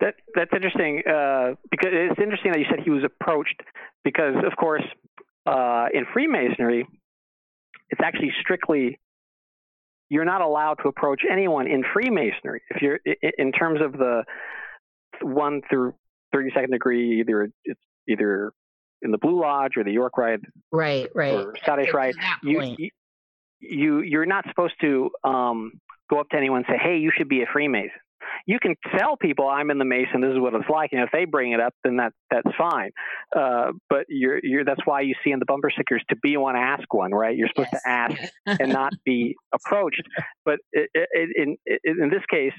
That 0.00 0.14
that's 0.34 0.50
interesting 0.54 1.02
uh, 1.06 1.54
because 1.70 1.90
it's 1.92 2.20
interesting 2.20 2.52
that 2.52 2.60
you 2.60 2.66
said 2.70 2.80
he 2.82 2.90
was 2.90 3.04
approached 3.04 3.60
because, 4.04 4.34
of 4.46 4.56
course, 4.56 4.84
uh, 5.44 5.86
in 5.92 6.06
Freemasonry, 6.12 6.86
it's 7.90 8.00
actually 8.02 8.32
strictly 8.40 8.98
you're 10.08 10.24
not 10.24 10.40
allowed 10.40 10.78
to 10.82 10.88
approach 10.88 11.22
anyone 11.30 11.66
in 11.66 11.84
Freemasonry 11.92 12.62
if 12.70 12.80
you're 12.80 13.00
in 13.36 13.52
terms 13.52 13.80
of 13.82 13.92
the 13.92 14.24
one 15.22 15.60
through 15.70 15.94
thirty 16.32 16.50
second 16.54 16.70
degree. 16.72 17.20
Either 17.20 17.48
it's 17.64 17.80
either 18.08 18.52
in 19.02 19.10
the 19.10 19.18
Blue 19.18 19.40
Lodge 19.40 19.76
or 19.76 19.84
the 19.84 19.92
York 19.92 20.16
Rite 20.18 20.40
Right, 20.72 21.08
right. 21.14 21.32
or 21.34 21.54
Scottish 21.62 21.90
To 21.90 21.96
Rite. 21.96 22.14
You, 22.42 22.74
you 22.78 22.90
you 23.60 24.00
you're 24.00 24.26
not 24.26 24.44
supposed 24.48 24.74
to 24.80 25.10
um, 25.24 25.72
go 26.10 26.20
up 26.20 26.28
to 26.30 26.36
anyone 26.36 26.64
and 26.66 26.66
say, 26.68 26.78
"Hey, 26.82 26.98
you 26.98 27.10
should 27.16 27.28
be 27.28 27.42
a 27.42 27.46
Freemason." 27.52 27.90
You 28.46 28.58
can 28.60 28.74
tell 28.96 29.16
people 29.16 29.48
I'm 29.48 29.70
in 29.70 29.78
the 29.78 29.84
Mason. 29.84 30.20
This 30.20 30.32
is 30.32 30.38
what 30.38 30.52
it's 30.54 30.68
like, 30.68 30.90
and 30.92 31.00
if 31.02 31.08
they 31.12 31.24
bring 31.24 31.52
it 31.52 31.60
up, 31.60 31.72
then 31.82 31.96
that 31.96 32.12
that's 32.30 32.48
fine. 32.58 32.90
Uh, 33.34 33.72
but 33.88 34.04
you're 34.08 34.38
you're 34.42 34.64
that's 34.64 34.80
why 34.84 35.00
you 35.00 35.14
see 35.24 35.30
in 35.30 35.38
the 35.38 35.44
bumper 35.46 35.70
stickers 35.70 36.02
to 36.10 36.16
be 36.16 36.36
one, 36.36 36.54
ask 36.56 36.92
one, 36.92 37.12
right? 37.12 37.36
You're 37.36 37.48
supposed 37.48 37.70
Yes. 37.72 37.82
to 37.82 37.88
ask 37.88 38.60
and 38.60 38.72
not 38.72 38.92
be 39.04 39.34
approached. 39.54 40.02
But 40.44 40.58
i 40.76 40.86
i 40.96 41.26
in, 41.36 41.56
in 41.66 42.02
in 42.02 42.10
this 42.10 42.22
case, 42.30 42.52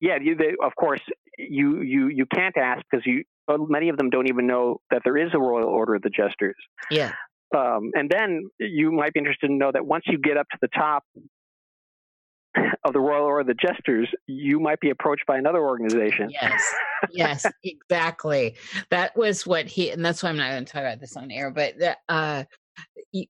yeah, 0.00 0.18
you 0.20 0.34
they, 0.36 0.52
of 0.62 0.72
course 0.78 1.00
you 1.38 1.82
you 1.82 2.08
you 2.08 2.26
can't 2.26 2.56
ask 2.56 2.82
because 2.90 3.04
you 3.06 3.24
many 3.68 3.88
of 3.88 3.96
them 3.96 4.10
don't 4.10 4.28
even 4.28 4.46
know 4.46 4.80
that 4.90 5.02
there 5.04 5.16
is 5.16 5.30
a 5.34 5.38
Royal 5.38 5.68
Order 5.68 5.96
of 5.96 6.02
the 6.02 6.10
Jesters. 6.10 6.56
yeah. 6.90 7.12
Um, 7.54 7.90
and 7.94 8.10
then 8.10 8.48
you 8.58 8.90
might 8.90 9.12
be 9.12 9.20
interested 9.20 9.46
to 9.46 9.52
know 9.52 9.70
that 9.70 9.86
once 9.86 10.04
you 10.06 10.18
get 10.18 10.36
up 10.36 10.48
to 10.50 10.58
the 10.60 10.68
top 10.68 11.04
of 12.84 12.92
the 12.92 12.98
Royal 12.98 13.24
Order 13.24 13.40
of 13.40 13.46
the 13.46 13.54
Jesters, 13.54 14.08
you 14.26 14.58
might 14.58 14.80
be 14.80 14.90
approached 14.90 15.24
by 15.26 15.38
another 15.38 15.60
organization. 15.60 16.30
Yes. 16.30 16.62
Yes, 17.12 17.44
exactly. 17.62 18.56
That 18.88 19.14
was 19.14 19.46
what 19.46 19.66
he, 19.66 19.90
and 19.90 20.02
that's 20.02 20.22
why 20.22 20.30
I'm 20.30 20.38
not 20.38 20.52
going 20.52 20.64
to 20.64 20.72
talk 20.72 20.80
about 20.80 21.00
this 21.00 21.18
on 21.18 21.30
air, 21.30 21.50
but 21.50 21.78
that, 21.78 21.98
uh, 22.08 22.44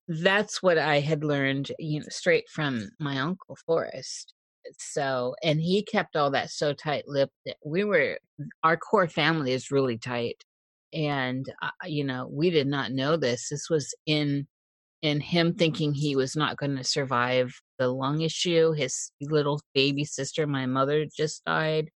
that's 0.07 0.62
what 0.62 0.78
I 0.78 1.00
had 1.00 1.24
learned, 1.24 1.72
you 1.80 1.98
know, 1.98 2.07
straight 2.09 2.48
from 2.48 2.88
my 3.00 3.18
uncle 3.18 3.59
Forrest. 3.66 4.32
So, 4.78 5.34
and 5.42 5.60
he 5.60 5.82
kept 5.82 6.16
all 6.16 6.30
that 6.30 6.50
so 6.50 6.72
tight 6.72 7.04
lipped 7.06 7.34
that 7.46 7.56
we 7.64 7.84
were, 7.84 8.18
our 8.62 8.76
core 8.76 9.08
family 9.08 9.52
is 9.52 9.70
really 9.70 9.98
tight. 9.98 10.42
And, 10.92 11.44
uh, 11.62 11.70
you 11.84 12.04
know, 12.04 12.28
we 12.30 12.50
did 12.50 12.66
not 12.66 12.92
know 12.92 13.16
this. 13.16 13.48
This 13.48 13.68
was 13.68 13.94
in, 14.06 14.46
in 15.02 15.20
him 15.20 15.54
thinking 15.54 15.92
he 15.92 16.16
was 16.16 16.36
not 16.36 16.56
going 16.56 16.76
to 16.76 16.84
survive 16.84 17.52
the 17.78 17.88
lung 17.88 18.20
issue. 18.20 18.72
His 18.72 19.10
little 19.20 19.60
baby 19.74 20.04
sister, 20.04 20.46
my 20.46 20.66
mother, 20.66 21.06
just 21.16 21.44
died 21.44 21.90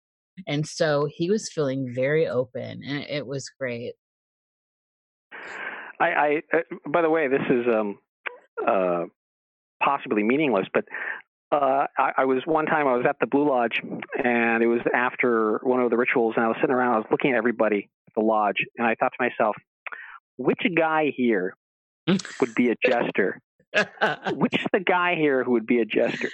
and 0.46 0.68
so 0.68 1.08
he 1.12 1.32
was 1.32 1.50
feeling 1.50 1.92
very 1.96 2.28
open 2.28 2.84
and 2.86 3.04
it 3.10 3.26
was 3.26 3.50
great 3.60 3.94
I, 6.00 6.06
I 6.06 6.42
uh, 6.58 6.60
by 6.92 7.02
the 7.02 7.10
way, 7.10 7.28
this 7.28 7.42
is 7.50 7.66
um, 7.68 7.98
uh, 8.68 9.06
possibly 9.84 10.24
meaningless, 10.24 10.68
but 10.74 10.86
uh, 11.52 11.88
I, 11.98 12.12
I 12.18 12.26
was 12.26 12.42
one 12.46 12.66
time 12.66 12.88
I 12.88 12.96
was 12.96 13.06
at 13.08 13.18
the 13.20 13.28
Blue 13.28 13.50
Lodge, 13.50 13.80
and 13.82 14.62
it 14.62 14.68
was 14.68 14.82
after 14.94 15.60
one 15.64 15.82
of 15.82 15.90
the 15.90 15.98
rituals, 15.98 16.34
and 16.36 16.46
I 16.46 16.48
was 16.50 16.58
sitting 16.60 16.76
around, 16.76 16.96
I 16.96 16.98
was 16.98 17.08
looking 17.12 17.32
at 17.32 17.38
everybody 17.38 17.90
at 18.08 18.14
the 18.16 18.22
lodge, 18.22 18.58
and 18.78 18.86
I 18.86 18.96
thought 18.96 19.14
to 19.18 19.24
myself, 19.24 19.56
which 20.38 20.62
guy 20.76 21.14
here 21.16 21.56
would 22.08 22.54
be 22.56 22.70
a 22.70 22.76
jester? 22.86 23.40
which 24.34 24.56
is 24.56 24.66
the 24.74 24.80
guy 24.80 25.16
here 25.16 25.44
who 25.44 25.52
would 25.52 25.68
be 25.68 25.80
a 25.80 25.86
jester? 25.86 26.30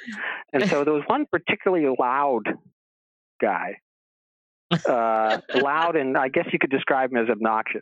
And 0.52 0.68
so 0.70 0.84
there 0.84 0.94
was 0.94 1.04
one 1.08 1.26
particularly 1.32 1.94
loud 2.00 2.44
guy, 3.42 3.78
uh, 4.72 5.40
loud, 5.56 5.96
and 5.96 6.18
I 6.18 6.30
guess 6.30 6.46
you 6.52 6.60
could 6.60 6.70
describe 6.70 7.12
him 7.12 7.18
as 7.18 7.30
obnoxious. 7.30 7.82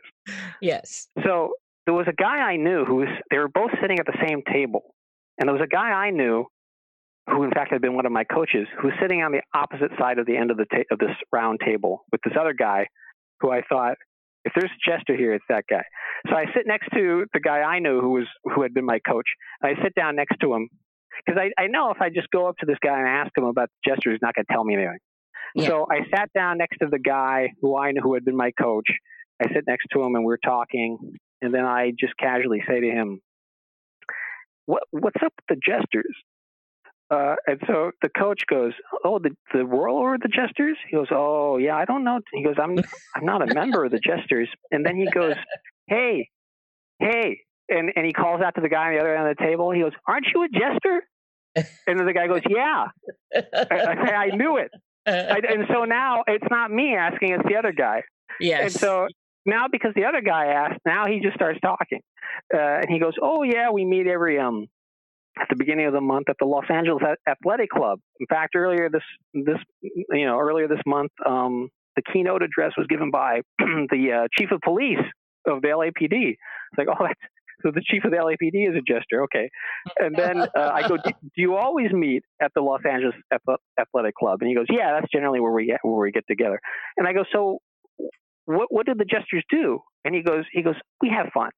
yes 0.60 1.08
So 1.22 1.52
there 1.86 1.94
was 1.94 2.06
a 2.08 2.12
guy 2.12 2.38
I 2.38 2.56
knew 2.56 2.84
who 2.84 2.96
was, 2.96 3.08
they 3.30 3.38
were 3.38 3.48
both 3.48 3.70
sitting 3.80 3.98
at 3.98 4.06
the 4.06 4.18
same 4.26 4.42
table. 4.50 4.94
And 5.38 5.48
there 5.48 5.54
was 5.54 5.62
a 5.62 5.68
guy 5.68 5.90
I 5.90 6.10
knew 6.10 6.46
who, 7.30 7.44
in 7.44 7.50
fact, 7.50 7.72
had 7.72 7.80
been 7.80 7.94
one 7.94 8.06
of 8.06 8.12
my 8.12 8.24
coaches, 8.24 8.66
who 8.80 8.88
was 8.88 8.96
sitting 9.00 9.22
on 9.22 9.32
the 9.32 9.42
opposite 9.54 9.90
side 9.98 10.18
of 10.18 10.26
the 10.26 10.36
end 10.36 10.50
of, 10.50 10.56
the 10.56 10.66
ta- 10.66 10.88
of 10.90 10.98
this 10.98 11.14
round 11.32 11.60
table 11.64 12.04
with 12.10 12.20
this 12.24 12.34
other 12.38 12.52
guy 12.52 12.86
who 13.40 13.50
I 13.50 13.62
thought, 13.68 13.96
if 14.44 14.52
there's 14.56 14.70
a 14.70 14.90
jester 14.90 15.16
here, 15.16 15.34
it's 15.34 15.44
that 15.48 15.64
guy. 15.70 15.84
So 16.28 16.34
I 16.34 16.46
sit 16.54 16.66
next 16.66 16.88
to 16.94 17.26
the 17.32 17.40
guy 17.40 17.58
I 17.60 17.78
knew 17.78 18.00
who 18.00 18.10
was 18.10 18.26
who 18.44 18.62
had 18.62 18.74
been 18.74 18.84
my 18.84 18.98
coach. 18.98 19.26
And 19.60 19.76
I 19.76 19.82
sit 19.82 19.94
down 19.94 20.16
next 20.16 20.36
to 20.40 20.52
him 20.52 20.68
because 21.24 21.40
I, 21.40 21.62
I 21.62 21.66
know 21.68 21.90
if 21.90 22.00
I 22.00 22.08
just 22.08 22.28
go 22.30 22.48
up 22.48 22.56
to 22.58 22.66
this 22.66 22.78
guy 22.84 22.98
and 22.98 23.06
ask 23.06 23.30
him 23.36 23.44
about 23.44 23.68
the 23.68 23.90
jester, 23.90 24.10
he's 24.10 24.22
not 24.22 24.34
going 24.34 24.44
to 24.46 24.52
tell 24.52 24.64
me 24.64 24.74
anything. 24.74 24.98
Yeah. 25.54 25.68
So 25.68 25.86
I 25.90 26.00
sat 26.14 26.30
down 26.34 26.58
next 26.58 26.78
to 26.78 26.88
the 26.90 26.98
guy 26.98 27.52
who 27.60 27.76
I 27.76 27.92
knew 27.92 28.00
who 28.00 28.14
had 28.14 28.24
been 28.24 28.36
my 28.36 28.50
coach. 28.60 28.86
I 29.40 29.52
sit 29.52 29.64
next 29.66 29.86
to 29.92 30.02
him 30.02 30.14
and 30.14 30.24
we're 30.24 30.38
talking, 30.38 30.98
and 31.40 31.54
then 31.54 31.64
I 31.64 31.92
just 31.98 32.16
casually 32.16 32.62
say 32.66 32.80
to 32.80 32.86
him, 32.86 33.20
"What 34.66 34.82
what's 34.90 35.22
up 35.24 35.34
with 35.36 35.46
the 35.48 35.56
jesters?" 35.56 36.16
Uh, 37.12 37.34
and 37.46 37.60
so 37.66 37.90
the 38.00 38.08
coach 38.08 38.42
goes, 38.48 38.72
"Oh, 39.04 39.18
the 39.18 39.36
the 39.52 39.66
Royal 39.66 40.14
of 40.14 40.20
the 40.20 40.28
Jesters." 40.28 40.78
He 40.88 40.96
goes, 40.96 41.08
"Oh, 41.10 41.58
yeah, 41.58 41.76
I 41.76 41.84
don't 41.84 42.04
know." 42.04 42.20
He 42.32 42.42
goes, 42.42 42.54
"I'm 42.58 42.78
I'm 43.14 43.24
not 43.26 43.42
a 43.42 43.54
member 43.54 43.84
of 43.84 43.92
the 43.92 43.98
Jesters." 43.98 44.48
And 44.70 44.84
then 44.86 44.96
he 44.96 45.06
goes, 45.10 45.34
"Hey, 45.88 46.30
hey," 47.00 47.40
and 47.68 47.92
and 47.94 48.06
he 48.06 48.14
calls 48.14 48.40
out 48.40 48.54
to 48.54 48.62
the 48.62 48.70
guy 48.70 48.86
on 48.88 48.94
the 48.94 49.00
other 49.00 49.14
end 49.14 49.28
of 49.28 49.36
the 49.36 49.44
table. 49.44 49.70
He 49.72 49.82
goes, 49.82 49.92
"Aren't 50.08 50.26
you 50.34 50.44
a 50.44 50.48
jester?" 50.48 51.02
And 51.86 51.98
then 51.98 52.06
the 52.06 52.14
guy 52.14 52.28
goes, 52.28 52.40
"Yeah." 52.48 52.86
I, 53.34 53.42
I 53.70 54.06
say, 54.06 54.14
"I 54.14 54.26
knew 54.34 54.56
it." 54.56 54.70
I, 55.06 55.40
and 55.46 55.66
so 55.68 55.84
now 55.84 56.24
it's 56.26 56.46
not 56.50 56.70
me 56.70 56.94
asking; 56.96 57.32
it's 57.32 57.44
the 57.46 57.56
other 57.56 57.72
guy. 57.72 58.04
yes 58.40 58.62
And 58.62 58.72
so 58.72 59.08
now, 59.44 59.66
because 59.70 59.92
the 59.94 60.04
other 60.06 60.22
guy 60.22 60.46
asked, 60.46 60.80
now 60.86 61.06
he 61.06 61.20
just 61.20 61.34
starts 61.34 61.58
talking, 61.60 62.00
uh, 62.54 62.80
and 62.80 62.88
he 62.88 62.98
goes, 62.98 63.14
"Oh 63.20 63.42
yeah, 63.42 63.70
we 63.70 63.84
meet 63.84 64.06
every 64.06 64.38
um 64.38 64.68
at 65.40 65.48
the 65.48 65.56
beginning 65.56 65.86
of 65.86 65.92
the 65.92 66.00
month 66.00 66.28
at 66.28 66.36
the 66.38 66.44
Los 66.44 66.64
Angeles 66.68 67.02
Athletic 67.28 67.70
Club. 67.70 68.00
In 68.20 68.26
fact, 68.26 68.54
earlier 68.54 68.88
this 68.90 69.02
this 69.32 69.58
you 69.82 70.26
know 70.26 70.38
earlier 70.38 70.68
this 70.68 70.82
month, 70.86 71.12
um, 71.26 71.68
the 71.96 72.02
keynote 72.12 72.42
address 72.42 72.72
was 72.76 72.86
given 72.88 73.10
by 73.10 73.40
the 73.58 74.24
uh, 74.24 74.28
chief 74.38 74.50
of 74.50 74.60
police 74.60 75.04
of 75.46 75.62
the 75.62 75.68
LAPD. 75.68 76.12
It's 76.12 76.78
like, 76.78 76.88
oh, 77.00 77.06
so 77.62 77.70
the 77.72 77.82
chief 77.84 78.04
of 78.04 78.10
the 78.10 78.16
LAPD 78.16 78.68
is 78.68 78.76
a 78.76 78.80
jester. 78.80 79.22
Okay. 79.24 79.48
And 79.98 80.14
then 80.16 80.40
uh, 80.40 80.70
I 80.72 80.88
go, 80.88 80.96
do, 80.96 81.10
do, 81.10 81.30
you 81.36 81.56
always 81.56 81.92
meet 81.92 82.22
at 82.40 82.50
the 82.54 82.60
Los 82.60 82.80
Angeles 82.88 83.14
Athletic 83.78 84.14
Club? 84.14 84.38
And 84.40 84.48
he 84.48 84.54
goes, 84.54 84.66
yeah, 84.68 84.98
that's 84.98 85.10
generally 85.12 85.40
where 85.40 85.52
we 85.52 85.66
get, 85.66 85.78
where 85.82 85.94
we 85.94 86.10
get 86.10 86.24
together. 86.28 86.60
And 86.96 87.06
I 87.06 87.12
go, 87.12 87.24
so 87.32 87.58
what, 88.46 88.72
what 88.72 88.86
did 88.86 88.98
the 88.98 89.04
jesters 89.04 89.44
do? 89.50 89.80
And 90.04 90.14
he 90.14 90.22
goes, 90.22 90.44
he 90.52 90.62
goes, 90.62 90.74
we 91.00 91.10
have 91.10 91.30
fun. 91.32 91.50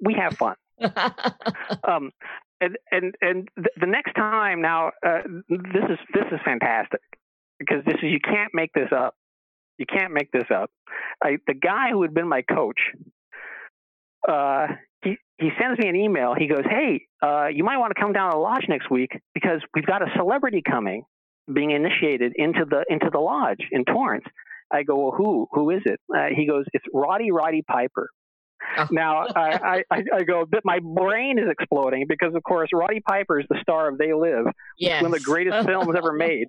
We 0.00 0.14
have 0.14 0.36
fun. 0.36 0.56
um, 1.88 2.10
and 2.60 2.76
and 2.90 3.14
and 3.20 3.48
the 3.56 3.86
next 3.86 4.14
time 4.14 4.62
now, 4.62 4.90
uh, 5.04 5.20
this 5.48 5.84
is 5.90 5.98
this 6.14 6.24
is 6.32 6.40
fantastic 6.44 7.00
because 7.58 7.84
this 7.84 7.96
is 7.96 8.10
you 8.10 8.20
can't 8.20 8.52
make 8.54 8.72
this 8.74 8.88
up. 8.96 9.14
You 9.78 9.86
can't 9.86 10.12
make 10.12 10.32
this 10.32 10.48
up. 10.54 10.70
I, 11.22 11.36
the 11.46 11.54
guy 11.54 11.90
who 11.92 12.02
had 12.02 12.14
been 12.14 12.28
my 12.28 12.42
coach 12.42 12.78
uh, 14.26 14.66
he, 15.02 15.16
he 15.38 15.50
sends 15.60 15.78
me 15.78 15.88
an 15.88 15.96
email. 15.96 16.34
He 16.36 16.48
goes, 16.48 16.64
Hey, 16.68 17.06
uh, 17.22 17.46
you 17.46 17.64
might 17.64 17.78
want 17.78 17.92
to 17.94 18.00
come 18.00 18.12
down 18.12 18.30
to 18.30 18.36
the 18.36 18.40
lodge 18.40 18.64
next 18.68 18.90
week 18.90 19.10
because 19.34 19.60
we've 19.74 19.86
got 19.86 20.02
a 20.02 20.06
celebrity 20.16 20.62
coming 20.68 21.04
being 21.52 21.70
initiated 21.70 22.32
into 22.36 22.64
the 22.68 22.84
into 22.88 23.08
the 23.12 23.20
lodge 23.20 23.60
in 23.70 23.84
Torrance. 23.84 24.24
I 24.72 24.82
go, 24.82 24.96
Well, 24.96 25.12
who? 25.16 25.46
Who 25.52 25.70
is 25.70 25.82
it? 25.84 26.00
Uh, 26.14 26.26
he 26.34 26.46
goes, 26.46 26.64
It's 26.72 26.84
Roddy 26.92 27.30
Roddy 27.30 27.62
Piper. 27.62 28.10
Oh. 28.78 28.86
Now 28.90 29.26
I, 29.34 29.84
I, 29.90 30.02
I 30.14 30.22
go, 30.24 30.44
but 30.48 30.64
my 30.64 30.80
brain 30.80 31.38
is 31.38 31.46
exploding 31.48 32.06
because, 32.08 32.34
of 32.34 32.42
course, 32.42 32.70
Roddy 32.72 33.00
Piper 33.00 33.40
is 33.40 33.46
the 33.48 33.58
star 33.60 33.88
of 33.88 33.98
They 33.98 34.12
Live, 34.12 34.46
yes. 34.78 35.02
one 35.02 35.12
of 35.12 35.18
the 35.18 35.24
greatest 35.24 35.66
films 35.66 35.94
ever 35.96 36.12
made. 36.12 36.48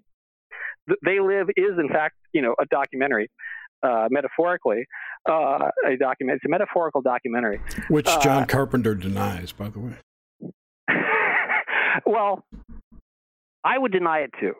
They 1.03 1.19
Live 1.19 1.49
is, 1.55 1.77
in 1.77 1.89
fact, 1.89 2.15
you 2.33 2.41
know, 2.41 2.55
a 2.59 2.65
documentary 2.65 3.29
uh, 3.83 4.07
metaphorically, 4.09 4.85
uh, 5.29 5.69
a 5.85 5.97
document. 5.97 6.37
It's 6.37 6.45
a 6.45 6.49
metaphorical 6.49 7.01
documentary, 7.01 7.61
which 7.89 8.07
uh, 8.07 8.19
John 8.21 8.45
Carpenter 8.45 8.95
denies, 8.95 9.51
by 9.51 9.69
the 9.69 9.79
way. 9.79 9.93
well, 12.05 12.43
I 13.63 13.77
would 13.77 13.91
deny 13.91 14.19
it 14.19 14.31
too 14.39 14.53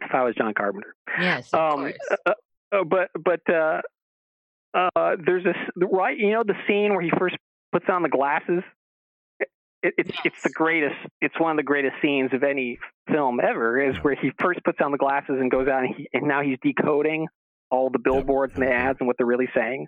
if 0.00 0.14
I 0.14 0.22
was 0.24 0.34
John 0.36 0.54
Carpenter. 0.54 0.94
Yes, 1.20 1.52
of 1.52 1.60
um, 1.60 1.80
course. 1.80 1.94
Uh, 2.26 2.32
uh, 2.72 2.84
but 2.84 3.40
but 4.74 5.16
there's 5.24 5.44
this 5.44 5.56
right. 5.76 6.16
You 6.16 6.32
know 6.32 6.42
the 6.44 6.54
scene 6.66 6.92
where 6.92 7.02
he 7.02 7.10
first 7.18 7.36
puts 7.72 7.86
on 7.88 8.02
the 8.02 8.08
glasses. 8.08 8.62
It, 9.82 9.94
it's 9.98 10.10
yes. 10.10 10.20
it's 10.24 10.42
the 10.42 10.50
greatest. 10.50 10.96
It's 11.20 11.38
one 11.38 11.52
of 11.52 11.56
the 11.56 11.62
greatest 11.62 11.96
scenes 12.02 12.32
of 12.32 12.42
any 12.42 12.78
film 13.10 13.40
ever. 13.40 13.80
Is 13.80 13.96
where 13.98 14.14
he 14.14 14.30
first 14.40 14.60
puts 14.64 14.78
on 14.82 14.92
the 14.92 14.98
glasses 14.98 15.36
and 15.40 15.50
goes 15.50 15.68
out, 15.68 15.84
and, 15.84 15.94
he, 15.94 16.08
and 16.12 16.26
now 16.26 16.42
he's 16.42 16.58
decoding 16.62 17.28
all 17.70 17.90
the 17.90 17.98
billboards 17.98 18.54
and 18.54 18.62
the 18.62 18.70
ads 18.70 18.98
and 19.00 19.06
what 19.06 19.16
they're 19.16 19.26
really 19.26 19.48
saying. 19.54 19.86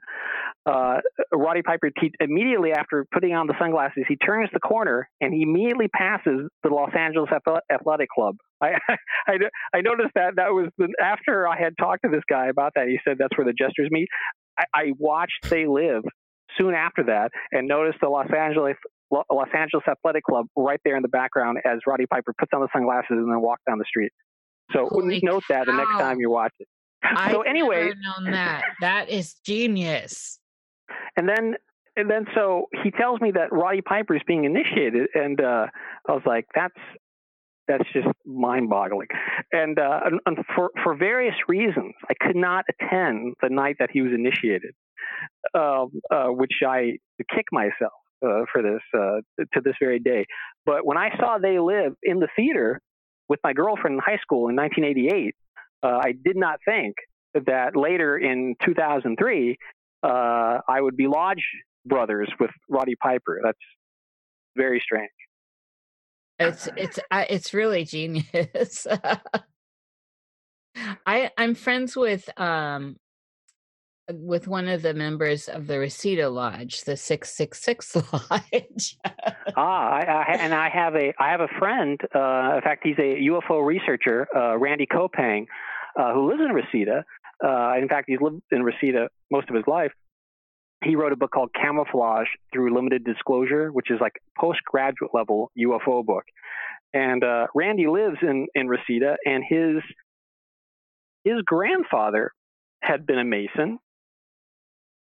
Uh, 0.64 0.98
Roddy 1.32 1.62
Piper 1.62 1.90
te- 1.90 2.12
immediately 2.18 2.72
after 2.72 3.06
putting 3.12 3.34
on 3.34 3.46
the 3.46 3.54
sunglasses, 3.60 4.04
he 4.08 4.16
turns 4.16 4.50
the 4.52 4.58
corner 4.58 5.08
and 5.20 5.32
he 5.32 5.42
immediately 5.42 5.86
passes 5.88 6.48
the 6.64 6.68
Los 6.70 6.90
Angeles 6.98 7.30
Athletic 7.70 8.08
Club. 8.10 8.36
I, 8.60 8.72
I, 9.28 9.34
I 9.74 9.80
noticed 9.82 10.10
that 10.14 10.36
that 10.36 10.48
was 10.48 10.70
the, 10.78 10.88
after 11.00 11.46
I 11.46 11.60
had 11.60 11.74
talked 11.78 12.02
to 12.04 12.10
this 12.10 12.24
guy 12.28 12.48
about 12.48 12.72
that. 12.74 12.88
He 12.88 12.98
said 13.06 13.16
that's 13.18 13.36
where 13.38 13.44
the 13.44 13.52
jesters 13.52 13.88
meet. 13.90 14.08
I, 14.58 14.64
I 14.74 14.92
watched 14.98 15.48
They 15.48 15.66
Live 15.66 16.02
soon 16.58 16.74
after 16.74 17.04
that 17.04 17.30
and 17.52 17.68
noticed 17.68 17.98
the 18.00 18.08
Los 18.08 18.30
Angeles 18.36 18.76
Los 19.10 19.48
Angeles 19.56 19.84
Athletic 19.88 20.24
Club 20.24 20.46
right 20.56 20.80
there 20.84 20.96
in 20.96 21.02
the 21.02 21.08
background 21.08 21.58
as 21.64 21.78
Roddy 21.86 22.06
Piper 22.06 22.34
puts 22.36 22.50
on 22.52 22.60
the 22.60 22.68
sunglasses 22.72 23.10
and 23.10 23.30
then 23.30 23.40
walks 23.40 23.62
down 23.66 23.78
the 23.78 23.84
street. 23.84 24.10
So 24.72 24.88
Holy 24.90 25.20
note 25.22 25.44
cow. 25.48 25.58
that 25.58 25.66
the 25.66 25.76
next 25.76 25.92
time 25.92 26.18
you 26.18 26.30
watch 26.30 26.52
it. 26.58 26.66
I've 27.02 27.36
anyway, 27.46 27.92
known 28.00 28.32
that 28.32 28.62
that 28.80 29.08
is 29.08 29.34
genius. 29.44 30.38
And 31.18 31.28
then 31.28 31.54
and 31.96 32.10
then 32.10 32.26
so 32.34 32.66
he 32.84 32.90
tells 32.90 33.20
me 33.20 33.32
that 33.32 33.50
Roddy 33.50 33.80
Piper 33.80 34.14
is 34.14 34.22
being 34.26 34.44
initiated, 34.44 35.08
and 35.14 35.40
uh, 35.40 35.66
I 36.08 36.12
was 36.12 36.22
like, 36.26 36.46
that's 36.54 36.76
that's 37.68 37.84
just 37.92 38.08
mind-boggling. 38.24 39.08
And, 39.52 39.78
uh, 39.78 40.00
and 40.26 40.38
for 40.54 40.70
for 40.82 40.96
various 40.96 41.34
reasons, 41.48 41.94
I 42.08 42.14
could 42.20 42.36
not 42.36 42.64
attend 42.70 43.34
the 43.42 43.48
night 43.48 43.76
that 43.80 43.90
he 43.92 44.02
was 44.02 44.12
initiated, 44.12 44.74
um, 45.54 46.00
uh, 46.10 46.28
which 46.28 46.52
I 46.66 46.98
kick 47.34 47.46
myself 47.52 47.92
uh, 48.24 48.42
for 48.52 48.62
this 48.62 48.82
uh, 48.94 49.44
to 49.54 49.60
this 49.62 49.74
very 49.80 49.98
day. 49.98 50.26
But 50.64 50.86
when 50.86 50.96
I 50.96 51.10
saw 51.18 51.38
They 51.38 51.58
Live 51.58 51.94
in 52.02 52.18
the 52.20 52.28
theater 52.36 52.80
with 53.28 53.40
my 53.42 53.52
girlfriend 53.52 53.94
in 53.94 54.00
high 54.04 54.18
school 54.22 54.48
in 54.48 54.56
1988, 54.56 55.34
uh, 55.82 56.00
I 56.02 56.12
did 56.12 56.36
not 56.36 56.58
think 56.64 56.94
that 57.34 57.76
later 57.76 58.16
in 58.16 58.54
2003 58.64 59.56
uh, 60.02 60.06
I 60.06 60.80
would 60.80 60.96
be 60.96 61.06
Lodge 61.06 61.44
brothers 61.84 62.30
with 62.40 62.50
Roddy 62.68 62.94
Piper. 62.96 63.40
That's 63.42 63.58
very 64.56 64.80
strange. 64.84 65.10
It's 66.38 66.68
it's 66.76 66.98
it's 67.10 67.54
really 67.54 67.84
genius. 67.84 68.86
I 71.06 71.30
I'm 71.38 71.54
friends 71.54 71.96
with 71.96 72.28
um 72.38 72.96
with 74.08 74.46
one 74.46 74.68
of 74.68 74.82
the 74.82 74.94
members 74.94 75.48
of 75.48 75.66
the 75.66 75.78
Reseda 75.78 76.28
Lodge, 76.28 76.82
the 76.82 76.96
six 76.96 77.34
six 77.34 77.60
six 77.60 77.96
Lodge. 78.12 78.96
ah, 79.56 79.90
I, 79.90 80.02
I, 80.02 80.36
and 80.38 80.54
I 80.54 80.68
have 80.68 80.94
a 80.94 81.12
I 81.18 81.30
have 81.30 81.40
a 81.40 81.48
friend. 81.58 82.00
Uh, 82.14 82.56
in 82.56 82.62
fact, 82.62 82.82
he's 82.84 82.98
a 82.98 83.20
UFO 83.28 83.64
researcher, 83.64 84.28
uh, 84.36 84.56
Randy 84.58 84.86
Koppang, 84.86 85.46
uh, 85.98 86.12
who 86.12 86.28
lives 86.28 86.42
in 86.42 86.52
Reseda. 86.52 87.04
Uh, 87.42 87.74
in 87.78 87.88
fact, 87.88 88.08
he's 88.08 88.20
lived 88.20 88.42
in 88.50 88.62
Reseda 88.62 89.08
most 89.30 89.48
of 89.48 89.54
his 89.54 89.64
life. 89.66 89.92
He 90.84 90.94
wrote 90.94 91.12
a 91.12 91.16
book 91.16 91.30
called 91.30 91.50
Camouflage 91.54 92.28
Through 92.52 92.74
Limited 92.74 93.04
Disclosure, 93.04 93.70
which 93.70 93.90
is 93.90 93.98
like 94.00 94.12
postgraduate 94.38 95.14
level 95.14 95.50
UFO 95.58 96.04
book. 96.04 96.24
And 96.92 97.24
uh, 97.24 97.46
Randy 97.54 97.86
lives 97.86 98.18
in 98.22 98.46
in 98.54 98.68
Reseda, 98.68 99.16
and 99.24 99.42
his 99.46 99.82
his 101.24 101.42
grandfather 101.44 102.32
had 102.82 103.06
been 103.06 103.18
a 103.18 103.24
Mason, 103.24 103.78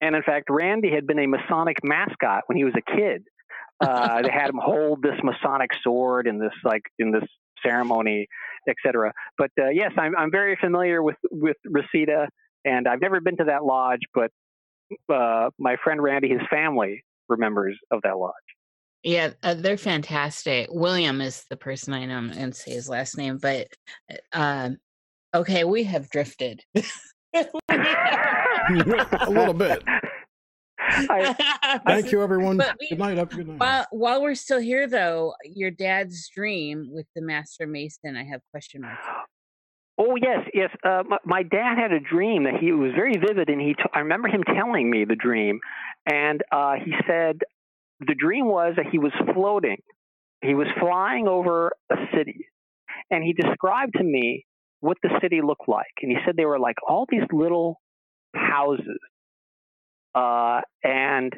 and 0.01 0.15
in 0.15 0.23
fact, 0.23 0.47
Randy 0.51 0.91
had 0.91 1.07
been 1.07 1.19
a 1.19 1.27
Masonic 1.27 1.79
mascot 1.83 2.43
when 2.47 2.57
he 2.57 2.65
was 2.65 2.75
a 2.77 2.97
kid. 2.97 3.25
Uh, 3.81 4.23
they 4.23 4.31
had 4.31 4.49
him 4.49 4.61
hold 4.63 5.03
this 5.03 5.19
Masonic 5.23 5.71
sword 5.83 6.27
in 6.27 6.39
this 6.39 6.55
like 6.65 6.83
in 6.99 7.11
this 7.13 7.25
ceremony, 7.65 8.27
etc. 8.69 9.13
But 9.39 9.51
uh, 9.61 9.69
yes, 9.69 9.93
I'm 9.99 10.17
I'm 10.17 10.31
very 10.31 10.57
familiar 10.61 11.03
with 11.03 11.17
with 11.31 11.57
Reseda, 11.65 12.29
and 12.65 12.87
I've 12.87 13.01
never 13.01 13.21
been 13.21 13.37
to 13.39 13.45
that 13.45 13.65
lodge, 13.65 14.03
but 14.15 14.31
uh, 15.13 15.51
my 15.59 15.77
friend 15.83 16.03
Randy, 16.03 16.29
his 16.29 16.43
family 16.51 17.05
remembers 17.29 17.77
of 17.91 18.03
that 18.03 18.19
lodge. 18.19 18.33
Yeah, 19.03 19.31
uh, 19.43 19.55
they're 19.55 19.77
fantastic. 19.77 20.69
William 20.71 21.21
is 21.21 21.45
the 21.49 21.57
person 21.57 21.95
I 21.95 22.07
know 22.07 22.29
and 22.35 22.55
say 22.55 22.73
his 22.73 22.89
last 22.89 23.17
name, 23.17 23.39
but 23.39 23.69
uh, 24.33 24.71
okay, 25.35 25.65
we 25.65 25.85
have 25.85 26.11
drifted. 26.11 26.63
a 27.35 27.47
little 29.29 29.55
bit. 29.55 29.83
I, 30.79 31.81
Thank 31.87 32.13
you, 32.13 32.23
everyone. 32.23 32.61
We, 32.81 32.89
good 32.89 32.99
night. 32.99 33.19
Have 33.19 33.33
a 33.33 33.37
good 33.37 33.49
night. 33.49 33.61
While, 33.61 33.87
while 33.91 34.23
we're 34.23 34.35
still 34.35 34.61
here, 34.61 34.89
though, 34.89 35.35
your 35.45 35.71
dad's 35.71 36.29
dream 36.29 36.89
with 36.91 37.07
the 37.15 37.23
Master 37.23 37.67
Mason, 37.67 38.17
I 38.17 38.25
have 38.25 38.41
question 38.51 38.83
marks. 38.83 39.05
Oh 39.99 40.17
yes, 40.21 40.47
yes. 40.53 40.71
Uh, 40.85 41.03
my, 41.25 41.43
dad 41.43 41.79
had 41.79 41.93
a 41.93 42.01
dream 42.01 42.45
that 42.45 42.55
he 42.61 42.73
was 42.73 42.93
very 42.95 43.17
vivid, 43.17 43.49
and 43.49 43.61
he. 43.61 43.75
T- 43.75 43.83
I 43.95 44.01
remember 44.01 44.29
him 44.29 44.43
telling 44.43 44.91
me 44.91 45.05
the 45.07 45.17
dream, 45.17 45.61
and 46.05 46.43
uh, 46.53 46.75
he 46.85 46.93
said 47.07 47.41
the 48.01 48.15
dream 48.15 48.47
was 48.47 48.75
that 48.77 48.87
he 48.93 48.99
was 48.99 49.13
floating. 49.33 49.79
He 50.43 50.55
was 50.55 50.67
flying 50.79 51.27
over 51.29 51.73
a 51.91 51.97
city, 52.15 52.47
and 53.11 53.25
he 53.25 53.33
described 53.33 53.95
to 53.97 54.05
me 54.05 54.45
what 54.81 54.99
the 55.03 55.09
city 55.23 55.41
looked 55.43 55.67
like. 55.67 55.87
And 56.03 56.13
he 56.13 56.19
said 56.27 56.37
they 56.37 56.45
were 56.45 56.59
like 56.59 56.77
all 56.87 57.07
these 57.09 57.27
little 57.33 57.81
houses, 58.35 59.01
uh, 60.15 60.61
and 60.85 61.33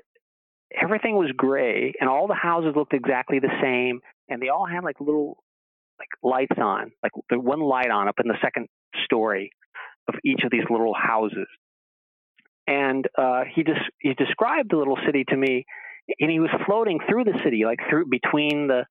everything 0.82 1.14
was 1.14 1.30
gray, 1.36 1.92
and 2.00 2.10
all 2.10 2.26
the 2.26 2.34
houses 2.34 2.72
looked 2.74 2.92
exactly 2.92 3.38
the 3.38 3.52
same, 3.62 4.00
and 4.28 4.42
they 4.42 4.48
all 4.48 4.66
had 4.66 4.82
like 4.82 5.00
little 5.00 5.38
like 5.98 6.08
lights 6.22 6.58
on, 6.60 6.92
like 7.02 7.12
the 7.30 7.38
one 7.38 7.60
light 7.60 7.90
on 7.90 8.08
up 8.08 8.16
in 8.22 8.28
the 8.28 8.38
second 8.42 8.68
story 9.04 9.50
of 10.08 10.14
each 10.24 10.40
of 10.44 10.50
these 10.50 10.64
little 10.70 10.94
houses. 10.94 11.46
And 12.66 13.06
uh, 13.16 13.42
he 13.54 13.64
just 13.64 13.80
he 14.00 14.14
described 14.14 14.70
the 14.70 14.76
little 14.76 14.98
city 15.06 15.24
to 15.28 15.36
me, 15.36 15.64
and 16.20 16.30
he 16.30 16.40
was 16.40 16.50
floating 16.66 16.98
through 17.08 17.24
the 17.24 17.38
city, 17.44 17.64
like 17.64 17.78
through 17.88 18.06
between 18.10 18.68
the 18.68 18.84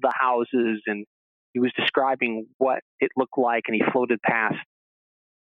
the 0.00 0.12
houses, 0.14 0.82
and 0.86 1.06
he 1.52 1.60
was 1.60 1.72
describing 1.76 2.46
what 2.58 2.80
it 3.00 3.10
looked 3.16 3.38
like, 3.38 3.64
and 3.66 3.74
he 3.74 3.82
floated 3.92 4.20
past 4.22 4.56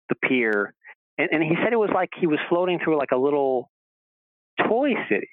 the 0.09 0.15
pier, 0.27 0.73
and, 1.17 1.29
and 1.31 1.43
he 1.43 1.55
said 1.63 1.73
it 1.73 1.77
was 1.77 1.89
like 1.93 2.09
he 2.19 2.27
was 2.27 2.39
floating 2.49 2.79
through 2.83 2.97
like 2.97 3.11
a 3.11 3.17
little 3.17 3.69
toy 4.67 4.93
city, 5.09 5.29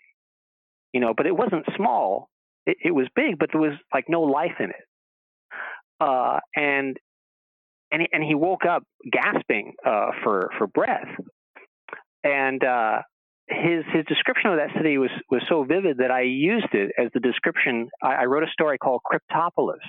you 0.92 1.00
know, 1.00 1.14
but 1.16 1.26
it 1.26 1.36
wasn't 1.36 1.64
small. 1.76 2.28
It, 2.66 2.76
it 2.84 2.90
was 2.92 3.06
big, 3.14 3.38
but 3.38 3.50
there 3.52 3.60
was 3.60 3.74
like 3.92 4.06
no 4.08 4.22
life 4.22 4.58
in 4.58 4.70
it. 4.70 4.84
Uh, 6.02 6.38
and 6.56 6.96
and 7.92 8.02
he, 8.02 8.08
and 8.12 8.24
he 8.24 8.34
woke 8.34 8.64
up 8.68 8.82
gasping 9.10 9.74
uh, 9.86 10.10
for 10.24 10.50
for 10.58 10.66
breath. 10.66 11.08
And 12.24 12.62
uh, 12.64 13.02
his 13.48 13.84
his 13.92 14.04
description 14.06 14.50
of 14.50 14.56
that 14.56 14.70
city 14.76 14.98
was 14.98 15.10
was 15.30 15.42
so 15.48 15.64
vivid 15.64 15.98
that 15.98 16.10
I 16.10 16.22
used 16.22 16.72
it 16.72 16.92
as 16.98 17.08
the 17.14 17.20
description. 17.20 17.88
I, 18.02 18.14
I 18.14 18.24
wrote 18.24 18.42
a 18.42 18.50
story 18.52 18.78
called 18.78 19.02
Cryptopolis, 19.06 19.84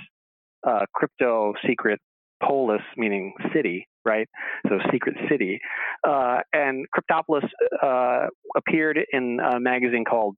uh, 0.68 0.86
crypto 0.94 1.54
secret 1.68 2.00
polis 2.42 2.82
meaning 2.98 3.34
city, 3.54 3.88
right? 4.04 4.28
So 4.68 4.80
secret 4.92 5.16
city, 5.30 5.60
uh, 6.08 6.40
and 6.52 6.86
Cryptopolis 6.94 7.48
uh, 7.82 8.28
appeared 8.56 9.00
in 9.12 9.40
a 9.40 9.60
magazine 9.60 10.04
called 10.04 10.36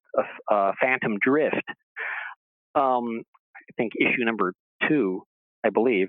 uh, 0.50 0.72
Phantom 0.80 1.18
Drift. 1.20 1.56
Um, 2.74 3.22
I 3.56 3.72
think 3.76 3.92
issue 3.98 4.24
number 4.24 4.52
two, 4.88 5.22
I 5.66 5.70
believe. 5.70 6.08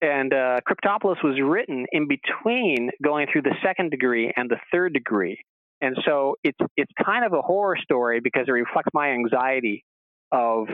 And 0.00 0.32
uh, 0.32 0.60
Cryptopolis 0.68 1.22
was 1.22 1.38
written 1.42 1.86
in 1.92 2.08
between 2.08 2.90
going 3.02 3.28
through 3.32 3.42
the 3.42 3.54
second 3.64 3.90
degree 3.90 4.32
and 4.36 4.50
the 4.50 4.58
third 4.72 4.92
degree. 4.92 5.38
And 5.80 5.96
so 6.06 6.36
it's 6.44 6.58
it's 6.76 6.90
kind 7.04 7.24
of 7.24 7.32
a 7.32 7.42
horror 7.42 7.76
story 7.82 8.20
because 8.20 8.44
it 8.48 8.52
reflects 8.52 8.90
my 8.94 9.10
anxiety 9.10 9.84
of 10.30 10.68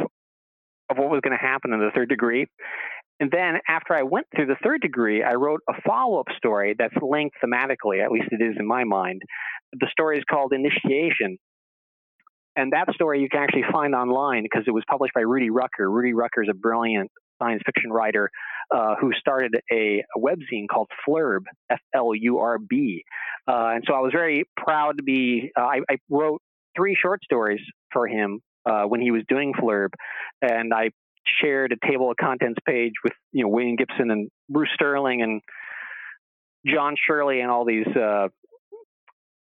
of 0.90 0.96
what 0.96 1.10
was 1.10 1.20
going 1.22 1.36
to 1.38 1.44
happen 1.44 1.72
in 1.72 1.80
the 1.80 1.90
third 1.94 2.08
degree. 2.08 2.46
And 3.20 3.30
then 3.30 3.58
after 3.68 3.94
I 3.94 4.02
went 4.02 4.26
through 4.34 4.46
the 4.46 4.56
third 4.62 4.80
degree, 4.80 5.22
I 5.22 5.34
wrote 5.34 5.60
a 5.68 5.74
follow 5.86 6.20
up 6.20 6.26
story 6.36 6.74
that's 6.78 6.94
linked 7.02 7.36
thematically, 7.44 8.02
at 8.02 8.12
least 8.12 8.28
it 8.30 8.42
is 8.42 8.56
in 8.58 8.66
my 8.66 8.84
mind. 8.84 9.22
The 9.72 9.88
story 9.90 10.18
is 10.18 10.24
called 10.30 10.52
Initiation. 10.52 11.36
And 12.56 12.72
that 12.72 12.92
story 12.94 13.20
you 13.20 13.28
can 13.28 13.42
actually 13.42 13.64
find 13.70 13.94
online 13.94 14.42
because 14.44 14.64
it 14.66 14.70
was 14.70 14.84
published 14.88 15.14
by 15.14 15.20
Rudy 15.20 15.50
Rucker. 15.50 15.90
Rudy 15.90 16.14
Rucker 16.14 16.42
is 16.42 16.48
a 16.50 16.54
brilliant 16.54 17.10
science 17.38 17.62
fiction 17.64 17.90
writer 17.90 18.30
uh, 18.74 18.96
who 19.00 19.12
started 19.18 19.54
a, 19.72 20.04
a 20.16 20.18
webzine 20.18 20.66
called 20.70 20.88
Flurb, 21.06 21.42
F 21.70 21.80
L 21.94 22.14
U 22.14 22.38
R 22.38 22.58
B. 22.58 23.04
Uh, 23.46 23.72
and 23.74 23.84
so 23.86 23.94
I 23.94 24.00
was 24.00 24.12
very 24.12 24.44
proud 24.56 24.98
to 24.98 25.02
be, 25.02 25.50
uh, 25.58 25.62
I, 25.62 25.80
I, 25.90 25.96
wrote 26.10 26.42
three 26.76 26.96
short 27.00 27.22
stories 27.24 27.60
for 27.92 28.06
him 28.06 28.40
uh, 28.66 28.82
when 28.82 29.00
he 29.00 29.10
was 29.10 29.22
doing 29.28 29.54
Flurb. 29.54 29.88
And 30.42 30.74
I 30.74 30.90
shared 31.40 31.72
a 31.72 31.86
table 31.86 32.10
of 32.10 32.16
contents 32.18 32.58
page 32.66 32.92
with, 33.02 33.14
you 33.32 33.44
know, 33.44 33.48
William 33.48 33.76
Gibson 33.76 34.10
and 34.10 34.30
Bruce 34.48 34.70
Sterling 34.74 35.22
and 35.22 35.40
John 36.66 36.94
Shirley 37.06 37.40
and 37.40 37.50
all 37.50 37.64
these 37.64 37.86
uh, 37.86 38.28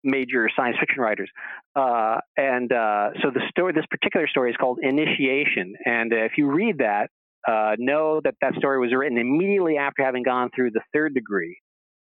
major 0.03 0.49
science 0.57 0.77
fiction 0.79 1.01
writers. 1.01 1.31
Uh, 1.75 2.19
and 2.37 2.73
uh, 2.73 3.11
so 3.23 3.31
the 3.31 3.43
story, 3.51 3.73
this 3.73 3.87
particular 3.91 4.27
story 4.29 4.51
is 4.51 4.57
called 4.57 4.79
Initiation. 4.83 5.75
And 5.85 6.13
uh, 6.13 6.25
if 6.25 6.33
you 6.37 6.51
read 6.51 6.79
that, 6.79 7.11
uh, 7.47 7.77
know 7.79 8.21
that 8.23 8.35
that 8.41 8.55
story 8.57 8.79
was 8.79 8.93
written 8.95 9.19
immediately 9.19 9.77
after 9.77 10.05
having 10.05 10.23
gone 10.23 10.51
through 10.55 10.71
the 10.71 10.83
third 10.93 11.15
degree. 11.15 11.59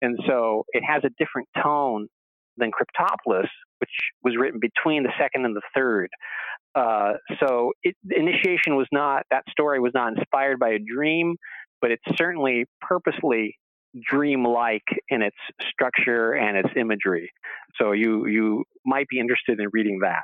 And 0.00 0.18
so 0.26 0.64
it 0.72 0.82
has 0.82 1.02
a 1.04 1.10
different 1.18 1.48
tone 1.62 2.08
than 2.56 2.70
Cryptopolis, 2.70 3.48
which 3.78 3.90
was 4.22 4.34
written 4.38 4.60
between 4.60 5.04
the 5.04 5.12
second 5.18 5.44
and 5.44 5.54
the 5.54 5.62
third. 5.74 6.08
Uh, 6.74 7.12
so 7.40 7.72
it, 7.82 7.94
initiation 8.10 8.76
was 8.76 8.88
not 8.92 9.24
that 9.30 9.44
story 9.50 9.78
was 9.78 9.92
not 9.94 10.16
inspired 10.16 10.58
by 10.58 10.70
a 10.70 10.78
dream, 10.78 11.36
but 11.80 11.90
it's 11.90 12.02
certainly 12.16 12.64
purposely 12.80 13.56
dream-like 14.08 14.82
in 15.08 15.20
its 15.22 15.36
structure 15.70 16.32
and 16.32 16.56
its 16.56 16.70
imagery. 16.76 17.30
So 17.80 17.92
you 17.92 18.26
you 18.26 18.64
might 18.84 19.06
be 19.08 19.18
interested 19.18 19.60
in 19.60 19.66
reading 19.72 20.00
that. 20.02 20.22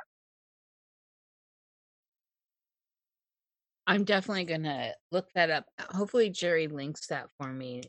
I'm 3.89 4.03
definitely 4.03 4.45
gonna 4.45 4.91
look 5.11 5.27
that 5.35 5.49
up. 5.49 5.65
Hopefully, 5.91 6.29
Jerry 6.29 6.67
links 6.67 7.07
that 7.07 7.27
for 7.39 7.51
me. 7.51 7.81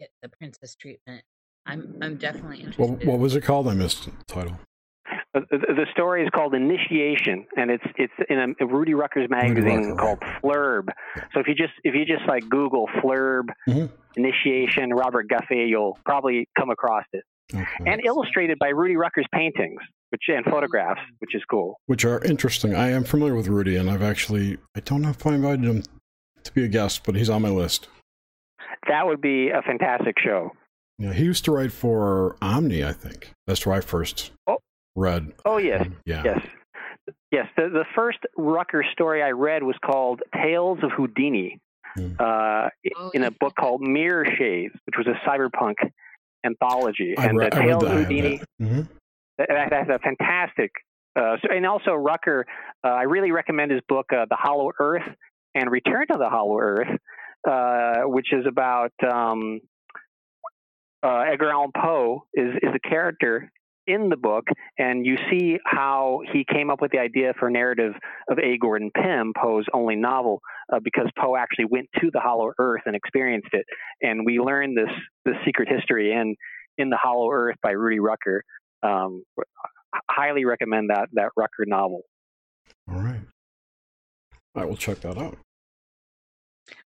Get 0.00 0.10
the 0.22 0.28
princess 0.28 0.74
treatment. 0.74 1.22
I'm 1.64 1.96
I'm 2.02 2.16
definitely 2.16 2.58
interested. 2.58 2.82
What, 2.82 3.04
what 3.06 3.18
was 3.20 3.36
it 3.36 3.42
called? 3.42 3.68
I 3.68 3.74
missed 3.74 4.04
the 4.06 4.12
title. 4.26 4.58
Uh, 5.34 5.40
the, 5.50 5.58
the 5.58 5.86
story 5.92 6.22
is 6.24 6.30
called 6.34 6.54
Initiation, 6.54 7.46
and 7.56 7.70
it's 7.70 7.84
it's 7.96 8.12
in 8.28 8.54
a 8.60 8.66
Rudy 8.66 8.94
Rucker's 8.94 9.30
magazine 9.30 9.90
Rucker, 9.90 10.16
called 10.16 10.18
Flurb. 10.42 10.88
So 11.32 11.40
if 11.40 11.46
you 11.46 11.54
just 11.54 11.72
if 11.84 11.94
you 11.94 12.04
just 12.04 12.26
like 12.28 12.48
Google 12.48 12.88
Flurb 13.02 13.48
Mhm. 13.68 13.90
Initiation 14.16 14.90
Robert 14.90 15.28
Guffey, 15.28 15.66
you'll 15.68 15.98
probably 16.04 16.48
come 16.58 16.70
across 16.70 17.04
it. 17.12 17.24
Okay. 17.54 17.64
And 17.86 18.04
illustrated 18.04 18.58
by 18.58 18.68
Rudy 18.68 18.96
Rucker's 18.96 19.26
paintings, 19.32 19.80
which 20.14 20.22
and 20.28 20.44
photographs, 20.44 21.00
which 21.18 21.34
is 21.34 21.42
cool. 21.50 21.76
Which 21.86 22.04
are 22.04 22.22
interesting. 22.24 22.72
I 22.74 22.90
am 22.90 23.02
familiar 23.02 23.34
with 23.34 23.48
Rudy, 23.48 23.74
and 23.76 23.90
I've 23.90 24.02
actually 24.02 24.58
I 24.76 24.80
don't 24.80 25.02
know 25.02 25.10
if 25.10 25.26
I 25.26 25.34
invited 25.34 25.64
him 25.64 25.82
to 26.44 26.52
be 26.52 26.64
a 26.64 26.68
guest, 26.68 27.02
but 27.04 27.16
he's 27.16 27.28
on 27.28 27.42
my 27.42 27.48
list. 27.48 27.88
That 28.88 29.06
would 29.06 29.20
be 29.20 29.50
a 29.50 29.60
fantastic 29.62 30.14
show. 30.22 30.52
Yeah, 30.98 31.12
he 31.12 31.24
used 31.24 31.44
to 31.46 31.52
write 31.52 31.72
for 31.72 32.36
Omni, 32.40 32.84
I 32.84 32.92
think. 32.92 33.32
That's 33.48 33.66
where 33.66 33.74
I 33.74 33.80
first 33.80 34.30
Oh. 34.46 34.58
read. 34.94 35.32
Oh 35.44 35.56
yes, 35.58 35.86
Yeah. 36.06 36.22
yes, 36.24 36.46
yes. 37.32 37.46
The 37.56 37.68
the 37.70 37.84
first 37.96 38.18
Rucker 38.36 38.84
story 38.92 39.20
I 39.22 39.30
read 39.32 39.64
was 39.64 39.74
called 39.84 40.22
Tales 40.32 40.78
of 40.84 40.92
Houdini, 40.92 41.58
Hmm. 41.96 42.12
uh, 42.20 42.68
Oh, 42.96 43.10
in 43.14 43.22
yeah. 43.22 43.28
a 43.28 43.30
book 43.32 43.54
called 43.58 43.80
Mirror 43.82 44.26
Shades, 44.38 44.74
which 44.86 44.96
was 44.96 45.06
a 45.08 45.18
cyberpunk 45.28 45.74
anthology. 46.44 47.14
I, 47.18 47.26
and 47.26 47.38
re- 47.38 47.48
the 47.48 47.56
I 47.56 47.58
read 47.58 47.66
Tales 47.66 47.82
that. 47.82 47.86
of 47.90 47.92
I 47.96 47.98
have 48.00 48.08
Houdini. 48.08 48.40
that. 48.60 48.86
That, 49.38 49.48
that- 49.48 49.70
that's 49.70 49.90
a 49.90 49.98
fantastic. 49.98 50.70
Uh, 51.16 51.36
so, 51.42 51.48
and 51.54 51.64
also 51.66 51.92
Rucker, 51.92 52.44
uh, 52.84 52.88
I 52.88 53.02
really 53.02 53.30
recommend 53.30 53.70
his 53.70 53.80
book, 53.88 54.06
uh, 54.12 54.26
The 54.28 54.36
Hollow 54.36 54.70
Earth 54.80 55.06
and 55.54 55.70
Return 55.70 56.06
to 56.12 56.18
the 56.18 56.28
Hollow 56.28 56.58
Earth, 56.58 56.88
uh, 57.48 58.02
which 58.08 58.32
is 58.32 58.44
about 58.48 58.90
um, 59.08 59.60
uh, 61.04 61.20
Edgar 61.32 61.50
Allan 61.50 61.70
Poe 61.76 62.24
is 62.34 62.54
is 62.62 62.70
a 62.74 62.88
character 62.88 63.50
in 63.86 64.08
the 64.08 64.16
book, 64.16 64.44
and 64.78 65.04
you 65.04 65.16
see 65.30 65.58
how 65.64 66.20
he 66.32 66.44
came 66.50 66.70
up 66.70 66.80
with 66.80 66.90
the 66.90 66.98
idea 66.98 67.32
for 67.38 67.50
narrative 67.50 67.92
of 68.30 68.38
A. 68.38 68.56
Gordon 68.58 68.90
Pym, 68.96 69.32
Poe's 69.40 69.66
only 69.74 69.94
novel, 69.94 70.40
uh, 70.72 70.78
because 70.82 71.06
Poe 71.18 71.36
actually 71.36 71.66
went 71.66 71.86
to 72.00 72.10
the 72.12 72.20
Hollow 72.20 72.50
Earth 72.58 72.82
and 72.86 72.96
experienced 72.96 73.50
it, 73.52 73.66
and 74.00 74.24
we 74.24 74.40
learn 74.40 74.74
this 74.74 74.90
this 75.24 75.36
secret 75.44 75.68
history 75.68 76.12
in 76.12 76.34
in 76.78 76.90
the 76.90 76.98
Hollow 77.00 77.30
Earth 77.30 77.56
by 77.62 77.70
Rudy 77.72 78.00
Rucker. 78.00 78.42
Um, 78.84 79.24
highly 80.10 80.44
recommend 80.44 80.90
that 80.90 81.08
that 81.14 81.30
Rucker 81.36 81.64
novel. 81.66 82.02
All 82.88 83.00
right. 83.00 83.22
I 84.54 84.64
will 84.64 84.76
check 84.76 85.00
that 85.00 85.18
out. 85.18 85.36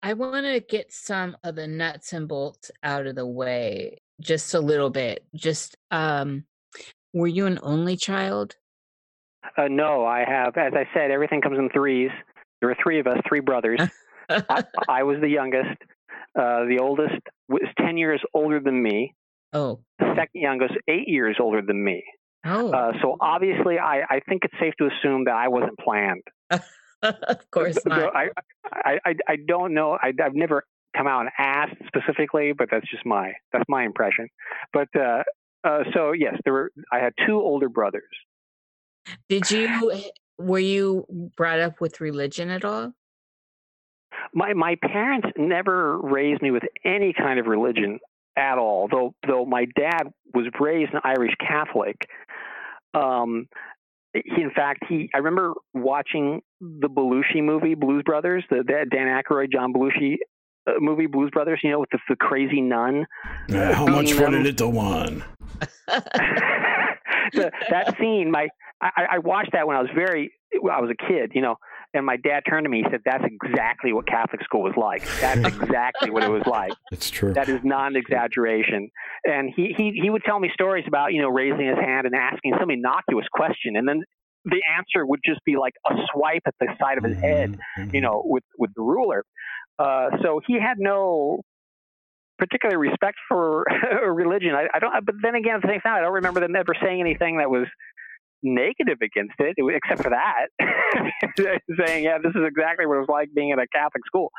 I 0.02 0.12
want 0.15 0.44
to 0.47 0.61
get 0.61 0.93
some 0.93 1.36
of 1.44 1.55
the 1.55 1.66
nuts 1.66 2.12
and 2.12 2.27
bolts 2.27 2.70
out 2.82 3.06
of 3.06 3.15
the 3.15 3.27
way 3.27 3.98
just 4.20 4.55
a 4.55 4.61
little 4.61 4.90
bit. 4.90 5.24
Just 5.35 5.77
um 5.90 6.44
were 7.12 7.28
you 7.28 7.47
an 7.47 7.59
only 7.62 7.97
child? 7.97 8.56
Uh, 9.56 9.69
no, 9.69 10.05
I 10.05 10.24
have, 10.27 10.56
as 10.56 10.73
I 10.74 10.89
said, 10.94 11.11
everything 11.11 11.40
comes 11.40 11.59
in 11.59 11.69
threes. 11.70 12.11
There 12.61 12.69
were 12.69 12.77
three 12.82 12.98
of 12.98 13.06
us, 13.06 13.19
three 13.28 13.40
brothers. 13.40 13.81
I, 14.28 14.65
I 14.89 15.02
was 15.05 15.19
the 15.20 15.28
youngest. 15.28 15.77
Uh, 16.36 16.65
the 16.65 16.78
oldest 16.81 17.20
was 17.48 17.62
10 17.78 17.97
years 17.97 18.20
older 18.32 18.59
than 18.59 18.82
me. 18.82 19.15
Oh. 19.55 19.81
The 19.98 20.14
second 20.16 20.40
youngest, 20.40 20.74
eight 20.89 21.09
years 21.09 21.36
older 21.40 21.62
than 21.62 21.82
me. 21.82 22.05
Oh. 22.44 22.70
Uh, 22.70 22.93
so 23.01 23.16
obviously, 23.20 23.78
I, 23.78 24.02
I 24.09 24.20
think 24.28 24.43
it's 24.44 24.55
safe 24.60 24.74
to 24.78 24.89
assume 24.89 25.24
that 25.24 25.35
I 25.35 25.48
wasn't 25.48 25.78
planned. 25.78 26.22
of 26.51 27.51
course 27.51 27.78
Though 27.85 27.97
not. 27.97 28.16
I, 28.16 28.28
I, 28.72 28.98
I, 29.05 29.14
I 29.28 29.36
don't 29.47 29.74
know. 29.74 29.98
I, 30.01 30.12
I've 30.22 30.35
never 30.35 30.64
come 30.97 31.06
out 31.06 31.22
and 31.22 31.31
asked 31.39 31.76
specifically, 31.86 32.52
but 32.52 32.68
that's 32.70 32.89
just 32.90 33.05
my 33.06 33.32
that's 33.52 33.64
my 33.68 33.85
impression. 33.85 34.28
But 34.72 34.89
uh, 34.98 35.22
uh, 35.64 35.85
so 35.94 36.12
yes, 36.12 36.36
there 36.44 36.52
were. 36.52 36.70
I 36.93 36.98
had 36.98 37.12
two 37.26 37.40
older 37.40 37.68
brothers. 37.68 38.02
Did 39.28 39.51
you 39.51 40.02
were 40.39 40.59
you 40.59 41.06
brought 41.36 41.60
up 41.60 41.81
with 41.81 42.01
religion 42.01 42.51
at 42.51 42.64
all? 42.64 42.93
My 44.32 44.52
my 44.55 44.76
parents 44.76 45.28
never 45.36 45.98
raised 45.98 46.43
me 46.43 46.51
with 46.51 46.64
any 46.85 47.12
kind 47.12 47.39
of 47.39 47.47
religion 47.47 47.98
at 48.36 48.59
all. 48.59 48.89
Though 48.89 49.15
though 49.27 49.44
my 49.44 49.66
dad 49.78 50.12
was 50.32 50.47
raised 50.59 50.93
an 50.93 51.01
Irish 51.05 51.35
Catholic. 51.40 51.97
Um, 52.93 53.48
he, 54.12 54.43
in 54.43 54.51
fact, 54.55 54.85
he 54.89 55.11
I 55.15 55.19
remember 55.19 55.55
watching 55.73 56.40
the 56.61 56.89
Belushi 56.89 57.43
movie 57.43 57.74
Blues 57.74 58.02
Brothers, 58.05 58.44
the, 58.51 58.59
the 58.59 58.86
Dan 58.90 59.06
Aykroyd, 59.06 59.52
John 59.52 59.73
Belushi 59.73 60.16
uh, 60.66 60.73
movie 60.78 61.06
Blues 61.06 61.31
Brothers. 61.32 61.61
You 61.62 61.70
know, 61.70 61.81
with 61.81 61.90
the, 61.90 61.98
the 62.09 62.16
crazy 62.16 62.61
nun. 62.61 63.06
Yeah, 63.48 63.74
how 63.74 63.86
much 63.86 64.12
fun 64.12 64.32
them. 64.32 64.47
it 64.47 64.59
to 64.59 64.69
one? 64.69 65.24
the, 65.86 67.51
that 67.70 67.97
scene, 67.98 68.31
my 68.31 68.48
I, 68.81 69.06
I 69.12 69.19
watched 69.19 69.52
that 69.52 69.66
when 69.66 69.77
I 69.77 69.81
was 69.81 69.90
very 69.94 70.32
I 70.55 70.81
was 70.81 70.90
a 70.90 71.06
kid, 71.09 71.32
you 71.35 71.43
know, 71.43 71.56
and 71.95 72.05
my 72.05 72.16
dad 72.16 72.43
turned 72.49 72.65
to 72.65 72.69
me. 72.71 72.83
He 72.85 72.91
said, 72.91 73.01
"That's 73.05 73.25
exactly 73.25 73.93
what 73.93 74.07
Catholic 74.07 74.43
school 74.45 74.62
was 74.62 74.75
like. 74.77 75.03
That's 75.21 75.47
exactly 75.55 76.11
what 76.11 76.23
it 76.25 76.31
was 76.31 76.43
like. 76.47 76.73
It's 76.93 77.09
true. 77.09 77.33
That 77.33 77.49
is 77.49 77.61
non 77.65 77.97
exaggeration." 77.97 78.91
And 79.25 79.53
he 79.55 79.75
he 79.77 79.99
he 80.03 80.11
would 80.11 80.23
tell 80.25 80.39
me 80.39 80.51
stories 80.53 80.85
about 80.87 81.12
you 81.12 81.23
know 81.23 81.29
raising 81.31 81.66
his 81.66 81.79
hand 81.79 82.07
and 82.07 82.15
asking 82.15 82.55
some 82.61 82.71
innocuous 82.71 83.27
question, 83.33 83.77
and 83.77 83.89
then 83.89 84.03
the 84.45 84.61
answer 84.77 85.07
would 85.07 85.21
just 85.25 85.41
be 85.47 85.57
like 85.57 85.73
a 85.91 85.95
swipe 86.12 86.43
at 86.47 86.55
the 86.61 86.66
side 86.79 86.99
of 86.99 87.05
his 87.05 87.16
head, 87.16 87.59
Mhm, 87.79 87.95
you 87.95 88.01
know, 88.03 88.23
with 88.25 88.45
with 88.59 88.71
the 88.77 88.83
ruler. 88.83 89.25
Uh, 89.79 90.11
so 90.23 90.41
he 90.47 90.55
had 90.61 90.79
no 90.79 91.41
particular 92.39 92.79
respect 92.79 93.16
for 93.29 93.65
religion. 94.12 94.55
I, 94.55 94.66
I 94.75 94.79
don't. 94.81 94.93
But 95.07 95.15
then 95.23 95.35
again, 95.35 95.57
at 95.57 95.62
the 95.62 95.69
same 95.69 95.81
time, 95.81 95.95
I 95.97 96.01
don't 96.01 96.15
remember 96.15 96.41
them 96.41 96.57
ever 96.57 96.75
saying 96.83 97.01
anything 97.01 97.39
that 97.39 97.49
was 97.51 97.66
negative 98.45 98.99
against 99.03 99.35
it, 99.41 99.57
except 99.59 100.03
for 100.03 100.11
that, 100.11 100.47
saying, 101.87 102.05
"Yeah, 102.05 102.19
this 102.23 102.31
is 102.35 102.43
exactly 102.47 102.87
what 102.87 102.97
it 102.97 103.01
was 103.01 103.09
like 103.09 103.29
being 103.35 103.51
at 103.53 103.59
a 103.59 103.66
Catholic 103.73 104.05
school." 104.07 104.31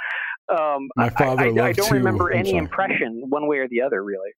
Um, 0.50 0.88
My 0.96 1.10
father 1.10 1.44
I, 1.44 1.46
I, 1.46 1.50
loved 1.50 1.60
I 1.60 1.72
don't 1.74 1.88
to- 1.90 1.94
remember 1.96 2.32
I'm 2.32 2.40
any 2.40 2.52
sorry. 2.52 2.60
impression 2.60 3.24
one 3.30 3.48
way 3.48 3.58
or 3.58 3.68
the 3.68 3.82
other, 3.82 4.04
really. 4.04 4.30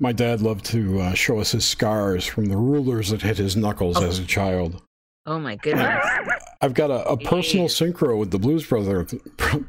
My 0.00 0.12
dad 0.12 0.40
loved 0.40 0.64
to 0.66 1.00
uh, 1.00 1.14
show 1.14 1.38
us 1.40 1.52
his 1.52 1.66
scars 1.66 2.24
from 2.24 2.46
the 2.46 2.56
rulers 2.56 3.10
that 3.10 3.20
hit 3.22 3.36
his 3.36 3.54
knuckles 3.56 3.96
Oh. 3.98 4.06
as 4.06 4.18
a 4.18 4.24
child. 4.24 4.80
Oh 5.26 5.38
my 5.38 5.56
goodness. 5.56 6.04
I've 6.62 6.74
got 6.74 6.90
a, 6.90 7.04
a 7.06 7.16
personal 7.18 7.66
Jeez. 7.66 7.92
synchro 7.92 8.18
with 8.18 8.30
the 8.30 8.38
Blues 8.38 8.66
Brother, 8.66 9.06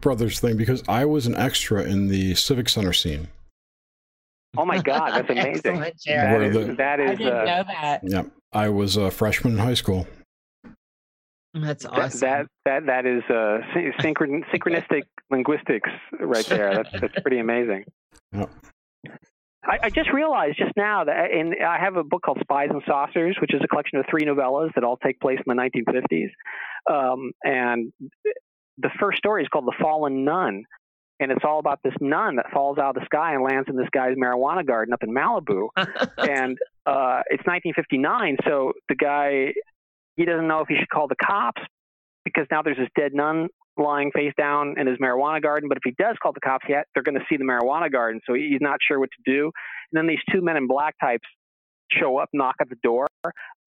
Brothers 0.02 0.40
thing 0.40 0.56
because 0.56 0.84
I 0.88 1.04
was 1.06 1.28
an 1.28 1.36
extra 1.36 1.84
in 1.84 2.08
the 2.08 2.36
Civic 2.36 2.70
Center 2.70 2.94
scene. 2.94 3.28
Oh 4.58 4.64
my 4.66 4.82
God, 4.82 5.12
that's 5.12 5.30
amazing. 5.30 5.56
Excellent, 5.56 5.80
That 5.82 5.94
Jared. 6.00 6.54
Where 6.54 6.62
is, 6.70 6.78
the- 6.78 6.84
I 6.86 6.96
didn't 6.98 7.22
uh, 7.28 7.44
know 7.44 7.64
that. 7.68 8.00
Yeah, 8.04 8.24
I 8.56 8.70
was 8.70 8.96
a 8.96 9.12
freshman 9.12 9.54
in 9.54 9.60
high 9.60 9.74
school. 9.74 10.08
That's 11.54 11.86
awesome. 11.86 12.20
that 12.22 12.48
that 12.64 12.86
that 12.86 13.06
is 13.06 13.22
uh, 13.30 13.60
synchron- 14.00 14.44
synchronistic 14.54 15.04
linguistics 15.30 15.90
right 16.20 16.46
there. 16.46 16.74
That's 16.74 17.02
that's 17.02 17.20
pretty 17.22 17.40
amazing. 17.40 17.84
Yep. 18.34 18.50
I, 19.64 19.80
I 19.84 19.90
just 19.90 20.12
realized 20.14 20.58
just 20.58 20.72
now 20.78 21.04
that 21.04 21.32
in 21.32 21.54
I 21.66 21.80
have 21.80 21.98
a 21.98 22.04
book 22.04 22.22
called 22.24 22.40
Spies 22.42 22.70
and 22.72 22.82
Saucers, 22.88 23.36
which 23.42 23.54
is 23.54 23.62
a 23.64 23.68
collection 23.68 24.00
of 24.00 24.06
three 24.10 24.24
novellas 24.24 24.74
that 24.76 24.84
all 24.86 24.98
take 24.98 25.20
place 25.20 25.40
in 25.46 25.56
the 25.56 25.62
1950s. 25.62 26.30
Um, 26.90 27.32
and 27.44 27.92
the 28.78 28.90
first 29.00 29.18
story 29.18 29.44
is 29.44 29.50
called 29.50 29.66
The 29.66 29.76
Fallen 29.82 30.24
Nun. 30.24 30.64
And 31.20 31.32
it's 31.32 31.46
all 31.46 31.60
about 31.60 31.80
this 31.82 31.94
nun 32.02 32.36
that 32.36 32.52
falls 32.52 32.78
out 32.78 32.90
of 32.90 32.96
the 32.96 33.06
sky 33.06 33.34
and 33.34 33.44
lands 33.44 33.70
in 33.70 33.78
this 33.78 33.88
guy's 33.94 34.18
marijuana 34.18 34.68
garden 34.68 34.94
up 34.94 35.02
in 35.02 35.14
Malibu. 35.14 35.70
and 36.18 36.58
uh, 36.86 37.22
it's 37.30 37.46
1959, 37.46 38.38
so 38.46 38.74
the 38.90 38.96
guy 38.96 39.54
he 40.16 40.26
doesn't 40.26 40.48
know 40.48 40.62
if 40.62 40.68
he 40.68 40.76
should 40.78 40.90
call 40.90 41.08
the 41.08 41.16
cops 41.16 41.62
because 42.24 42.46
now 42.50 42.62
there's 42.62 42.78
this 42.78 42.90
dead 42.98 43.14
nun 43.14 43.48
lying 43.78 44.12
face 44.12 44.34
down 44.38 44.76
in 44.78 44.88
his 44.88 44.98
marijuana 44.98 45.42
garden. 45.42 45.68
But 45.68 45.78
if 45.78 45.84
he 45.84 45.94
does 46.02 46.16
call 46.22 46.32
the 46.32 46.40
cops, 46.40 46.66
yet 46.70 46.86
they're 46.94 47.04
going 47.04 47.20
to 47.20 47.26
see 47.30 47.38
the 47.38 47.44
marijuana 47.44 47.92
garden, 47.92 48.22
so 48.26 48.34
he's 48.34 48.62
not 48.62 48.78
sure 48.86 49.00
what 49.00 49.10
to 49.12 49.32
do. 49.32 49.52
And 49.92 50.00
then 50.00 50.08
these 50.08 50.20
two 50.32 50.42
men 50.42 50.58
in 50.58 50.68
black 50.68 50.96
types 51.02 51.28
show 51.92 52.18
up, 52.18 52.30
knock 52.34 52.56
at 52.62 52.70
the 52.70 52.78
door, 52.84 53.08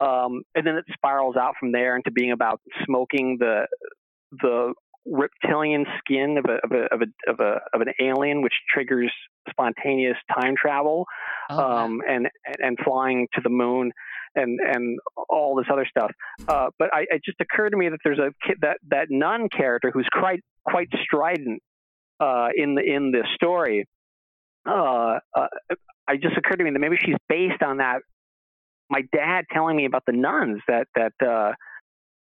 um, 0.01 0.43
and 0.55 0.67
then 0.67 0.77
it 0.77 0.85
spirals 0.93 1.37
out 1.37 1.55
from 1.59 1.73
there 1.73 1.97
into 1.97 2.11
being 2.11 2.33
about 2.33 2.61
smoking 2.85 3.37
the 3.39 3.67
the 4.43 4.75
reptilian 5.07 5.87
skin 5.99 6.37
of 6.39 6.45
a 6.45 6.59
of 6.65 6.73
a 6.73 6.95
of 6.95 7.01
a 7.01 7.31
of, 7.31 7.41
a, 7.41 7.61
of 7.75 7.81
an 7.81 7.93
alien, 8.01 8.43
which 8.43 8.55
triggers 8.73 9.13
spontaneous 9.51 10.17
time 10.35 10.55
travel 10.61 11.07
Oh, 11.51 11.59
um, 11.59 12.01
and, 12.07 12.29
and 12.45 12.57
and 12.59 12.79
flying 12.85 13.27
to 13.35 13.41
the 13.43 13.49
moon 13.49 13.93
and 14.35 14.61
and 14.61 14.99
all 15.31 15.57
this 15.57 15.67
other 15.73 15.87
stuff. 15.89 16.11
Uh, 16.47 16.67
but 16.79 16.93
I, 16.93 17.07
it 17.09 17.23
just 17.25 17.41
occurred 17.41 17.71
to 17.71 17.77
me 17.77 17.89
that 17.89 17.99
there's 18.05 18.19
a 18.19 18.33
kid 18.47 18.59
that 18.61 18.79
that 18.91 19.07
nun 19.11 19.49
character 19.49 19.91
who's 19.93 20.09
quite 20.13 20.41
quite 20.67 20.89
strident 21.03 21.63
uh, 22.21 22.49
in 22.55 22.75
the 22.75 22.83
in 22.83 23.13
the 23.13 23.27
story. 23.35 23.87
Uh, 24.69 25.21
uh, 25.35 25.47
I 26.07 26.17
just 26.17 26.37
occurred 26.37 26.57
to 26.57 26.65
me 26.65 26.71
that 26.71 26.79
maybe 26.79 26.99
she's 27.03 27.17
based 27.29 27.63
on 27.63 27.79
that. 27.79 28.01
My 28.91 29.03
dad 29.15 29.45
telling 29.53 29.77
me 29.77 29.87
about 29.87 30.03
the 30.07 30.13
nuns 30.13 30.61
that 30.69 30.87
that 30.95 31.13
uh, 31.27 31.53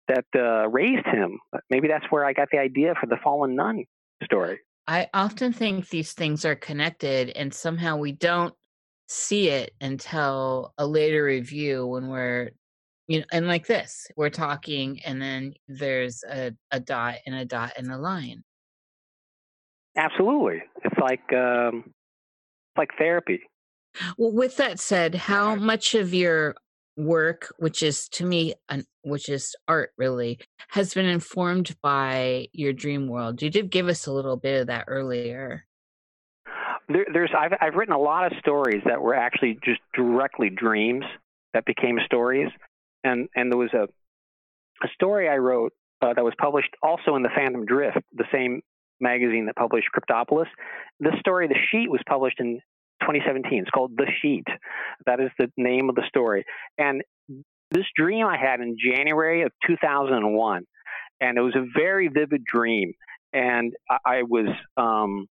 that 0.09 0.24
uh, 0.34 0.68
raised 0.70 1.06
him. 1.06 1.38
Maybe 1.68 1.88
that's 1.88 2.06
where 2.09 2.24
I 2.24 2.32
got 2.32 2.48
the 2.50 2.59
idea 2.59 2.94
for 2.98 3.06
the 3.06 3.18
fallen 3.22 3.56
nun 3.56 3.84
story. 4.24 4.60
I 4.89 5.06
often 5.12 5.52
think 5.52 5.90
these 5.90 6.15
things 6.15 6.47
are 6.47 6.55
connected, 6.55 7.28
and 7.36 7.52
somehow 7.52 7.98
we 7.98 8.12
don't 8.12 8.55
see 9.06 9.51
it 9.51 9.73
until 9.82 10.73
a 10.78 10.86
later 10.86 11.24
review 11.24 11.86
when 11.86 12.09
we're, 12.09 12.52
you 13.06 13.20
know, 13.20 13.27
and 13.31 13.47
like 13.47 13.66
this, 13.66 14.06
we're 14.16 14.31
talking, 14.31 15.01
and 15.05 15.20
then 15.20 15.52
there's 15.69 16.24
a, 16.24 16.52
a 16.70 16.81
dot 16.81 17.16
and 17.27 17.35
a 17.35 17.44
dot 17.44 17.73
and 17.77 17.93
a 17.93 17.98
line. 17.98 18.43
Absolutely, 19.94 20.62
it's 20.82 20.98
like 20.98 21.32
um, 21.35 21.85
it's 21.86 22.78
like 22.78 22.90
therapy. 22.97 23.43
Well, 24.16 24.32
with 24.32 24.56
that 24.56 24.81
said, 24.81 25.15
how 25.15 25.55
much 25.55 25.94
of 25.94 26.15
your 26.15 26.55
work, 26.98 27.54
which 27.58 27.82
is 27.82 28.08
to 28.10 28.26
me, 28.26 28.54
an, 28.68 28.84
which 29.02 29.28
is 29.28 29.54
art 29.68 29.92
really, 29.96 30.38
has 30.70 30.92
been 30.92 31.06
informed 31.06 31.76
by 31.80 32.48
your 32.52 32.72
dream 32.72 33.08
world? 33.08 33.40
You 33.40 33.48
did 33.48 33.70
give 33.70 33.88
us 33.88 34.06
a 34.06 34.12
little 34.12 34.36
bit 34.36 34.62
of 34.62 34.66
that 34.66 34.84
earlier. 34.88 35.64
There, 36.88 37.06
there's 37.12 37.30
I've 37.38 37.52
I've 37.60 37.74
written 37.74 37.94
a 37.94 37.98
lot 37.98 38.30
of 38.30 38.38
stories 38.40 38.82
that 38.86 39.00
were 39.00 39.14
actually 39.14 39.58
just 39.64 39.80
directly 39.94 40.50
dreams 40.50 41.04
that 41.54 41.64
became 41.64 41.98
stories, 42.04 42.48
and 43.04 43.28
and 43.34 43.50
there 43.50 43.58
was 43.58 43.72
a 43.72 43.88
a 44.84 44.88
story 44.94 45.28
I 45.28 45.36
wrote 45.36 45.72
uh, 46.02 46.14
that 46.14 46.24
was 46.24 46.34
published 46.40 46.70
also 46.82 47.16
in 47.16 47.22
the 47.22 47.30
Phantom 47.34 47.64
Drift, 47.64 47.98
the 48.12 48.24
same 48.32 48.62
magazine 49.00 49.46
that 49.46 49.56
published 49.56 49.88
Cryptopolis. 49.94 50.46
This 51.00 51.14
story, 51.20 51.46
The 51.46 51.58
Sheet, 51.70 51.90
was 51.90 52.00
published 52.08 52.40
in 52.40 52.60
2017. 53.00 53.60
It's 53.60 53.70
called 53.70 53.92
The 53.96 54.06
Sheet. 54.20 54.46
That 55.06 55.20
is 55.20 55.30
the 55.38 55.50
name 55.56 55.88
of 55.88 55.94
the 55.94 56.04
story, 56.08 56.44
and 56.76 57.02
this 57.70 57.84
dream 57.96 58.26
I 58.26 58.38
had 58.38 58.60
in 58.60 58.76
January 58.82 59.42
of 59.42 59.52
2001, 59.66 60.64
and 61.20 61.38
it 61.38 61.40
was 61.40 61.54
a 61.54 61.66
very 61.76 62.08
vivid 62.08 62.44
dream, 62.44 62.94
and 63.32 63.74
I, 63.90 63.96
I 64.06 64.22
was 64.22 64.48
um, 64.76 65.26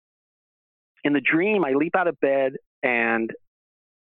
in 1.03 1.13
the 1.13 1.21
dream, 1.21 1.65
I 1.65 1.73
leap 1.73 1.95
out 1.95 2.07
of 2.07 2.19
bed 2.19 2.53
and 2.81 3.29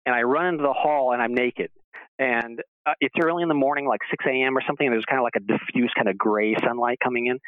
and 0.05 0.15
I 0.15 0.23
run 0.23 0.47
into 0.47 0.63
the 0.63 0.73
hall 0.73 1.13
and 1.13 1.23
I'm 1.23 1.35
naked. 1.35 1.71
And 2.19 2.61
uh, 2.87 2.95
it's 3.01 3.15
early 3.23 3.43
in 3.43 3.49
the 3.49 3.55
morning, 3.55 3.87
like 3.87 4.01
6 4.11 4.25
a.m. 4.27 4.57
or 4.57 4.63
something. 4.67 4.87
And 4.87 4.93
there's 4.93 5.05
kind 5.05 5.21
of 5.21 5.25
like 5.25 5.37
a 5.37 5.41
diffuse 5.41 5.93
kind 5.95 6.09
of 6.09 6.19
gray 6.19 6.57
sunlight 6.65 6.99
coming 7.03 7.27
in 7.27 7.39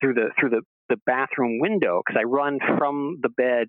through 0.00 0.14
the 0.14 0.30
through 0.38 0.50
the 0.50 0.60
the 0.88 0.96
bathroom 1.06 1.58
window 1.60 2.02
because 2.04 2.18
I 2.20 2.24
run 2.24 2.58
from 2.78 3.18
the 3.22 3.28
bed 3.30 3.68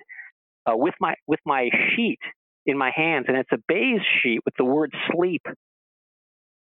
uh, 0.65 0.76
with 0.76 0.95
my 0.99 1.15
with 1.27 1.40
my 1.45 1.69
sheet 1.95 2.19
in 2.65 2.77
my 2.77 2.91
hands, 2.95 3.26
and 3.27 3.38
it's 3.38 3.52
a 3.52 3.60
beige 3.68 4.02
sheet 4.22 4.40
with 4.45 4.56
the 4.57 4.65
word 4.65 4.91
sleep 5.11 5.41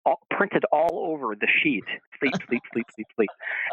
all, 0.04 0.20
printed 0.30 0.64
all 0.72 1.10
over 1.12 1.34
the 1.34 1.48
sheet. 1.62 1.84
Sleep, 2.20 2.34
sleep, 2.48 2.62
sleep, 2.72 2.86
sleep, 2.94 3.06
sleep. 3.16 3.30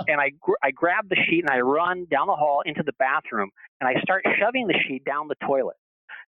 And 0.08 0.20
I 0.20 0.32
gr- 0.40 0.62
I 0.64 0.72
grab 0.72 1.10
the 1.10 1.18
sheet 1.30 1.44
and 1.48 1.50
I 1.50 1.60
run 1.60 2.06
down 2.10 2.28
the 2.28 2.36
hall 2.36 2.62
into 2.66 2.84
the 2.86 2.94
bathroom 3.00 3.50
and 3.80 3.88
I 3.88 4.02
start 4.02 4.24
shoving 4.40 4.68
the 4.68 4.78
sheet 4.88 5.04
down 5.06 5.28
the 5.28 5.36
toilet. 5.46 5.76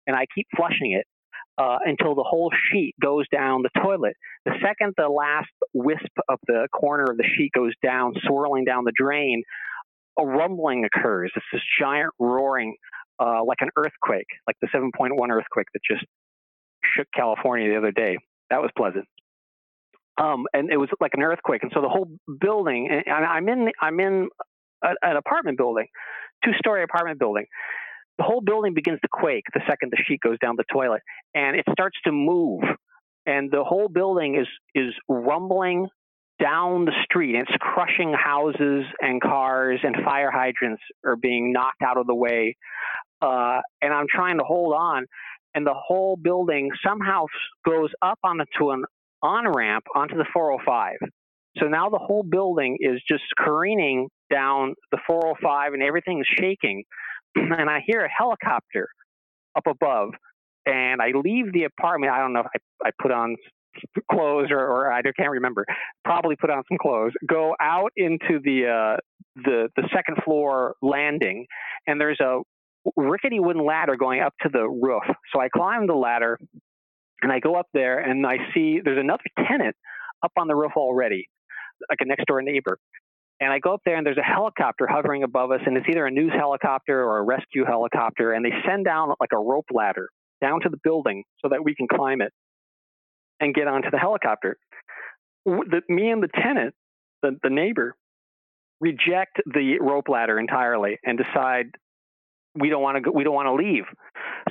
And 0.07 0.17
I 0.17 0.27
keep 0.35 0.49
flushing 0.57 0.93
it 0.93 1.07
uh, 1.59 1.79
until 1.85 2.15
the 2.15 2.25
whole 2.25 2.51
sheet 2.71 2.95
goes 3.01 3.27
down 3.29 3.63
the 3.63 3.81
toilet. 3.81 4.17
The 4.45 4.55
second 4.63 4.95
the 4.97 5.09
last 5.09 5.51
wisp 5.73 6.13
of 6.29 6.39
the 6.47 6.67
corner 6.73 7.05
of 7.05 7.17
the 7.17 7.27
sheet 7.37 7.53
goes 7.55 7.73
down, 7.83 8.15
swirling 8.27 8.65
down 8.65 8.85
the 8.85 8.93
drain, 8.97 9.43
a 10.19 10.27
rumbling 10.27 10.85
occurs. 10.85 11.33
It's 11.37 11.47
this 11.53 11.63
giant 11.81 12.11
roaring, 12.19 12.77
uh, 13.19 13.45
like 13.45 13.59
an 13.61 13.71
earthquake, 13.77 14.27
like 14.47 14.57
the 14.61 14.69
7.1 14.75 15.11
earthquake 15.31 15.67
that 15.75 15.81
just 15.89 16.05
shook 16.97 17.07
California 17.15 17.71
the 17.71 17.79
other 17.79 17.93
day. 17.93 18.19
That 18.51 18.61
was 18.61 18.71
pleasant. 18.77 19.07
Um, 20.21 20.45
and 20.53 20.71
it 20.71 20.77
was 20.77 20.89
like 21.01 21.13
an 21.15 21.23
earthquake, 21.23 21.63
and 21.63 21.73
so 21.75 21.81
the 21.81 21.89
whole 21.89 22.09
building. 22.41 22.89
And 22.91 23.25
I'm 23.25 23.49
in, 23.49 23.71
I'm 23.81 23.99
in 23.99 24.29
a, 24.85 24.91
an 25.03 25.17
apartment 25.17 25.57
building, 25.57 25.87
two-story 26.45 26.83
apartment 26.83 27.19
building. 27.19 27.47
The 28.19 28.25
whole 28.25 28.43
building 28.43 28.75
begins 28.75 29.01
to 29.01 29.09
quake 29.11 29.45
the 29.55 29.63
second 29.69 29.91
the 29.91 30.03
sheet 30.07 30.21
goes 30.21 30.39
down 30.39 30.57
the 30.57 30.65
toilet, 30.71 31.01
and 31.35 31.57
it 31.57 31.65
starts 31.73 31.97
to 32.05 32.13
move, 32.13 32.63
and 33.25 33.51
the 33.51 33.65
whole 33.65 33.89
building 33.89 34.37
is 34.39 34.47
is 34.75 34.93
rumbling 35.09 35.89
down 36.41 36.85
the 36.85 36.93
street. 37.05 37.35
And 37.37 37.47
It's 37.49 37.57
crushing 37.61 38.13
houses 38.13 38.85
and 39.01 39.21
cars, 39.21 39.81
and 39.83 39.97
fire 40.05 40.31
hydrants 40.31 40.83
are 41.05 41.17
being 41.17 41.53
knocked 41.53 41.83
out 41.83 41.99
of 41.99 42.07
the 42.07 42.15
way. 42.15 42.57
Uh, 43.21 43.61
and 43.81 43.93
I'm 43.93 44.07
trying 44.09 44.39
to 44.39 44.45
hold 44.45 44.75
on, 44.75 45.07
and 45.55 45.67
the 45.67 45.75
whole 45.75 46.17
building 46.17 46.71
somehow 46.85 47.27
goes 47.65 47.91
up 48.03 48.19
onto 48.25 48.71
an 48.71 48.85
on 49.23 49.49
ramp 49.53 49.85
onto 49.95 50.17
the 50.17 50.27
405. 50.33 50.97
So 51.59 51.67
now 51.67 51.91
the 51.91 51.99
whole 51.99 52.25
building 52.25 52.79
is 52.81 53.01
just 53.09 53.23
careening 53.39 54.09
down 54.31 54.75
the 54.91 54.99
405, 55.07 55.75
and 55.75 55.83
everything's 55.83 56.27
shaking. 56.27 56.83
and 57.37 57.71
I 57.71 57.81
hear 57.87 58.01
a 58.05 58.09
helicopter 58.09 58.89
up 59.57 59.67
above, 59.67 60.11
and 60.67 61.01
I 61.01 61.13
leave 61.15 61.53
the 61.53 61.65
apartment. 61.65 62.13
I 62.13 62.19
don't 62.19 62.33
know 62.33 62.43
I, 62.43 62.89
I 62.89 62.91
put 63.01 63.13
on 63.13 63.37
clothes 64.11 64.49
or, 64.51 64.59
or 64.59 64.93
I 64.93 65.03
can't 65.03 65.31
remember. 65.31 65.65
Probably 66.05 66.37
put 66.37 66.51
on 66.51 66.63
some 66.69 66.79
clothes. 66.79 67.13
Go 67.29 67.55
out 67.61 67.93
into 67.97 68.41
the 68.43 68.67
uh, 68.67 68.97
the 69.37 69.69
the 69.77 69.89
second 69.95 70.19
floor 70.25 70.75
landing, 70.83 71.47
and 71.87 72.01
there's 72.01 72.21
a 72.21 72.41
rickety 72.97 73.41
wooden 73.41 73.65
ladder 73.65 73.97
going 73.97 74.21
up 74.21 74.35
to 74.43 74.49
the 74.53 74.69
roof. 74.69 75.05
So 75.35 75.41
I 75.41 75.49
climb 75.49 75.87
the 75.87 75.95
ladder, 75.95 76.39
and 77.23 77.33
I 77.33 77.41
go 77.41 77.55
up 77.55 77.67
there, 77.73 77.99
and 77.99 78.27
I 78.27 78.37
see 78.55 78.81
there's 78.85 78.99
another 79.01 79.25
tenant 79.49 79.77
up 80.23 80.33
on 80.37 80.49
the 80.49 80.55
roof 80.55 80.73
already, 80.77 81.29
like 81.89 81.99
a 82.01 82.05
next 82.05 82.27
door 82.27 82.43
neighbor. 82.43 82.79
And 83.41 83.53
I 83.53 83.59
go 83.59 83.75
up 83.75 83.81
there, 83.85 83.97
and 83.97 84.07
there's 84.07 84.19
a 84.19 84.23
helicopter 84.23 84.87
hovering 84.87 85.25
above 85.25 85.51
us, 85.51 85.61
and 85.67 85.77
it's 85.77 85.87
either 85.91 86.07
a 86.07 86.11
news 86.11 86.33
helicopter 86.37 87.03
or 87.03 87.19
a 87.19 87.23
rescue 87.23 87.65
helicopter, 87.65 88.33
and 88.33 88.45
they 88.45 88.53
send 88.67 88.85
down 88.85 89.09
like 89.19 89.31
a 89.33 89.39
rope 89.39 89.67
ladder 89.73 90.09
down 90.41 90.61
to 90.61 90.69
the 90.69 90.79
building 90.85 91.25
so 91.41 91.49
that 91.49 91.65
we 91.65 91.75
can 91.75 91.87
climb 91.89 92.21
it 92.21 92.33
and 93.43 93.55
get 93.55 93.67
onto 93.67 93.91
the 93.91 93.99
helicopter. 93.99 94.57
the, 95.45 95.83
me 95.89 96.11
and 96.11 96.23
the 96.23 96.29
tenant, 96.43 96.75
the, 97.23 97.37
the 97.43 97.51
neighbor, 97.51 97.97
reject 98.81 99.41
the 99.47 99.79
rope 99.81 100.09
ladder 100.09 100.39
entirely 100.39 100.99
and 101.05 101.19
decide 101.19 101.67
we 102.55 102.69
don't 102.69 102.83
want 102.83 103.03
to 103.03 103.11
we 103.11 103.25
don't 103.25 103.35
want 103.35 103.47
to 103.47 103.55
leave. 103.55 103.85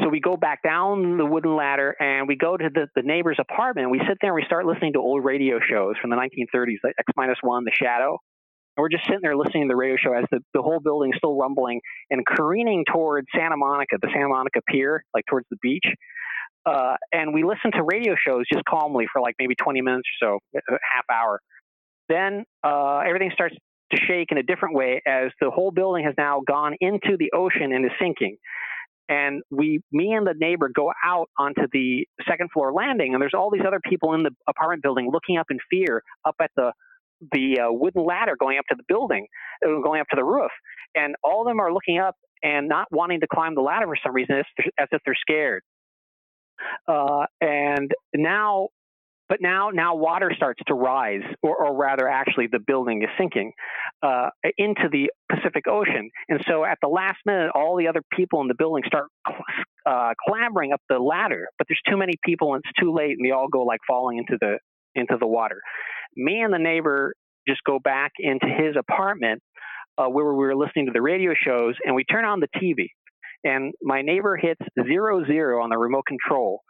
So 0.02 0.10
we 0.10 0.20
go 0.20 0.36
back 0.36 0.64
down 0.64 1.18
the 1.18 1.26
wooden 1.26 1.56
ladder 1.56 1.96
and 2.00 2.28
we 2.28 2.36
go 2.36 2.58
to 2.58 2.70
the, 2.74 2.88
the 2.96 3.04
neighbor's 3.04 3.38
apartment. 3.40 3.92
We 3.92 4.00
sit 4.08 4.18
there 4.22 4.32
and 4.32 4.36
we 4.36 4.46
start 4.46 4.66
listening 4.66 4.94
to 4.94 5.00
old 5.00 5.24
radio 5.24 5.60
shows 5.60 5.96
from 6.02 6.10
the 6.10 6.16
1930s, 6.16 6.78
like 6.84 6.96
X 6.98 7.12
minus 7.16 7.38
one, 7.42 7.64
The 7.64 7.72
Shadow. 7.78 8.18
And 8.76 8.82
we're 8.82 8.90
just 8.90 9.04
sitting 9.06 9.20
there 9.22 9.36
listening 9.36 9.68
to 9.68 9.68
the 9.68 9.76
radio 9.76 9.98
show 10.02 10.14
as 10.14 10.26
the, 10.32 10.40
the 10.54 10.62
whole 10.62 10.80
building 10.80 11.12
is 11.12 11.18
still 11.18 11.38
rumbling 11.38 11.82
and 12.10 12.26
careening 12.26 12.86
towards 12.92 13.28
Santa 13.36 13.58
Monica, 13.58 13.98
the 14.02 14.08
Santa 14.14 14.30
Monica 14.30 14.62
Pier, 14.68 15.04
like 15.14 15.26
towards 15.30 15.46
the 15.52 15.58
beach. 15.62 15.86
Uh, 16.66 16.96
and 17.12 17.34
we 17.34 17.44
listen 17.44 17.72
to 17.72 17.84
radio 17.84 18.16
shows 18.16 18.46
just 18.52 18.64
calmly 18.66 19.06
for 19.12 19.22
like 19.22 19.36
maybe 19.40 19.56
20 19.56 19.82
minutes 19.82 20.08
or 20.22 20.40
so, 20.54 20.62
a 20.70 20.78
half 20.94 21.06
hour. 21.12 21.40
Then 22.10 22.44
uh, 22.64 23.00
everything 23.00 23.32
starts 23.34 23.56
to 23.92 23.98
shake 24.08 24.32
in 24.32 24.38
a 24.38 24.44
different 24.44 24.76
way 24.76 25.02
as 25.08 25.32
the 25.40 25.50
whole 25.50 25.72
building 25.72 26.06
has 26.06 26.14
now 26.18 26.42
gone 26.48 26.76
into 26.80 27.18
the 27.18 27.32
ocean 27.34 27.74
and 27.74 27.86
is 27.86 27.92
sinking. 28.00 28.38
And 29.10 29.42
we, 29.50 29.82
me 29.92 30.14
and 30.14 30.26
the 30.26 30.34
neighbor, 30.38 30.70
go 30.74 30.92
out 31.04 31.30
onto 31.38 31.64
the 31.74 32.06
second 32.28 32.50
floor 32.54 32.72
landing, 32.72 33.14
and 33.14 33.22
there's 33.22 33.34
all 33.36 33.52
these 33.52 33.64
other 33.68 33.82
people 33.84 34.14
in 34.14 34.24
the 34.24 34.32
apartment 34.48 34.84
building 34.84 35.10
looking 35.12 35.38
up 35.38 35.48
in 35.50 35.58
fear 35.70 36.02
up 36.26 36.36
at 36.42 36.52
the 36.56 36.72
the 37.32 37.60
uh, 37.60 37.72
wooden 37.72 38.04
ladder 38.04 38.36
going 38.40 38.58
up 38.58 38.66
to 38.68 38.76
the 38.76 38.84
building, 38.88 39.28
uh, 39.64 39.80
going 39.84 40.02
up 40.02 40.08
to 40.10 40.16
the 40.16 40.24
roof, 40.24 40.50
and 40.96 41.16
all 41.24 41.42
of 41.42 41.48
them 41.48 41.60
are 41.60 41.72
looking 41.72 42.00
up 42.00 42.16
and 42.42 42.68
not 42.68 42.88
wanting 42.92 43.20
to 43.20 43.28
climb 43.32 43.54
the 43.54 43.62
ladder 43.62 43.86
for 43.86 43.98
some 44.04 44.14
reason, 44.14 44.38
as, 44.38 44.46
as 44.80 44.88
if 44.92 45.02
they're 45.06 45.14
scared. 45.20 45.62
Uh, 46.88 47.26
and 47.42 47.92
now 48.16 48.70
but 49.32 49.40
now, 49.40 49.70
now 49.70 49.96
water 49.96 50.34
starts 50.36 50.60
to 50.68 50.74
rise, 50.74 51.22
or, 51.42 51.56
or 51.56 51.74
rather, 51.74 52.06
actually, 52.06 52.48
the 52.52 52.60
building 52.60 53.02
is 53.02 53.08
sinking 53.18 53.54
uh, 54.04 54.28
into 54.58 54.90
the 54.92 55.10
Pacific 55.32 55.70
Ocean. 55.70 56.10
And 56.28 56.42
so, 56.50 56.66
at 56.66 56.80
the 56.82 56.90
last 56.90 57.16
minute, 57.26 57.50
all 57.56 57.78
the 57.78 57.88
other 57.88 58.02
people 58.12 58.42
in 58.42 58.50
the 58.50 58.56
building 58.60 58.84
start 58.86 59.06
uh, 59.86 60.12
clambering 60.28 60.74
up 60.74 60.82
the 60.90 61.00
ladder. 61.00 61.48
But 61.58 61.68
there's 61.70 61.80
too 61.90 61.96
many 61.96 62.16
people, 62.26 62.56
and 62.56 62.62
it's 62.66 62.78
too 62.78 62.94
late, 62.94 63.12
and 63.12 63.26
they 63.26 63.32
all 63.32 63.48
go 63.48 63.64
like 63.64 63.80
falling 63.88 64.18
into 64.18 64.38
the 64.42 64.58
into 64.96 65.16
the 65.18 65.28
water. 65.28 65.62
Me 66.18 66.42
and 66.42 66.54
the 66.54 66.60
neighbor 66.60 67.14
just 67.48 67.62
go 67.66 67.80
back 67.80 68.12
into 68.20 68.48
his 68.48 68.76
apartment 68.78 69.42
uh, 69.98 70.08
where 70.08 70.26
we 70.26 70.46
were 70.46 70.58
listening 70.58 70.88
to 70.88 70.92
the 70.92 71.02
radio 71.02 71.32
shows, 71.42 71.76
and 71.86 71.96
we 71.96 72.04
turn 72.04 72.26
on 72.26 72.42
the 72.42 72.50
TV. 72.62 72.90
And 73.44 73.74
my 73.82 74.02
neighbor 74.02 74.38
hits 74.38 74.62
zero 74.88 75.26
zero 75.26 75.64
on 75.64 75.70
the 75.70 75.78
remote 75.78 76.06
control, 76.06 76.62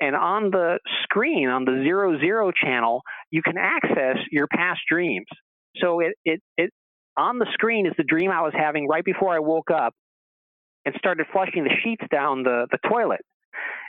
and 0.00 0.14
on 0.14 0.50
the 0.50 0.78
screen, 1.02 1.48
on 1.48 1.64
the 1.64 1.82
zero 1.82 2.18
zero 2.20 2.52
channel, 2.52 3.02
you 3.30 3.42
can 3.42 3.56
access 3.58 4.16
your 4.30 4.46
past 4.46 4.80
dreams. 4.90 5.26
So 5.76 6.00
it, 6.00 6.12
it, 6.24 6.40
it 6.56 6.70
on 7.16 7.38
the 7.38 7.46
screen 7.52 7.86
is 7.86 7.92
the 7.96 8.04
dream 8.04 8.30
I 8.30 8.42
was 8.42 8.52
having 8.56 8.88
right 8.88 9.04
before 9.04 9.34
I 9.34 9.38
woke 9.40 9.70
up 9.70 9.94
and 10.84 10.94
started 10.98 11.26
flushing 11.32 11.64
the 11.64 11.74
sheets 11.84 12.04
down 12.10 12.42
the, 12.42 12.66
the 12.70 12.78
toilet. 12.88 13.20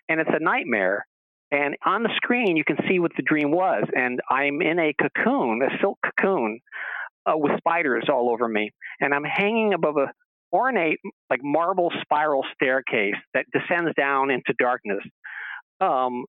And 0.10 0.20
it's 0.20 0.30
a 0.34 0.44
nightmare. 0.44 1.06
And 1.52 1.76
on 1.86 2.04
the 2.04 2.10
screen, 2.16 2.56
you 2.58 2.64
can 2.64 2.78
see 2.90 3.00
what 3.00 3.12
the 3.16 3.24
dream 3.24 3.52
was. 3.52 3.84
And 3.94 4.20
I'm 4.30 4.62
in 4.62 4.80
a 4.80 4.94
cocoon, 4.94 5.62
a 5.62 5.78
silk 5.82 5.98
cocoon, 6.04 6.60
uh, 7.26 7.34
with 7.36 7.58
spiders 7.58 8.06
all 8.12 8.30
over 8.30 8.48
me. 8.48 8.72
And 9.00 9.14
I'm 9.14 9.24
hanging 9.24 9.74
above 9.74 9.98
a 9.98 10.12
ornate, 10.54 11.00
like 11.30 11.40
marble 11.44 11.92
spiral 12.02 12.44
staircase 12.54 13.16
that 13.34 13.46
descends 13.54 13.94
down 13.96 14.32
into 14.32 14.54
darkness. 14.58 15.04
Um, 15.80 16.26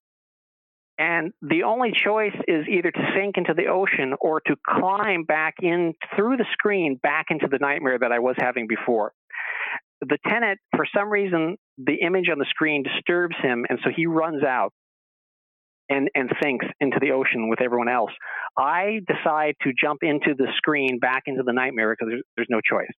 and 0.98 1.32
the 1.40 1.64
only 1.64 1.92
choice 1.92 2.36
is 2.46 2.66
either 2.68 2.90
to 2.90 3.12
sink 3.16 3.36
into 3.36 3.54
the 3.54 3.66
ocean 3.66 4.14
or 4.20 4.40
to 4.46 4.56
climb 4.66 5.24
back 5.24 5.54
in 5.62 5.94
through 6.14 6.36
the 6.36 6.46
screen 6.52 6.98
back 7.02 7.26
into 7.30 7.48
the 7.50 7.58
nightmare 7.58 7.98
that 7.98 8.12
I 8.12 8.18
was 8.18 8.36
having 8.38 8.66
before. 8.68 9.12
The 10.00 10.18
tenant, 10.28 10.58
for 10.76 10.86
some 10.96 11.10
reason, 11.10 11.56
the 11.78 11.94
image 11.94 12.28
on 12.30 12.38
the 12.38 12.46
screen 12.50 12.82
disturbs 12.82 13.36
him, 13.42 13.64
and 13.68 13.78
so 13.82 13.90
he 13.94 14.06
runs 14.06 14.44
out 14.44 14.72
and, 15.88 16.08
and 16.14 16.30
sinks 16.42 16.66
into 16.80 16.98
the 17.00 17.12
ocean 17.12 17.48
with 17.48 17.60
everyone 17.60 17.88
else. 17.88 18.10
I 18.58 19.00
decide 19.06 19.54
to 19.62 19.72
jump 19.78 20.00
into 20.02 20.34
the 20.36 20.48
screen 20.56 20.98
back 20.98 21.22
into 21.26 21.42
the 21.42 21.52
nightmare 21.52 21.94
because 21.94 22.10
there's, 22.10 22.22
there's 22.36 22.50
no 22.50 22.60
choice. 22.60 22.90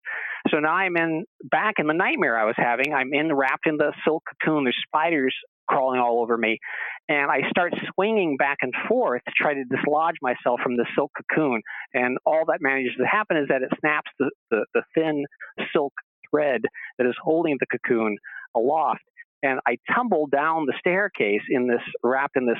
So 0.49 0.59
now 0.59 0.73
I'm 0.73 0.97
in 0.97 1.25
back 1.43 1.75
in 1.77 1.87
the 1.87 1.93
nightmare 1.93 2.37
I 2.37 2.45
was 2.45 2.55
having. 2.57 2.93
I'm 2.93 3.13
in 3.13 3.33
wrapped 3.33 3.67
in 3.67 3.77
the 3.77 3.93
silk 4.03 4.23
cocoon. 4.41 4.63
There's 4.63 4.77
spiders 4.87 5.35
crawling 5.67 5.99
all 5.99 6.21
over 6.21 6.37
me. 6.37 6.59
And 7.07 7.29
I 7.29 7.49
start 7.49 7.73
swinging 7.93 8.37
back 8.37 8.57
and 8.61 8.73
forth 8.87 9.21
to 9.25 9.33
try 9.35 9.53
to 9.53 9.63
dislodge 9.65 10.15
myself 10.21 10.59
from 10.61 10.77
the 10.77 10.85
silk 10.95 11.11
cocoon. 11.15 11.61
And 11.93 12.17
all 12.25 12.45
that 12.47 12.59
manages 12.61 12.93
to 12.97 13.05
happen 13.05 13.37
is 13.37 13.47
that 13.49 13.61
it 13.61 13.69
snaps 13.79 14.09
the, 14.19 14.31
the, 14.51 14.65
the 14.73 14.81
thin 14.95 15.25
silk 15.71 15.93
thread 16.29 16.61
that 16.97 17.07
is 17.07 17.15
holding 17.21 17.57
the 17.59 17.67
cocoon 17.67 18.17
aloft. 18.55 19.01
And 19.43 19.59
I 19.67 19.77
tumble 19.93 20.27
down 20.27 20.65
the 20.65 20.73
staircase 20.79 21.41
in 21.49 21.67
this, 21.67 21.81
wrapped 22.01 22.37
in 22.37 22.45
this 22.45 22.57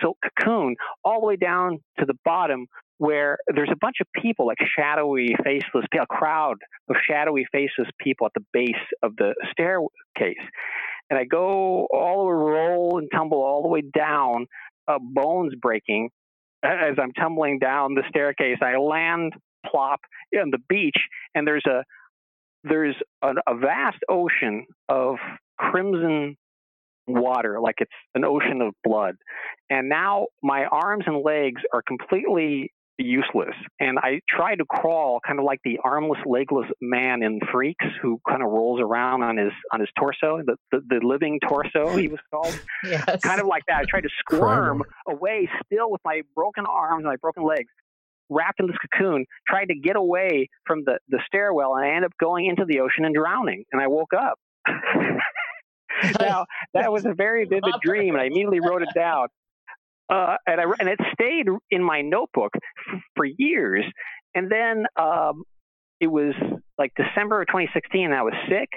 silk 0.00 0.18
cocoon, 0.38 0.76
all 1.04 1.20
the 1.20 1.26
way 1.26 1.36
down 1.36 1.78
to 1.98 2.04
the 2.06 2.14
bottom 2.24 2.66
where 2.98 3.38
there's 3.54 3.70
a 3.70 3.78
bunch 3.80 3.96
of 4.00 4.08
people, 4.20 4.46
like 4.46 4.58
shadowy, 4.76 5.34
faceless, 5.44 5.84
a 5.94 6.06
crowd 6.06 6.56
of 6.90 6.96
shadowy, 7.08 7.46
faceless 7.52 7.88
people 8.00 8.26
at 8.26 8.32
the 8.34 8.44
base 8.52 8.74
of 9.02 9.14
the 9.16 9.34
staircase 9.52 10.36
and 11.10 11.18
I 11.18 11.24
go 11.24 11.86
all 11.92 12.26
way, 12.26 12.32
roll 12.32 12.98
and 12.98 13.08
tumble 13.12 13.42
all 13.42 13.62
the 13.62 13.68
way 13.68 13.82
down, 13.82 14.46
uh, 14.86 14.98
bones 15.00 15.54
breaking. 15.60 16.10
As 16.62 16.96
I'm 17.00 17.12
tumbling 17.12 17.58
down 17.58 17.94
the 17.94 18.02
staircase, 18.08 18.58
I 18.60 18.76
land 18.76 19.32
plop 19.66 20.00
on 20.38 20.50
the 20.50 20.58
beach, 20.68 20.96
and 21.34 21.46
there's 21.46 21.64
a 21.66 21.84
there's 22.64 22.96
a, 23.22 23.28
a 23.46 23.56
vast 23.56 23.98
ocean 24.08 24.66
of 24.88 25.16
crimson 25.56 26.36
water, 27.08 27.60
like 27.60 27.76
it's 27.78 27.90
an 28.14 28.24
ocean 28.24 28.60
of 28.62 28.74
blood. 28.84 29.16
And 29.70 29.88
now 29.88 30.28
my 30.42 30.64
arms 30.64 31.04
and 31.06 31.22
legs 31.24 31.62
are 31.72 31.82
completely 31.82 32.72
useless. 32.98 33.54
And 33.80 33.98
I 33.98 34.20
try 34.28 34.56
to 34.56 34.64
crawl 34.64 35.20
kind 35.24 35.38
of 35.38 35.44
like 35.44 35.60
the 35.64 35.78
armless, 35.84 36.18
legless 36.26 36.66
man 36.80 37.22
in 37.22 37.40
Freaks 37.52 37.86
who 38.02 38.20
kind 38.28 38.42
of 38.42 38.50
rolls 38.50 38.80
around 38.80 39.22
on 39.22 39.36
his 39.36 39.52
on 39.72 39.80
his 39.80 39.88
torso, 39.98 40.42
the 40.44 40.56
the, 40.72 40.80
the 40.88 41.00
living 41.06 41.38
torso 41.48 41.96
he 41.96 42.08
was 42.08 42.18
called. 42.30 42.58
yes. 42.84 43.20
Kind 43.22 43.40
of 43.40 43.46
like 43.46 43.62
that. 43.68 43.78
I 43.78 43.84
tried 43.88 44.02
to 44.02 44.10
squirm 44.18 44.82
away 45.08 45.48
still 45.64 45.90
with 45.90 46.00
my 46.04 46.22
broken 46.34 46.64
arms 46.66 47.02
and 47.02 47.06
my 47.06 47.16
broken 47.16 47.44
legs. 47.44 47.68
Wrapped 48.30 48.60
in 48.60 48.66
this 48.66 48.76
cocoon, 48.76 49.24
tried 49.48 49.66
to 49.66 49.74
get 49.74 49.96
away 49.96 50.50
from 50.66 50.84
the, 50.84 50.98
the 51.08 51.18
stairwell, 51.26 51.76
and 51.76 51.86
I 51.86 51.88
ended 51.94 52.04
up 52.04 52.12
going 52.20 52.44
into 52.44 52.66
the 52.66 52.80
ocean 52.80 53.06
and 53.06 53.14
drowning. 53.14 53.64
And 53.72 53.80
I 53.80 53.86
woke 53.86 54.12
up. 54.12 54.38
now, 56.20 56.46
that 56.74 56.92
was 56.92 57.04
a 57.04 57.14
very 57.14 57.44
vivid 57.44 57.74
dream, 57.82 58.14
and 58.14 58.22
I 58.22 58.26
immediately 58.26 58.60
wrote 58.60 58.82
it 58.82 58.90
down. 58.94 59.28
Uh, 60.10 60.38
and 60.46 60.58
I 60.58 60.64
and 60.80 60.88
it 60.88 60.98
stayed 61.12 61.44
in 61.70 61.84
my 61.84 62.00
notebook 62.00 62.52
f- 62.54 63.02
for 63.14 63.26
years. 63.26 63.84
And 64.34 64.50
then 64.50 64.86
um, 64.96 65.42
it 66.00 66.06
was 66.06 66.32
like 66.78 66.92
December 66.96 67.42
of 67.42 67.48
2016, 67.48 68.06
and 68.06 68.14
I 68.14 68.22
was 68.22 68.32
sick. 68.48 68.70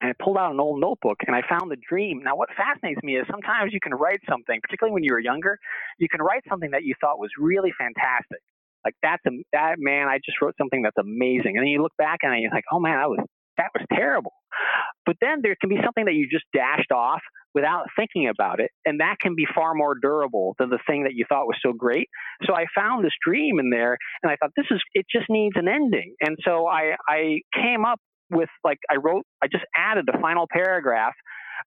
And 0.00 0.08
I 0.10 0.24
pulled 0.24 0.38
out 0.38 0.50
an 0.50 0.58
old 0.58 0.80
notebook 0.80 1.18
and 1.26 1.36
I 1.36 1.42
found 1.46 1.70
the 1.70 1.76
dream. 1.76 2.22
Now, 2.24 2.34
what 2.34 2.48
fascinates 2.56 3.02
me 3.02 3.18
is 3.18 3.26
sometimes 3.30 3.74
you 3.74 3.80
can 3.82 3.92
write 3.92 4.20
something, 4.26 4.58
particularly 4.62 4.94
when 4.94 5.04
you 5.04 5.12
were 5.12 5.20
younger, 5.20 5.58
you 5.98 6.08
can 6.08 6.22
write 6.22 6.42
something 6.48 6.70
that 6.70 6.84
you 6.84 6.94
thought 7.02 7.18
was 7.18 7.28
really 7.38 7.70
fantastic. 7.76 8.40
Like 8.82 8.94
that's 9.02 9.22
a 9.26 9.30
that 9.52 9.74
man, 9.76 10.08
I 10.08 10.16
just 10.24 10.40
wrote 10.40 10.54
something 10.56 10.80
that's 10.80 10.96
amazing. 10.96 11.56
And 11.56 11.58
then 11.58 11.66
you 11.66 11.82
look 11.82 11.92
back 11.98 12.20
and 12.22 12.40
you're 12.40 12.50
like, 12.50 12.64
oh 12.72 12.80
man, 12.80 12.98
I 12.98 13.06
was 13.08 13.20
that 13.56 13.70
was 13.74 13.84
terrible. 13.92 14.32
But 15.06 15.16
then 15.20 15.40
there 15.42 15.56
can 15.60 15.68
be 15.68 15.78
something 15.84 16.04
that 16.04 16.14
you 16.14 16.28
just 16.30 16.44
dashed 16.54 16.92
off 16.92 17.20
without 17.54 17.86
thinking 17.96 18.28
about 18.28 18.60
it. 18.60 18.70
And 18.84 19.00
that 19.00 19.16
can 19.20 19.34
be 19.34 19.46
far 19.54 19.74
more 19.74 19.94
durable 20.00 20.54
than 20.58 20.70
the 20.70 20.78
thing 20.86 21.04
that 21.04 21.14
you 21.14 21.24
thought 21.28 21.46
was 21.46 21.58
so 21.64 21.72
great. 21.72 22.08
So 22.46 22.54
I 22.54 22.66
found 22.74 23.04
this 23.04 23.12
dream 23.24 23.58
in 23.58 23.70
there 23.70 23.96
and 24.22 24.30
I 24.30 24.36
thought 24.36 24.50
this 24.56 24.66
is 24.70 24.80
it 24.94 25.06
just 25.10 25.26
needs 25.28 25.56
an 25.56 25.68
ending. 25.68 26.14
And 26.20 26.36
so 26.44 26.66
I 26.66 26.94
I 27.08 27.40
came 27.54 27.84
up 27.84 27.98
with 28.30 28.48
like 28.62 28.78
I 28.90 28.96
wrote 28.96 29.24
I 29.42 29.48
just 29.48 29.64
added 29.76 30.04
the 30.06 30.18
final 30.20 30.46
paragraph 30.50 31.14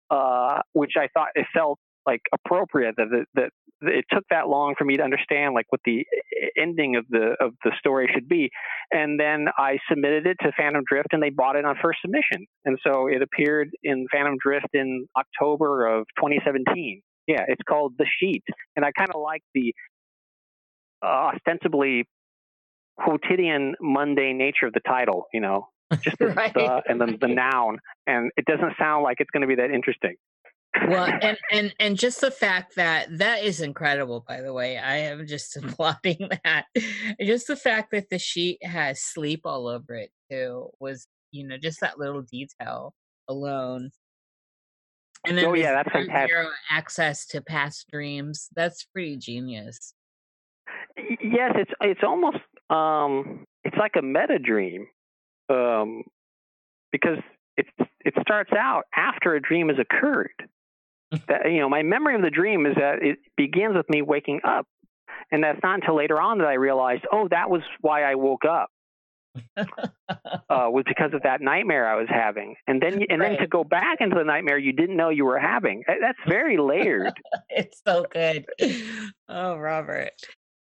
uh, 0.10 0.60
which 0.74 0.94
I 0.98 1.08
thought 1.14 1.30
it 1.36 1.46
felt 1.54 1.80
like 2.06 2.22
appropriate 2.34 2.96
that 2.98 3.08
it, 3.12 3.28
that 3.36 3.50
it 3.82 4.06
took 4.12 4.24
that 4.30 4.48
long 4.48 4.76
for 4.78 4.86
me 4.86 4.98
to 4.98 5.04
understand 5.04 5.54
like 5.54 5.66
what 5.70 5.82
the 5.86 6.06
ending 6.58 6.96
of 6.96 7.06
the 7.10 7.36
of 7.40 7.54
the 7.64 7.72
story 7.80 8.10
should 8.14 8.28
be. 8.28 8.50
And 8.92 9.20
then 9.20 9.48
i 9.58 9.78
submitted 9.90 10.26
it 10.28 10.38
to 10.42 10.52
phantom 10.58 10.84
drift 10.88 11.10
and 11.12 11.22
they 11.22 11.30
bought 11.30 11.56
it 11.56 11.66
on 11.66 11.76
first 11.82 12.00
submission. 12.02 12.46
And 12.66 12.78
so 12.86 13.08
it 13.08 13.22
appeared 13.22 13.70
in 13.84 14.08
phantom 14.12 14.38
drift 14.42 14.70
in 14.74 15.08
october 15.18 15.86
of 15.88 16.06
2017 16.18 17.02
yeah 17.28 17.46
it's 17.48 17.62
called 17.68 17.94
the 17.98 18.06
sheet. 18.20 18.44
And 18.76 18.86
i 18.86 18.92
kind 18.92 19.10
of 19.14 19.22
like 19.22 19.42
the 19.54 19.74
uh, 21.04 21.32
ostensibly 21.34 22.06
quotidian 22.98 23.76
mundane 23.82 24.38
nature 24.38 24.68
of 24.68 24.74
the 24.74 24.82
title 24.82 25.26
you 25.34 25.42
know? 25.42 25.68
Just 26.02 26.18
the, 26.18 26.28
right. 26.28 26.54
the 26.54 26.82
and 26.88 27.00
then 27.00 27.18
the 27.20 27.28
noun. 27.28 27.78
And 28.08 28.32
it 28.36 28.46
doesn't 28.46 28.74
sound 28.80 29.04
like 29.04 29.18
it's 29.20 29.30
going 29.30 29.42
to 29.42 29.48
be 29.48 29.56
that 29.56 29.70
interesting 29.70 30.16
well 30.88 31.06
and 31.22 31.38
and 31.52 31.74
and 31.80 31.98
just 31.98 32.22
the 32.22 32.32
fact 32.32 32.76
that 32.76 33.08
that 33.18 33.44
is 33.44 33.62
incredible 33.62 34.24
by 34.28 34.42
the 34.42 34.54
way 34.54 34.78
i 34.78 34.98
am 34.98 35.26
just 35.28 35.56
applauding 35.64 36.30
that 36.44 36.66
just 37.22 37.48
the 37.48 37.56
fact 37.56 37.92
that 37.92 38.10
the 38.10 38.20
sheet 38.20 38.64
has 38.64 39.02
sleep 39.02 39.42
all 39.46 39.68
over 39.68 39.96
it 39.96 40.12
too 40.32 40.70
was 40.80 41.08
you 41.32 41.48
know 41.48 41.58
just 41.58 41.80
that 41.82 42.00
little 42.00 42.22
detail 42.22 42.94
alone 43.28 43.90
and 45.26 45.38
then 45.38 45.46
oh 45.46 45.54
yeah, 45.54 45.72
that's 45.72 45.90
fantastic. 45.90 46.30
zero 46.30 46.50
access 46.70 47.26
to 47.26 47.42
past 47.42 47.88
dreams 47.90 48.50
that's 48.56 48.84
pretty 48.84 49.16
genius 49.16 49.94
Yes, 50.98 51.54
it's 51.56 51.72
it's 51.82 52.02
almost 52.04 52.38
um, 52.70 53.46
it's 53.64 53.78
like 53.78 53.94
a 53.98 54.02
meta 54.02 54.40
dream, 54.40 54.88
um, 55.50 56.04
because 56.92 57.18
it 57.58 57.66
it 58.06 58.14
starts 58.22 58.52
out 58.58 58.84
after 58.96 59.36
a 59.36 59.42
dream 59.42 59.70
has 59.70 59.78
occurred. 59.80 60.50
That 61.28 61.52
you 61.52 61.60
know, 61.60 61.70
my 61.70 61.84
memory 61.84 62.16
of 62.16 62.22
the 62.22 62.30
dream 62.30 62.66
is 62.66 62.76
that 62.76 63.02
it 63.02 63.20
begins 63.38 63.76
with 63.76 63.90
me 63.90 64.02
waking 64.02 64.42
up, 64.44 64.66
and 65.32 65.44
that's 65.44 65.60
not 65.64 65.76
until 65.76 65.96
later 65.96 66.20
on 66.20 66.40
that 66.40 66.48
I 66.48 66.54
realized, 66.54 67.04
oh, 67.12 67.28
that 67.30 67.50
was 67.50 67.62
why 67.82 68.04
I 68.04 68.16
woke 68.16 68.46
up. 68.46 68.70
uh, 69.58 69.66
was 70.48 70.84
because 70.88 71.12
of 71.14 71.24
that 71.24 71.42
nightmare 71.42 71.88
I 71.88 71.96
was 71.96 72.08
having, 72.08 72.56
and 72.68 72.80
then 72.80 73.02
and 73.10 73.20
then 73.20 73.38
to 73.40 73.48
go 73.48 73.64
back 73.64 73.98
into 74.00 74.16
the 74.16 74.24
nightmare 74.24 74.60
you 74.60 74.74
didn't 74.74 74.96
know 74.96 75.10
you 75.10 75.26
were 75.26 75.40
having. 75.40 75.84
That's 75.88 76.20
very 76.28 76.58
layered. 76.58 77.14
it's 77.50 77.82
so 77.86 78.06
good. 78.12 78.46
Oh 79.28 79.56
robert. 79.58 80.12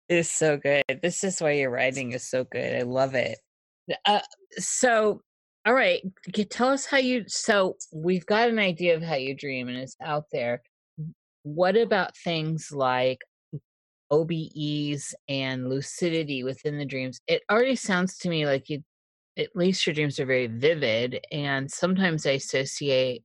It's 0.10 0.32
so 0.32 0.58
good. 0.58 0.84
This 1.02 1.24
is 1.24 1.40
why 1.40 1.52
your 1.52 1.70
writing 1.70 2.14
is 2.14 2.28
so 2.28 2.44
good. 2.44 2.76
I 2.76 2.82
love 2.82 3.14
it. 3.14 3.38
Uh, 4.06 4.22
so 4.58 5.22
all 5.66 5.74
right 5.74 6.02
tell 6.50 6.70
us 6.70 6.86
how 6.86 6.98
you 6.98 7.24
so 7.28 7.76
we've 7.92 8.26
got 8.26 8.50
an 8.50 8.60
idea 8.60 8.96
of 8.96 9.02
how 9.02 9.16
you 9.16 9.36
dream 9.36 9.68
and 9.68 9.78
it's 9.78 9.98
out 10.02 10.26
there. 10.32 10.62
What 11.44 11.76
about 11.76 12.18
things 12.18 12.72
like 12.72 13.20
obes 14.12 15.16
and 15.28 15.70
lucidity 15.70 16.44
within 16.44 16.78
the 16.78 16.86
dreams? 16.86 17.20
It 17.28 17.42
already 17.52 17.76
sounds 17.76 18.18
to 18.20 18.30
me 18.30 18.46
like 18.46 18.70
you 18.70 18.84
at 19.38 19.56
least 19.56 19.86
your 19.86 19.94
dreams 19.94 20.20
are 20.20 20.26
very 20.26 20.48
vivid 20.48 21.20
and 21.30 21.70
sometimes 21.70 22.26
i 22.26 22.32
associate 22.32 23.22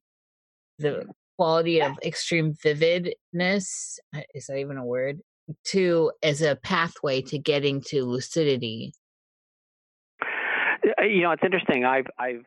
the 0.81 1.05
quality 1.39 1.81
of 1.81 1.93
extreme 2.05 2.53
vividness 2.63 4.01
uh, 4.15 4.21
is 4.35 4.47
that 4.47 4.59
even 4.59 4.77
a 4.77 4.85
word? 4.85 5.21
To 5.67 6.13
as 6.23 6.43
a 6.43 6.57
pathway 6.57 7.23
to 7.23 7.39
getting 7.39 7.81
to 7.89 8.05
lucidity 8.05 8.93
you 11.03 11.23
know, 11.23 11.33
it's 11.33 11.43
interesting. 11.45 11.85
I've 11.85 12.07
I've 12.19 12.45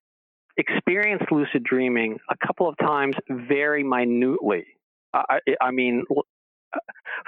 experienced 0.58 1.32
lucid 1.32 1.64
dreaming 1.64 2.20
a 2.30 2.36
couple 2.46 2.68
of 2.70 2.78
times, 2.78 3.16
very 3.30 3.84
minutely. 3.84 4.66
I, 5.14 5.40
I 5.62 5.72
mean, 5.72 6.06
uh, 6.10 6.80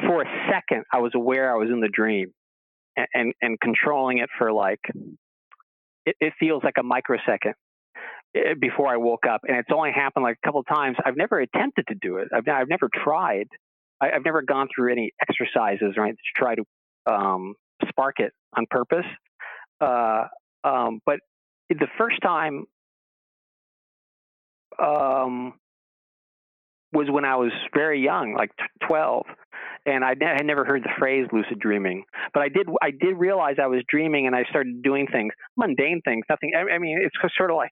for 0.08 0.24
a 0.24 0.50
second, 0.52 0.86
I 0.92 1.00
was 1.00 1.12
aware 1.14 1.54
I 1.54 1.58
was 1.58 1.70
in 1.70 1.80
the 1.80 1.90
dream, 1.90 2.34
and 2.96 3.08
and, 3.14 3.34
and 3.42 3.60
controlling 3.60 4.20
it 4.20 4.30
for 4.38 4.52
like, 4.52 4.80
it, 6.06 6.16
it 6.20 6.34
feels 6.40 6.64
like 6.64 6.76
a 6.80 6.84
microsecond 6.84 7.56
eh, 8.36 8.54
before 8.60 8.88
I 8.88 8.98
woke 8.98 9.26
up, 9.30 9.42
and 9.48 9.58
it's 9.58 9.70
only 9.74 9.92
happened 9.92 10.24
like 10.24 10.38
a 10.44 10.48
couple 10.48 10.62
of 10.62 10.68
times. 10.68 10.98
I've 11.06 11.18
never 11.18 11.40
attempted 11.40 11.88
to 11.88 11.96
do 11.96 12.18
it. 12.18 12.30
I've 12.34 12.48
I've 12.48 12.70
never 12.70 12.90
tried. 12.94 13.48
I, 14.02 14.12
I've 14.12 14.26
never 14.26 14.42
gone 14.42 14.68
through 14.76 14.92
any 14.92 15.12
exercises 15.22 15.96
right 15.98 16.14
to 16.14 16.42
try 16.42 16.56
to 16.56 16.64
um, 17.06 17.54
spark 17.88 18.20
it 18.20 18.34
on 18.58 18.66
purpose. 18.70 19.06
Uh, 19.80 20.26
um, 20.66 21.00
but 21.06 21.20
the 21.70 21.88
first 21.98 22.18
time 22.22 22.66
um, 24.82 25.54
was 26.92 27.08
when 27.10 27.26
I 27.26 27.36
was 27.36 27.52
very 27.74 28.02
young, 28.04 28.34
like 28.34 28.50
t- 28.58 28.88
12, 28.88 29.26
and 29.86 30.04
I 30.04 30.14
ne- 30.14 30.26
had 30.26 30.46
never 30.46 30.66
heard 30.66 30.84
the 30.84 30.90
phrase 30.98 31.28
lucid 31.32 31.60
dreaming. 31.60 32.04
But 32.34 32.44
I 32.44 32.50
did 32.50 32.68
I 32.82 32.92
did 32.92 33.16
realize 33.18 33.56
I 33.62 33.68
was 33.68 33.82
dreaming, 33.90 34.28
and 34.28 34.36
I 34.36 34.44
started 34.50 34.82
doing 34.82 35.08
things, 35.12 35.34
mundane 35.58 36.02
things, 36.04 36.26
nothing. 36.30 36.52
I, 36.58 36.76
I 36.76 36.80
mean, 36.80 37.00
it's 37.02 37.16
sort 37.38 37.52
of 37.52 37.58
like 37.58 37.72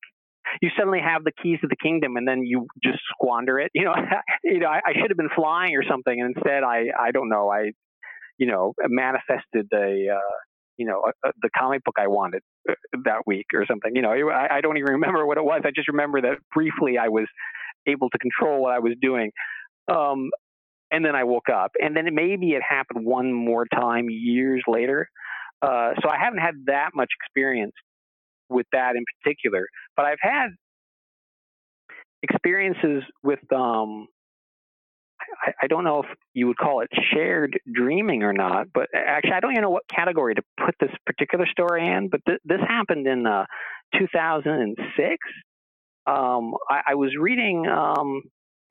you 0.61 0.69
suddenly 0.77 0.99
have 0.99 1.23
the 1.23 1.31
keys 1.41 1.59
to 1.61 1.67
the 1.67 1.75
kingdom, 1.75 2.15
and 2.17 2.27
then 2.27 2.43
you 2.45 2.67
just 2.83 2.99
squander 3.09 3.59
it. 3.59 3.71
You 3.75 3.85
know, 3.85 3.95
you 4.43 4.59
know, 4.59 4.67
I, 4.67 4.81
I 4.85 4.93
should 4.93 5.09
have 5.09 5.17
been 5.17 5.33
flying 5.35 5.75
or 5.75 5.83
something, 5.89 6.19
and 6.19 6.35
instead, 6.35 6.63
I 6.63 6.85
I 6.99 7.11
don't 7.11 7.29
know, 7.29 7.49
I 7.49 7.71
you 8.37 8.47
know 8.47 8.73
manifested 8.87 9.67
a 9.73 10.07
uh, 10.15 10.35
you 10.77 10.85
know 10.85 11.03
a, 11.05 11.27
a, 11.27 11.31
the 11.41 11.49
comic 11.57 11.83
book 11.83 11.95
I 11.97 12.07
wanted 12.07 12.41
uh, 12.69 12.73
that 13.05 13.25
week 13.25 13.47
or 13.53 13.65
something. 13.65 13.95
You 13.95 14.01
know, 14.01 14.11
I, 14.29 14.57
I 14.57 14.61
don't 14.61 14.77
even 14.77 14.93
remember 14.93 15.25
what 15.25 15.37
it 15.37 15.43
was. 15.43 15.61
I 15.65 15.71
just 15.75 15.87
remember 15.87 16.21
that 16.21 16.37
briefly 16.53 16.97
I 16.97 17.09
was 17.09 17.27
able 17.87 18.09
to 18.09 18.17
control 18.17 18.61
what 18.61 18.73
I 18.73 18.79
was 18.79 18.93
doing. 19.01 19.31
Um, 19.87 20.29
and 20.91 21.03
then 21.03 21.15
I 21.15 21.23
woke 21.23 21.49
up, 21.51 21.71
and 21.81 21.97
then 21.97 22.07
maybe 22.13 22.51
it 22.51 22.61
happened 22.67 23.03
one 23.05 23.33
more 23.33 23.65
time 23.65 24.07
years 24.09 24.61
later. 24.67 25.09
Uh, 25.61 25.91
so 26.01 26.09
I 26.09 26.17
haven't 26.23 26.39
had 26.39 26.53
that 26.67 26.89
much 26.93 27.09
experience 27.19 27.73
with 28.49 28.67
that 28.73 28.95
in 28.95 29.03
particular, 29.23 29.65
but 29.97 30.05
I've 30.05 30.19
had 30.21 30.49
experiences 32.21 33.03
with 33.23 33.39
um, 33.51 34.07
I, 35.41 35.51
I 35.63 35.67
don't 35.67 35.83
know 35.83 36.03
if 36.03 36.05
you 36.33 36.47
would 36.47 36.57
call 36.57 36.81
it 36.81 36.89
shared 37.13 37.59
dreaming 37.71 38.23
or 38.23 38.33
not, 38.33 38.67
but 38.73 38.87
actually, 38.93 39.33
I 39.33 39.39
don't 39.39 39.51
even 39.51 39.63
know 39.63 39.69
what 39.69 39.83
category 39.87 40.35
to 40.35 40.41
put 40.63 40.75
this 40.79 40.91
particular 41.05 41.45
story 41.45 41.87
in. 41.87 42.09
But 42.09 42.21
th- 42.25 42.39
this 42.45 42.59
happened 42.67 43.07
in 43.07 43.25
uh, 43.25 43.45
2006. 43.97 45.17
Um, 46.05 46.53
I, 46.69 46.81
I 46.91 46.95
was 46.95 47.11
reading. 47.19 47.65
Um, 47.67 48.21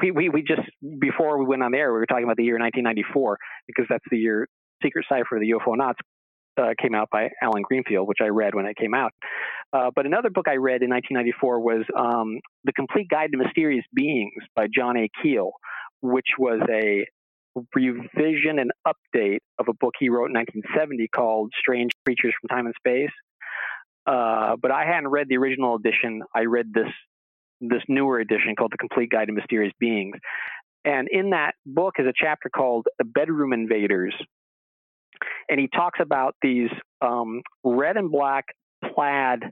we, 0.00 0.10
we 0.10 0.28
we 0.28 0.42
just 0.42 0.62
before 1.00 1.38
we 1.38 1.46
went 1.46 1.62
on 1.62 1.72
the 1.72 1.78
air, 1.78 1.92
we 1.92 1.98
were 1.98 2.06
talking 2.06 2.24
about 2.24 2.36
the 2.36 2.44
year 2.44 2.58
1994 2.58 3.38
because 3.66 3.86
that's 3.88 4.04
the 4.10 4.18
year 4.18 4.48
Secret 4.82 5.06
Cipher 5.08 5.36
of 5.36 5.40
the 5.40 5.52
UFOnauts 5.52 6.00
uh, 6.58 6.74
came 6.80 6.94
out 6.94 7.08
by 7.10 7.30
Allen 7.42 7.62
Greenfield, 7.62 8.08
which 8.08 8.18
I 8.22 8.28
read 8.28 8.54
when 8.54 8.66
it 8.66 8.76
came 8.76 8.94
out. 8.94 9.12
Uh, 9.72 9.90
but 9.94 10.04
another 10.06 10.28
book 10.28 10.46
I 10.48 10.56
read 10.56 10.82
in 10.82 10.90
1994 10.90 11.60
was 11.60 11.84
um, 11.96 12.38
The 12.64 12.72
Complete 12.72 13.08
Guide 13.08 13.30
to 13.32 13.38
Mysterious 13.38 13.84
Beings 13.94 14.32
by 14.54 14.66
John 14.74 14.96
A. 14.96 15.08
Keel, 15.22 15.52
which 16.02 16.28
was 16.38 16.60
a 16.68 17.06
revision 17.74 18.58
and 18.58 18.70
update 18.86 19.38
of 19.58 19.68
a 19.68 19.74
book 19.74 19.94
he 19.98 20.08
wrote 20.08 20.26
in 20.26 20.34
1970 20.34 21.08
called 21.08 21.52
Strange 21.58 21.92
Creatures 22.04 22.34
from 22.40 22.48
Time 22.48 22.66
and 22.66 22.74
Space. 22.78 23.10
Uh, 24.06 24.56
but 24.60 24.70
I 24.70 24.84
hadn't 24.84 25.08
read 25.08 25.28
the 25.28 25.36
original 25.36 25.76
edition. 25.76 26.22
I 26.34 26.44
read 26.44 26.72
this 26.74 26.88
this 27.60 27.82
newer 27.88 28.18
edition 28.18 28.56
called 28.58 28.72
The 28.72 28.78
Complete 28.78 29.10
Guide 29.10 29.26
to 29.26 29.32
Mysterious 29.32 29.72
Beings. 29.78 30.16
And 30.84 31.06
in 31.08 31.30
that 31.30 31.54
book 31.64 31.94
is 31.98 32.06
a 32.06 32.12
chapter 32.14 32.50
called 32.50 32.88
The 32.98 33.04
Bedroom 33.04 33.52
Invaders. 33.52 34.14
And 35.48 35.60
he 35.60 35.68
talks 35.68 36.00
about 36.02 36.34
these 36.42 36.70
um, 37.00 37.42
red 37.62 37.96
and 37.96 38.10
black 38.10 38.46
plaid 38.92 39.44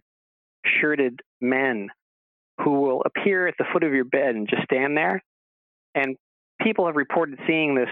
shirted 0.80 1.20
men 1.40 1.88
who 2.64 2.80
will 2.80 3.02
appear 3.04 3.46
at 3.46 3.54
the 3.58 3.64
foot 3.72 3.84
of 3.84 3.92
your 3.92 4.04
bed 4.04 4.34
and 4.34 4.48
just 4.48 4.64
stand 4.64 4.96
there. 4.96 5.22
And 5.94 6.16
people 6.62 6.86
have 6.86 6.96
reported 6.96 7.38
seeing 7.46 7.74
this 7.74 7.88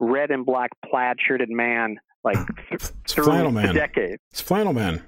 red 0.00 0.30
and 0.30 0.44
black 0.44 0.70
plaid 0.88 1.16
shirted 1.20 1.50
man 1.50 1.98
like 2.24 2.38
th- 2.68 2.92
through 3.06 3.50
Man. 3.50 3.74
decades. 3.74 4.20
It's 4.30 4.40
Flannel 4.40 4.72
Man. 4.72 5.02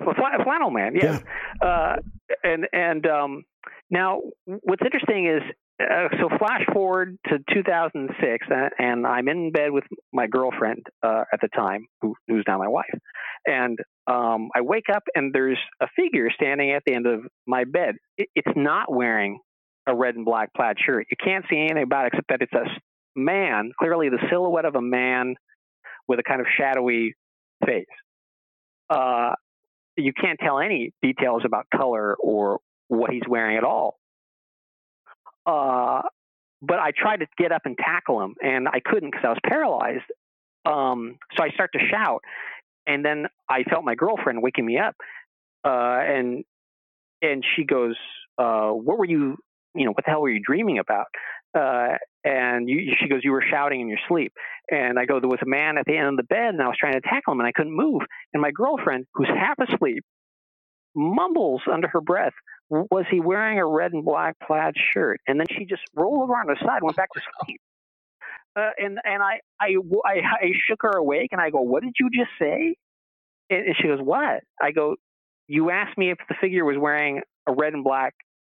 Well, 0.00 0.14
Fla- 0.14 0.44
Flannel 0.44 0.70
Man, 0.70 0.94
yes. 0.94 1.22
Uh, 1.60 1.96
and 2.42 2.66
and 2.72 3.06
um, 3.06 3.44
now 3.90 4.20
what's 4.44 4.82
interesting 4.84 5.26
is 5.26 5.42
uh, 5.82 6.08
so 6.20 6.28
flash 6.38 6.62
forward 6.72 7.18
to 7.28 7.38
2006, 7.52 8.46
uh, 8.50 8.68
and 8.78 9.06
I'm 9.06 9.28
in 9.28 9.50
bed 9.50 9.70
with 9.70 9.84
my 10.12 10.26
girlfriend 10.26 10.86
uh, 11.02 11.24
at 11.32 11.40
the 11.40 11.48
time, 11.48 11.86
who, 12.00 12.14
who's 12.28 12.44
now 12.46 12.58
my 12.58 12.68
wife, 12.68 12.94
and 13.46 13.78
um, 14.06 14.50
I 14.54 14.60
wake 14.60 14.86
up 14.94 15.02
and 15.14 15.32
there's 15.32 15.58
a 15.80 15.86
figure 15.96 16.30
standing 16.34 16.72
at 16.72 16.82
the 16.86 16.94
end 16.94 17.06
of 17.06 17.20
my 17.46 17.64
bed. 17.64 17.96
It, 18.18 18.28
it's 18.34 18.52
not 18.56 18.92
wearing 18.92 19.38
a 19.86 19.94
red 19.94 20.14
and 20.14 20.24
black 20.24 20.52
plaid 20.54 20.76
shirt. 20.84 21.06
You 21.10 21.16
can't 21.22 21.44
see 21.50 21.58
anything 21.58 21.82
about 21.82 22.06
it 22.06 22.12
except 22.14 22.28
that 22.28 22.42
it's 22.42 22.52
a 22.52 22.64
man, 23.16 23.72
clearly 23.78 24.08
the 24.08 24.18
silhouette 24.30 24.64
of 24.64 24.74
a 24.74 24.82
man 24.82 25.36
with 26.08 26.18
a 26.18 26.22
kind 26.22 26.40
of 26.40 26.46
shadowy 26.58 27.14
face. 27.64 27.86
Uh, 28.90 29.34
you 29.96 30.12
can't 30.12 30.38
tell 30.40 30.58
any 30.58 30.92
details 31.02 31.42
about 31.44 31.66
color 31.74 32.14
or 32.14 32.60
what 32.88 33.10
he's 33.10 33.22
wearing 33.28 33.56
at 33.56 33.64
all. 33.64 33.98
Uh, 35.46 36.02
but 36.62 36.78
I 36.78 36.92
tried 36.96 37.18
to 37.18 37.26
get 37.36 37.52
up 37.52 37.62
and 37.64 37.76
tackle 37.76 38.22
him, 38.22 38.34
and 38.42 38.68
I 38.68 38.80
couldn't 38.84 39.10
because 39.10 39.24
I 39.24 39.28
was 39.28 39.38
paralyzed. 39.46 40.04
Um, 40.64 41.18
so 41.36 41.44
I 41.44 41.50
start 41.50 41.70
to 41.74 41.78
shout, 41.90 42.22
and 42.86 43.04
then 43.04 43.26
I 43.48 43.64
felt 43.64 43.84
my 43.84 43.94
girlfriend 43.94 44.42
waking 44.42 44.64
me 44.64 44.78
up, 44.78 44.96
uh, 45.64 45.98
and 46.00 46.44
and 47.20 47.44
she 47.54 47.64
goes, 47.64 47.96
uh, 48.38 48.70
"What 48.70 48.98
were 48.98 49.04
you? 49.04 49.36
You 49.74 49.86
know, 49.86 49.92
what 49.92 50.04
the 50.04 50.10
hell 50.10 50.22
were 50.22 50.30
you 50.30 50.40
dreaming 50.44 50.78
about?" 50.78 51.06
Uh, 51.54 51.96
and 52.24 52.68
you, 52.68 52.92
she 53.00 53.08
goes, 53.08 53.20
"You 53.22 53.32
were 53.32 53.44
shouting 53.48 53.80
in 53.80 53.88
your 53.88 53.98
sleep." 54.08 54.32
And 54.70 54.98
I 54.98 55.04
go, 55.04 55.20
"There 55.20 55.28
was 55.28 55.42
a 55.42 55.48
man 55.48 55.78
at 55.78 55.84
the 55.86 55.96
end 55.96 56.08
of 56.08 56.16
the 56.16 56.24
bed, 56.24 56.54
and 56.54 56.62
I 56.62 56.68
was 56.68 56.76
trying 56.78 56.94
to 56.94 57.00
tackle 57.00 57.32
him, 57.32 57.40
and 57.40 57.46
I 57.46 57.52
couldn't 57.52 57.76
move." 57.76 58.02
And 58.32 58.42
my 58.42 58.50
girlfriend, 58.50 59.06
who's 59.14 59.28
half 59.28 59.58
asleep, 59.58 60.04
mumbles 60.94 61.62
under 61.70 61.88
her 61.88 62.00
breath, 62.00 62.32
was 62.70 63.04
he 63.10 63.20
wearing 63.20 63.58
a 63.58 63.66
red 63.66 63.92
and 63.92 64.04
black 64.04 64.36
plaid 64.46 64.74
shirt? 64.92 65.20
And 65.26 65.38
then 65.38 65.46
she 65.50 65.64
just 65.66 65.82
rolled 65.94 66.22
over 66.22 66.34
on 66.34 66.48
her 66.48 66.56
side, 66.64 66.82
went 66.82 66.96
back 66.96 67.10
to 67.14 67.20
sleep. 67.44 67.60
Uh, 68.56 68.70
and 68.78 68.98
and 69.04 69.22
I, 69.22 69.40
I 69.60 69.74
I 70.04 70.12
I 70.40 70.52
shook 70.68 70.82
her 70.82 70.96
awake, 70.96 71.30
and 71.32 71.40
I 71.40 71.50
go, 71.50 71.60
"What 71.60 71.82
did 71.82 71.94
you 71.98 72.08
just 72.10 72.30
say?" 72.38 72.76
And, 73.50 73.66
and 73.66 73.76
she 73.76 73.88
goes, 73.88 73.98
"What?" 74.00 74.42
I 74.62 74.70
go, 74.70 74.96
"You 75.48 75.70
asked 75.70 75.98
me 75.98 76.10
if 76.10 76.18
the 76.28 76.36
figure 76.40 76.64
was 76.64 76.76
wearing 76.78 77.22
a 77.46 77.52
red 77.52 77.74
and 77.74 77.84
black 77.84 78.14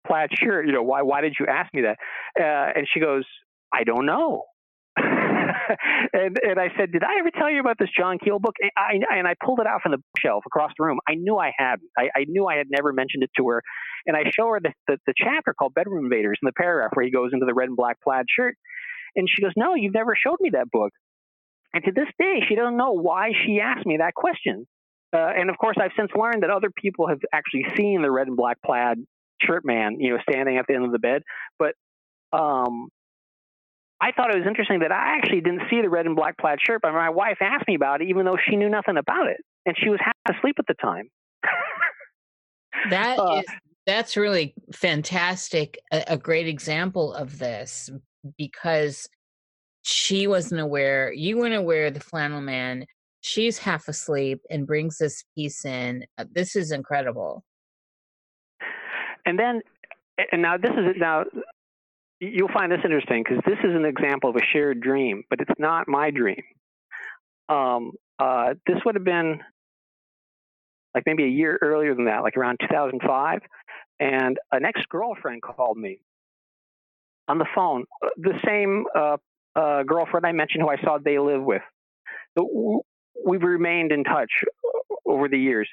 plaid 0.09 0.31
shirt. 0.33 0.67
You 0.67 0.73
know, 0.73 0.83
why 0.83 1.03
why 1.03 1.21
did 1.21 1.35
you 1.39 1.47
ask 1.47 1.73
me 1.75 1.83
that?" 1.83 1.99
Uh, 2.39 2.79
and 2.79 2.87
she 2.93 3.01
goes, 3.01 3.25
"I 3.73 3.85
don't 3.85 4.07
know." 4.07 4.45
and 4.99 6.37
and 6.43 6.59
I 6.59 6.69
said, 6.77 6.93
"Did 6.93 7.05
I 7.05 7.21
ever 7.21 7.31
tell 7.31 7.51
you 7.51 7.61
about 7.61 7.77
this 7.79 7.91
John 7.97 8.19
Keel 8.19 8.39
book?" 8.39 8.55
And 8.61 8.71
I, 8.77 9.19
and 9.19 9.29
I 9.29 9.35
pulled 9.45 9.61
it 9.61 9.67
out 9.67 9.83
from 9.83 9.93
the 9.93 9.99
bookshelf 9.99 10.45
across 10.47 10.73
the 10.79 10.85
room. 10.85 10.99
I 11.09 11.15
knew 11.15 11.37
I 11.37 11.53
had. 11.57 11.77
I, 11.97 12.09
I 12.17 12.25
knew 12.27 12.47
I 12.47 12.57
had 12.57 12.67
never 12.71 12.93
mentioned 12.93 13.23
it 13.23 13.31
to 13.39 13.49
her, 13.49 13.63
and 14.07 14.17
I 14.17 14.23
show 14.35 14.49
her 14.49 14.61
the, 14.61 14.73
the 14.87 14.99
the 15.07 15.15
chapter 15.17 15.55
called 15.55 15.75
Bedroom 15.75 16.05
Invaders 16.05 16.39
in 16.43 16.47
the 16.47 16.53
paragraph 16.53 16.91
where 16.95 17.05
he 17.05 17.13
goes 17.13 17.31
into 17.33 17.47
the 17.47 17.55
red 17.55 17.69
and 17.69 17.77
black 17.77 18.01
plaid 18.03 18.27
shirt, 18.29 18.57
and 19.15 19.29
she 19.29 19.43
goes, 19.43 19.53
"No, 19.57 19.75
you've 19.75 19.95
never 19.95 20.15
showed 20.17 20.39
me 20.41 20.51
that 20.51 20.71
book." 20.71 20.93
And 21.75 21.85
to 21.85 21.93
this 21.93 22.09
day, 22.19 22.41
she 22.49 22.55
doesn't 22.55 22.77
know 22.77 22.93
why 22.93 23.33
she 23.45 23.61
asked 23.61 23.87
me 23.87 23.99
that 23.99 24.15
question. 24.15 24.67
Uh, 25.13 25.33
and 25.37 25.51
of 25.51 25.57
course, 25.59 25.77
I've 25.81 25.93
since 25.97 26.11
learned 26.19 26.43
that 26.43 26.51
other 26.51 26.71
people 26.71 27.09
have 27.09 27.21
actually 27.33 27.65
seen 27.77 28.03
the 28.03 28.11
red 28.11 28.27
and 28.27 28.37
black 28.37 28.59
plaid 28.65 28.99
shirt 29.41 29.65
man, 29.65 30.01
you 30.01 30.11
know, 30.11 30.19
standing 30.29 30.59
at 30.59 30.67
the 30.69 30.75
end 30.75 30.85
of 30.85 30.93
the 30.93 30.99
bed. 30.99 31.23
But 31.59 31.75
um, 32.33 32.89
I 34.01 34.13
thought 34.13 34.35
it 34.35 34.39
was 34.39 34.47
interesting 34.47 34.81
that 34.81 34.93
I 34.93 35.17
actually 35.17 35.41
didn't 35.41 35.63
see 35.71 35.83
the 35.83 35.89
red 35.89 36.07
and 36.07 36.17
black 36.17 36.39
plaid 36.39 36.59
shirt, 36.65 36.81
but 36.83 36.93
my 36.93 37.11
wife 37.11 37.39
asked 37.41 37.67
me 37.67 37.75
about 37.75 38.01
it, 38.01 38.09
even 38.09 38.25
though 38.25 38.39
she 38.49 38.57
knew 38.57 38.69
nothing 38.69 38.97
about 38.97 39.27
it, 39.29 39.39
and 39.67 39.77
she 39.79 39.89
was 39.89 39.99
half 40.03 40.37
asleep 40.37 40.57
at 40.59 40.67
the 40.67 40.75
time. 40.75 41.09
That 42.91 43.19
uh, 43.19 43.41
is, 43.41 43.45
that's 43.87 44.17
really 44.17 44.55
fantastic. 44.73 45.79
A, 45.93 46.05
a 46.09 46.17
great 46.17 46.47
example 46.47 47.13
of 47.13 47.39
this 47.39 47.91
because 48.37 49.09
she 49.83 50.27
wasn't 50.27 50.61
aware. 50.61 51.13
You 51.13 51.39
weren't 51.39 51.55
aware 51.55 51.91
the 51.91 52.01
flannel 52.01 52.41
man. 52.41 52.87
She's 53.21 53.59
half 53.59 53.89
asleep 53.89 54.41
and 54.51 54.67
brings 54.67 54.99
this 54.99 55.25
piece 55.35 55.65
in. 55.65 56.05
Uh, 56.19 56.25
this 56.31 56.55
is 56.55 56.71
incredible. 56.71 57.45
And 59.29 59.39
then, 59.39 59.61
and 60.33 60.41
now 60.41 60.57
this 60.57 60.71
is 60.71 60.97
now 60.97 61.25
you'll 62.19 62.49
find 62.49 62.73
this 62.73 62.81
interesting 62.83 63.23
because 63.23 63.45
this 63.45 63.59
is 63.63 63.77
an 63.77 63.85
example 63.85 64.31
of 64.31 64.37
a 64.37 64.43
shared 64.53 64.81
dream, 64.81 65.23
but 65.29 65.39
it's 65.43 65.51
not 65.59 65.87
my 65.87 66.11
dream. 66.11 66.43
Um, 67.51 67.93
uh, 68.19 68.55
this 68.67 68.79
would 68.87 68.95
have 68.95 69.05
been 69.05 69.41
like 70.95 71.05
maybe 71.05 71.25
a 71.25 71.29
year 71.29 71.59
earlier 71.61 71.95
than 71.95 72.07
that, 72.07 72.23
like 72.23 72.39
around 72.39 72.59
2005. 72.63 73.41
And 74.01 74.39
an 74.51 74.65
ex 74.65 74.81
girlfriend 74.89 75.43
called 75.43 75.77
me 75.77 76.01
on 77.29 77.37
the 77.37 77.47
phone, 77.55 77.85
uh, 78.03 78.09
the 78.17 78.33
same 78.47 78.87
uh, 78.97 79.19
uh, 79.55 79.83
girlfriend 79.83 80.25
I 80.25 80.33
mentioned 80.33 80.63
who 80.63 80.71
I 80.71 80.81
saw 80.83 80.97
they 80.97 81.19
live 81.19 81.43
with. 81.43 81.63
So 82.39 82.83
we've 83.27 83.43
remained 83.43 83.93
in 83.93 84.05
touch 84.05 84.31
uh, 84.47 84.95
over 85.05 85.29
the 85.29 85.39
years. 85.39 85.69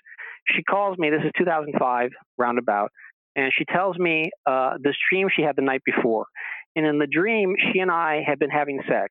She 0.54 0.62
calls 0.62 0.98
me, 0.98 1.10
this 1.10 1.22
is 1.24 1.32
2005, 1.38 2.10
roundabout, 2.38 2.92
and 3.36 3.52
she 3.58 3.66
tells 3.66 3.98
me 3.98 4.32
uh, 4.46 4.74
this 4.82 4.96
dream 5.12 5.28
she 5.36 5.42
had 5.42 5.56
the 5.56 5.62
night 5.62 5.82
before. 5.86 6.26
And 6.76 6.86
in 6.86 7.00
the 7.00 7.08
dream, 7.08 7.56
she 7.72 7.80
and 7.80 7.92
I 7.92 8.22
had 8.26 8.40
been 8.40 8.50
having 8.50 8.80
sex, 8.88 9.10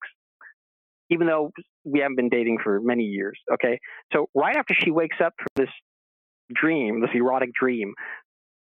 even 1.11 1.27
though 1.27 1.51
we 1.85 2.01
haven't 2.01 2.17
been 2.17 2.29
dating 2.29 2.59
for 2.63 2.81
many 2.81 3.05
years. 3.05 3.39
Okay. 3.53 3.79
So 4.13 4.29
right 4.35 4.57
after 4.57 4.75
she 4.75 4.91
wakes 4.91 5.17
up 5.25 5.35
from 5.39 5.65
this 5.65 5.75
dream, 6.55 7.01
this 7.01 7.11
erotic 7.15 7.51
dream, 7.59 7.95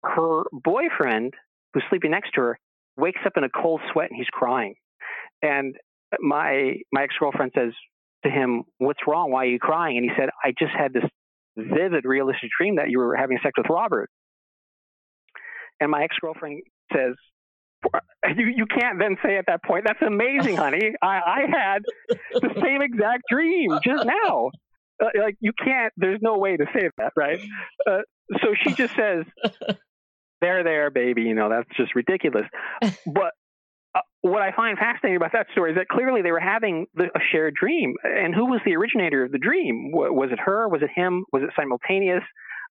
her 0.04 0.42
boyfriend, 0.52 1.34
who's 1.72 1.84
sleeping 1.88 2.10
next 2.10 2.32
to 2.34 2.40
her, 2.40 2.58
wakes 2.96 3.20
up 3.24 3.32
in 3.36 3.44
a 3.44 3.48
cold 3.48 3.80
sweat 3.92 4.08
and 4.10 4.16
he's 4.16 4.28
crying. 4.32 4.74
And 5.42 5.76
my 6.20 6.74
my 6.92 7.04
ex 7.04 7.14
girlfriend 7.18 7.52
says 7.56 7.72
to 8.24 8.30
him, 8.30 8.64
"What's 8.78 9.00
wrong? 9.06 9.30
Why 9.30 9.44
are 9.44 9.48
you 9.48 9.58
crying?" 9.58 9.96
And 9.96 10.04
he 10.04 10.10
said, 10.18 10.30
"I 10.44 10.52
just 10.58 10.72
had 10.76 10.92
this 10.92 11.04
vivid, 11.56 12.04
realistic 12.04 12.50
dream 12.58 12.76
that 12.76 12.90
you 12.90 12.98
were 12.98 13.16
having 13.16 13.38
sex 13.42 13.52
with 13.56 13.66
Robert." 13.70 14.10
And 15.80 15.90
my 15.90 16.04
ex 16.04 16.16
girlfriend 16.20 16.62
says, 16.92 17.14
you, 18.36 18.46
you 18.54 18.66
can't 18.66 18.98
then 18.98 19.16
say 19.24 19.36
at 19.36 19.46
that 19.46 19.64
point, 19.64 19.84
that's 19.86 20.02
amazing, 20.02 20.56
honey. 20.64 20.92
I, 21.02 21.20
I 21.20 21.40
had 21.50 21.82
the 22.32 22.50
same 22.62 22.82
exact 22.82 23.22
dream 23.30 23.78
just 23.82 24.04
now. 24.04 24.50
Uh, 25.02 25.08
like, 25.18 25.36
you 25.40 25.52
can't, 25.52 25.92
there's 25.96 26.20
no 26.20 26.38
way 26.38 26.56
to 26.56 26.66
say 26.74 26.90
that, 26.98 27.12
right? 27.16 27.40
Uh, 27.88 28.00
so 28.42 28.48
she 28.62 28.74
just 28.74 28.94
says, 28.94 29.24
there, 30.40 30.62
there, 30.62 30.90
baby, 30.90 31.22
you 31.22 31.34
know, 31.34 31.48
that's 31.48 31.68
just 31.76 31.94
ridiculous. 31.94 32.46
But 33.06 33.32
uh, 33.94 34.00
what 34.20 34.42
I 34.42 34.52
find 34.54 34.78
fascinating 34.78 35.16
about 35.16 35.32
that 35.32 35.46
story 35.52 35.72
is 35.72 35.76
that 35.78 35.88
clearly 35.88 36.22
they 36.22 36.30
were 36.30 36.38
having 36.38 36.86
the, 36.94 37.04
a 37.04 37.20
shared 37.32 37.54
dream. 37.54 37.94
And 38.04 38.34
who 38.34 38.46
was 38.46 38.60
the 38.64 38.76
originator 38.76 39.24
of 39.24 39.32
the 39.32 39.38
dream? 39.38 39.90
Was 39.92 40.28
it 40.30 40.38
her? 40.38 40.68
Was 40.68 40.82
it 40.82 40.90
him? 40.94 41.24
Was 41.32 41.42
it 41.42 41.50
simultaneous? 41.58 42.22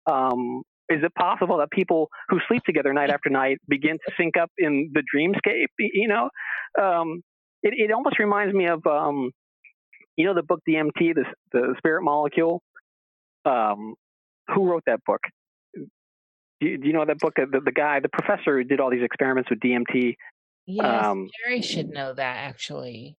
Um, 0.06 0.62
is 0.88 1.02
it 1.02 1.14
possible 1.14 1.58
that 1.58 1.70
people 1.70 2.08
who 2.28 2.38
sleep 2.48 2.62
together 2.64 2.92
night 2.92 3.10
after 3.10 3.28
night 3.28 3.58
begin 3.68 3.98
to 4.06 4.12
sync 4.16 4.36
up 4.36 4.50
in 4.58 4.90
the 4.92 5.02
dreamscape? 5.14 5.66
You 5.78 6.08
know, 6.08 6.30
um, 6.80 7.22
it, 7.62 7.74
it 7.76 7.92
almost 7.92 8.18
reminds 8.18 8.54
me 8.54 8.66
of, 8.68 8.86
um, 8.86 9.30
you 10.16 10.24
know, 10.24 10.34
the 10.34 10.42
book 10.42 10.60
DMT, 10.68 11.14
the, 11.14 11.24
the 11.52 11.74
Spirit 11.78 12.02
Molecule. 12.02 12.62
Um, 13.44 13.94
who 14.48 14.68
wrote 14.68 14.82
that 14.86 15.00
book? 15.04 15.20
Do 15.74 16.66
you, 16.66 16.78
do 16.78 16.86
you 16.86 16.92
know 16.92 17.04
that 17.04 17.18
book? 17.18 17.34
The, 17.36 17.60
the, 17.64 17.72
guy, 17.72 18.00
the 18.00 18.08
professor 18.08 18.58
who 18.58 18.64
did 18.64 18.80
all 18.80 18.90
these 18.90 19.04
experiments 19.04 19.48
with 19.50 19.60
DMT. 19.60 20.14
Yes, 20.66 21.04
um, 21.04 21.28
Jerry 21.44 21.62
should 21.62 21.88
know 21.90 22.12
that 22.14 22.36
actually. 22.36 23.16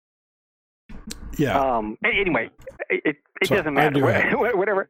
Yeah. 1.38 1.58
Um, 1.58 1.98
anyway, 2.04 2.50
it, 2.90 3.16
it, 3.42 3.48
so 3.48 3.56
doesn't 3.56 3.74
matter. 3.74 4.02
Whatever. 4.38 4.90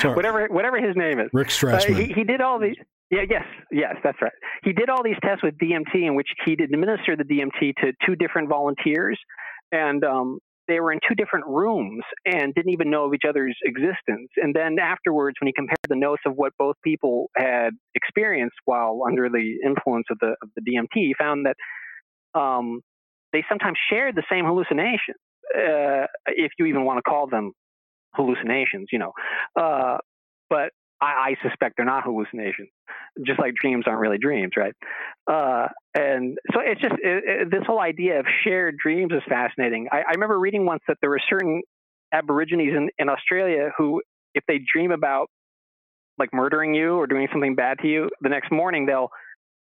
Sorry. 0.00 0.14
Whatever, 0.14 0.48
whatever 0.50 0.78
his 0.78 0.96
name 0.96 1.20
is. 1.20 1.28
Rick 1.32 1.48
Strassman. 1.48 1.90
Uh, 1.90 1.94
he, 1.94 2.12
he, 2.12 2.24
did 2.24 2.40
all 2.40 2.58
these. 2.58 2.76
Yeah, 3.10 3.22
yes, 3.28 3.44
yes, 3.70 3.96
that's 4.02 4.18
right. 4.22 4.32
He 4.62 4.72
did 4.72 4.88
all 4.88 5.02
these 5.02 5.16
tests 5.22 5.42
with 5.42 5.54
DMT, 5.58 6.06
in 6.06 6.14
which 6.14 6.28
he 6.46 6.56
did 6.56 6.72
administer 6.72 7.16
the 7.16 7.24
DMT 7.24 7.74
to 7.82 7.92
two 8.06 8.16
different 8.16 8.48
volunteers, 8.48 9.18
and 9.72 10.02
um, 10.04 10.38
they 10.68 10.80
were 10.80 10.92
in 10.92 11.00
two 11.06 11.14
different 11.16 11.46
rooms 11.46 12.02
and 12.24 12.54
didn't 12.54 12.72
even 12.72 12.90
know 12.90 13.04
of 13.04 13.12
each 13.12 13.24
other's 13.28 13.56
existence. 13.64 14.30
And 14.36 14.54
then 14.54 14.76
afterwards, 14.80 15.36
when 15.40 15.48
he 15.48 15.52
compared 15.52 15.78
the 15.88 15.96
notes 15.96 16.22
of 16.24 16.34
what 16.36 16.52
both 16.58 16.76
people 16.84 17.28
had 17.36 17.70
experienced 17.94 18.56
while 18.64 19.00
under 19.06 19.28
the 19.28 19.56
influence 19.64 20.06
of 20.10 20.18
the 20.20 20.36
of 20.42 20.48
the 20.56 20.62
DMT, 20.62 20.86
he 20.94 21.14
found 21.18 21.46
that 21.46 22.38
um, 22.40 22.80
they 23.32 23.44
sometimes 23.48 23.76
shared 23.90 24.14
the 24.14 24.22
same 24.30 24.44
hallucinations, 24.44 25.18
uh, 25.54 26.06
if 26.26 26.52
you 26.58 26.66
even 26.66 26.84
want 26.84 26.98
to 26.98 27.02
call 27.02 27.26
them 27.26 27.52
hallucinations, 28.14 28.88
you 28.92 28.98
know. 28.98 29.12
Uh, 29.58 29.98
but 30.48 30.70
I, 31.00 31.06
I, 31.06 31.48
suspect 31.48 31.74
they're 31.76 31.86
not 31.86 32.04
hallucinations, 32.04 32.68
just 33.24 33.38
like 33.38 33.54
dreams 33.54 33.84
aren't 33.86 34.00
really 34.00 34.18
dreams, 34.18 34.52
right? 34.56 34.74
Uh, 35.30 35.68
and 35.94 36.38
so 36.52 36.60
it's 36.60 36.80
just 36.80 36.94
it, 37.02 37.24
it, 37.24 37.50
this 37.50 37.62
whole 37.66 37.80
idea 37.80 38.20
of 38.20 38.26
shared 38.44 38.76
dreams 38.82 39.12
is 39.12 39.22
fascinating. 39.28 39.88
I, 39.90 39.98
I, 39.98 40.10
remember 40.14 40.38
reading 40.38 40.66
once 40.66 40.82
that 40.88 40.98
there 41.00 41.10
were 41.10 41.20
certain 41.28 41.62
Aborigines 42.12 42.76
in, 42.76 42.90
in 42.98 43.08
Australia 43.08 43.70
who, 43.76 44.02
if 44.34 44.44
they 44.46 44.58
dream 44.72 44.90
about 44.90 45.28
like 46.18 46.30
murdering 46.32 46.74
you 46.74 46.96
or 46.96 47.06
doing 47.06 47.28
something 47.32 47.54
bad 47.54 47.78
to 47.82 47.88
you, 47.88 48.10
the 48.20 48.28
next 48.28 48.52
morning 48.52 48.86
they'll 48.86 49.08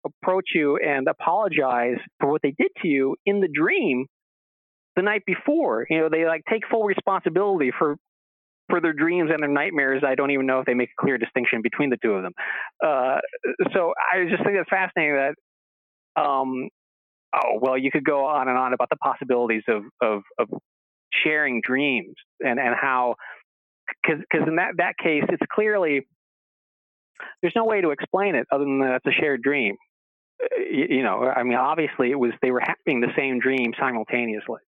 approach 0.05 0.51
you 0.55 0.77
and 0.77 1.09
apologize 1.09 1.99
for 2.21 2.31
what 2.31 2.43
they 2.43 2.55
did 2.57 2.69
to 2.83 2.89
you 2.89 3.17
in 3.27 3.41
the 3.41 3.49
dream 3.53 4.07
the 4.95 5.03
night 5.03 5.23
before. 5.27 5.87
You 5.91 6.01
know, 6.01 6.09
they 6.09 6.25
like 6.25 6.43
take 6.51 6.63
full 6.71 6.85
responsibility 6.85 7.73
for 7.77 7.97
for 8.69 8.81
their 8.81 8.93
dreams 8.93 9.31
and 9.33 9.43
their 9.43 9.51
nightmares, 9.51 10.03
I 10.07 10.15
don't 10.15 10.31
even 10.31 10.47
know 10.47 10.61
if 10.61 10.67
they 10.67 10.75
make 10.75 10.91
a 10.91 11.03
clear 11.03 11.19
distinction 11.19 11.63
between 11.63 11.91
the 11.91 11.97
two 12.03 12.13
of 12.13 12.23
them. 12.23 12.33
Uh, 12.85 13.19
so 13.73 13.95
I 14.13 14.25
just 14.29 14.43
think 14.45 14.57
it's 14.57 14.69
fascinating 14.69 15.15
that, 15.15 15.35
um, 16.21 16.69
oh, 17.35 17.59
well, 17.61 17.79
you 17.79 17.91
could 17.91 18.05
go 18.05 18.27
on 18.27 18.49
and 18.49 18.59
on 18.59 18.73
about 18.73 18.89
the 18.91 18.97
possibilities 18.97 19.63
of, 19.69 19.85
of, 20.01 20.23
of 20.39 20.49
sharing 21.13 21.61
dreams 21.61 22.15
and, 22.41 22.59
and 22.59 22.75
how, 22.75 23.15
because 24.03 24.49
in 24.49 24.57
that, 24.57 24.73
that 24.79 24.99
case, 24.99 25.25
it's 25.29 25.43
clearly, 25.53 26.07
there's 27.41 27.55
no 27.55 27.65
way 27.65 27.81
to 27.81 27.91
explain 27.91 28.35
it 28.35 28.47
other 28.51 28.65
than 28.65 28.81
that 28.81 29.01
it's 29.05 29.17
a 29.17 29.21
shared 29.21 29.43
dream. 29.43 29.77
Uh, 30.43 30.61
you, 30.61 30.87
you 30.91 31.03
know, 31.03 31.23
I 31.25 31.45
mean, 31.45 31.57
obviously 31.57 32.11
it 32.11 32.19
was, 32.19 32.33
they 32.43 32.51
were 32.51 32.63
having 32.63 33.01
the 33.01 33.13
same 33.17 33.39
dream 33.39 33.73
simultaneously. 33.79 34.61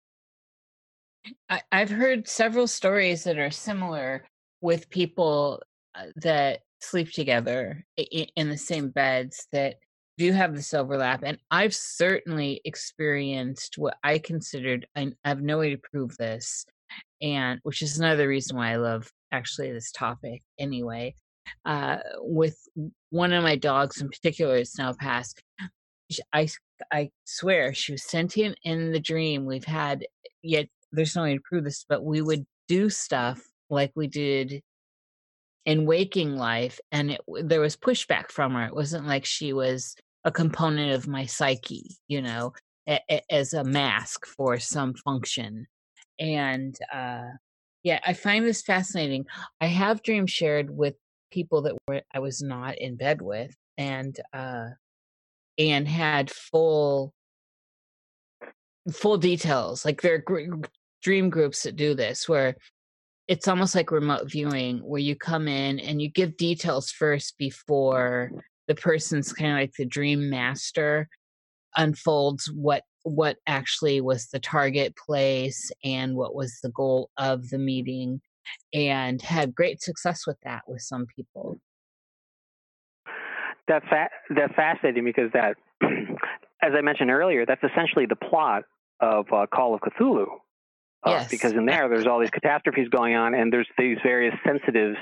I, 1.49 1.61
I've 1.71 1.89
heard 1.89 2.27
several 2.27 2.67
stories 2.67 3.23
that 3.25 3.37
are 3.37 3.51
similar 3.51 4.25
with 4.61 4.89
people 4.89 5.61
uh, 5.95 6.05
that 6.17 6.61
sleep 6.81 7.11
together 7.11 7.85
in, 7.97 8.49
the 8.49 8.57
same 8.57 8.89
beds 8.89 9.47
that 9.51 9.75
do 10.17 10.31
have 10.31 10.55
this 10.55 10.73
overlap. 10.73 11.23
And 11.23 11.37
I've 11.51 11.75
certainly 11.75 12.61
experienced 12.65 13.77
what 13.77 13.97
I 14.03 14.19
considered, 14.19 14.87
I 14.95 15.11
have 15.25 15.41
no 15.41 15.59
way 15.59 15.71
to 15.71 15.77
prove 15.77 16.15
this, 16.17 16.65
and 17.21 17.59
which 17.63 17.81
is 17.81 17.99
another 17.99 18.27
reason 18.27 18.57
why 18.57 18.71
I 18.73 18.77
love 18.77 19.11
actually 19.31 19.71
this 19.71 19.91
topic 19.91 20.41
anyway. 20.59 21.15
uh, 21.65 21.97
with 22.19 22.57
one 23.09 23.33
of 23.33 23.43
my 23.43 23.55
dogs 23.55 24.01
in 24.01 24.09
particular, 24.09 24.57
it's 24.57 24.77
now 24.77 24.93
passed. 24.93 25.41
I 26.33 26.47
I 26.91 27.09
swear 27.25 27.73
she 27.73 27.93
was 27.93 28.03
sentient 28.03 28.57
in 28.63 28.91
the 28.91 28.99
dream. 28.99 29.45
We've 29.45 29.65
had 29.65 30.05
yet 30.41 30.67
there's 30.91 31.15
no 31.15 31.23
way 31.23 31.35
to 31.35 31.41
prove 31.43 31.63
this, 31.63 31.85
but 31.87 32.03
we 32.03 32.21
would 32.21 32.45
do 32.67 32.89
stuff 32.89 33.41
like 33.69 33.91
we 33.95 34.07
did 34.07 34.61
in 35.65 35.85
waking 35.85 36.37
life, 36.37 36.79
and 36.91 37.11
it, 37.11 37.21
there 37.43 37.59
was 37.59 37.75
pushback 37.75 38.31
from 38.31 38.53
her. 38.53 38.65
It 38.65 38.75
wasn't 38.75 39.05
like 39.05 39.25
she 39.25 39.51
was 39.51 39.95
a 40.23 40.31
component 40.31 40.93
of 40.93 41.07
my 41.07 41.25
psyche, 41.25 41.97
you 42.07 42.21
know, 42.21 42.53
a, 42.87 42.99
a, 43.09 43.21
as 43.29 43.53
a 43.53 43.63
mask 43.63 44.25
for 44.25 44.59
some 44.59 44.93
function. 44.93 45.67
And 46.19 46.77
uh, 46.93 47.27
yeah, 47.83 47.99
I 48.05 48.13
find 48.13 48.45
this 48.45 48.61
fascinating. 48.61 49.25
I 49.59 49.67
have 49.67 50.03
dream 50.03 50.25
shared 50.25 50.69
with 50.69 50.95
people 51.31 51.63
that 51.63 51.75
were 51.87 52.01
I 52.13 52.19
was 52.19 52.41
not 52.41 52.77
in 52.77 52.95
bed 52.95 53.21
with, 53.21 53.53
and 53.77 54.17
uh, 54.33 54.69
and 55.57 55.87
had 55.87 56.31
full 56.31 57.13
full 58.91 59.17
details. 59.17 59.85
Like 59.85 60.01
gr- 60.01 60.17
dream 61.01 61.29
groups 61.29 61.63
that 61.63 61.75
do 61.75 61.93
this 61.93 62.27
where 62.27 62.55
it's 63.27 63.47
almost 63.47 63.75
like 63.75 63.91
remote 63.91 64.29
viewing 64.29 64.79
where 64.79 65.01
you 65.01 65.15
come 65.15 65.47
in 65.47 65.79
and 65.79 66.01
you 66.01 66.09
give 66.09 66.37
details 66.37 66.91
first 66.91 67.37
before 67.37 68.31
the 68.67 68.75
person's 68.75 69.33
kind 69.33 69.51
of 69.51 69.57
like 69.57 69.73
the 69.77 69.85
dream 69.85 70.29
master 70.29 71.07
unfolds 71.75 72.51
what 72.51 72.83
what 73.03 73.37
actually 73.47 74.01
was 74.01 74.27
the 74.27 74.39
target 74.39 74.93
place 74.97 75.71
and 75.83 76.15
what 76.15 76.35
was 76.35 76.59
the 76.61 76.69
goal 76.69 77.09
of 77.17 77.49
the 77.49 77.57
meeting 77.57 78.19
and 78.73 79.21
had 79.21 79.55
great 79.55 79.81
success 79.81 80.25
with 80.27 80.37
that 80.43 80.61
with 80.67 80.81
some 80.81 81.05
people. 81.15 81.57
That's 83.67 83.85
fa- 83.89 84.09
that's 84.35 84.53
fascinating 84.55 85.03
because 85.03 85.31
that 85.33 85.57
as 86.61 86.71
i 86.75 86.81
mentioned 86.81 87.11
earlier 87.11 87.45
that's 87.45 87.63
essentially 87.63 88.05
the 88.05 88.15
plot 88.15 88.63
of 89.01 89.25
uh, 89.31 89.45
call 89.53 89.75
of 89.75 89.81
cthulhu 89.81 90.25
uh, 91.05 91.11
yes. 91.11 91.29
because 91.29 91.53
in 91.53 91.65
there 91.65 91.89
there's 91.89 92.05
all 92.05 92.19
these 92.19 92.29
catastrophes 92.29 92.87
going 92.89 93.15
on 93.15 93.33
and 93.33 93.51
there's 93.51 93.67
these 93.77 93.97
various 94.03 94.33
sensitives 94.45 94.97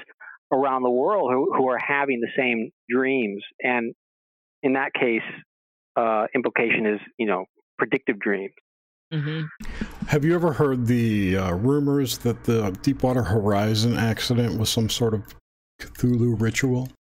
around 0.52 0.84
the 0.84 0.90
world 0.90 1.32
who, 1.32 1.54
who 1.56 1.68
are 1.70 1.80
having 1.80 2.20
the 2.20 2.30
same 2.38 2.72
dreams 2.90 3.44
and 3.62 3.94
in 4.64 4.74
that 4.74 4.94
case 4.94 5.22
uh, 5.96 6.26
implication 6.36 6.86
is 6.86 7.00
you 7.18 7.26
know 7.26 7.46
predictive 7.78 8.20
dreams 8.20 8.54
mm-hmm. 9.14 9.44
have 10.08 10.26
you 10.26 10.36
ever 10.36 10.54
heard 10.54 10.88
the 10.88 11.38
uh, 11.38 11.52
rumors 11.54 12.18
that 12.20 12.44
the 12.44 12.72
deepwater 12.82 13.24
horizon 13.24 13.98
accident 13.98 14.60
was 14.60 14.70
some 14.70 14.90
sort 14.90 15.14
of 15.14 15.24
cthulhu 15.82 16.40
ritual 16.40 16.90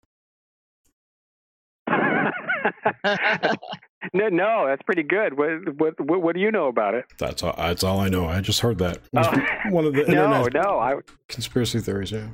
no, 4.13 4.29
no, 4.29 4.65
that's 4.67 4.81
pretty 4.83 5.03
good. 5.03 5.37
What, 5.37 5.77
what, 5.77 5.99
what, 5.99 6.21
what, 6.21 6.35
do 6.35 6.41
you 6.41 6.51
know 6.51 6.67
about 6.67 6.93
it? 6.93 7.05
That's 7.17 7.43
all, 7.43 7.53
that's 7.57 7.83
all 7.83 7.99
I 7.99 8.09
know. 8.09 8.25
I 8.25 8.41
just 8.41 8.61
heard 8.61 8.77
that. 8.79 8.99
Oh. 9.15 9.69
One 9.69 9.85
of 9.85 9.93
the 9.93 10.03
no, 10.07 10.47
no, 10.53 10.79
I, 10.79 10.95
conspiracy 11.27 11.79
theories. 11.79 12.11
Yeah, 12.11 12.27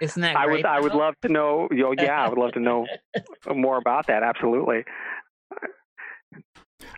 isn't 0.00 0.20
that? 0.20 0.36
I 0.36 0.46
great, 0.46 0.58
would, 0.58 0.66
I 0.66 0.80
would 0.80 0.94
love 0.94 1.14
to 1.22 1.28
know. 1.28 1.68
You 1.70 1.82
know, 1.82 1.94
yeah, 1.98 2.24
I 2.24 2.28
would 2.28 2.38
love 2.38 2.52
to 2.52 2.60
know 2.60 2.86
more 3.54 3.78
about 3.78 4.06
that. 4.08 4.22
Absolutely. 4.22 4.84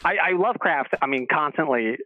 I, 0.05 0.17
I 0.17 0.33
Lovecraft. 0.33 0.95
I 1.01 1.07
mean, 1.07 1.27
constantly. 1.31 1.97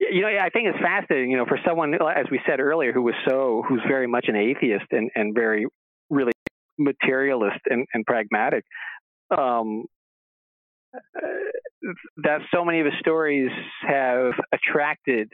You 0.00 0.22
know, 0.22 0.28
I 0.28 0.50
think 0.50 0.68
it's 0.68 0.78
fascinating. 0.78 1.30
You 1.30 1.36
know, 1.36 1.46
for 1.46 1.58
someone, 1.66 1.94
as 1.94 2.26
we 2.30 2.40
said 2.46 2.60
earlier, 2.60 2.92
who 2.92 3.02
was 3.02 3.14
so, 3.26 3.62
who's 3.68 3.80
very 3.86 4.06
much 4.06 4.26
an 4.28 4.36
atheist 4.36 4.86
and 4.90 5.10
and 5.14 5.34
very 5.34 5.66
really 6.10 6.32
materialist 6.78 7.60
and, 7.66 7.86
and 7.94 8.04
pragmatic. 8.04 8.64
Um, 9.36 9.84
that 12.18 12.40
so 12.52 12.64
many 12.64 12.80
of 12.80 12.86
his 12.86 12.94
stories 13.00 13.50
have 13.86 14.32
attracted 14.52 15.32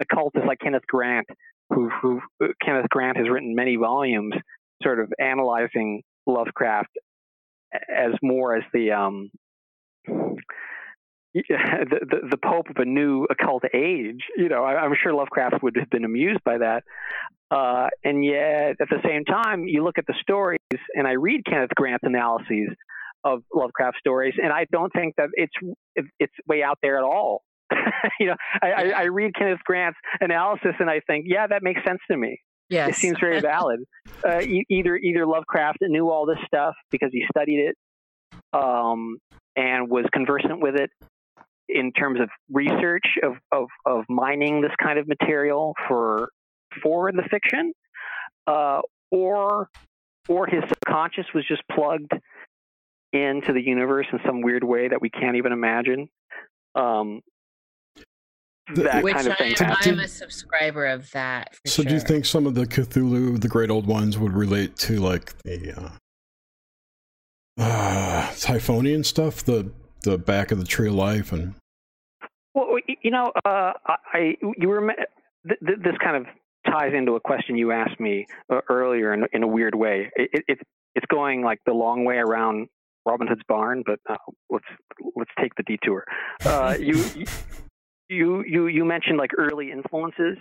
occultists 0.00 0.46
like 0.46 0.58
Kenneth 0.60 0.86
Grant, 0.88 1.26
who, 1.70 1.90
who 2.00 2.20
Kenneth 2.64 2.88
Grant 2.90 3.16
has 3.16 3.28
written 3.28 3.54
many 3.54 3.76
volumes, 3.76 4.34
sort 4.82 5.00
of 5.00 5.12
analyzing 5.18 6.02
Lovecraft 6.26 6.90
as 7.72 8.12
more 8.22 8.56
as 8.56 8.64
the 8.72 8.92
um, 8.92 9.30
the, 11.34 12.00
the, 12.00 12.28
the 12.30 12.36
Pope 12.36 12.68
of 12.70 12.76
a 12.76 12.84
new 12.84 13.26
occult 13.30 13.62
age. 13.74 14.22
You 14.36 14.48
know, 14.48 14.64
I, 14.64 14.84
am 14.84 14.92
sure 15.00 15.14
Lovecraft 15.14 15.62
would 15.62 15.76
have 15.76 15.90
been 15.90 16.04
amused 16.04 16.42
by 16.44 16.58
that. 16.58 16.82
Uh, 17.50 17.88
and 18.04 18.24
yet, 18.24 18.76
at 18.80 18.88
the 18.88 19.00
same 19.04 19.24
time, 19.24 19.64
you 19.64 19.82
look 19.84 19.98
at 19.98 20.06
the 20.06 20.14
stories, 20.20 20.58
and 20.94 21.06
I 21.06 21.12
read 21.12 21.44
Kenneth 21.44 21.70
Grant's 21.74 22.04
analyses 22.04 22.76
of 23.24 23.42
Lovecraft 23.54 23.98
stories, 23.98 24.34
and 24.42 24.52
I 24.52 24.66
don't 24.70 24.92
think 24.92 25.14
that 25.16 25.28
it's 25.34 25.52
it's 26.18 26.32
way 26.46 26.62
out 26.62 26.78
there 26.82 26.98
at 26.98 27.04
all. 27.04 27.42
you 28.20 28.26
know, 28.26 28.36
I, 28.62 28.70
I, 28.70 28.88
I 28.96 29.02
read 29.04 29.34
Kenneth 29.34 29.60
Grant's 29.64 29.98
analysis, 30.20 30.72
and 30.80 30.90
I 30.90 31.00
think, 31.06 31.26
yeah, 31.28 31.46
that 31.46 31.62
makes 31.62 31.80
sense 31.86 32.00
to 32.10 32.16
me. 32.16 32.40
Yes. 32.68 32.90
It 32.90 32.94
seems 32.96 33.18
very 33.20 33.40
valid. 33.40 33.80
Uh, 34.24 34.40
either 34.40 34.96
either 34.96 35.26
Lovecraft 35.26 35.78
knew 35.82 36.08
all 36.10 36.26
this 36.26 36.38
stuff 36.46 36.74
because 36.90 37.10
he 37.12 37.24
studied 37.30 37.70
it 37.70 37.76
um, 38.52 39.18
and 39.56 39.88
was 39.88 40.04
conversant 40.12 40.60
with 40.60 40.76
it, 40.76 40.90
in 41.72 41.92
terms 41.92 42.20
of 42.20 42.28
research 42.50 43.04
of, 43.22 43.34
of, 43.52 43.68
of 43.86 44.04
mining 44.08 44.60
this 44.60 44.72
kind 44.82 44.98
of 44.98 45.06
material 45.06 45.74
for 45.88 46.30
for 46.82 47.10
the 47.12 47.22
fiction, 47.30 47.72
uh, 48.46 48.80
or 49.10 49.68
or 50.28 50.46
his 50.46 50.62
subconscious 50.68 51.26
was 51.34 51.44
just 51.46 51.62
plugged 51.72 52.12
into 53.12 53.52
the 53.52 53.62
universe 53.62 54.06
in 54.12 54.20
some 54.26 54.42
weird 54.42 54.64
way 54.64 54.88
that 54.88 55.00
we 55.00 55.10
can't 55.10 55.36
even 55.36 55.52
imagine. 55.52 56.08
Um, 56.74 57.22
that 58.74 59.02
Which 59.02 59.14
kind 59.14 59.26
of 59.26 59.38
thing. 59.38 59.54
I, 59.60 59.76
I'm 59.82 59.98
a 59.98 60.08
subscriber 60.08 60.86
of 60.86 61.10
that. 61.10 61.56
so, 61.66 61.82
sure. 61.82 61.88
do 61.88 61.94
you 61.94 62.00
think 62.00 62.24
some 62.24 62.46
of 62.46 62.54
the 62.54 62.66
Cthulhu, 62.66 63.40
the 63.40 63.48
great 63.48 63.70
old 63.70 63.86
ones, 63.86 64.16
would 64.18 64.32
relate 64.32 64.76
to 64.76 65.00
like 65.00 65.36
the 65.42 65.72
uh, 65.76 65.90
uh, 67.60 68.30
Typhonian 68.32 69.04
stuff, 69.04 69.44
the 69.44 69.72
the 70.02 70.16
back 70.16 70.52
of 70.52 70.58
the 70.58 70.64
tree 70.64 70.88
of 70.88 70.94
life, 70.94 71.32
and 71.32 71.54
well, 72.54 72.76
you 73.02 73.10
know, 73.10 73.32
uh, 73.44 73.72
I 73.86 74.36
you 74.56 74.68
were 74.68 74.94
th- 75.46 75.58
th- 75.66 75.78
this 75.82 75.96
kind 76.02 76.16
of 76.16 76.26
ties 76.66 76.92
into 76.94 77.16
a 77.16 77.20
question 77.20 77.56
you 77.56 77.72
asked 77.72 77.98
me 78.00 78.26
uh, 78.52 78.60
earlier 78.68 79.12
in, 79.12 79.26
in 79.32 79.42
a 79.42 79.48
weird 79.48 79.74
way. 79.74 80.10
It, 80.14 80.44
it, 80.48 80.58
it's 80.94 81.06
going 81.06 81.42
like 81.42 81.58
the 81.66 81.72
long 81.72 82.04
way 82.04 82.16
around 82.16 82.68
Robin 83.06 83.26
Hood's 83.26 83.42
barn, 83.48 83.82
but 83.84 83.98
uh, 84.08 84.16
let's 84.50 84.64
let's 85.16 85.30
take 85.40 85.54
the 85.56 85.62
detour. 85.62 86.04
Uh, 86.44 86.76
you 86.80 87.02
you 88.08 88.44
you 88.46 88.66
you 88.66 88.84
mentioned 88.84 89.18
like 89.18 89.30
early 89.36 89.70
influences, 89.70 90.38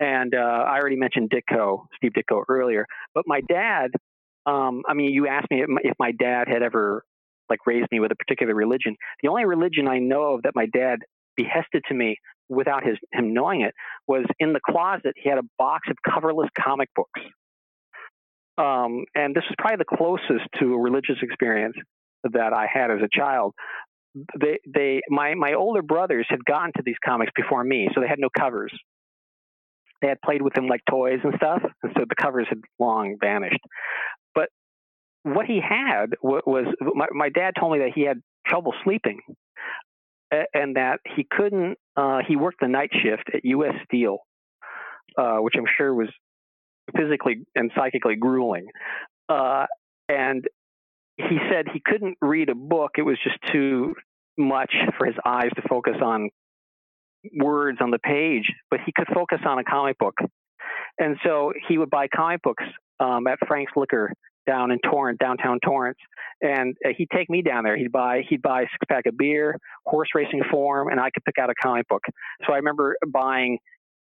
and 0.00 0.34
uh, 0.34 0.38
I 0.38 0.78
already 0.78 0.96
mentioned 0.96 1.30
Ditko, 1.30 1.86
Steve 1.96 2.12
Ditko 2.12 2.42
earlier. 2.48 2.86
But 3.14 3.24
my 3.26 3.40
dad, 3.48 3.90
um, 4.46 4.82
I 4.88 4.94
mean, 4.94 5.12
you 5.12 5.26
asked 5.26 5.50
me 5.50 5.62
if 5.62 5.68
my, 5.68 5.80
if 5.82 5.94
my 5.98 6.12
dad 6.12 6.48
had 6.48 6.62
ever 6.62 7.04
like 7.48 7.60
raised 7.66 7.88
me 7.92 8.00
with 8.00 8.10
a 8.10 8.16
particular 8.16 8.54
religion. 8.54 8.96
The 9.22 9.28
only 9.28 9.44
religion 9.44 9.88
I 9.88 9.98
know 9.98 10.34
of 10.34 10.42
that 10.42 10.52
my 10.54 10.66
dad 10.66 11.00
behested 11.36 11.84
to 11.88 11.94
me 11.94 12.16
without 12.48 12.84
his 12.84 12.96
him 13.12 13.34
knowing 13.34 13.62
it 13.62 13.74
was 14.06 14.24
in 14.38 14.52
the 14.52 14.60
closet 14.64 15.12
he 15.16 15.28
had 15.28 15.38
a 15.38 15.42
box 15.58 15.88
of 15.90 15.96
coverless 16.08 16.48
comic 16.58 16.88
books 16.94 17.20
um, 18.58 19.04
and 19.14 19.34
this 19.34 19.44
was 19.48 19.54
probably 19.58 19.76
the 19.76 19.96
closest 19.96 20.48
to 20.58 20.74
a 20.74 20.78
religious 20.78 21.16
experience 21.22 21.76
that 22.32 22.52
I 22.52 22.66
had 22.72 22.90
as 22.90 22.98
a 23.02 23.08
child. 23.12 23.54
They, 24.38 24.58
they, 24.66 25.00
my, 25.08 25.34
my 25.34 25.54
older 25.54 25.82
brothers 25.82 26.26
had 26.28 26.44
gotten 26.44 26.72
to 26.76 26.82
these 26.84 26.96
comics 27.04 27.32
before 27.36 27.62
me, 27.62 27.88
so 27.94 28.00
they 28.00 28.08
had 28.08 28.18
no 28.18 28.28
covers. 28.36 28.72
They 30.00 30.08
had 30.08 30.20
played 30.24 30.42
with 30.42 30.54
them 30.54 30.68
like 30.68 30.80
toys 30.88 31.20
and 31.22 31.34
stuff, 31.36 31.62
and 31.82 31.92
so 31.96 32.04
the 32.08 32.14
covers 32.14 32.46
had 32.48 32.58
long 32.78 33.16
vanished. 33.20 33.60
But 34.34 34.48
what 35.22 35.46
he 35.46 35.60
had 35.60 36.14
was 36.22 36.66
my, 36.80 37.06
my 37.12 37.28
dad 37.28 37.54
told 37.58 37.72
me 37.72 37.78
that 37.80 37.92
he 37.94 38.02
had 38.02 38.20
trouble 38.46 38.72
sleeping 38.84 39.20
and 40.30 40.76
that 40.76 41.00
he 41.16 41.26
couldn't. 41.30 41.76
Uh, 41.96 42.18
he 42.26 42.36
worked 42.36 42.60
the 42.60 42.68
night 42.68 42.90
shift 42.92 43.30
at 43.34 43.44
U.S. 43.44 43.74
Steel, 43.84 44.18
uh, 45.18 45.36
which 45.36 45.54
I'm 45.56 45.66
sure 45.76 45.94
was 45.94 46.08
physically 46.96 47.44
and 47.54 47.70
psychically 47.76 48.16
grueling. 48.16 48.66
Uh, 49.28 49.66
and 50.08 50.44
he 51.16 51.38
said 51.50 51.66
he 51.72 51.80
couldn't 51.84 52.18
read 52.20 52.48
a 52.48 52.54
book; 52.54 52.92
it 52.98 53.02
was 53.02 53.18
just 53.22 53.38
too 53.52 53.94
much 54.38 54.72
for 54.98 55.06
his 55.06 55.16
eyes 55.24 55.50
to 55.56 55.62
focus 55.68 55.96
on 56.02 56.30
words 57.34 57.78
on 57.80 57.90
the 57.90 57.98
page. 57.98 58.44
But 58.70 58.80
he 58.84 58.92
could 58.94 59.08
focus 59.14 59.38
on 59.46 59.58
a 59.58 59.64
comic 59.64 59.98
book, 59.98 60.14
and 60.98 61.16
so 61.24 61.52
he 61.68 61.78
would 61.78 61.90
buy 61.90 62.08
comic 62.14 62.42
books 62.42 62.64
um, 63.00 63.26
at 63.26 63.38
Frank's 63.46 63.72
Liquor 63.76 64.12
down 64.46 64.70
in 64.70 64.78
Torrance, 64.78 65.18
downtown 65.20 65.58
Torrance, 65.64 65.98
and 66.40 66.76
uh, 66.84 66.90
he'd 66.96 67.08
take 67.12 67.28
me 67.28 67.42
down 67.42 67.64
there. 67.64 67.76
He'd 67.76 67.92
buy 67.92 68.22
he'd 68.28 68.42
buy 68.42 68.62
a 68.62 68.64
six 68.64 68.86
pack 68.88 69.06
of 69.06 69.16
beer, 69.16 69.58
horse 69.84 70.08
racing 70.14 70.42
form, 70.50 70.88
and 70.88 71.00
I 71.00 71.10
could 71.10 71.24
pick 71.24 71.38
out 71.38 71.50
a 71.50 71.54
comic 71.60 71.88
book. 71.88 72.02
So 72.46 72.52
I 72.52 72.56
remember 72.56 72.96
buying 73.06 73.58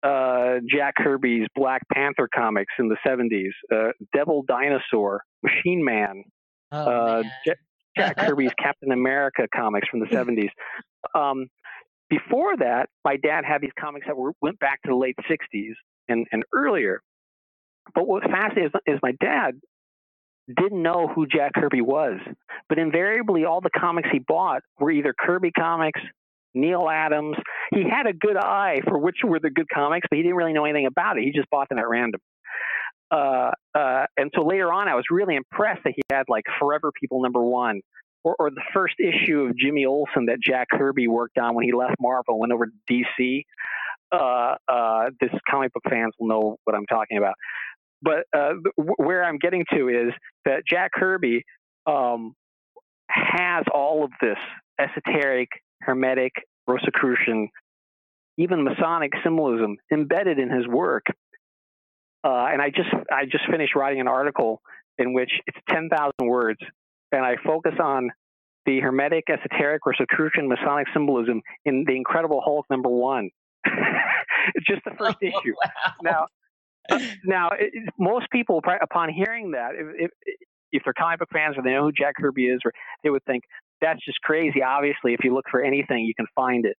uh, 0.02 0.56
Jack 0.68 0.94
Kirby's 0.96 1.46
Black 1.54 1.82
Panther 1.92 2.28
comics 2.34 2.72
in 2.78 2.88
the 2.88 2.96
70s, 3.06 3.50
uh, 3.72 3.92
Devil 4.14 4.42
Dinosaur, 4.48 5.22
Machine 5.42 5.84
Man, 5.84 6.24
Oh, 6.72 6.84
uh. 6.84 7.22
Jack, 7.46 7.58
Jack 7.96 8.16
Kirby's 8.16 8.52
Captain 8.58 8.92
America 8.92 9.46
comics 9.54 9.88
from 9.88 10.00
the 10.00 10.06
70s. 10.06 10.50
Um, 11.14 11.48
before 12.08 12.56
that, 12.58 12.88
my 13.04 13.16
dad 13.16 13.44
had 13.44 13.60
these 13.60 13.72
comics 13.78 14.06
that 14.06 14.16
were, 14.16 14.32
went 14.40 14.58
back 14.58 14.82
to 14.82 14.90
the 14.90 14.96
late 14.96 15.16
60s 15.30 15.72
and, 16.08 16.26
and 16.32 16.42
earlier. 16.52 17.02
But 17.94 18.06
what 18.06 18.22
was 18.22 18.30
fascinating 18.30 18.70
is, 18.86 18.94
is 18.94 19.00
my 19.02 19.12
dad 19.20 19.60
didn't 20.56 20.82
know 20.82 21.08
who 21.08 21.26
Jack 21.26 21.52
Kirby 21.54 21.80
was, 21.80 22.18
but 22.68 22.78
invariably 22.78 23.44
all 23.44 23.60
the 23.60 23.70
comics 23.70 24.08
he 24.12 24.18
bought 24.18 24.62
were 24.78 24.90
either 24.90 25.14
Kirby 25.18 25.52
comics, 25.52 26.00
Neal 26.54 26.88
Adams. 26.90 27.36
He 27.70 27.84
had 27.88 28.06
a 28.06 28.12
good 28.12 28.36
eye 28.36 28.80
for 28.86 28.98
which 28.98 29.16
were 29.24 29.40
the 29.40 29.50
good 29.50 29.68
comics, 29.72 30.06
but 30.10 30.16
he 30.16 30.22
didn't 30.22 30.36
really 30.36 30.52
know 30.52 30.64
anything 30.64 30.86
about 30.86 31.18
it. 31.18 31.24
He 31.24 31.32
just 31.32 31.48
bought 31.50 31.68
them 31.68 31.78
at 31.78 31.88
random. 31.88 32.20
Uh, 33.12 33.50
uh, 33.74 34.06
and 34.16 34.30
so 34.34 34.42
later 34.42 34.72
on, 34.72 34.88
I 34.88 34.94
was 34.94 35.04
really 35.10 35.36
impressed 35.36 35.82
that 35.84 35.92
he 35.94 36.02
had 36.10 36.24
like 36.28 36.44
Forever 36.58 36.90
People 36.98 37.22
number 37.22 37.42
one, 37.42 37.82
or, 38.24 38.34
or 38.38 38.50
the 38.50 38.62
first 38.72 38.94
issue 38.98 39.40
of 39.40 39.56
Jimmy 39.56 39.84
Olsen 39.84 40.26
that 40.26 40.38
Jack 40.42 40.68
Kirby 40.72 41.08
worked 41.08 41.38
on 41.38 41.54
when 41.54 41.64
he 41.64 41.72
left 41.72 41.96
Marvel 42.00 42.34
and 42.34 42.40
went 42.40 42.52
over 42.52 42.66
to 42.66 42.72
DC. 42.90 43.42
Uh, 44.10 44.56
uh, 44.68 45.10
this 45.20 45.30
comic 45.48 45.72
book 45.72 45.82
fans 45.88 46.12
will 46.18 46.28
know 46.28 46.56
what 46.64 46.74
I'm 46.74 46.86
talking 46.86 47.18
about. 47.18 47.34
But 48.02 48.24
uh, 48.36 48.54
where 48.76 49.24
I'm 49.24 49.38
getting 49.38 49.64
to 49.72 49.88
is 49.88 50.12
that 50.44 50.62
Jack 50.68 50.90
Kirby 50.92 51.44
um, 51.86 52.34
has 53.08 53.64
all 53.72 54.04
of 54.04 54.10
this 54.20 54.38
esoteric, 54.80 55.48
hermetic, 55.80 56.32
Rosicrucian, 56.66 57.48
even 58.38 58.64
Masonic 58.64 59.12
symbolism 59.22 59.76
embedded 59.92 60.38
in 60.38 60.50
his 60.50 60.66
work. 60.66 61.04
Uh, 62.24 62.46
and 62.52 62.62
I 62.62 62.70
just 62.70 62.88
I 63.10 63.24
just 63.24 63.44
finished 63.50 63.74
writing 63.74 64.00
an 64.00 64.08
article 64.08 64.62
in 64.98 65.12
which 65.12 65.30
it's 65.46 65.58
10,000 65.68 66.12
words, 66.22 66.60
and 67.10 67.24
I 67.24 67.36
focus 67.44 67.72
on 67.82 68.10
the 68.66 68.80
Hermetic, 68.80 69.24
esoteric, 69.28 69.86
or 69.86 69.92
Rosicrucian, 69.92 70.48
Masonic 70.48 70.86
symbolism 70.92 71.42
in 71.64 71.84
the 71.86 71.96
Incredible 71.96 72.40
Hulk 72.44 72.66
number 72.70 72.88
one. 72.88 73.30
it's 74.54 74.66
just 74.66 74.84
the 74.84 74.92
first 74.98 75.16
issue. 75.22 75.54
Now, 76.02 76.26
uh, 76.90 76.98
now 77.24 77.50
it, 77.58 77.72
most 77.98 78.26
people, 78.30 78.60
upon 78.82 79.10
hearing 79.10 79.52
that, 79.52 79.72
if, 79.74 80.10
if, 80.26 80.36
if 80.70 80.82
they're 80.84 80.94
comic 80.94 81.18
book 81.18 81.28
fans 81.32 81.56
or 81.56 81.62
they 81.62 81.70
know 81.70 81.82
who 81.82 81.92
Jack 81.92 82.14
Kirby 82.16 82.46
is, 82.46 82.60
or 82.64 82.72
they 83.02 83.10
would 83.10 83.24
think 83.24 83.42
that's 83.80 84.04
just 84.04 84.20
crazy. 84.22 84.62
Obviously, 84.62 85.12
if 85.12 85.20
you 85.24 85.34
look 85.34 85.46
for 85.50 85.62
anything, 85.62 86.04
you 86.04 86.14
can 86.14 86.26
find 86.34 86.64
it. 86.64 86.76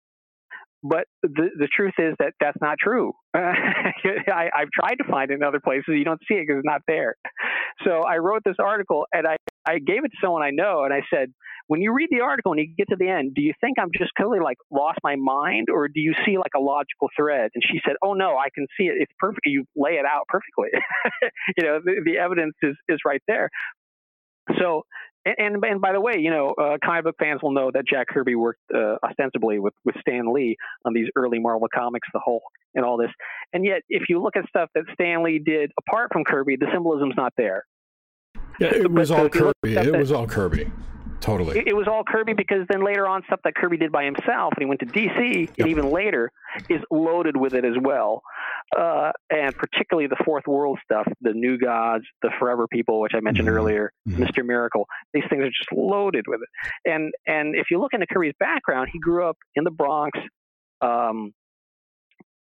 But 0.84 1.06
the 1.22 1.48
the 1.58 1.68
truth 1.74 1.94
is 1.98 2.14
that 2.18 2.34
that's 2.40 2.58
not 2.60 2.76
true. 2.78 3.14
I, 3.34 4.50
I've 4.54 4.68
tried 4.70 4.96
to 4.96 5.04
find 5.10 5.30
it 5.30 5.34
in 5.34 5.42
other 5.42 5.60
places. 5.64 5.84
You 5.88 6.04
don't 6.04 6.20
see 6.28 6.34
it 6.34 6.44
because 6.46 6.58
it's 6.58 6.66
not 6.66 6.82
there. 6.86 7.14
So 7.84 8.02
I 8.02 8.18
wrote 8.18 8.42
this 8.44 8.56
article 8.62 9.06
and 9.12 9.26
I, 9.26 9.36
I 9.66 9.78
gave 9.78 10.04
it 10.04 10.08
to 10.08 10.18
someone 10.22 10.42
I 10.42 10.50
know 10.50 10.84
and 10.84 10.92
I 10.92 11.00
said, 11.12 11.32
when 11.68 11.80
you 11.80 11.94
read 11.94 12.08
the 12.10 12.20
article 12.20 12.52
and 12.52 12.60
you 12.60 12.74
get 12.76 12.88
to 12.90 12.96
the 12.98 13.08
end, 13.08 13.34
do 13.34 13.40
you 13.40 13.54
think 13.62 13.78
I'm 13.80 13.88
just 13.96 14.12
totally 14.18 14.40
like 14.40 14.58
lost 14.70 14.98
my 15.02 15.16
mind 15.16 15.68
or 15.72 15.88
do 15.88 16.00
you 16.00 16.12
see 16.26 16.36
like 16.36 16.52
a 16.54 16.60
logical 16.60 17.08
thread? 17.16 17.50
And 17.54 17.64
she 17.66 17.80
said, 17.84 17.96
oh 18.02 18.12
no, 18.12 18.36
I 18.36 18.48
can 18.54 18.66
see 18.78 18.84
it. 18.84 18.96
It's 18.98 19.12
perfect. 19.18 19.46
You 19.46 19.64
lay 19.74 19.92
it 19.92 20.04
out 20.04 20.28
perfectly. 20.28 20.68
you 21.56 21.64
know, 21.64 21.80
the, 21.82 22.02
the 22.04 22.18
evidence 22.18 22.54
is, 22.62 22.76
is 22.88 22.98
right 23.06 23.22
there. 23.26 23.48
So 24.60 24.82
and, 25.24 25.34
and, 25.38 25.64
and 25.64 25.80
by 25.80 25.92
the 25.92 26.00
way, 26.00 26.14
you 26.18 26.30
know, 26.30 26.50
uh, 26.60 26.76
comic 26.84 27.04
book 27.04 27.16
fans 27.18 27.40
will 27.42 27.52
know 27.52 27.70
that 27.72 27.84
Jack 27.86 28.08
Kirby 28.08 28.34
worked 28.34 28.60
uh, 28.74 28.96
ostensibly 29.02 29.58
with, 29.58 29.74
with 29.84 29.94
Stan 30.00 30.32
Lee 30.32 30.56
on 30.84 30.92
these 30.94 31.08
early 31.16 31.38
Marvel 31.38 31.68
comics, 31.74 32.08
the 32.12 32.20
Hulk, 32.24 32.42
and 32.74 32.84
all 32.84 32.96
this. 32.96 33.10
And 33.52 33.64
yet, 33.64 33.82
if 33.88 34.04
you 34.08 34.20
look 34.22 34.36
at 34.36 34.46
stuff 34.48 34.68
that 34.74 34.84
Stan 34.94 35.22
Lee 35.24 35.38
did 35.38 35.72
apart 35.78 36.10
from 36.12 36.24
Kirby, 36.24 36.56
the 36.56 36.66
symbolism's 36.72 37.14
not 37.16 37.32
there. 37.36 37.64
Yeah, 38.60 38.68
it 38.74 38.90
was 38.90 39.10
But 39.10 39.18
all 39.18 39.26
if 39.26 39.34
you 39.34 39.40
look 39.44 39.56
at 39.64 39.68
Kirby. 39.74 39.88
It 39.88 39.92
that- 39.92 39.98
was 39.98 40.12
all 40.12 40.26
Kirby. 40.26 40.70
Totally. 41.24 41.58
It, 41.58 41.68
it 41.68 41.74
was 41.74 41.88
all 41.88 42.04
Kirby 42.04 42.34
because 42.34 42.66
then 42.68 42.84
later 42.84 43.08
on, 43.08 43.22
stuff 43.26 43.40
that 43.44 43.54
Kirby 43.54 43.78
did 43.78 43.90
by 43.90 44.04
himself, 44.04 44.52
and 44.56 44.60
he 44.60 44.66
went 44.66 44.80
to 44.80 44.86
DC, 44.86 45.40
Yep. 45.40 45.50
and 45.58 45.68
even 45.68 45.90
later, 45.90 46.30
is 46.68 46.80
loaded 46.90 47.34
with 47.34 47.54
it 47.54 47.64
as 47.64 47.72
well. 47.80 48.20
Uh, 48.76 49.10
and 49.30 49.54
particularly 49.56 50.06
the 50.06 50.22
Fourth 50.24 50.46
World 50.46 50.78
stuff, 50.84 51.06
the 51.22 51.32
New 51.32 51.56
Gods, 51.56 52.04
the 52.20 52.30
Forever 52.38 52.66
People, 52.70 53.00
which 53.00 53.12
I 53.14 53.20
mentioned 53.20 53.48
Mhm. 53.48 53.52
earlier, 53.52 53.90
Mhm. 54.06 54.16
Mr. 54.26 54.44
Miracle. 54.44 54.86
These 55.14 55.24
things 55.30 55.42
are 55.44 55.48
just 55.48 55.72
loaded 55.72 56.26
with 56.28 56.40
it. 56.42 56.90
And 56.90 57.12
and 57.26 57.54
if 57.56 57.70
you 57.70 57.80
look 57.80 57.94
into 57.94 58.06
Kirby's 58.06 58.34
background, 58.38 58.90
he 58.92 58.98
grew 58.98 59.26
up 59.26 59.38
in 59.54 59.64
the 59.64 59.70
Bronx. 59.70 60.18
Um, 60.82 61.32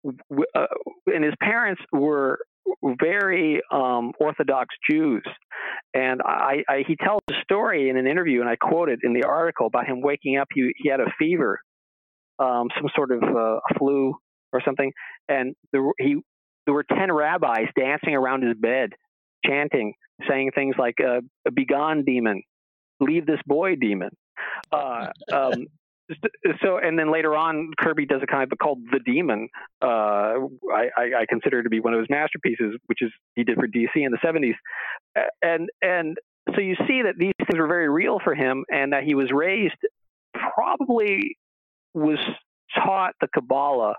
uh, 0.04 0.66
and 1.06 1.22
his 1.24 1.34
parents 1.40 1.80
were 1.92 2.40
very 2.82 3.60
um, 3.70 4.12
Orthodox 4.18 4.74
Jews. 4.88 5.22
And 5.94 6.20
I, 6.24 6.62
I, 6.68 6.84
he 6.86 6.96
tells 6.96 7.20
a 7.30 7.34
story 7.42 7.88
in 7.88 7.96
an 7.96 8.06
interview, 8.06 8.40
and 8.40 8.48
I 8.48 8.56
quote 8.56 8.88
it 8.88 9.00
in 9.02 9.12
the 9.12 9.24
article 9.24 9.66
about 9.66 9.86
him 9.86 10.00
waking 10.00 10.36
up. 10.38 10.48
He, 10.52 10.72
he 10.76 10.88
had 10.88 11.00
a 11.00 11.12
fever, 11.18 11.60
um, 12.38 12.68
some 12.76 12.88
sort 12.94 13.10
of 13.12 13.22
uh, 13.22 13.60
flu 13.78 14.14
or 14.52 14.60
something, 14.64 14.92
and 15.28 15.54
there, 15.72 15.82
he, 15.98 16.16
there 16.66 16.74
were 16.74 16.84
10 16.84 17.10
rabbis 17.10 17.68
dancing 17.78 18.14
around 18.14 18.42
his 18.42 18.56
bed, 18.56 18.90
chanting, 19.46 19.94
saying 20.28 20.50
things 20.54 20.74
like, 20.78 20.96
uh, 21.00 21.20
Begone, 21.52 22.04
demon, 22.04 22.42
leave 23.00 23.26
this 23.26 23.40
boy, 23.46 23.76
demon. 23.76 24.10
Uh, 24.70 25.08
um, 25.32 25.66
so 26.62 26.78
and 26.78 26.98
then 26.98 27.10
later 27.12 27.36
on 27.36 27.70
kirby 27.78 28.06
does 28.06 28.20
a 28.22 28.26
comic 28.26 28.50
book 28.50 28.58
called 28.58 28.78
the 28.90 29.00
demon 29.00 29.48
uh, 29.82 29.86
I, 30.72 30.88
I, 30.96 31.02
I 31.20 31.26
consider 31.28 31.62
to 31.62 31.68
be 31.70 31.80
one 31.80 31.94
of 31.94 32.00
his 32.00 32.08
masterpieces 32.10 32.74
which 32.86 33.02
is 33.02 33.10
he 33.36 33.44
did 33.44 33.56
for 33.56 33.66
dc 33.68 33.90
in 33.94 34.10
the 34.12 34.18
70s 34.18 34.54
and 35.42 35.68
and 35.82 36.16
so 36.54 36.60
you 36.60 36.74
see 36.88 37.02
that 37.02 37.14
these 37.18 37.32
things 37.38 37.58
were 37.58 37.68
very 37.68 37.88
real 37.88 38.18
for 38.22 38.34
him 38.34 38.64
and 38.70 38.92
that 38.92 39.04
he 39.04 39.14
was 39.14 39.30
raised 39.32 39.76
probably 40.34 41.36
was 41.94 42.18
taught 42.74 43.14
the 43.20 43.28
kabbalah 43.34 43.94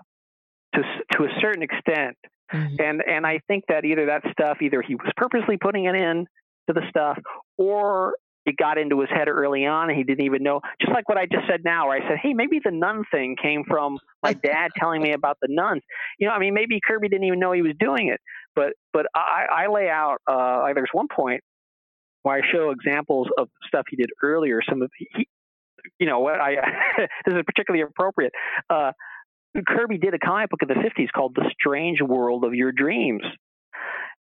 to 0.74 0.80
s- 0.80 1.02
to 1.12 1.24
a 1.24 1.28
certain 1.40 1.62
extent 1.62 2.16
Mhm. 2.52 2.78
and 2.80 3.02
and 3.06 3.26
I 3.26 3.40
think 3.48 3.64
that 3.68 3.84
either 3.86 4.06
that 4.06 4.22
stuff, 4.30 4.60
either 4.60 4.82
he 4.82 4.94
was 4.96 5.10
purposely 5.16 5.56
putting 5.56 5.86
it 5.86 5.94
in 5.94 6.26
to 6.66 6.72
the 6.74 6.82
stuff, 6.90 7.18
or 7.56 8.14
it 8.46 8.56
got 8.56 8.78
into 8.78 9.00
his 9.00 9.10
head 9.10 9.28
early 9.28 9.66
on 9.66 9.88
and 9.88 9.96
he 9.96 10.04
didn't 10.04 10.24
even 10.24 10.42
know. 10.42 10.60
Just 10.80 10.92
like 10.92 11.08
what 11.08 11.18
I 11.18 11.26
just 11.26 11.46
said 11.48 11.62
now, 11.64 11.88
where 11.88 12.02
I 12.02 12.08
said, 12.08 12.18
"Hey, 12.22 12.34
maybe 12.34 12.60
the 12.62 12.70
nun 12.70 13.04
thing 13.10 13.36
came 13.40 13.64
from 13.66 13.98
my 14.22 14.32
dad 14.44 14.68
telling 14.78 15.02
me 15.02 15.12
about 15.12 15.38
the 15.40 15.48
nuns." 15.50 15.82
You 16.18 16.28
know, 16.28 16.34
I 16.34 16.38
mean, 16.38 16.54
maybe 16.54 16.80
Kirby 16.86 17.08
didn't 17.08 17.24
even 17.24 17.40
know 17.40 17.52
he 17.52 17.62
was 17.62 17.74
doing 17.78 18.08
it, 18.08 18.20
but 18.54 18.74
but 18.92 19.06
I, 19.14 19.46
I 19.50 19.66
lay 19.68 19.88
out. 19.88 20.18
Uh, 20.26 20.72
there's 20.74 20.90
one 20.92 21.08
point 21.14 21.42
where 22.22 22.36
I 22.36 22.40
show 22.52 22.70
examples 22.70 23.28
of 23.38 23.48
stuff 23.66 23.84
he 23.88 23.96
did 23.96 24.10
earlier. 24.22 24.60
Some 24.68 24.82
of 24.82 24.90
he, 24.96 25.28
you 25.98 26.06
know 26.06 26.20
what 26.20 26.40
I 26.40 26.56
this 26.98 27.34
is 27.34 27.42
particularly 27.46 27.82
appropriate. 27.82 28.32
Uh, 28.68 28.92
Kirby 29.66 29.98
did 29.98 30.14
a 30.14 30.18
comic 30.18 30.50
book 30.50 30.60
in 30.62 30.68
the 30.68 30.74
50s 30.74 31.12
called 31.14 31.34
The 31.36 31.48
Strange 31.52 32.00
World 32.02 32.44
of 32.44 32.54
Your 32.54 32.72
Dreams. 32.72 33.22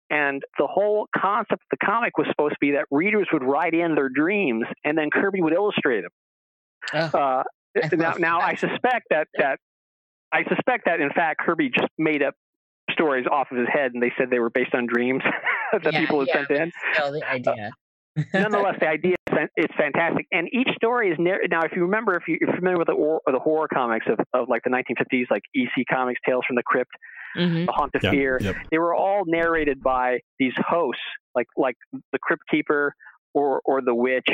And 0.10 0.42
the 0.58 0.68
whole 0.68 1.08
concept 1.16 1.52
of 1.54 1.60
the 1.72 1.78
comic 1.86 2.18
was 2.18 2.28
supposed 2.30 2.54
to 2.54 2.58
be 2.62 2.72
that 2.72 2.86
readers 2.92 3.28
would 3.34 3.44
write 3.44 3.74
in 3.74 3.96
their 3.96 4.10
dreams 4.10 4.66
and 4.86 4.98
then 4.98 5.10
Kirby 5.12 5.42
would 5.42 5.54
illustrate 5.54 6.02
them. 6.02 6.12
Oh, 7.14 7.18
Uh, 7.20 7.44
I 7.84 7.90
now, 7.96 8.14
now 8.18 8.40
I 8.40 8.56
suspect 8.56 9.08
that, 9.10 9.28
that 9.38 9.60
I 10.32 10.44
suspect 10.46 10.86
that 10.86 11.00
in 11.02 11.10
fact 11.12 11.42
Kirby 11.42 11.70
just 11.70 11.90
made 11.98 12.24
up 12.24 12.34
stories 12.92 13.26
off 13.30 13.48
of 13.52 13.58
his 13.58 13.68
head 13.72 13.92
and 13.94 14.02
they 14.02 14.14
said 14.18 14.30
they 14.30 14.40
were 14.40 14.50
based 14.50 14.74
on 14.74 14.86
dreams 14.88 15.22
that 15.74 15.92
Yeah, 15.92 16.00
people 16.00 16.20
had 16.22 16.28
yeah. 16.30 16.34
sent 16.48 16.52
in 16.52 16.72
Still 16.94 17.12
the 17.12 17.24
uh, 17.24 17.34
idea. 17.34 17.72
Uh, 18.18 18.24
nonetheless, 18.34 18.76
the 18.80 18.88
idea 18.88 19.14
is 19.32 19.48
it's 19.58 19.74
fantastic, 19.76 20.26
and 20.32 20.48
each 20.52 20.70
story 20.76 21.12
is 21.12 21.18
narr- 21.20 21.42
now. 21.52 21.62
If 21.62 21.74
you 21.76 21.84
remember, 21.84 22.16
if 22.16 22.24
you- 22.28 22.40
you're 22.42 22.56
familiar 22.56 22.78
with 22.80 22.88
the, 22.88 22.94
or, 22.94 23.22
the 23.28 23.38
horror 23.38 23.68
comics 23.72 24.08
of, 24.10 24.18
of 24.34 24.50
like 24.50 24.64
the 24.64 24.72
1950s, 24.72 25.26
like 25.30 25.44
EC 25.54 25.86
Comics, 25.88 26.20
Tales 26.26 26.44
from 26.48 26.56
the 26.56 26.64
Crypt, 26.64 26.90
Mhm. 27.36 27.66
The 27.66 27.72
Haunt 27.72 27.96
of 27.96 28.04
Yep, 28.04 28.14
Fear, 28.14 28.40
yep. 28.42 28.56
they 28.72 28.78
were 28.78 28.96
all 28.96 29.24
narrated 29.26 29.82
by 29.82 30.20
these 30.40 30.54
hosts, 30.58 31.02
like 31.36 31.48
like 31.58 31.76
the 32.12 32.20
Crypt 32.20 32.44
Keeper 32.50 32.94
or 33.34 33.62
or 33.66 33.82
the 33.82 33.94
Witch, 33.96 34.30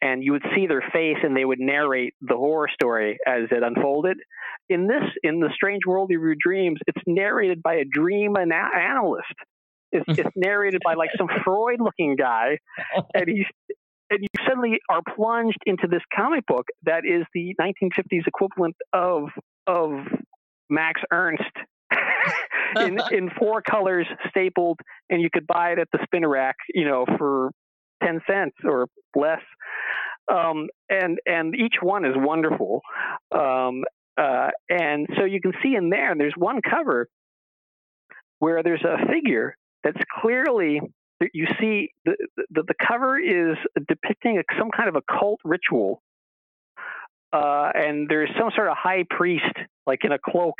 and 0.00 0.22
you 0.22 0.32
would 0.32 0.44
see 0.54 0.66
their 0.66 0.82
face, 0.92 1.18
and 1.22 1.36
they 1.36 1.44
would 1.44 1.60
narrate 1.60 2.14
the 2.20 2.36
horror 2.36 2.68
story 2.72 3.18
as 3.26 3.44
it 3.50 3.62
unfolded. 3.62 4.18
In 4.68 4.86
this, 4.86 5.02
in 5.22 5.40
the 5.40 5.50
Strange 5.54 5.82
World 5.86 6.10
of 6.10 6.20
Your 6.20 6.34
Dreams, 6.38 6.78
it's 6.86 7.02
narrated 7.06 7.62
by 7.62 7.74
a 7.74 7.84
dream 7.84 8.36
ana- 8.36 8.70
analyst. 8.74 9.34
It's, 9.92 10.04
it's 10.18 10.30
narrated 10.36 10.80
by 10.84 10.94
like 10.94 11.10
some 11.16 11.28
Freud-looking 11.44 12.16
guy, 12.16 12.58
and 13.14 13.28
he's 13.28 13.46
and 14.10 14.20
you 14.20 14.28
suddenly 14.46 14.78
are 14.90 15.00
plunged 15.16 15.58
into 15.66 15.86
this 15.86 16.02
comic 16.14 16.44
book 16.46 16.66
that 16.84 17.04
is 17.04 17.24
the 17.34 17.54
1950s 17.60 18.26
equivalent 18.26 18.76
of 18.92 19.28
of 19.66 19.90
Max 20.68 21.00
Ernst 21.10 21.42
in 22.76 22.98
in 23.10 23.30
four 23.38 23.62
colors 23.62 24.06
stapled, 24.28 24.80
and 25.10 25.20
you 25.20 25.28
could 25.32 25.46
buy 25.46 25.70
it 25.72 25.78
at 25.78 25.88
the 25.92 25.98
spinner 26.04 26.28
rack, 26.28 26.56
you 26.74 26.84
know, 26.84 27.04
for 27.18 27.50
ten 28.02 28.20
cents 28.28 28.56
or 28.64 28.86
less. 29.14 29.42
Um, 30.32 30.68
and 30.88 31.18
and 31.26 31.54
each 31.54 31.76
one 31.82 32.04
is 32.04 32.14
wonderful. 32.16 32.80
Um, 33.34 33.84
uh, 34.16 34.48
and 34.68 35.08
so 35.18 35.24
you 35.24 35.40
can 35.40 35.52
see 35.62 35.74
in 35.74 35.90
there, 35.90 36.14
there's 36.16 36.34
one 36.36 36.60
cover 36.62 37.08
where 38.38 38.62
there's 38.62 38.84
a 38.84 39.06
figure 39.10 39.56
that's 39.82 40.00
clearly 40.20 40.80
you 41.32 41.46
see 41.60 41.90
the, 42.04 42.16
the, 42.50 42.62
the 42.62 42.74
cover 42.86 43.18
is 43.18 43.56
depicting 43.88 44.38
a, 44.38 44.42
some 44.58 44.70
kind 44.70 44.88
of 44.88 44.96
a 44.96 45.02
cult 45.18 45.40
ritual 45.44 46.02
uh, 47.32 47.70
and 47.74 48.08
there's 48.08 48.30
some 48.38 48.50
sort 48.54 48.68
of 48.68 48.76
high 48.76 49.04
priest 49.08 49.56
like 49.86 50.00
in 50.04 50.12
a 50.12 50.18
cloak 50.18 50.56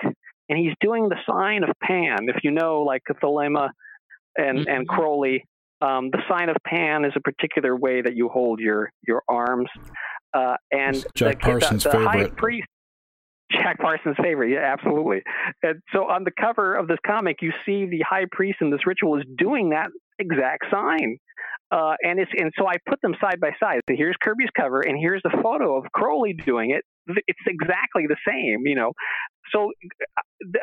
and 0.48 0.58
he's 0.58 0.74
doing 0.80 1.08
the 1.08 1.16
sign 1.28 1.64
of 1.64 1.70
pan 1.82 2.18
if 2.28 2.36
you 2.42 2.50
know 2.50 2.82
like 2.82 3.02
thelema 3.22 3.68
and 4.36 4.60
mm-hmm. 4.60 4.70
and 4.70 4.88
crowley 4.88 5.44
um, 5.80 6.10
the 6.10 6.22
sign 6.28 6.48
of 6.48 6.56
pan 6.66 7.04
is 7.04 7.12
a 7.16 7.20
particular 7.20 7.76
way 7.76 8.00
that 8.00 8.16
you 8.16 8.28
hold 8.28 8.60
your 8.60 8.90
your 9.06 9.22
arms 9.28 9.68
uh, 10.32 10.56
and 10.72 11.04
Jack 11.14 11.40
the, 11.40 11.44
Parsons' 11.44 11.84
the, 11.84 11.90
the 11.90 11.96
favorite. 11.98 12.30
high 12.30 12.34
priest 12.36 12.68
Jack 13.52 13.78
Parsons' 13.78 14.16
favorite, 14.22 14.50
yeah, 14.50 14.72
absolutely. 14.72 15.22
And 15.62 15.80
so 15.92 16.10
on 16.10 16.24
the 16.24 16.32
cover 16.40 16.74
of 16.74 16.88
this 16.88 16.98
comic, 17.06 17.36
you 17.42 17.52
see 17.66 17.86
the 17.86 18.00
high 18.08 18.24
priest 18.32 18.58
in 18.60 18.70
this 18.70 18.86
ritual 18.86 19.18
is 19.18 19.24
doing 19.36 19.70
that 19.70 19.88
exact 20.18 20.64
sign. 20.70 21.18
Uh, 21.70 21.94
and 22.02 22.20
it's 22.20 22.30
and 22.36 22.52
so 22.58 22.68
I 22.68 22.74
put 22.88 23.00
them 23.02 23.14
side 23.20 23.40
by 23.40 23.50
side. 23.58 23.80
So 23.88 23.96
here's 23.96 24.14
Kirby's 24.22 24.50
cover, 24.56 24.80
and 24.80 24.98
here's 24.98 25.22
the 25.22 25.36
photo 25.42 25.76
of 25.76 25.84
Crowley 25.92 26.32
doing 26.32 26.70
it. 26.70 26.84
It's 27.26 27.40
exactly 27.46 28.06
the 28.06 28.16
same, 28.26 28.66
you 28.66 28.76
know. 28.76 28.92
So, 29.50 29.72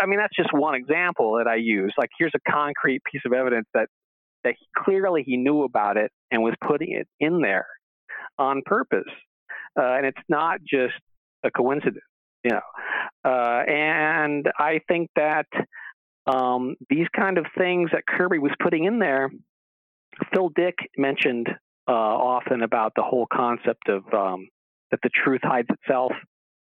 I 0.02 0.06
mean, 0.06 0.20
that's 0.20 0.36
just 0.36 0.54
one 0.54 0.76
example 0.76 1.38
that 1.38 1.48
I 1.48 1.56
use. 1.56 1.94
Like, 1.98 2.10
here's 2.18 2.34
a 2.36 2.52
concrete 2.52 3.02
piece 3.12 3.22
of 3.26 3.34
evidence 3.34 3.68
that 3.74 3.88
that 4.44 4.56
he, 4.60 4.66
clearly 4.76 5.24
he 5.26 5.38
knew 5.38 5.64
about 5.64 5.98
it 5.98 6.12
and 6.32 6.42
was 6.42 6.56
putting 6.66 6.94
it 6.94 7.08
in 7.20 7.42
there 7.42 7.68
on 8.38 8.62
purpose. 8.66 9.10
Uh, 9.80 9.94
and 9.94 10.06
it's 10.06 10.22
not 10.28 10.60
just 10.62 10.96
a 11.44 11.52
coincidence, 11.52 12.04
you 12.44 12.52
know. 12.52 12.62
Uh, 13.24 13.64
and 13.68 14.48
I 14.58 14.82
think 14.88 15.10
that 15.16 15.46
um, 16.26 16.76
these 16.90 17.08
kind 17.16 17.38
of 17.38 17.46
things 17.58 17.90
that 17.94 18.04
Kirby 18.08 18.40
was 18.40 18.52
putting 18.62 18.86
in 18.86 19.00
there, 19.00 19.30
Phil 20.34 20.50
Dick 20.56 20.76
mentioned 20.98 21.48
uh, 21.88 21.92
often 21.92 22.62
about 22.62 22.94
the 22.96 23.04
whole 23.04 23.28
concept 23.32 23.90
of 23.90 24.04
um, 24.14 24.48
that 24.92 25.00
the 25.04 25.10
truth 25.10 25.42
hides 25.44 25.68
itself. 25.70 26.12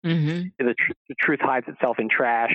Mm-hmm. 0.04 0.48
The, 0.58 0.74
tr- 0.78 0.92
the, 1.08 1.14
truth 1.20 1.40
hides 1.40 1.66
itself 1.68 1.98
in 1.98 2.08
trash. 2.08 2.52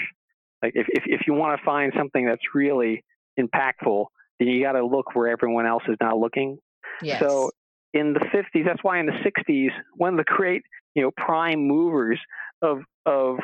Like 0.62 0.74
if 0.76 0.88
if, 0.90 1.04
if 1.06 1.22
you 1.28 1.34
want 1.34 1.60
to 1.60 1.66
find 1.66 1.94
something 1.96 2.26
that's 2.26 2.42
really 2.54 3.04
impactful, 3.40 4.06
then 4.40 4.48
you 4.48 4.62
got 4.62 4.74
to 4.74 4.86
look 4.86 5.16
where 5.16 5.28
everyone 5.28 5.66
else 5.66 5.84
is 5.88 5.98
not 6.02 6.18
looking. 6.18 6.58
Yes. 7.02 7.20
So 7.20 7.52
in 7.94 8.14
the 8.14 8.20
50s, 8.20 8.66
that's 8.66 8.84
why 8.84 9.00
in 9.00 9.06
the 9.06 9.12
60s, 9.12 9.70
one 9.96 10.14
of 10.14 10.18
the 10.18 10.24
great 10.26 10.64
you 10.96 11.04
know 11.04 11.12
prime 11.16 11.68
movers 11.68 12.20
of 12.62 12.80
of 13.06 13.38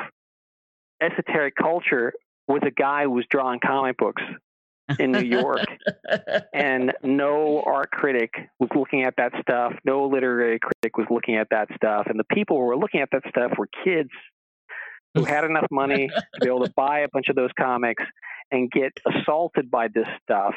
esoteric 1.00 1.54
culture 1.56 2.12
was 2.48 2.60
a 2.66 2.70
guy 2.70 3.04
who 3.04 3.10
was 3.10 3.24
drawing 3.30 3.60
comic 3.64 3.96
books 3.96 4.22
in 4.98 5.12
New 5.12 5.20
York, 5.20 5.64
and 6.52 6.92
no 7.02 7.62
art 7.64 7.90
critic 7.90 8.30
was 8.58 8.68
looking 8.74 9.02
at 9.04 9.14
that 9.16 9.32
stuff. 9.40 9.72
No 9.84 10.06
literary 10.06 10.58
critic 10.58 10.98
was 10.98 11.06
looking 11.10 11.36
at 11.36 11.48
that 11.50 11.68
stuff, 11.76 12.06
and 12.06 12.18
the 12.18 12.24
people 12.34 12.56
who 12.56 12.64
were 12.64 12.76
looking 12.76 13.00
at 13.00 13.08
that 13.12 13.22
stuff 13.28 13.52
were 13.56 13.68
kids 13.84 14.10
who 15.14 15.24
had 15.24 15.44
enough 15.44 15.66
money 15.70 16.08
to 16.08 16.40
be 16.40 16.46
able 16.46 16.64
to 16.64 16.72
buy 16.74 17.00
a 17.00 17.08
bunch 17.12 17.28
of 17.28 17.36
those 17.36 17.50
comics 17.58 18.02
and 18.50 18.70
get 18.70 18.92
assaulted 19.06 19.70
by 19.70 19.88
this 19.88 20.06
stuff 20.22 20.54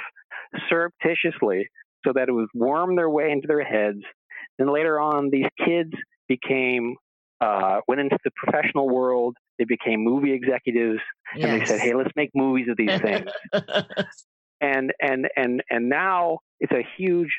surreptitiously, 0.70 1.68
so 2.06 2.14
that 2.14 2.30
it 2.30 2.32
would 2.32 2.50
worm 2.54 2.96
their 2.96 3.10
way 3.10 3.32
into 3.32 3.48
their 3.48 3.64
heads. 3.64 4.02
And 4.60 4.70
later 4.70 5.00
on, 5.00 5.30
these 5.30 5.48
kids 5.64 5.92
became 6.28 6.96
uh, 7.40 7.82
went 7.88 8.02
into 8.02 8.18
the 8.24 8.32
professional 8.36 8.90
world. 8.90 9.36
They 9.60 9.66
became 9.66 10.04
movie 10.04 10.34
executives, 10.34 11.00
yes. 11.36 11.44
and 11.44 11.62
they 11.62 11.66
said, 11.66 11.80
"Hey, 11.80 11.94
let's 11.94 12.12
make 12.16 12.32
movies 12.34 12.68
of 12.70 12.78
these 12.78 13.00
things." 13.00 13.30
and 14.62 14.94
and 15.00 15.28
and 15.36 15.64
and 15.70 15.90
now 15.90 16.40
it's 16.60 16.72
a 16.72 16.86
huge 16.98 17.30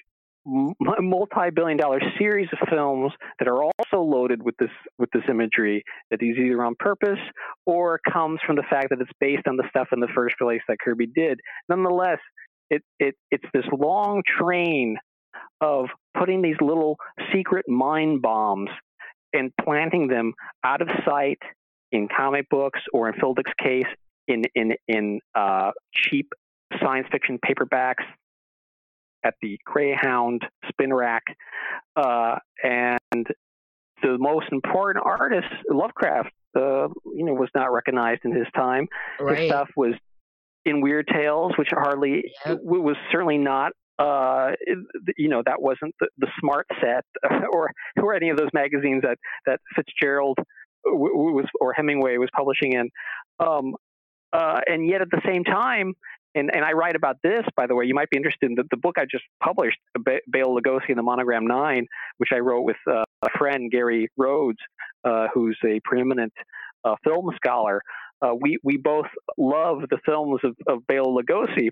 multi-billion-dollar 0.49 2.01
series 2.19 2.49
of 2.53 2.69
films 2.69 3.13
that 3.39 3.49
are 3.49 3.63
also 3.63 4.03
loaded 4.03 4.43
with 4.43 4.57
this 4.59 4.71
with 4.99 5.11
this 5.13 5.23
imagery 5.29 5.83
that 6.11 6.23
is 6.23 6.37
either 6.39 6.63
on 6.65 6.75
purpose 6.79 7.19
or 7.67 8.01
comes 8.11 8.41
from 8.47 8.57
the 8.57 8.63
fact 8.71 8.89
that 8.91 9.01
it's 9.01 9.11
based 9.21 9.47
on 9.47 9.57
the 9.57 9.65
stuff 9.71 9.89
in 9.93 10.01
the 10.01 10.09
first 10.15 10.37
place 10.41 10.61
that 10.69 10.79
Kirby 10.83 11.07
did. 11.07 11.41
Nonetheless, 11.69 12.19
it, 12.71 12.83
it 12.99 13.15
it's 13.31 13.45
this 13.53 13.65
long 13.73 14.23
train 14.41 14.97
of 15.61 15.87
putting 16.19 16.43
these 16.43 16.57
little 16.61 16.97
secret 17.33 17.69
mind 17.69 18.23
bombs 18.23 18.71
and 19.33 19.53
planting 19.63 20.09
them 20.09 20.33
out 20.65 20.81
of 20.81 20.89
sight 21.05 21.39
in 21.93 22.09
comic 22.15 22.49
books 22.49 22.81
or 22.93 23.09
in 23.09 23.15
Phil 23.21 23.35
case 23.63 23.87
in 24.27 24.45
in 24.55 24.73
in 24.87 25.21
uh, 25.35 25.73
cheap 25.93 26.33
science 26.83 27.07
fiction 27.11 27.39
paperbacks 27.39 28.05
at 29.25 29.35
the 29.43 29.59
Greyhound 29.65 30.43
spin 30.69 30.93
rack, 30.93 31.23
uh, 31.97 32.37
and 32.63 33.27
the 34.03 34.17
most 34.19 34.47
important 34.53 35.05
artist, 35.05 35.49
Lovecraft, 35.71 36.31
uh, 36.57 36.89
you 37.15 37.25
know, 37.25 37.35
was 37.35 37.51
not 37.55 37.73
recognized 37.73 38.21
in 38.25 38.33
his 38.33 38.47
time. 38.55 38.87
Right. 39.21 39.39
His 39.39 39.49
stuff 39.49 39.69
was 39.77 39.95
in 40.65 40.81
Weird 40.81 41.09
Tales, 41.13 41.53
which 41.57 41.69
hardly 41.73 42.33
Yep. 42.47 42.59
was 42.63 42.97
certainly 43.11 43.39
not 43.39 43.73
uh, 43.99 44.53
you 45.17 45.29
know 45.29 45.43
that 45.45 45.61
wasn't 45.61 45.93
the, 46.01 46.09
the 46.19 46.29
smart 46.39 46.67
set 46.81 47.05
or 47.53 47.71
or 48.01 48.15
any 48.15 48.31
of 48.31 48.37
those 48.37 48.51
magazines 48.55 49.03
that 49.03 49.19
that 49.47 49.59
Fitzgerald 49.75 50.39
w- 50.85 51.15
was 51.33 51.47
or 51.61 51.73
Hemingway 51.73 52.17
was 52.17 52.29
publishing 52.35 52.75
in. 52.75 52.89
Um, 53.41 53.75
uh, 54.33 54.61
and 54.67 54.89
yet 54.89 55.01
at 55.01 55.11
the 55.11 55.21
same 55.27 55.43
time, 55.43 55.95
and, 56.35 56.51
and 56.55 56.65
I 56.65 56.73
write 56.73 56.97
about 56.97 57.17
this, 57.23 57.43
by 57.57 57.67
the 57.67 57.75
way, 57.75 57.87
you 57.87 57.95
might 57.95 58.11
be 58.11 58.17
interested 58.17 58.51
in 58.51 58.55
the, 58.55 58.65
the 58.71 58.77
book 58.77 58.97
I 58.99 59.05
just 59.11 59.25
published, 59.43 59.79
ba- 59.99 60.21
Bela 60.27 60.61
Lugosi 60.61 60.89
and 60.91 60.99
the 60.99 61.03
Monogram 61.03 61.47
Nine, 61.47 61.87
which 62.19 62.31
I 62.33 62.39
wrote 62.39 62.63
with 62.63 62.77
uh, 62.87 63.05
a 63.25 63.39
friend, 63.39 63.71
Gary 63.71 64.09
Rhodes, 64.17 64.59
uh, 65.05 65.29
who's 65.33 65.59
a 65.65 65.81
preeminent 65.85 66.33
uh, 66.85 66.95
film 67.05 67.31
scholar. 67.37 67.83
Uh, 68.21 68.35
we, 68.41 68.59
we 68.65 68.77
both 68.77 69.07
love 69.37 69.83
the 69.91 69.99
films 70.05 70.41
of, 70.45 70.57
of 70.67 70.87
Bela 70.87 71.07
Lugosi, 71.07 71.71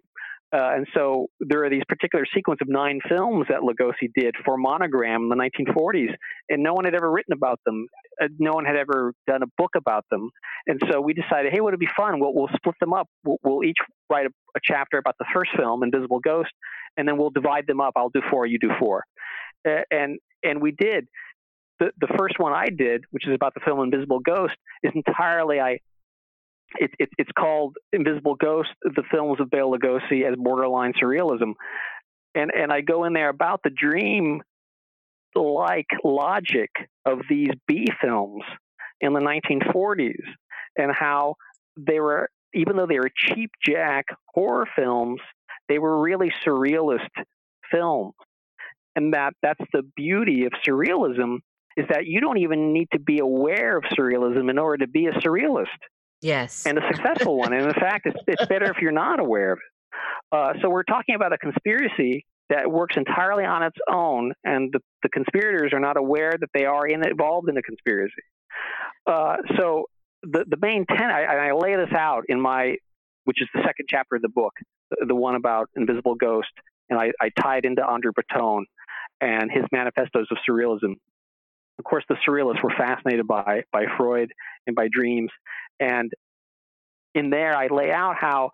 uh, 0.52 0.70
and 0.76 0.86
so 0.94 1.26
there 1.40 1.64
are 1.64 1.70
these 1.70 1.82
particular 1.88 2.24
sequence 2.32 2.60
of 2.62 2.68
nine 2.68 3.00
films 3.08 3.46
that 3.48 3.60
Lugosi 3.60 4.10
did 4.14 4.34
for 4.44 4.56
Monogram 4.56 5.24
in 5.24 5.28
the 5.28 5.34
1940s, 5.34 6.14
and 6.48 6.62
no 6.62 6.72
one 6.72 6.84
had 6.84 6.94
ever 6.94 7.10
written 7.10 7.32
about 7.32 7.58
them. 7.66 7.86
Uh, 8.22 8.28
no 8.38 8.52
one 8.52 8.64
had 8.64 8.76
ever 8.76 9.12
done 9.26 9.42
a 9.42 9.46
book 9.58 9.72
about 9.76 10.04
them. 10.10 10.30
And 10.68 10.80
so 10.90 11.00
we 11.00 11.14
decided, 11.14 11.52
hey, 11.52 11.60
would 11.60 11.74
it 11.74 11.80
be 11.80 11.88
fun? 11.96 12.20
We'll, 12.20 12.32
we'll 12.32 12.48
split 12.54 12.76
them 12.80 12.92
up. 12.92 13.08
We'll, 13.24 13.38
we'll 13.42 13.64
each 13.64 13.78
write 14.08 14.26
a, 14.26 14.30
a, 14.56 14.60
chapter 14.62 14.98
about 14.98 15.16
the 15.18 15.26
first 15.34 15.50
film, 15.56 15.82
Invisible 15.82 16.20
Ghost, 16.20 16.50
and 16.96 17.08
then 17.08 17.18
we'll 17.18 17.30
divide 17.30 17.66
them 17.66 17.80
up. 17.80 17.94
I'll 17.96 18.10
do 18.10 18.22
four, 18.30 18.46
you 18.46 18.58
do 18.60 18.70
four. 18.78 19.02
Uh, 19.68 19.82
and 19.90 20.18
and 20.44 20.62
we 20.62 20.70
did. 20.70 21.06
The, 21.80 21.90
the 22.00 22.08
first 22.16 22.38
one 22.38 22.52
I 22.52 22.68
did, 22.68 23.04
which 23.10 23.26
is 23.26 23.34
about 23.34 23.52
the 23.54 23.60
film 23.60 23.80
Invisible 23.80 24.20
Ghost, 24.20 24.54
is 24.84 24.92
entirely 24.94 25.60
I 25.60 25.80
it, 26.74 26.90
it, 26.98 27.08
it's 27.18 27.30
called 27.38 27.76
Invisible 27.92 28.34
Ghost, 28.34 28.70
the 28.82 29.02
films 29.10 29.40
of 29.40 29.50
Bela 29.50 29.78
Lugosi 29.78 30.28
as 30.28 30.36
borderline 30.36 30.92
surrealism. 31.00 31.54
And, 32.34 32.50
and 32.54 32.72
I 32.72 32.80
go 32.80 33.04
in 33.04 33.12
there 33.12 33.28
about 33.28 33.60
the 33.62 33.70
dream 33.70 34.42
like 35.34 35.86
logic 36.02 36.70
of 37.04 37.20
these 37.28 37.50
B 37.66 37.86
films 38.00 38.42
in 39.00 39.12
the 39.12 39.20
1940s 39.20 40.22
and 40.76 40.92
how 40.92 41.36
they 41.76 42.00
were, 42.00 42.28
even 42.54 42.76
though 42.76 42.86
they 42.86 42.98
were 42.98 43.10
cheap 43.14 43.50
jack 43.64 44.06
horror 44.28 44.66
films, 44.76 45.20
they 45.68 45.78
were 45.78 46.00
really 46.00 46.32
surrealist 46.46 47.08
films. 47.70 48.14
And 48.94 49.12
that 49.12 49.34
that's 49.42 49.64
the 49.72 49.82
beauty 49.94 50.46
of 50.46 50.52
surrealism 50.66 51.38
is 51.76 51.84
that 51.90 52.06
you 52.06 52.20
don't 52.20 52.38
even 52.38 52.72
need 52.72 52.88
to 52.92 52.98
be 52.98 53.18
aware 53.18 53.76
of 53.76 53.84
surrealism 53.98 54.48
in 54.48 54.58
order 54.58 54.86
to 54.86 54.90
be 54.90 55.06
a 55.06 55.12
surrealist 55.12 55.66
Yes. 56.26 56.66
and 56.66 56.76
a 56.78 56.82
successful 56.92 57.36
one. 57.38 57.52
And 57.52 57.66
in 57.66 57.74
fact, 57.74 58.06
it's, 58.06 58.18
it's 58.26 58.46
better 58.46 58.66
if 58.66 58.78
you're 58.82 58.92
not 59.06 59.20
aware 59.20 59.52
of 59.52 59.58
it. 59.58 60.36
Uh, 60.36 60.52
so 60.60 60.68
we're 60.68 60.82
talking 60.82 61.14
about 61.14 61.32
a 61.32 61.38
conspiracy 61.38 62.26
that 62.48 62.70
works 62.70 62.96
entirely 62.96 63.44
on 63.44 63.62
its 63.62 63.76
own, 63.88 64.32
and 64.44 64.72
the, 64.72 64.80
the 65.02 65.08
conspirators 65.08 65.72
are 65.72 65.80
not 65.80 65.96
aware 65.96 66.32
that 66.38 66.50
they 66.52 66.64
are 66.64 66.86
in, 66.86 67.06
involved 67.06 67.48
in 67.48 67.54
the 67.54 67.62
conspiracy. 67.62 68.12
Uh, 69.06 69.36
so 69.56 69.84
the 70.22 70.44
the 70.48 70.56
main 70.60 70.84
tenet, 70.86 71.12
I, 71.12 71.48
I 71.48 71.52
lay 71.52 71.76
this 71.76 71.92
out 71.96 72.24
in 72.28 72.40
my, 72.40 72.76
which 73.24 73.40
is 73.40 73.48
the 73.54 73.62
second 73.64 73.86
chapter 73.88 74.16
of 74.16 74.22
the 74.22 74.28
book, 74.28 74.52
the, 74.90 75.06
the 75.06 75.14
one 75.14 75.36
about 75.36 75.68
Invisible 75.76 76.16
Ghost, 76.16 76.48
and 76.90 76.98
I, 76.98 77.12
I 77.20 77.30
tie 77.40 77.58
it 77.58 77.64
into 77.64 77.84
Andre 77.84 78.10
Breton 78.12 78.66
and 79.20 79.50
his 79.50 79.64
manifestos 79.72 80.26
of 80.30 80.38
surrealism. 80.48 80.94
Of 81.78 81.84
course, 81.84 82.04
the 82.08 82.16
surrealists 82.26 82.62
were 82.62 82.72
fascinated 82.76 83.26
by 83.26 83.64
by 83.72 83.84
Freud 83.96 84.32
and 84.66 84.74
by 84.74 84.88
dreams, 84.90 85.30
and 85.78 86.10
in 87.14 87.30
there 87.30 87.56
I 87.56 87.68
lay 87.68 87.90
out 87.90 88.16
how 88.18 88.50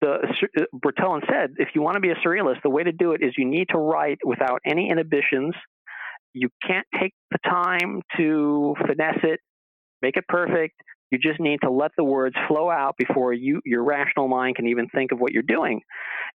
the 0.00 0.66
Breton 0.72 1.22
said, 1.28 1.54
if 1.58 1.68
you 1.74 1.82
want 1.82 1.94
to 1.94 2.00
be 2.00 2.10
a 2.10 2.16
surrealist, 2.16 2.62
the 2.62 2.70
way 2.70 2.82
to 2.82 2.92
do 2.92 3.12
it 3.12 3.22
is 3.22 3.32
you 3.38 3.46
need 3.46 3.68
to 3.70 3.78
write 3.78 4.18
without 4.24 4.60
any 4.64 4.90
inhibitions. 4.90 5.54
You 6.34 6.50
can't 6.66 6.86
take 7.00 7.14
the 7.30 7.38
time 7.44 8.02
to 8.16 8.74
finesse 8.86 9.20
it, 9.22 9.40
make 10.02 10.16
it 10.16 10.24
perfect. 10.28 10.74
You 11.10 11.18
just 11.18 11.38
need 11.40 11.58
to 11.62 11.70
let 11.70 11.92
the 11.96 12.04
words 12.04 12.34
flow 12.48 12.70
out 12.70 12.94
before 12.98 13.32
you, 13.32 13.60
your 13.64 13.84
rational 13.84 14.26
mind 14.26 14.56
can 14.56 14.66
even 14.66 14.88
think 14.88 15.12
of 15.12 15.20
what 15.20 15.32
you're 15.32 15.42
doing. 15.42 15.80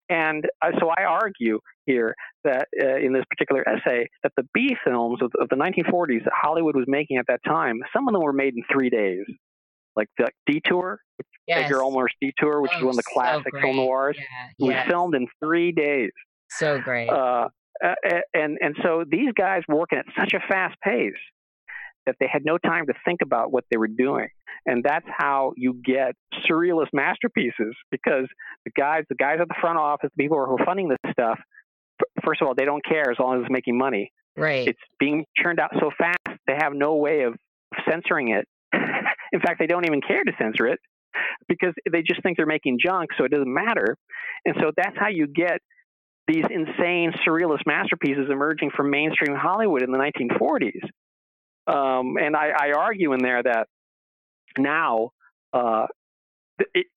And 0.10 0.46
uh, 0.62 0.72
so 0.80 0.90
I 0.90 1.04
argue 1.04 1.60
here 1.86 2.16
that 2.44 2.68
uh, 2.82 2.98
in 2.98 3.14
this 3.14 3.24
particular 3.30 3.68
essay 3.68 4.08
that 4.24 4.32
the 4.38 4.44
B 4.54 4.76
films 4.86 5.20
of, 5.22 5.32
of, 5.40 5.50
the 5.50 5.56
1940s 5.56 6.24
that 6.24 6.34
Hollywood 6.34 6.76
was 6.76 6.86
making 6.88 7.18
at 7.18 7.26
that 7.28 7.42
time, 7.46 7.80
some 7.94 8.08
of 8.08 8.14
them 8.14 8.22
were 8.22 8.34
made 8.34 8.54
in 8.56 8.64
three 8.72 8.90
days. 8.90 9.26
Like 9.96 10.08
the 10.18 10.30
Detour, 10.46 11.00
yes. 11.48 11.66
Edgar 11.66 11.84
Ulmer's 11.84 12.14
Detour, 12.22 12.62
which 12.62 12.72
oh, 12.76 12.78
is 12.78 12.84
one 12.84 12.92
of 12.92 12.96
the 12.98 13.04
classic 13.14 13.54
so 13.54 13.62
film 13.62 13.76
noirs, 13.78 14.18
yeah. 14.18 14.66
was 14.66 14.74
yes. 14.76 14.88
filmed 14.88 15.16
in 15.16 15.28
three 15.44 15.72
days. 15.72 16.12
So 16.52 16.80
great. 16.80 17.10
Uh, 17.10 17.48
and 18.34 18.58
and 18.62 18.76
so 18.84 19.04
these 19.10 19.32
guys 19.38 19.62
working 19.68 20.00
at 20.00 20.06
such 20.18 20.34
a 20.34 20.40
fast 20.48 20.76
pace 20.84 21.14
that 22.10 22.16
they 22.20 22.28
had 22.32 22.44
no 22.44 22.58
time 22.58 22.88
to 22.88 22.94
think 23.06 23.22
about 23.22 23.52
what 23.52 23.64
they 23.70 23.78
were 23.78 23.88
doing. 23.88 24.28
And 24.66 24.84
that's 24.84 25.06
how 25.08 25.54
you 25.56 25.74
get 25.86 26.16
surrealist 26.50 26.90
masterpieces 26.92 27.76
because 27.92 28.26
the 28.66 28.72
guys, 28.76 29.04
the 29.10 29.16
guys 29.16 29.38
at 29.40 29.48
the 29.48 29.56
front 29.62 29.78
office, 29.78 30.10
the 30.18 30.24
people 30.24 30.38
who 30.38 30.56
are 30.56 30.66
funding 30.66 30.90
this 30.90 30.98
stuff, 31.12 31.40
first 32.26 32.42
of 32.42 32.48
all, 32.48 32.56
they 32.56 32.66
don't 32.66 32.84
care 32.84 33.12
as 33.12 33.18
long 33.20 33.38
as 33.38 33.42
it's 33.44 33.52
making 33.52 33.78
money. 33.78 34.12
Right. 34.36 34.68
It's 34.68 34.80
being 35.00 35.26
churned 35.38 35.60
out 35.60 35.72
so 35.80 35.92
fast, 35.98 36.40
they 36.48 36.56
have 36.60 36.74
no 36.74 36.96
way 36.96 37.22
of 37.24 37.36
censoring 37.88 38.30
it. 38.30 38.48
In 39.32 39.40
fact, 39.40 39.60
they 39.60 39.68
don't 39.68 39.86
even 39.86 40.02
care 40.02 40.24
to 40.24 40.32
censor 40.40 40.68
it 40.68 40.80
because 41.48 41.74
they 41.92 42.02
just 42.02 42.24
think 42.24 42.38
they're 42.38 42.46
making 42.46 42.80
junk, 42.84 43.10
so 43.18 43.24
it 43.24 43.32
doesn't 43.32 43.54
matter. 43.54 43.98
And 44.46 44.56
so 44.60 44.72
that's 44.76 44.96
how 44.98 45.10
you 45.10 45.28
get 45.28 45.60
these 46.28 46.46
insane 46.50 47.12
surrealist 47.28 47.66
masterpieces 47.66 48.28
emerging 48.32 48.72
from 48.76 48.92
mainstream 48.92 49.36
Hollywood 49.36 49.82
in 49.82 49.92
the 49.92 49.98
1940s. 49.98 50.88
Um, 51.70 52.18
and 52.18 52.36
I, 52.36 52.50
I, 52.50 52.72
argue 52.72 53.14
in 53.14 53.20
there 53.22 53.44
that 53.44 53.68
now 54.58 55.12
uh, 55.54 55.86
it, 56.74 56.88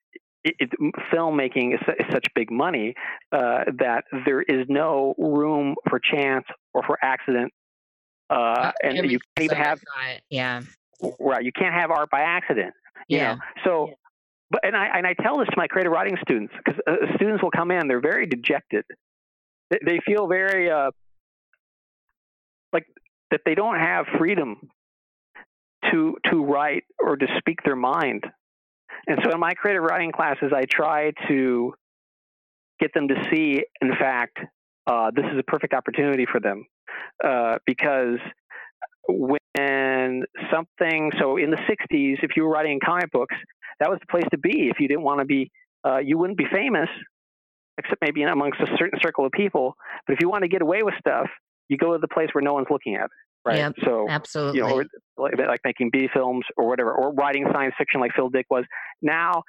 it, 0.44 0.54
it, 0.58 0.70
filmmaking 1.12 1.74
is, 1.74 1.80
is, 1.98 2.06
such 2.10 2.24
big 2.34 2.50
money 2.50 2.94
uh, 3.32 3.64
that 3.78 4.04
there 4.24 4.40
is 4.40 4.66
no 4.68 5.14
room 5.18 5.74
for 5.90 6.00
chance 6.00 6.46
or 6.72 6.82
for 6.84 6.98
accident. 7.02 7.52
Uh, 8.30 8.72
and 8.82 9.10
you 9.10 9.18
can't 9.36 9.44
even 9.44 9.58
have 9.58 9.80
yeah 10.30 10.62
right. 11.18 11.44
You 11.44 11.52
can't 11.52 11.74
have 11.74 11.90
art 11.90 12.10
by 12.10 12.20
accident. 12.20 12.74
yeah. 13.08 13.34
Know? 13.34 13.40
So, 13.64 13.86
yeah. 13.88 13.94
but 14.50 14.60
and 14.64 14.76
I 14.76 14.86
and 14.94 15.06
I 15.06 15.14
tell 15.22 15.38
this 15.38 15.48
to 15.48 15.56
my 15.56 15.66
creative 15.66 15.92
writing 15.92 16.16
students 16.22 16.52
because 16.64 16.80
uh, 16.86 17.14
students 17.16 17.42
will 17.42 17.50
come 17.50 17.70
in. 17.70 17.88
They're 17.88 18.00
very 18.00 18.26
dejected. 18.26 18.84
They, 19.70 19.78
they 19.84 20.00
feel 20.06 20.26
very 20.26 20.70
uh, 20.70 20.90
that 23.32 23.40
they 23.44 23.56
don't 23.56 23.78
have 23.78 24.06
freedom 24.18 24.70
to 25.90 26.16
to 26.30 26.44
write 26.44 26.84
or 27.00 27.16
to 27.16 27.26
speak 27.38 27.58
their 27.64 27.76
mind. 27.76 28.24
And 29.08 29.18
so 29.24 29.32
in 29.32 29.40
my 29.40 29.54
creative 29.54 29.82
writing 29.82 30.12
classes, 30.12 30.52
I 30.54 30.64
try 30.70 31.12
to 31.26 31.74
get 32.78 32.94
them 32.94 33.08
to 33.08 33.14
see, 33.32 33.64
in 33.80 33.90
fact, 33.98 34.38
uh, 34.86 35.10
this 35.14 35.24
is 35.32 35.38
a 35.38 35.42
perfect 35.42 35.74
opportunity 35.74 36.26
for 36.30 36.40
them 36.40 36.66
uh, 37.24 37.58
because 37.66 38.18
when 39.08 40.24
something 40.52 41.10
so 41.18 41.36
in 41.36 41.50
the 41.50 41.56
60s 41.56 42.18
if 42.22 42.30
you 42.36 42.44
were 42.44 42.50
writing 42.50 42.78
comic 42.84 43.10
books 43.10 43.34
that 43.80 43.90
was 43.90 43.98
the 44.00 44.06
place 44.06 44.24
to 44.30 44.38
be 44.38 44.70
if 44.70 44.78
you 44.78 44.86
didn't 44.88 45.02
want 45.02 45.18
to 45.18 45.24
be 45.24 45.50
uh, 45.84 45.98
you 45.98 46.16
wouldn't 46.16 46.38
be 46.38 46.46
famous 46.52 46.88
except 47.78 48.00
maybe 48.00 48.22
amongst 48.22 48.60
a 48.60 48.66
certain 48.78 48.98
circle 49.02 49.26
of 49.26 49.32
people 49.32 49.74
but 50.06 50.12
if 50.14 50.20
you 50.20 50.28
want 50.28 50.42
to 50.42 50.48
get 50.48 50.62
away 50.62 50.82
with 50.82 50.94
stuff 51.00 51.28
you 51.72 51.78
go 51.78 51.92
to 51.92 51.98
the 51.98 52.08
place 52.08 52.28
where 52.32 52.42
no 52.42 52.54
one's 52.54 52.68
looking 52.70 52.94
at 52.94 53.04
it 53.04 53.10
right? 53.44 53.56
Yep, 53.58 53.74
so 53.84 54.06
absolutely, 54.08 54.58
you 54.58 54.66
know, 54.66 54.84
like, 55.16 55.34
like 55.36 55.60
making 55.64 55.90
B 55.92 56.08
films 56.14 56.44
or 56.56 56.68
whatever, 56.68 56.92
or 56.92 57.12
writing 57.12 57.46
science 57.52 57.74
fiction 57.76 58.00
like 58.00 58.12
Phil 58.14 58.28
Dick 58.28 58.46
was. 58.50 58.64
Now, 59.00 59.42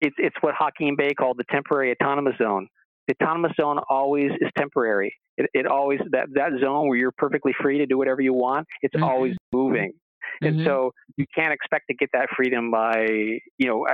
it's 0.00 0.16
it's 0.18 0.36
what 0.40 0.54
Hakim 0.54 0.96
Bey 0.96 1.14
called 1.14 1.38
the 1.38 1.44
temporary 1.50 1.92
autonomous 1.92 2.34
zone. 2.40 2.68
The 3.08 3.14
autonomous 3.22 3.52
zone 3.60 3.78
always 3.88 4.30
is 4.40 4.48
temporary. 4.56 5.14
It, 5.36 5.48
it 5.54 5.66
always 5.66 6.00
that 6.10 6.26
that 6.34 6.50
zone 6.62 6.88
where 6.88 6.98
you're 6.98 7.12
perfectly 7.16 7.52
free 7.60 7.78
to 7.78 7.86
do 7.86 7.96
whatever 7.98 8.20
you 8.20 8.34
want. 8.34 8.66
It's 8.82 8.94
mm-hmm. 8.94 9.04
always 9.04 9.36
moving, 9.52 9.92
and 10.40 10.56
mm-hmm. 10.56 10.66
so 10.66 10.92
you 11.16 11.26
can't 11.34 11.52
expect 11.52 11.84
to 11.90 11.94
get 11.94 12.10
that 12.12 12.28
freedom 12.36 12.70
by 12.70 13.06
you 13.58 13.66
know 13.66 13.86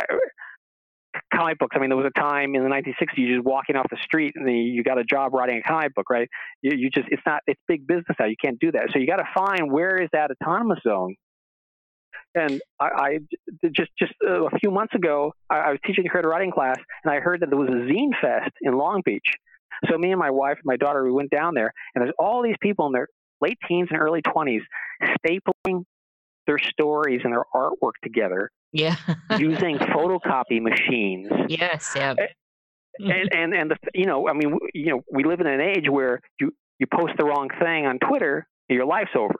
comic 1.34 1.58
books. 1.58 1.74
I 1.76 1.80
mean, 1.80 1.90
there 1.90 1.96
was 1.96 2.10
a 2.14 2.20
time 2.20 2.54
in 2.54 2.62
the 2.62 2.68
1960s 2.68 3.16
you 3.16 3.36
just 3.36 3.46
walking 3.46 3.76
off 3.76 3.86
the 3.90 3.98
street 4.02 4.34
and 4.36 4.48
you 4.48 4.82
got 4.82 4.98
a 4.98 5.04
job 5.04 5.34
writing 5.34 5.62
a 5.64 5.68
comic 5.68 5.94
book, 5.94 6.10
right? 6.10 6.28
You, 6.62 6.76
you 6.76 6.90
just 6.90 7.08
it's 7.10 7.22
not 7.26 7.42
it's 7.46 7.60
big 7.66 7.86
business 7.86 8.16
now. 8.18 8.26
You 8.26 8.36
can't 8.42 8.58
do 8.58 8.72
that. 8.72 8.88
So 8.92 8.98
you 8.98 9.06
got 9.06 9.16
to 9.16 9.28
find 9.34 9.70
where 9.70 9.96
is 9.96 10.08
that 10.12 10.30
autonomous 10.30 10.80
zone. 10.86 11.14
And 12.34 12.60
I, 12.78 12.86
I 12.86 13.18
just 13.74 13.90
just 13.98 14.12
uh, 14.26 14.44
a 14.46 14.58
few 14.58 14.70
months 14.70 14.94
ago, 14.94 15.32
I, 15.50 15.58
I 15.58 15.70
was 15.70 15.78
teaching 15.86 16.06
a 16.06 16.08
creative 16.08 16.30
writing 16.30 16.52
class, 16.52 16.76
and 17.04 17.12
I 17.12 17.20
heard 17.20 17.40
that 17.40 17.50
there 17.50 17.58
was 17.58 17.68
a 17.68 17.90
zine 17.90 18.10
fest 18.20 18.52
in 18.60 18.76
Long 18.76 19.02
Beach. 19.04 19.26
So 19.88 19.96
me 19.96 20.10
and 20.10 20.18
my 20.18 20.30
wife 20.30 20.56
and 20.56 20.64
my 20.64 20.76
daughter 20.76 21.04
we 21.04 21.10
went 21.10 21.30
down 21.30 21.54
there, 21.54 21.72
and 21.94 22.02
there's 22.02 22.14
all 22.18 22.42
these 22.42 22.56
people 22.60 22.86
in 22.86 22.92
their 22.92 23.08
late 23.40 23.58
teens 23.66 23.88
and 23.90 24.00
early 24.00 24.22
20s 24.22 24.60
stapling 25.02 25.84
their 26.48 26.58
stories 26.58 27.20
and 27.22 27.32
their 27.32 27.44
artwork 27.54 27.92
together 28.02 28.50
yeah. 28.72 28.96
using 29.38 29.76
photocopy 29.76 30.60
machines. 30.60 31.28
Yes, 31.48 31.92
yeah. 31.94 32.14
And 32.98 33.10
mm-hmm. 33.10 33.38
and 33.38 33.54
and 33.54 33.70
the, 33.70 33.76
you 33.94 34.06
know, 34.06 34.28
I 34.28 34.32
mean, 34.32 34.58
you 34.74 34.90
know, 34.90 35.02
we 35.12 35.22
live 35.22 35.40
in 35.40 35.46
an 35.46 35.60
age 35.60 35.88
where 35.88 36.20
you 36.40 36.50
you 36.80 36.86
post 36.92 37.12
the 37.18 37.24
wrong 37.24 37.48
thing 37.60 37.86
on 37.86 37.98
Twitter, 38.00 38.46
your 38.68 38.86
life's 38.86 39.10
over. 39.16 39.34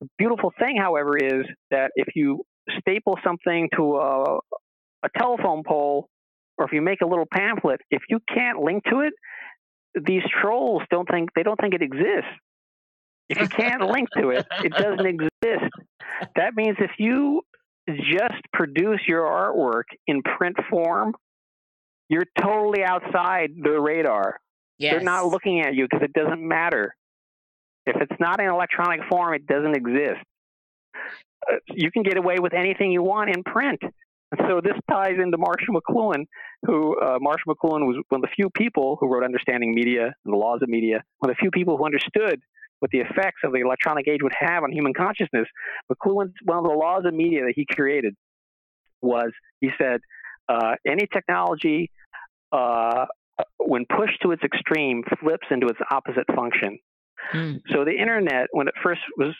The 0.00 0.08
beautiful 0.18 0.52
thing, 0.58 0.76
however, 0.76 1.16
is 1.16 1.44
that 1.70 1.90
if 1.94 2.08
you 2.16 2.42
staple 2.80 3.16
something 3.24 3.68
to 3.76 3.96
a 3.96 4.38
a 5.04 5.08
telephone 5.16 5.62
pole, 5.66 6.08
or 6.56 6.64
if 6.64 6.72
you 6.72 6.82
make 6.82 7.00
a 7.02 7.06
little 7.06 7.26
pamphlet, 7.32 7.80
if 7.90 8.02
you 8.08 8.18
can't 8.34 8.58
link 8.58 8.82
to 8.90 9.00
it, 9.00 9.12
these 10.06 10.22
trolls 10.42 10.82
don't 10.90 11.08
think 11.08 11.30
they 11.36 11.42
don't 11.42 11.60
think 11.60 11.74
it 11.74 11.82
exists. 11.82 12.30
If 13.28 13.40
you 13.40 13.48
can't 13.48 13.82
link 13.82 14.08
to 14.16 14.30
it, 14.30 14.46
it 14.64 14.72
doesn't 14.72 15.06
exist. 15.06 15.70
That 16.36 16.54
means 16.54 16.76
if 16.80 16.92
you 16.98 17.42
just 17.86 18.40
produce 18.52 19.00
your 19.06 19.22
artwork 19.22 19.84
in 20.06 20.22
print 20.22 20.56
form, 20.70 21.14
you're 22.08 22.26
totally 22.40 22.84
outside 22.84 23.50
the 23.62 23.78
radar. 23.80 24.38
Yes. 24.78 24.94
They're 24.94 25.02
not 25.02 25.26
looking 25.26 25.60
at 25.60 25.74
you 25.74 25.86
because 25.90 26.04
it 26.04 26.12
doesn't 26.12 26.40
matter. 26.40 26.94
If 27.86 27.96
it's 28.00 28.20
not 28.20 28.40
in 28.40 28.48
electronic 28.48 29.00
form, 29.10 29.34
it 29.34 29.46
doesn't 29.46 29.76
exist. 29.76 30.24
Uh, 30.94 31.56
you 31.68 31.90
can 31.90 32.02
get 32.02 32.16
away 32.16 32.36
with 32.38 32.54
anything 32.54 32.92
you 32.92 33.02
want 33.02 33.30
in 33.30 33.42
print. 33.42 33.80
So 34.46 34.60
this 34.62 34.74
ties 34.90 35.14
into 35.22 35.38
Marshall 35.38 35.74
McLuhan, 35.74 36.26
who 36.66 36.98
uh, 37.00 37.18
Marshall 37.20 37.54
McLuhan 37.54 37.86
was 37.86 37.96
one 38.10 38.22
of 38.22 38.22
the 38.22 38.34
few 38.34 38.50
people 38.50 38.98
who 39.00 39.08
wrote 39.08 39.24
Understanding 39.24 39.74
Media 39.74 40.12
and 40.24 40.34
the 40.34 40.36
Laws 40.36 40.60
of 40.62 40.68
Media, 40.68 41.02
one 41.18 41.30
of 41.30 41.36
the 41.36 41.40
few 41.40 41.50
people 41.50 41.78
who 41.78 41.84
understood 41.84 42.40
what 42.80 42.90
the 42.90 42.98
effects 42.98 43.40
of 43.44 43.52
the 43.52 43.60
electronic 43.60 44.08
age 44.08 44.20
would 44.22 44.32
have 44.38 44.62
on 44.62 44.72
human 44.72 44.94
consciousness, 44.94 45.46
McLuhan's 45.90 46.32
one 46.44 46.58
of 46.58 46.64
the 46.64 46.70
laws 46.70 47.04
of 47.04 47.14
media 47.14 47.42
that 47.42 47.52
he 47.54 47.66
created 47.70 48.14
was 49.02 49.30
he 49.60 49.70
said 49.80 50.00
uh, 50.48 50.74
any 50.86 51.06
technology 51.12 51.90
uh, 52.52 53.06
when 53.58 53.84
pushed 53.84 54.20
to 54.22 54.32
its 54.32 54.42
extreme 54.42 55.02
flips 55.20 55.46
into 55.50 55.66
its 55.68 55.78
opposite 55.90 56.24
function. 56.34 56.78
Mm. 57.32 57.60
So 57.72 57.84
the 57.84 57.92
internet, 57.92 58.46
when 58.52 58.68
it 58.68 58.74
first 58.82 59.00
was 59.16 59.34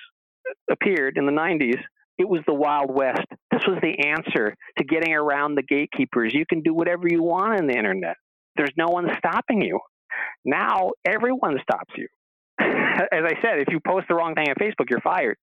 appeared 0.71 1.17
in 1.17 1.27
the 1.27 1.33
90s, 1.33 1.81
it 2.19 2.29
was 2.29 2.41
the 2.47 2.55
Wild 2.55 2.93
West. 2.93 3.27
This 3.51 3.63
was 3.67 3.79
the 3.81 4.07
answer 4.07 4.55
to 4.77 4.85
getting 4.85 5.15
around 5.15 5.55
the 5.55 5.63
gatekeepers. 5.63 6.35
You 6.35 6.45
can 6.49 6.63
do 6.63 6.75
whatever 6.75 7.05
you 7.09 7.23
want 7.23 7.61
on 7.61 7.67
the 7.67 7.77
internet. 7.77 8.17
There's 8.57 8.73
no 8.77 8.89
one 8.89 9.07
stopping 9.19 9.63
you. 9.63 9.79
Now 10.45 10.91
everyone 11.07 11.59
stops 11.63 11.95
you. 11.97 12.09
as 13.13 13.25
I 13.25 13.35
said, 13.43 13.59
if 13.61 13.69
you 13.71 13.81
post 13.87 14.07
the 14.09 14.15
wrong 14.15 14.35
thing 14.35 14.49
on 14.49 14.55
Facebook, 14.57 14.91
you're 14.91 15.01
fired. 15.01 15.37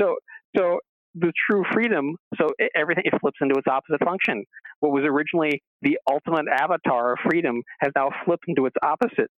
So, 0.00 0.16
so 0.56 0.78
the 1.14 1.32
true 1.48 1.64
freedom, 1.72 2.16
so 2.38 2.48
it, 2.58 2.72
everything 2.74 3.04
it 3.06 3.20
flips 3.20 3.38
into 3.40 3.54
its 3.56 3.66
opposite 3.68 4.04
function. 4.04 4.44
What 4.80 4.92
was 4.92 5.04
originally 5.04 5.62
the 5.82 5.98
ultimate 6.10 6.46
avatar 6.50 7.12
of 7.12 7.18
freedom 7.28 7.62
has 7.80 7.92
now 7.96 8.10
flipped 8.24 8.44
into 8.48 8.66
its 8.66 8.76
opposite, 8.82 9.30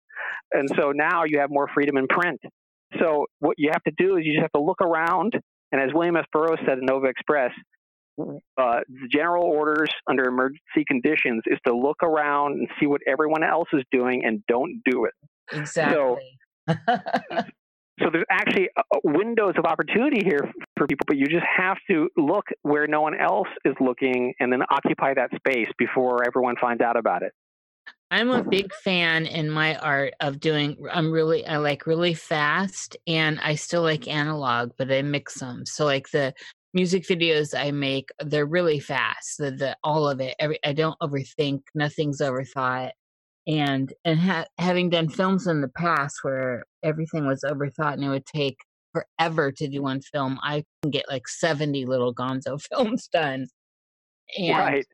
and 0.52 0.68
so 0.76 0.92
now 0.94 1.24
you 1.26 1.40
have 1.40 1.50
more 1.50 1.68
freedom 1.74 1.96
in 1.96 2.06
print. 2.06 2.40
So 3.00 3.26
what 3.40 3.56
you 3.58 3.70
have 3.72 3.82
to 3.84 3.92
do 3.98 4.16
is 4.16 4.24
you 4.24 4.34
just 4.34 4.42
have 4.42 4.52
to 4.52 4.62
look 4.62 4.80
around, 4.80 5.34
and 5.72 5.80
as 5.80 5.90
William 5.92 6.16
S. 6.16 6.24
Burroughs 6.32 6.60
said 6.66 6.78
in 6.78 6.86
Nova 6.86 7.06
Express, 7.06 7.50
uh, 8.56 8.80
general 9.10 9.44
orders 9.44 9.90
under 10.08 10.24
emergency 10.24 10.84
conditions 10.86 11.42
is 11.46 11.58
to 11.66 11.74
look 11.74 11.96
around 12.04 12.52
and 12.52 12.68
see 12.78 12.86
what 12.86 13.00
everyone 13.08 13.42
else 13.42 13.68
is 13.72 13.82
doing 13.90 14.24
and 14.24 14.44
don't 14.46 14.80
do 14.88 15.06
it. 15.06 15.12
Exactly. 15.52 15.94
So 15.94 16.18
so 18.00 18.10
there's 18.10 18.24
actually 18.30 18.68
uh, 18.76 18.82
uh, 18.94 18.98
windows 19.04 19.54
of 19.56 19.64
opportunity 19.64 20.24
here 20.24 20.50
for 20.76 20.86
people, 20.86 21.04
but 21.06 21.16
you 21.16 21.26
just 21.26 21.46
have 21.56 21.76
to 21.90 22.08
look 22.16 22.46
where 22.62 22.86
no 22.86 23.00
one 23.00 23.18
else 23.18 23.48
is 23.64 23.74
looking 23.80 24.34
and 24.40 24.52
then 24.52 24.62
occupy 24.70 25.14
that 25.14 25.30
space 25.36 25.68
before 25.78 26.24
everyone 26.26 26.56
finds 26.60 26.82
out 26.82 26.96
about 26.96 27.22
it. 27.22 27.32
I'm 28.10 28.30
a 28.30 28.44
big 28.44 28.72
fan 28.84 29.26
in 29.26 29.50
my 29.50 29.76
art 29.76 30.14
of 30.20 30.38
doing 30.38 30.76
I'm 30.92 31.10
really 31.10 31.44
I 31.46 31.56
like 31.56 31.86
really 31.86 32.14
fast 32.14 32.96
and 33.06 33.40
I 33.40 33.56
still 33.56 33.82
like 33.82 34.06
analog 34.06 34.70
but 34.78 34.92
I 34.92 35.02
mix 35.02 35.40
them. 35.40 35.66
So 35.66 35.84
like 35.84 36.08
the 36.10 36.32
music 36.74 37.04
videos 37.04 37.58
I 37.58 37.70
make, 37.70 38.10
they're 38.20 38.46
really 38.46 38.80
fast. 38.80 39.38
The, 39.38 39.52
the 39.52 39.76
all 39.82 40.08
of 40.08 40.20
it, 40.20 40.34
every 40.38 40.58
I 40.64 40.72
don't 40.72 40.98
overthink. 41.00 41.62
Nothing's 41.74 42.20
overthought. 42.20 42.90
And 43.46 43.92
and 44.04 44.18
ha- 44.18 44.46
having 44.58 44.90
done 44.90 45.08
films 45.08 45.46
in 45.46 45.60
the 45.60 45.68
past 45.68 46.18
where 46.22 46.64
everything 46.82 47.26
was 47.26 47.44
overthought 47.44 47.94
and 47.94 48.04
it 48.04 48.08
would 48.08 48.26
take 48.26 48.56
forever 48.92 49.52
to 49.52 49.68
do 49.68 49.82
one 49.82 50.00
film, 50.00 50.38
I 50.42 50.64
can 50.82 50.90
get 50.90 51.04
like 51.08 51.28
seventy 51.28 51.84
little 51.84 52.14
Gonzo 52.14 52.60
films 52.72 53.08
done. 53.08 53.46
And 54.38 54.58
right. 54.58 54.86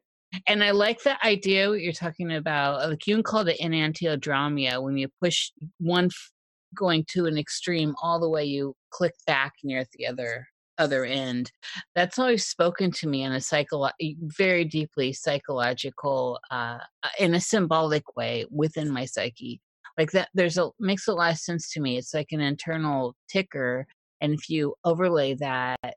and 0.48 0.64
I 0.64 0.72
like 0.72 1.02
the 1.02 1.24
idea 1.24 1.68
what 1.68 1.81
you're 1.81 1.93
talking 1.93 2.32
about. 2.32 2.89
Like 2.89 3.06
you 3.06 3.14
can 3.14 3.22
call 3.22 3.47
it 3.47 3.60
enantiodromia 3.60 4.82
when 4.82 4.97
you 4.97 5.09
push 5.22 5.51
one 5.78 6.06
f- 6.06 6.32
going 6.74 7.05
to 7.10 7.27
an 7.27 7.39
extreme 7.39 7.94
all 8.02 8.18
the 8.18 8.28
way 8.28 8.44
you 8.44 8.74
click 8.90 9.14
back 9.27 9.52
and 9.62 9.70
you're 9.70 9.81
at 9.81 9.90
the 9.93 10.06
other 10.06 10.47
other 10.81 11.05
end. 11.05 11.52
That's 11.94 12.19
always 12.19 12.47
spoken 12.47 12.90
to 12.93 13.07
me 13.07 13.23
in 13.23 13.32
a 13.32 13.40
psycho 13.40 13.89
very 14.20 14.65
deeply 14.65 15.12
psychological 15.12 16.40
uh 16.51 16.78
in 17.19 17.35
a 17.35 17.40
symbolic 17.40 18.16
way 18.16 18.47
within 18.51 18.90
my 18.90 19.05
psyche. 19.05 19.61
Like 19.98 20.11
that 20.12 20.31
there's 20.35 20.59
a 20.59 20.70
makes 20.81 21.07
a 21.07 21.12
lot 21.12 21.32
of 21.32 21.39
sense 21.39 21.70
to 21.73 21.81
me. 21.81 21.98
It's 21.98 22.15
like 22.15 22.32
an 22.32 22.40
internal 22.40 23.15
ticker 23.28 23.86
and 24.20 24.35
if 24.35 24.51
you 24.51 24.74
overlay 24.85 25.35
that 25.35 25.94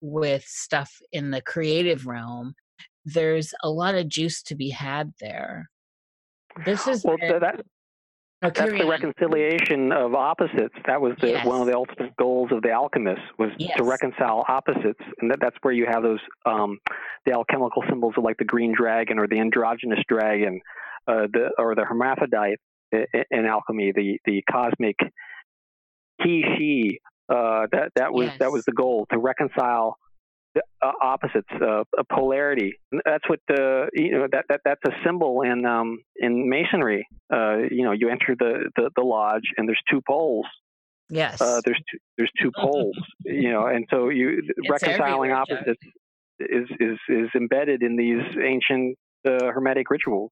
with 0.00 0.44
stuff 0.44 0.92
in 1.12 1.30
the 1.30 1.42
creative 1.42 2.06
realm 2.06 2.54
there's 3.06 3.54
a 3.62 3.70
lot 3.70 3.94
of 3.94 4.08
juice 4.08 4.42
to 4.42 4.56
be 4.56 4.68
had 4.68 5.14
there. 5.20 5.70
This 6.64 6.86
is 6.88 7.04
well, 7.04 7.16
been, 7.16 7.40
that, 7.40 7.64
that's 8.42 8.58
the 8.60 8.86
reconciliation 8.86 9.92
of 9.92 10.14
opposites. 10.14 10.74
That 10.86 11.00
was 11.00 11.14
the, 11.20 11.28
Yes. 11.28 11.46
one 11.46 11.60
of 11.60 11.66
the 11.66 11.74
ultimate 11.74 12.14
goals 12.16 12.50
of 12.52 12.62
the 12.62 12.70
alchemists 12.70 13.24
was 13.38 13.50
Yes. 13.58 13.76
to 13.76 13.84
reconcile 13.84 14.44
opposites, 14.48 15.00
and 15.20 15.30
that, 15.30 15.40
that's 15.40 15.56
where 15.62 15.72
you 15.72 15.86
have 15.86 16.02
those 16.02 16.20
um, 16.44 16.78
the 17.24 17.32
alchemical 17.32 17.82
symbols 17.88 18.14
of 18.16 18.24
like 18.24 18.36
the 18.36 18.44
green 18.44 18.72
dragon 18.76 19.18
or 19.18 19.26
the 19.26 19.38
androgynous 19.40 20.00
dragon, 20.08 20.60
uh, 21.08 21.26
the 21.32 21.50
or 21.58 21.74
the 21.74 21.84
hermaphrodite 21.84 22.58
i- 22.94 23.06
i- 23.14 23.24
in 23.30 23.46
alchemy, 23.46 23.92
the 23.92 24.18
the 24.24 24.42
cosmic 24.50 24.96
he 26.22 26.44
she. 26.56 27.00
Uh, 27.28 27.66
that 27.72 27.90
that 27.96 28.12
was 28.12 28.30
that 28.38 28.52
was 28.52 28.64
the 28.66 28.72
goal 28.72 29.04
to 29.10 29.18
reconcile 29.18 29.96
uh, 30.82 30.92
opposites, 31.02 31.48
uh, 31.60 31.84
a 31.98 32.04
polarity. 32.12 32.74
That's 33.04 33.28
what 33.28 33.40
the 33.48 33.88
you 33.92 34.12
know 34.12 34.26
that, 34.32 34.44
that 34.48 34.60
that's 34.64 34.80
a 34.86 34.92
symbol 35.04 35.42
in 35.42 35.64
um, 35.64 35.98
in 36.16 36.48
masonry. 36.48 37.06
Uh, 37.32 37.58
you 37.70 37.84
know, 37.84 37.92
you 37.92 38.08
enter 38.08 38.36
the, 38.38 38.70
the, 38.76 38.90
the 38.96 39.02
lodge 39.02 39.42
and 39.56 39.68
there's 39.68 39.80
two 39.90 40.00
poles. 40.06 40.46
Yes. 41.08 41.40
Uh, 41.40 41.60
there's 41.64 41.80
two, 41.90 41.98
there's 42.16 42.30
two 42.40 42.50
poles. 42.56 42.96
You 43.24 43.52
know, 43.52 43.66
and 43.66 43.86
so 43.90 44.08
you 44.08 44.42
reconciling 44.68 45.32
opposites 45.32 45.82
is 46.40 46.68
is 46.80 46.98
is 47.08 47.28
embedded 47.34 47.82
in 47.82 47.96
these 47.96 48.22
ancient 48.42 48.96
uh, 49.26 49.50
hermetic 49.52 49.90
rituals. 49.90 50.30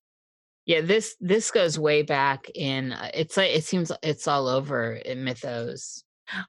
yeah, 0.67 0.81
this 0.81 1.17
this 1.21 1.51
goes 1.51 1.79
way 1.79 2.03
back 2.03 2.47
in 2.55 2.93
uh, 2.93 3.11
it's 3.15 3.37
like 3.37 3.51
it 3.51 3.65
seems 3.65 3.91
it's 4.03 4.29
all 4.29 4.49
over 4.49 4.95
in 4.95 5.25
mythos. 5.25 6.05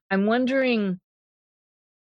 I'm 0.10 0.26
wondering 0.26 1.00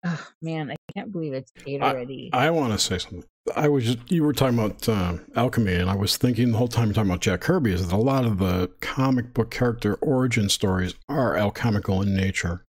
oh 0.05 0.27
man, 0.41 0.71
I 0.71 0.75
can't 0.93 1.11
believe 1.11 1.33
it's 1.33 1.51
eight 1.65 1.81
already. 1.81 2.29
I 2.33 2.49
want 2.49 2.73
to 2.73 2.79
say 2.79 2.97
something. 2.97 3.23
I 3.55 3.67
was 3.67 3.85
just, 3.85 4.11
you 4.11 4.23
were 4.23 4.33
talking 4.33 4.57
about 4.57 4.87
uh, 4.87 5.17
alchemy, 5.35 5.75
and 5.75 5.89
I 5.89 5.95
was 5.95 6.17
thinking 6.17 6.51
the 6.51 6.57
whole 6.57 6.67
time 6.67 6.87
you're 6.87 6.93
talking 6.93 7.09
about 7.09 7.21
Jack 7.21 7.41
Kirby 7.41 7.73
is 7.73 7.87
that 7.87 7.93
a 7.93 7.97
lot 7.97 8.25
of 8.25 8.39
the 8.39 8.71
comic 8.79 9.33
book 9.33 9.51
character 9.51 9.95
origin 9.95 10.49
stories 10.49 10.95
are 11.09 11.35
alchemical 11.35 12.01
in 12.01 12.15
nature. 12.15 12.63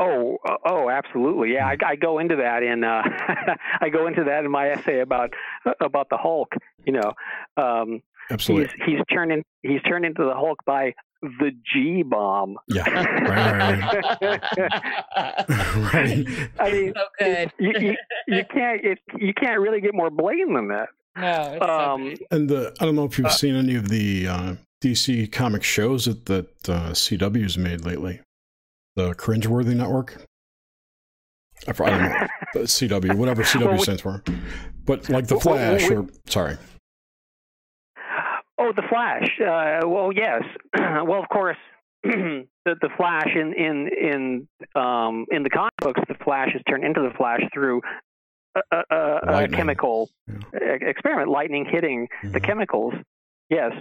Oh, 0.00 0.38
uh, 0.48 0.56
oh, 0.64 0.90
absolutely. 0.90 1.54
Yeah, 1.54 1.66
I, 1.66 1.76
I 1.84 1.96
go 1.96 2.20
into 2.20 2.36
that 2.36 2.62
in 2.62 2.84
uh, 2.84 3.02
I 3.80 3.88
go 3.88 4.06
into 4.06 4.24
that 4.24 4.44
in 4.44 4.50
my 4.50 4.70
essay 4.70 5.00
about 5.00 5.32
about 5.80 6.08
the 6.08 6.16
Hulk. 6.16 6.52
You 6.84 6.92
know, 6.92 7.12
um, 7.56 8.00
he's 8.28 8.34
Absolutely. 8.34 8.68
he's 8.86 9.00
turned 9.12 9.32
in, 9.32 9.42
he's 9.62 9.82
turned 9.82 10.04
into 10.04 10.24
the 10.24 10.34
Hulk 10.34 10.58
by 10.64 10.94
the 11.22 11.50
G 11.72 12.02
bomb. 12.02 12.56
Yeah. 12.68 12.84
Right, 13.28 13.80
right, 14.20 14.40
right. 15.92 16.26
I 16.58 16.70
mean, 16.70 16.92
so 16.94 17.02
good. 17.18 17.52
you, 17.58 17.72
you, 17.80 17.96
you 18.26 18.44
can't 18.52 18.84
it, 18.84 18.98
you 19.18 19.34
can't 19.34 19.60
really 19.60 19.80
get 19.80 19.94
more 19.94 20.10
blatant 20.10 20.54
than 20.54 20.68
that. 20.68 20.88
no, 21.16 21.52
it's 21.54 21.64
so 21.66 21.70
Um, 21.70 22.08
good. 22.10 22.24
And 22.30 22.48
the, 22.48 22.74
I 22.80 22.84
don't 22.84 22.94
know 22.96 23.04
if 23.04 23.18
you've 23.18 23.32
seen 23.32 23.54
any 23.54 23.74
of 23.74 23.88
the 23.88 24.26
uh, 24.28 24.54
DC 24.82 25.30
comic 25.32 25.62
shows 25.62 26.04
that, 26.06 26.26
that 26.26 26.68
uh, 26.68 26.90
CW's 26.90 27.58
made 27.58 27.84
lately. 27.84 28.20
The 28.96 29.12
Cringeworthy 29.14 29.74
Network. 29.76 30.24
I, 31.66 31.72
fr- 31.72 31.84
I 31.84 31.90
don't 31.90 32.00
know. 32.00 32.62
CW, 32.62 33.14
whatever 33.14 33.42
CW 33.42 33.66
Well, 33.66 33.78
stands 33.78 34.02
for. 34.02 34.22
But 34.84 35.08
like 35.08 35.26
The 35.26 35.36
Well, 35.36 35.54
well, 35.56 35.78
Flash, 35.78 35.90
we- 35.90 35.96
or 35.96 36.06
sorry. 36.26 36.56
Oh, 38.58 38.72
the 38.74 38.82
Flash. 38.88 39.28
Uh, 39.40 39.86
well, 39.88 40.10
yes. 40.12 40.42
well, 40.76 41.22
of 41.22 41.28
course, 41.28 41.56
the 42.02 42.46
the 42.64 42.88
Flash 42.96 43.28
in 43.34 43.52
in 43.54 43.88
in 43.88 44.48
um, 44.80 45.26
in 45.30 45.42
the 45.42 45.50
comic 45.50 45.72
books, 45.80 46.00
the 46.08 46.14
Flash 46.24 46.48
is 46.54 46.62
turned 46.68 46.84
into 46.84 47.00
the 47.00 47.10
Flash 47.16 47.40
through 47.54 47.80
a, 48.72 48.82
a, 48.90 48.96
a, 49.44 49.48
chemical 49.48 50.10
Yeah. 50.26 50.76
experiment, 50.80 51.28
lightning 51.28 51.66
hitting 51.70 52.08
the 52.24 52.40
Mhm. 52.40 52.44
chemicals. 52.44 52.94
Yes. 53.50 53.72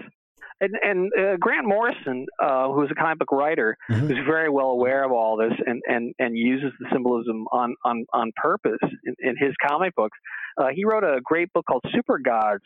And, 0.59 0.73
and 0.83 1.11
uh, 1.17 1.37
Grant 1.39 1.67
Morrison, 1.67 2.25
uh, 2.41 2.69
who's 2.71 2.89
a 2.91 2.95
comic 2.95 3.19
book 3.19 3.31
writer, 3.31 3.77
Mhm. 3.89 4.07
who's 4.07 4.25
very 4.25 4.49
well 4.49 4.69
aware 4.71 5.03
of 5.03 5.11
all 5.11 5.37
this 5.37 5.53
and, 5.65 5.81
and, 5.87 6.13
and 6.19 6.35
uses 6.37 6.71
the 6.79 6.87
symbolism 6.91 7.45
on, 7.51 7.75
on, 7.85 8.05
on 8.13 8.31
purpose 8.35 8.79
in, 9.05 9.15
in 9.19 9.35
his 9.37 9.53
comic 9.67 9.93
books. 9.95 10.17
Uh, 10.57 10.67
he 10.73 10.83
wrote 10.85 11.03
a 11.03 11.21
great 11.23 11.51
book 11.53 11.65
called 11.67 11.83
Super 11.93 12.17
Gods, 12.17 12.63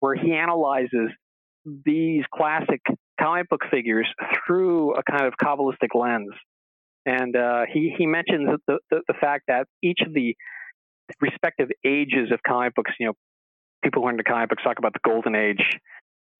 where 0.00 0.14
he 0.16 0.32
analyzes 0.32 1.10
these 1.84 2.24
classic 2.34 2.80
comic 3.20 3.48
book 3.48 3.62
figures 3.70 4.08
through 4.46 4.94
a 4.94 5.02
kind 5.02 5.26
of 5.26 5.34
Kabbalistic 5.42 5.94
lens. 5.94 6.30
And 7.06 7.36
uh, 7.36 7.62
he, 7.72 7.94
he 7.96 8.06
mentions 8.06 8.48
the, 8.66 8.78
the, 8.90 9.00
the 9.08 9.14
fact 9.20 9.44
that 9.48 9.66
each 9.82 10.00
of 10.06 10.12
the 10.12 10.34
respective 11.20 11.68
ages 11.84 12.30
of 12.32 12.40
comic 12.46 12.74
books, 12.74 12.92
you 13.00 13.06
know, 13.06 13.14
people 13.82 14.02
who 14.02 14.08
are 14.08 14.10
into 14.10 14.24
comic 14.24 14.50
books 14.50 14.62
talk 14.62 14.78
about 14.78 14.92
the 14.92 15.00
golden 15.04 15.34
age. 15.34 15.62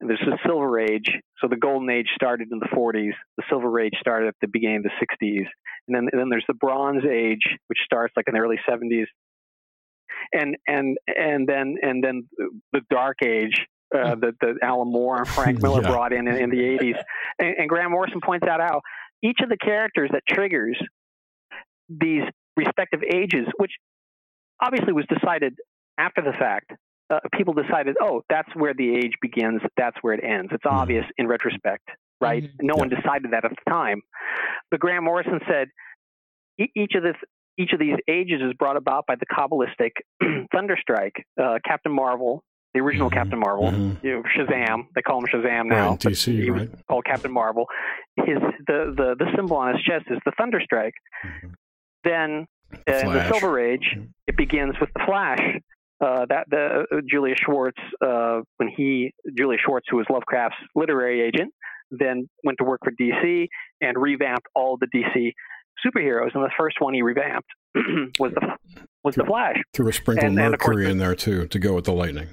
There's 0.00 0.20
the 0.24 0.38
silver 0.46 0.78
age. 0.78 1.10
So 1.40 1.48
the 1.48 1.56
golden 1.56 1.90
age 1.90 2.06
started 2.14 2.48
in 2.52 2.60
the 2.60 2.66
40s. 2.66 3.12
The 3.36 3.42
silver 3.48 3.80
age 3.80 3.94
started 3.98 4.28
at 4.28 4.34
the 4.40 4.46
beginning 4.46 4.78
of 4.78 4.82
the 4.84 5.26
60s. 5.26 5.46
And 5.88 5.96
then, 5.96 6.08
and 6.12 6.20
then 6.20 6.28
there's 6.30 6.44
the 6.46 6.54
bronze 6.54 7.04
age, 7.04 7.42
which 7.66 7.78
starts 7.84 8.12
like 8.16 8.26
in 8.28 8.34
the 8.34 8.40
early 8.40 8.60
70s. 8.68 9.06
And, 10.32 10.56
and, 10.66 10.98
and 11.06 11.48
then, 11.48 11.76
and 11.82 12.04
then 12.04 12.28
the 12.72 12.82
dark 12.90 13.16
age, 13.24 13.66
uh, 13.94 14.14
that, 14.20 14.34
that 14.40 14.54
Alan 14.62 14.90
Moore 14.90 15.18
and 15.18 15.28
Frank 15.28 15.62
Miller 15.62 15.82
Yeah. 15.82 15.88
brought 15.90 16.12
in 16.12 16.28
in, 16.28 16.36
in 16.36 16.50
the 16.50 16.56
80s. 16.56 16.98
And, 17.38 17.54
and 17.58 17.68
Graham 17.68 17.90
Morrison 17.92 18.20
points 18.24 18.46
out 18.48 18.60
how 18.60 18.80
each 19.22 19.38
of 19.42 19.48
the 19.48 19.56
characters 19.56 20.10
that 20.12 20.22
triggers 20.28 20.78
these 21.88 22.22
respective 22.56 23.00
ages, 23.02 23.46
which 23.58 23.72
obviously 24.60 24.92
was 24.92 25.04
decided 25.08 25.54
after 25.98 26.22
the 26.22 26.32
fact. 26.38 26.72
Uh, 27.10 27.20
people 27.32 27.54
decided, 27.54 27.96
oh, 28.02 28.22
that's 28.28 28.48
where 28.54 28.74
the 28.74 28.94
age 28.94 29.12
begins, 29.22 29.62
that's 29.78 29.96
where 30.02 30.12
it 30.12 30.22
ends. 30.22 30.50
It's 30.52 30.64
Mhm. 30.64 30.72
obvious 30.72 31.04
in 31.16 31.26
retrospect, 31.26 31.88
right? 32.20 32.42
Mhm. 32.42 32.50
No 32.62 32.74
one 32.76 32.90
decided 32.90 33.30
that 33.30 33.44
at 33.46 33.50
the 33.52 33.70
time. 33.70 34.02
But 34.70 34.80
Graham 34.80 35.04
Morrison 35.04 35.40
said 35.48 35.68
e- 36.60 36.70
each 36.76 36.94
of 36.94 37.02
this, 37.02 37.16
each 37.56 37.72
of 37.72 37.78
these 37.78 37.96
ages 38.08 38.42
is 38.42 38.52
brought 38.58 38.76
about 38.76 39.06
by 39.06 39.14
the 39.14 39.24
Kabbalistic 39.26 39.92
thunderstrike. 40.54 41.16
Uh, 41.40 41.58
Captain 41.64 41.92
Marvel, 41.92 42.42
the 42.74 42.80
original 42.80 43.08
Mhm. 43.10 43.14
Captain 43.14 43.38
Marvel, 43.38 43.70
Mhm. 43.70 44.02
you 44.04 44.10
know, 44.12 44.22
Shazam. 44.36 44.86
They 44.94 45.02
call 45.02 45.18
him 45.20 45.26
Shazam 45.26 45.66
now. 45.66 45.90
Right, 45.90 46.00
DC, 46.00 46.42
he 46.42 46.50
was 46.50 46.68
called 46.88 47.04
Captain 47.04 47.32
Marvel. 47.32 47.66
His 48.16 48.38
the, 48.66 48.92
the 48.96 49.14
the 49.18 49.32
symbol 49.36 49.56
on 49.56 49.74
his 49.74 49.82
chest 49.82 50.06
is 50.10 50.18
the 50.24 50.32
thunderstrike. 50.32 50.92
Mhm. 51.24 51.54
Then 52.04 52.46
uh, 52.86 52.92
in 52.92 53.12
the 53.12 53.26
Silver 53.28 53.58
Age, 53.58 53.94
Mhm. 53.96 54.08
it 54.26 54.36
begins 54.36 54.74
with 54.80 54.90
the 54.94 55.00
Flash. 55.06 55.40
Uh, 56.00 56.26
that 56.26 56.44
the 56.48 56.86
uh, 56.92 57.00
Julius 57.10 57.38
Schwartz, 57.44 57.78
uh, 58.00 58.42
when 58.58 58.68
he 58.68 59.12
Julius 59.36 59.60
Schwartz, 59.64 59.86
who 59.90 59.96
was 59.96 60.06
Lovecraft's 60.08 60.56
literary 60.76 61.20
agent, 61.22 61.52
then 61.90 62.28
went 62.44 62.58
to 62.58 62.64
work 62.64 62.78
for 62.84 62.92
DC 62.92 63.48
and 63.80 63.96
revamped 64.00 64.46
all 64.54 64.76
the 64.76 64.86
DC 64.94 65.32
superheroes. 65.84 66.34
And 66.34 66.44
the 66.44 66.52
first 66.56 66.76
one 66.80 66.94
he 66.94 67.02
revamped 67.02 67.48
was 68.20 68.32
the 68.32 68.56
was 69.02 69.14
the 69.16 69.24
Flash. 69.24 69.56
Threw 69.74 69.88
a 69.88 69.92
sprinkle 69.92 70.26
of 70.26 70.30
And- 70.30 70.38
and 70.38 70.58
course 70.58 70.76
mercury 70.76 70.90
in 70.90 70.98
there 70.98 71.14
too 71.16 71.48
to 71.48 71.58
go 71.58 71.74
with 71.74 71.86
the 71.86 71.92
lightning. 71.92 72.28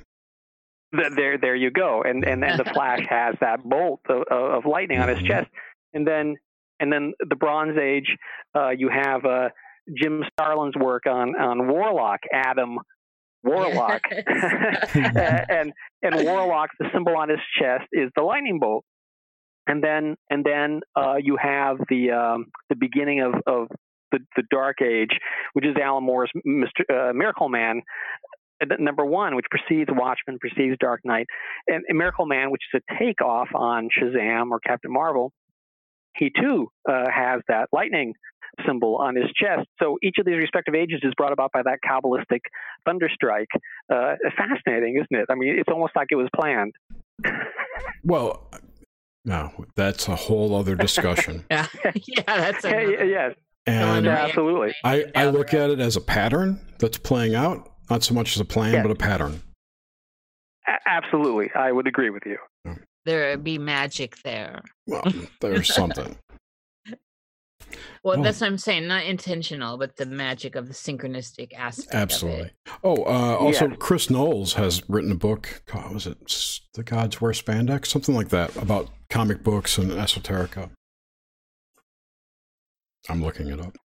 Th- 0.95 1.13
There, 1.15 1.37
there 1.37 1.55
you 1.55 1.71
go. 1.71 2.01
And 2.03 2.23
and 2.25 2.41
then 2.41 2.57
the 2.57 2.65
Flash 2.73 3.05
has 3.09 3.35
that 3.41 3.63
bolt 3.63 4.01
of, 4.09 4.23
of 4.29 4.65
lightning 4.65 4.99
on 4.99 5.09
his 5.09 5.19
Mhm. 5.19 5.27
chest. 5.27 5.47
And 5.93 6.07
then 6.07 6.35
and 6.79 6.91
then 6.91 7.13
the 7.19 7.35
Bronze 7.35 7.77
Age, 7.77 8.15
uh, 8.55 8.69
you 8.69 8.89
have 8.89 9.25
uh, 9.25 9.49
Jim 9.97 10.23
Starlin's 10.33 10.75
work 10.75 11.03
on 11.07 11.35
on 11.35 11.67
Warlock, 11.67 12.19
Adam 12.33 12.77
Warlock, 13.43 14.01
and 14.95 15.71
and 16.01 16.15
Warlock, 16.25 16.69
the 16.79 16.87
symbol 16.93 17.15
on 17.15 17.29
his 17.29 17.39
chest 17.59 17.85
is 17.91 18.09
the 18.15 18.23
lightning 18.23 18.59
bolt. 18.59 18.83
And 19.67 19.83
then 19.83 20.15
and 20.29 20.43
then 20.45 20.81
uh, 20.95 21.15
you 21.19 21.37
have 21.41 21.77
the 21.89 22.11
um, 22.11 22.45
the 22.69 22.75
beginning 22.75 23.21
of, 23.21 23.33
of 23.47 23.67
the, 24.11 24.19
the 24.35 24.43
Dark 24.51 24.81
Age, 24.81 25.17
which 25.53 25.65
is 25.65 25.75
Alan 25.81 26.03
Moore's 26.03 26.29
Mr., 26.45 27.09
uh, 27.09 27.13
Miracle 27.13 27.49
Man, 27.49 27.81
number 28.79 29.05
one, 29.05 29.35
which 29.35 29.45
precedes 29.49 29.89
Watchmen, 29.91 30.39
precedes 30.39 30.77
Dark 30.79 31.01
Knight, 31.03 31.27
and, 31.67 31.83
and 31.87 31.97
Miracle 31.97 32.25
Man, 32.25 32.51
which 32.51 32.61
is 32.73 32.81
a 32.81 32.99
takeoff 32.99 33.49
on 33.53 33.89
Shazam 33.89 34.51
or 34.51 34.59
Captain 34.59 34.91
Marvel. 34.91 35.31
He 36.17 36.31
too 36.39 36.69
uh, 36.89 37.05
has 37.13 37.41
that 37.49 37.67
lightning 37.73 38.13
symbol 38.65 38.95
on 38.97 39.15
his 39.15 39.25
chest. 39.35 39.67
So 39.81 39.97
each 40.01 40.15
of 40.19 40.25
these 40.25 40.37
respective 40.37 40.75
ages 40.75 41.01
is 41.03 41.13
brought 41.17 41.33
about 41.33 41.51
by 41.51 41.61
that 41.63 41.79
Kabbalistic 41.85 42.39
thunderstrike. 42.87 43.47
Uh, 43.91 44.15
fascinating, 44.37 44.95
isn't 44.95 45.21
it? 45.21 45.25
I 45.29 45.35
mean, 45.35 45.55
it's 45.59 45.69
almost 45.69 45.93
like 45.95 46.07
it 46.11 46.15
was 46.15 46.29
planned. 46.33 46.73
well, 48.03 48.49
no, 49.25 49.51
that's 49.75 50.07
a 50.07 50.15
whole 50.15 50.55
other 50.55 50.75
discussion. 50.75 51.43
yeah, 51.51 51.67
yeah, 51.83 52.23
that's 52.25 52.63
a 52.65 53.07
yes. 53.07 53.35
And 53.67 54.05
yeah, 54.05 54.25
absolutely. 54.25 54.75
I, 54.83 55.05
I 55.15 55.25
look 55.29 55.53
at 55.53 55.71
it 55.71 55.79
as 55.79 55.95
a 55.95 56.01
pattern 56.01 56.61
that's 56.77 56.99
playing 56.99 57.33
out 57.33 57.74
not 57.89 58.03
so 58.03 58.13
much 58.13 58.35
as 58.35 58.39
a 58.39 58.45
plan, 58.45 58.73
yes. 58.73 58.83
but 58.83 58.91
a 58.91 58.95
pattern. 58.95 59.41
A- 60.67 60.87
absolutely. 60.87 61.51
I 61.53 61.71
would 61.71 61.87
agree 61.87 62.09
with 62.09 62.23
you. 62.25 62.37
There 63.05 63.31
would 63.31 63.43
be 63.43 63.57
magic 63.57 64.21
there. 64.23 64.61
Well, 64.87 65.03
there's 65.41 65.73
something. 65.73 66.17
Well, 68.03 68.21
that's 68.21 68.39
what 68.39 68.47
I'm 68.47 68.59
saying. 68.59 68.87
Not 68.87 69.05
intentional, 69.05 69.77
but 69.77 69.97
the 69.97 70.05
magic 70.05 70.55
of 70.55 70.67
the 70.67 70.73
synchronistic 70.73 71.51
aspect. 71.55 71.93
Absolutely. 71.93 72.51
Oh, 72.83 72.97
uh, 73.03 73.37
also, 73.37 73.67
yes. 73.67 73.77
Chris 73.79 74.09
Knowles 74.09 74.53
has 74.53 74.87
written 74.87 75.11
a 75.11 75.15
book. 75.15 75.63
God, 75.65 75.91
was 75.91 76.05
it 76.05 76.59
The 76.75 76.83
Gods 76.83 77.19
Wear 77.19 77.31
Spandex? 77.31 77.87
Something 77.87 78.13
like 78.13 78.29
that 78.29 78.55
about 78.55 78.89
comic 79.09 79.43
books 79.43 79.79
and 79.79 79.91
esoterica. 79.91 80.69
I'm 83.09 83.23
looking 83.23 83.49
it 83.49 83.59
up. 83.59 83.75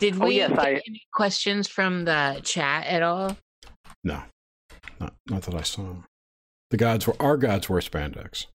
Did 0.00 0.14
oh, 0.20 0.26
we 0.26 0.42
oh, 0.42 0.48
yes, 0.48 0.50
get 0.50 0.58
I... 0.58 0.70
any 0.86 1.02
questions 1.12 1.68
from 1.68 2.04
the 2.06 2.40
chat 2.42 2.86
at 2.86 3.02
all? 3.02 3.36
No, 4.02 4.22
not 4.98 5.14
not 5.28 5.42
that 5.42 5.54
I 5.54 5.62
saw. 5.62 5.94
The 6.70 6.76
gods 6.76 7.06
were 7.06 7.14
our 7.20 7.36
gods 7.36 7.68
were 7.68 7.80
spandex. 7.80 8.46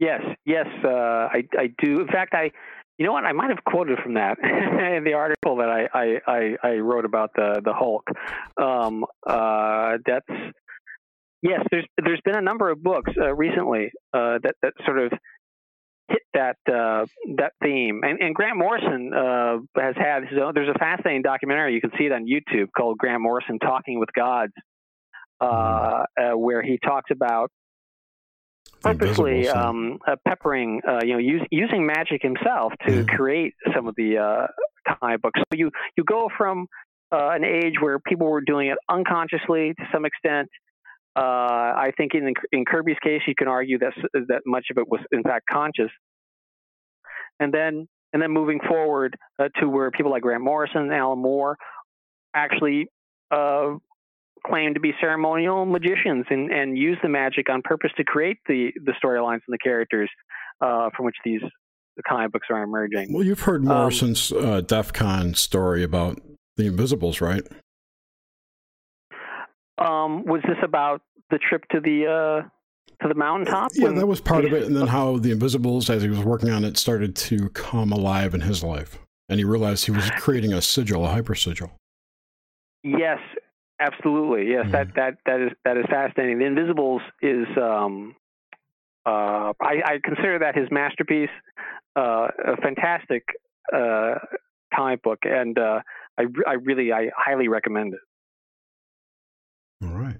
Yes, 0.00 0.20
yes, 0.44 0.66
uh, 0.84 0.88
I 0.88 1.44
I 1.56 1.72
do. 1.82 2.00
In 2.00 2.08
fact, 2.08 2.34
I 2.34 2.50
you 2.98 3.06
know 3.06 3.12
what? 3.12 3.24
I 3.24 3.32
might 3.32 3.50
have 3.50 3.62
quoted 3.64 3.98
from 4.02 4.14
that 4.14 4.38
in 4.42 5.04
the 5.04 5.12
article 5.12 5.56
that 5.56 5.68
I 5.68 5.88
I, 5.94 6.20
I, 6.26 6.68
I 6.68 6.74
wrote 6.78 7.04
about 7.04 7.30
the 7.36 7.60
the 7.64 7.72
Hulk. 7.72 8.04
Um, 8.60 9.04
uh, 9.26 9.98
that's 10.04 10.26
yes. 11.42 11.60
There's 11.70 11.86
there's 12.02 12.20
been 12.24 12.36
a 12.36 12.42
number 12.42 12.70
of 12.70 12.82
books 12.82 13.12
uh, 13.20 13.34
recently 13.34 13.92
uh, 14.12 14.38
that 14.42 14.54
that 14.62 14.72
sort 14.84 14.98
of 14.98 15.12
hit 16.08 16.22
that 16.34 16.56
uh, 16.68 17.06
that 17.36 17.52
theme. 17.62 18.00
And, 18.02 18.20
and 18.20 18.34
Grant 18.34 18.56
Morrison 18.56 19.12
uh, 19.14 19.58
has 19.80 19.94
had 19.96 20.26
his 20.28 20.38
own. 20.38 20.52
There's 20.54 20.68
a 20.74 20.78
fascinating 20.78 21.22
documentary 21.22 21.74
you 21.74 21.80
can 21.80 21.90
see 21.98 22.04
it 22.04 22.12
on 22.12 22.26
YouTube 22.26 22.68
called 22.76 22.98
Grant 22.98 23.22
Morrison 23.22 23.58
Talking 23.58 23.98
with 23.98 24.10
Gods, 24.14 24.52
uh, 25.40 25.46
mm-hmm. 25.46 26.34
uh 26.34 26.36
where 26.36 26.62
he 26.62 26.78
talks 26.82 27.10
about 27.10 27.50
purposely 28.82 29.48
um, 29.48 29.98
uh, 30.06 30.16
peppering, 30.26 30.80
uh, 30.86 31.00
you 31.02 31.14
know, 31.14 31.18
use, 31.18 31.42
using 31.50 31.86
magic 31.86 32.22
himself 32.22 32.72
to 32.86 33.04
mm 33.04 33.06
create 33.08 33.54
some 33.74 33.86
of 33.88 33.94
the 33.96 34.46
comic 35.00 35.22
books. 35.22 35.40
So 35.52 35.56
you 35.56 35.70
you 35.96 36.04
go 36.04 36.28
from 36.36 36.66
an 37.10 37.44
age 37.44 37.74
where 37.80 37.98
people 37.98 38.28
were 38.28 38.42
doing 38.42 38.68
it 38.68 38.78
unconsciously 38.88 39.74
to 39.78 39.84
some 39.92 40.04
extent 40.04 40.48
uh, 41.16 41.20
I 41.20 41.92
think 41.96 42.12
in, 42.14 42.34
in 42.52 42.64
Kirby's 42.66 42.98
case, 43.02 43.22
you 43.26 43.34
can 43.34 43.48
argue 43.48 43.78
that 43.78 43.92
that 44.12 44.42
much 44.44 44.66
of 44.70 44.78
it 44.78 44.86
was 44.88 45.00
in 45.10 45.22
fact 45.22 45.46
conscious. 45.50 45.90
And 47.40 47.52
then 47.52 47.88
and 48.12 48.22
then 48.22 48.30
moving 48.30 48.60
forward 48.66 49.16
uh, 49.38 49.48
to 49.60 49.68
where 49.68 49.90
people 49.90 50.10
like 50.10 50.22
Grant 50.22 50.42
Morrison 50.42 50.82
and 50.82 50.92
Alan 50.92 51.18
Moore 51.18 51.56
actually 52.34 52.88
uh, 53.30 53.74
claim 54.46 54.74
to 54.74 54.80
be 54.80 54.92
ceremonial 55.00 55.64
magicians 55.64 56.26
and, 56.30 56.50
and 56.50 56.78
use 56.78 56.98
the 57.02 57.08
magic 57.08 57.50
on 57.50 57.62
purpose 57.62 57.90
to 57.96 58.04
create 58.04 58.38
the, 58.46 58.70
the 58.84 58.92
storylines 59.02 59.40
and 59.46 59.52
the 59.52 59.58
characters 59.58 60.10
uh, 60.60 60.90
from 60.96 61.06
which 61.06 61.16
these 61.24 61.40
the 61.96 62.02
comic 62.02 62.30
books 62.30 62.48
are 62.50 62.62
emerging. 62.62 63.10
Well, 63.12 63.24
you've 63.24 63.40
heard 63.40 63.62
um, 63.62 63.68
Morrison's 63.68 64.30
um, 64.32 64.44
uh, 64.44 64.60
DEF 64.60 64.92
CON 64.92 65.32
story 65.34 65.82
about 65.82 66.20
the 66.56 66.66
Invisibles, 66.66 67.22
right? 67.22 67.42
Um, 69.78 70.24
was 70.24 70.42
this 70.46 70.58
about 70.62 71.02
the 71.30 71.38
trip 71.38 71.64
to 71.70 71.80
the 71.80 72.06
uh, 72.06 72.48
to 73.02 73.08
the 73.08 73.14
mountaintop? 73.14 73.72
Yeah, 73.74 73.90
that 73.90 74.06
was 74.06 74.20
part 74.20 74.44
of 74.44 74.52
it. 74.52 74.64
And 74.64 74.76
then 74.76 74.86
how 74.98 75.18
the 75.18 75.32
Invisibles, 75.32 75.90
as 75.90 76.02
he 76.02 76.08
was 76.08 76.20
working 76.20 76.50
on 76.50 76.64
it, 76.64 76.76
started 76.76 77.14
to 77.16 77.48
come 77.50 77.92
alive 77.92 78.34
in 78.34 78.40
his 78.40 78.62
life, 78.62 78.98
and 79.28 79.38
he 79.38 79.44
realized 79.44 79.84
he 79.84 79.92
was 79.92 80.10
creating 80.12 80.52
a 80.52 80.62
sigil, 80.62 81.04
a 81.04 81.08
hyper 81.08 81.34
sigil. 81.34 81.72
Yes, 82.82 83.18
absolutely. 83.80 84.50
Yes, 84.50 84.64
mm-hmm. 84.64 84.72
that 84.72 84.94
that 84.94 85.18
that 85.26 85.40
is 85.40 85.52
that 85.64 85.76
is 85.76 85.84
fascinating. 85.88 86.38
The 86.38 86.46
Invisibles 86.46 87.02
is. 87.22 87.46
Um, 87.56 88.14
uh, 89.06 89.52
I, 89.60 89.82
I, 89.84 89.98
consider 90.02 90.40
that 90.40 90.56
his 90.56 90.66
masterpiece, 90.72 91.30
uh, 91.94 92.26
a 92.44 92.56
fantastic 92.60 93.22
uh, 93.72 94.16
comic 94.74 95.00
book, 95.04 95.20
and 95.22 95.56
uh, 95.56 95.80
I, 96.18 96.24
I 96.46 96.54
really, 96.54 96.92
I 96.92 97.10
highly 97.16 97.46
recommend 97.46 97.94
it. 97.94 98.00
All 99.82 99.94
right. 99.94 100.16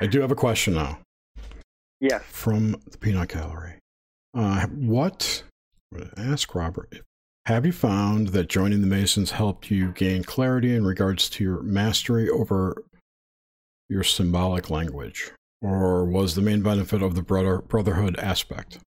I 0.00 0.06
do 0.06 0.20
have 0.20 0.30
a 0.30 0.36
question 0.36 0.74
now. 0.74 0.98
Yes. 2.00 2.22
From 2.26 2.76
the 2.90 2.98
Peanut 2.98 3.28
Gallery. 3.28 3.78
Uh, 4.34 4.66
what, 4.66 5.42
ask 6.18 6.54
Robert, 6.54 7.00
have 7.46 7.64
you 7.64 7.72
found 7.72 8.28
that 8.28 8.48
joining 8.48 8.82
the 8.82 8.86
Masons 8.86 9.30
helped 9.30 9.70
you 9.70 9.92
gain 9.92 10.24
clarity 10.24 10.74
in 10.74 10.84
regards 10.84 11.30
to 11.30 11.44
your 11.44 11.62
mastery 11.62 12.28
over 12.28 12.82
your 13.88 14.02
symbolic 14.02 14.68
language? 14.68 15.30
Or 15.62 16.04
was 16.04 16.34
the 16.34 16.42
main 16.42 16.60
benefit 16.62 17.02
of 17.02 17.14
the 17.14 17.22
brother, 17.22 17.62
brotherhood 17.62 18.18
aspect? 18.18 18.78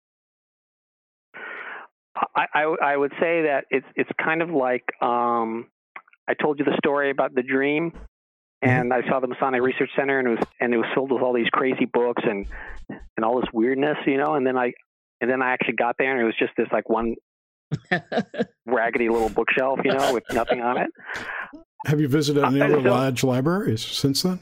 I, 2.36 2.46
I, 2.54 2.76
I 2.84 2.98
would 2.98 3.12
say 3.14 3.44
that 3.44 3.66
it's 3.70 3.86
it's 3.96 4.10
kind 4.24 4.42
of 4.42 4.50
like 4.50 4.84
um, 5.02 5.68
I 6.28 6.34
told 6.34 6.60
you 6.60 6.66
the 6.66 6.78
story 6.78 7.12
about 7.12 7.34
the 7.34 7.44
dream. 7.44 7.94
And 8.62 8.94
I 8.94 9.08
saw 9.08 9.20
the 9.20 9.28
Masonic 9.28 9.62
Research 9.62 9.90
Center, 9.96 10.20
and 10.20 10.28
it 10.28 10.32
was 10.32 10.48
and 10.60 10.74
it 10.74 10.78
was 10.78 10.88
filled 10.94 11.12
with 11.12 11.22
all 11.22 11.34
these 11.34 11.50
crazy 11.52 11.86
books 11.86 12.24
and 12.26 12.46
and 12.90 13.26
all 13.26 13.40
this 13.40 13.50
weirdness, 13.54 13.98
you 14.06 14.18
know. 14.18 14.36
And 14.36 14.46
then 14.46 14.58
I 14.58 14.74
and 15.22 15.30
then 15.30 15.42
I 15.42 15.52
actually 15.52 15.76
got 15.76 15.96
there, 15.98 16.12
and 16.12 16.22
it 16.22 16.26
was 16.26 16.36
just 16.38 16.52
this 16.58 16.68
like 16.72 16.90
one 16.90 17.16
raggedy 18.66 19.10
little 19.10 19.30
bookshelf, 19.30 19.80
you 19.84 19.94
know, 19.94 20.14
with 20.14 20.24
nothing 20.32 20.62
on 20.62 20.78
it. 20.78 20.90
Have 21.86 22.02
you 22.02 22.10
visited 22.10 22.44
any 22.44 22.62
uh, 22.62 22.66
other 22.66 22.82
so, 22.84 22.90
large 22.90 23.24
libraries 23.24 23.86
since 23.86 24.24
then? 24.24 24.40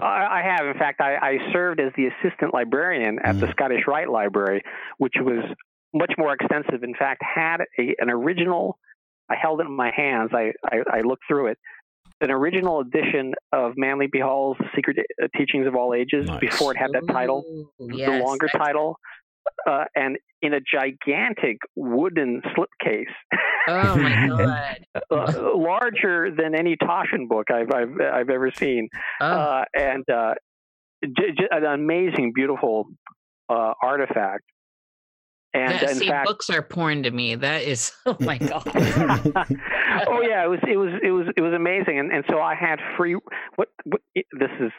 I, 0.00 0.40
I 0.40 0.42
have. 0.44 0.66
In 0.66 0.78
fact, 0.78 1.00
I, 1.00 1.16
I, 1.16 1.52
served 1.52 1.80
as 1.80 1.92
the 1.96 2.06
assistant 2.06 2.54
librarian 2.54 3.18
at 3.24 3.36
mm. 3.36 3.40
the 3.40 3.50
Scottish 3.50 3.82
Rite 3.88 4.10
Library, 4.10 4.62
which 4.98 5.14
was 5.18 5.44
much 5.92 6.12
more 6.16 6.34
extensive. 6.34 6.84
In 6.84 6.94
fact, 6.94 7.22
had 7.22 7.62
a, 7.78 7.94
an 7.98 8.10
original. 8.10 8.78
I 9.28 9.34
held 9.40 9.60
it 9.60 9.66
in 9.66 9.74
my 9.74 9.90
hands. 9.94 10.30
I, 10.32 10.52
I, 10.64 10.98
I 10.98 11.00
looked 11.00 11.24
through 11.28 11.48
it 11.48 11.58
an 12.20 12.30
original 12.30 12.80
edition 12.80 13.34
of 13.52 13.72
Manly 13.76 14.08
P. 14.08 14.18
Hall's 14.20 14.56
Secret 14.74 14.96
uh, 15.22 15.26
Teachings 15.36 15.66
of 15.66 15.74
All 15.74 15.94
Ages 15.94 16.26
nice. 16.26 16.40
before 16.40 16.72
it 16.72 16.76
had 16.78 16.90
that 16.92 17.06
title, 17.12 17.44
Ooh, 17.80 17.88
yes, 17.92 18.10
the 18.10 18.24
longer 18.24 18.48
title, 18.48 18.98
uh, 19.68 19.84
and 19.94 20.16
in 20.42 20.54
a 20.54 20.60
gigantic 20.60 21.56
wooden 21.76 22.42
slipcase. 22.56 23.04
Oh 23.68 23.96
my 23.96 24.26
god! 24.28 24.78
uh, 25.10 25.50
larger 25.56 26.30
than 26.30 26.54
any 26.54 26.76
Taschen 26.76 27.28
book 27.28 27.46
I've 27.50 27.70
I've, 27.72 28.00
I've 28.00 28.30
ever 28.30 28.50
seen, 28.52 28.88
oh. 29.20 29.26
Uh, 29.26 29.64
and 29.74 30.04
uh, 30.10 30.34
j- 31.04 31.32
j- 31.38 31.48
an 31.50 31.64
amazing, 31.64 32.32
beautiful 32.34 32.86
uh, 33.48 33.72
artifact. 33.82 34.44
And 35.54 35.72
yeah, 35.72 35.92
see, 35.94 36.08
fact, 36.08 36.26
books 36.26 36.50
are 36.50 36.62
porn 36.62 37.02
to 37.04 37.10
me. 37.10 37.34
That 37.34 37.62
is, 37.62 37.92
oh 38.06 38.16
my 38.20 38.38
god. 38.38 38.62
oh 38.66 40.22
yeah, 40.22 40.44
it 40.44 40.48
was, 40.48 40.60
it 40.68 40.76
was, 40.76 40.92
it 41.02 41.10
was, 41.10 41.26
it 41.36 41.40
was 41.40 41.54
amazing. 41.54 41.98
And 41.98 42.12
and 42.12 42.24
so 42.28 42.40
I 42.40 42.54
had 42.54 42.78
free. 42.96 43.16
What, 43.56 43.68
what 43.84 44.00
this 44.14 44.50
is 44.60 44.72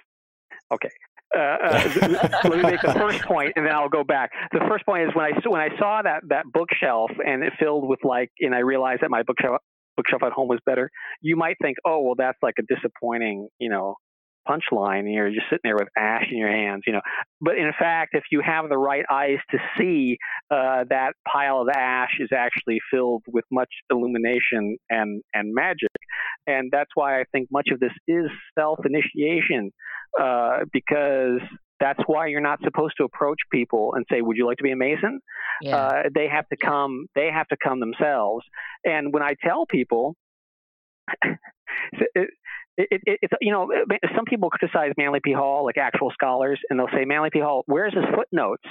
okay. 0.74 0.90
Uh, 1.36 1.40
uh, 1.40 2.30
let 2.46 2.58
me 2.58 2.64
make 2.64 2.82
the 2.82 2.94
first 2.98 3.22
point, 3.22 3.54
and 3.56 3.64
then 3.64 3.74
I'll 3.74 3.90
go 3.90 4.04
back. 4.04 4.32
The 4.52 4.62
first 4.68 4.84
point 4.86 5.04
is 5.04 5.10
when 5.14 5.26
I 5.26 5.32
when 5.48 5.62
I 5.62 5.70
saw 5.78 6.02
that 6.02 6.22
that 6.30 6.46
bookshelf 6.52 7.12
and 7.24 7.44
it 7.44 7.54
filled 7.60 7.88
with 7.88 8.00
like, 8.04 8.32
and 8.40 8.56
I 8.56 8.60
realized 8.60 9.02
that 9.02 9.12
my 9.12 9.22
bookshelf 9.24 9.58
bookshelf 9.96 10.24
at 10.24 10.32
home 10.32 10.48
was 10.48 10.60
better. 10.66 10.90
You 11.22 11.36
might 11.36 11.58
think, 11.62 11.78
oh 11.86 12.02
well, 12.02 12.16
that's 12.18 12.38
like 12.42 12.56
a 12.58 12.64
disappointing, 12.74 13.50
you 13.60 13.70
know, 13.70 13.96
punchline 14.50 15.00
and 15.02 15.14
you're 15.14 15.30
just 15.30 15.46
sitting 15.50 15.60
there 15.64 15.76
with 15.76 15.88
ash 15.98 16.26
in 16.32 16.38
your 16.38 16.52
hands, 16.52 16.84
you 16.88 16.94
know. 16.94 17.02
But 17.42 17.58
in 17.58 17.72
fact, 17.78 18.12
if 18.14 18.24
you 18.32 18.42
have 18.46 18.68
the 18.70 18.78
right 18.78 19.06
eyes 19.12 19.38
to 19.52 19.58
see, 19.78 20.18
uh, 20.50 20.86
that 20.90 21.14
pile 21.32 21.62
of 21.62 21.70
ash 21.70 22.18
is 22.20 22.30
actually 22.36 22.80
filled 22.92 23.24
with 23.28 23.46
much 23.52 23.70
illumination 23.90 24.78
and, 24.90 25.22
and 25.34 25.54
magic. 25.54 25.90
And 26.48 26.70
that's 26.72 26.92
why 26.96 27.20
I 27.20 27.26
think 27.32 27.50
much 27.52 27.70
of 27.72 27.80
this 27.80 27.94
is 28.08 28.26
self 28.58 28.80
initiation, 28.86 29.72
uh, 30.20 30.60
because 30.72 31.42
That's 31.80 32.00
why 32.08 32.28
you're 32.28 32.42
not 32.42 32.60
supposed 32.64 32.96
to 32.98 33.06
approach 33.06 33.38
people 33.52 33.94
and 33.96 34.06
say, 34.12 34.22
"Would 34.22 34.36
you 34.36 34.46
like 34.46 34.58
to 34.58 34.64
be 34.64 34.72
a 34.72 34.76
Mason?" 34.76 35.22
Yeah. 35.62 35.76
Uh, 35.78 36.04
they 36.14 36.28
have 36.28 36.48
to 36.50 36.58
come. 36.58 37.06
They 37.16 37.30
have 37.32 37.48
to 37.48 37.58
come 37.64 37.80
themselves. 37.80 38.46
And 38.84 39.14
when 39.14 39.24
I 39.24 39.36
tell 39.42 39.66
people, 39.66 40.16
it, 42.80 42.88
it, 42.92 43.02
it, 43.06 43.20
it's 43.22 43.34
you 43.42 43.52
know, 43.52 43.70
some 44.16 44.26
people 44.26 44.50
criticize 44.50 44.94
Manly 44.98 45.20
P. 45.24 45.34
Hall, 45.34 45.66
like 45.66 45.78
actual 45.78 46.12
scholars, 46.12 46.60
and 46.70 46.80
they'll 46.80 46.88
say, 46.94 47.06
"Manly 47.06 47.30
P. 47.32 47.40
Hall, 47.40 47.64
where's 47.68 47.94
his 47.94 48.06
footnotes? 48.16 48.64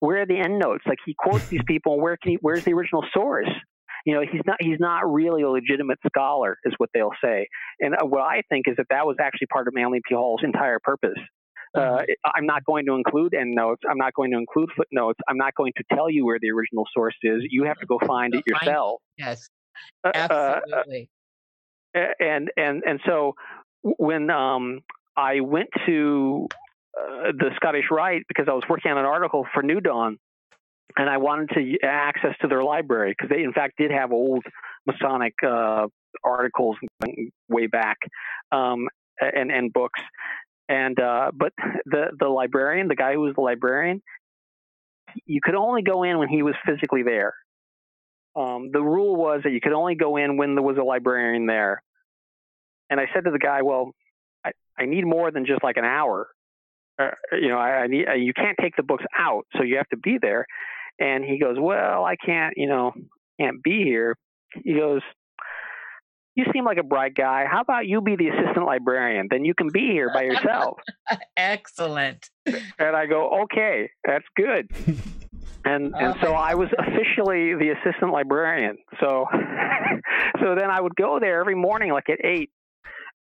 Where 0.00 0.22
are 0.22 0.26
the 0.26 0.38
endnotes? 0.38 0.84
Like 0.86 0.98
he 1.06 1.14
quotes 1.18 1.48
these 1.48 1.62
people, 1.66 1.94
and 1.94 2.02
where 2.02 2.16
can 2.16 2.32
he? 2.32 2.38
Where's 2.40 2.64
the 2.64 2.72
original 2.74 3.04
source?" 3.12 3.48
You 4.06 4.14
know, 4.14 4.20
he's 4.20 4.42
not 4.46 4.58
he's 4.60 4.78
not 4.78 5.10
really 5.10 5.42
a 5.42 5.48
legitimate 5.48 5.98
scholar, 6.06 6.58
is 6.64 6.74
what 6.76 6.90
they'll 6.92 7.16
say. 7.24 7.48
And 7.80 7.94
uh, 7.94 8.04
what 8.04 8.20
I 8.20 8.42
think 8.50 8.66
is 8.68 8.76
that 8.76 8.86
that 8.90 9.06
was 9.06 9.16
actually 9.18 9.46
part 9.46 9.66
of 9.66 9.74
Manly 9.74 10.00
P. 10.06 10.14
Hall's 10.14 10.42
entire 10.44 10.78
purpose. 10.78 11.18
Uh, 11.74 12.02
I'm 12.24 12.46
not 12.46 12.64
going 12.64 12.86
to 12.86 12.92
include 12.94 13.34
endnotes. 13.34 13.82
I'm 13.90 13.98
not 13.98 14.14
going 14.14 14.30
to 14.30 14.38
include 14.38 14.68
footnotes. 14.76 15.18
I'm 15.26 15.36
not 15.38 15.54
going 15.56 15.72
to 15.76 15.82
tell 15.92 16.08
you 16.08 16.24
where 16.24 16.38
the 16.40 16.50
original 16.52 16.84
source 16.94 17.16
is. 17.24 17.42
You 17.48 17.64
have 17.64 17.78
to 17.78 17.86
go 17.86 17.98
find 18.06 18.32
Go 18.32 18.38
it 18.38 18.44
find 18.52 18.62
it. 18.62 18.66
yourself. 18.66 19.00
yes. 19.18 19.48
Uh, 20.04 20.08
uh, 20.14 20.60
Absolutely. 20.62 21.08
And 21.94 22.50
and 22.56 22.82
and 22.86 23.00
so 23.06 23.34
when 23.82 24.30
um, 24.30 24.80
I 25.16 25.40
went 25.40 25.68
to 25.86 26.48
uh, 26.98 27.32
the 27.32 27.50
Scottish 27.56 27.86
Rite 27.90 28.22
because 28.28 28.46
I 28.48 28.52
was 28.52 28.64
working 28.68 28.90
on 28.90 28.98
an 28.98 29.04
article 29.04 29.46
for 29.52 29.62
New 29.62 29.80
Dawn, 29.80 30.18
and 30.96 31.08
I 31.08 31.18
wanted 31.18 31.50
to 31.50 31.78
access 31.86 32.34
to 32.40 32.48
their 32.48 32.62
library 32.62 33.14
because 33.16 33.30
they 33.30 33.42
in 33.42 33.52
fact 33.52 33.74
did 33.78 33.90
have 33.90 34.12
old 34.12 34.44
Masonic 34.86 35.34
uh, 35.46 35.86
articles 36.22 36.76
way 37.48 37.66
back 37.66 37.96
um, 38.52 38.88
and 39.20 39.50
and 39.50 39.72
books. 39.72 40.00
And 40.68 40.98
uh, 40.98 41.30
but 41.34 41.52
the 41.84 42.06
the 42.18 42.28
librarian, 42.28 42.88
the 42.88 42.96
guy 42.96 43.12
who 43.12 43.20
was 43.20 43.34
the 43.34 43.42
librarian, 43.42 44.02
you 45.26 45.40
could 45.42 45.54
only 45.54 45.82
go 45.82 46.02
in 46.02 46.18
when 46.18 46.28
he 46.28 46.42
was 46.42 46.54
physically 46.66 47.02
there. 47.02 47.34
Um, 48.36 48.70
the 48.72 48.82
rule 48.82 49.14
was 49.14 49.42
that 49.44 49.50
you 49.50 49.60
could 49.60 49.72
only 49.72 49.94
go 49.94 50.16
in 50.16 50.36
when 50.36 50.54
there 50.54 50.62
was 50.62 50.76
a 50.76 50.82
librarian 50.82 51.46
there. 51.46 51.82
And 52.90 53.00
I 53.00 53.06
said 53.14 53.24
to 53.24 53.30
the 53.30 53.38
guy, 53.38 53.62
"Well, 53.62 53.92
I, 54.44 54.52
I 54.78 54.86
need 54.86 55.06
more 55.06 55.30
than 55.30 55.46
just 55.46 55.62
like 55.62 55.76
an 55.76 55.84
hour. 55.84 56.28
Uh, 56.98 57.10
you 57.32 57.48
know, 57.48 57.58
I, 57.58 57.82
I 57.82 57.86
need 57.86 58.06
uh, 58.08 58.14
you 58.14 58.32
can't 58.32 58.56
take 58.60 58.76
the 58.76 58.82
books 58.82 59.04
out, 59.18 59.46
so 59.56 59.62
you 59.62 59.76
have 59.76 59.88
to 59.88 59.96
be 59.96 60.18
there." 60.20 60.46
And 60.98 61.24
he 61.24 61.38
goes, 61.38 61.56
"Well, 61.58 62.04
I 62.04 62.16
can't, 62.16 62.54
you 62.56 62.68
know, 62.68 62.92
can't 63.40 63.62
be 63.62 63.82
here." 63.82 64.16
He 64.62 64.74
goes, 64.74 65.02
"You 66.36 66.44
seem 66.52 66.64
like 66.64 66.78
a 66.78 66.84
bright 66.84 67.14
guy. 67.14 67.46
How 67.50 67.60
about 67.60 67.86
you 67.86 68.00
be 68.00 68.16
the 68.16 68.28
assistant 68.28 68.66
librarian? 68.66 69.28
Then 69.30 69.44
you 69.44 69.54
can 69.54 69.68
be 69.72 69.90
here 69.92 70.10
by 70.12 70.22
yourself." 70.22 70.78
Excellent. 71.36 72.30
and 72.46 72.96
I 72.96 73.06
go, 73.06 73.44
"Okay, 73.44 73.90
that's 74.04 74.26
good." 74.36 74.70
And 75.64 75.94
and 75.98 76.14
so 76.22 76.34
I 76.34 76.54
was 76.54 76.68
officially 76.78 77.54
the 77.54 77.74
assistant 77.80 78.12
librarian. 78.12 78.76
So 79.00 79.26
so 80.40 80.54
then 80.54 80.70
I 80.70 80.80
would 80.80 80.94
go 80.96 81.18
there 81.20 81.40
every 81.40 81.54
morning, 81.54 81.92
like 81.92 82.08
at 82.08 82.24
eight, 82.24 82.50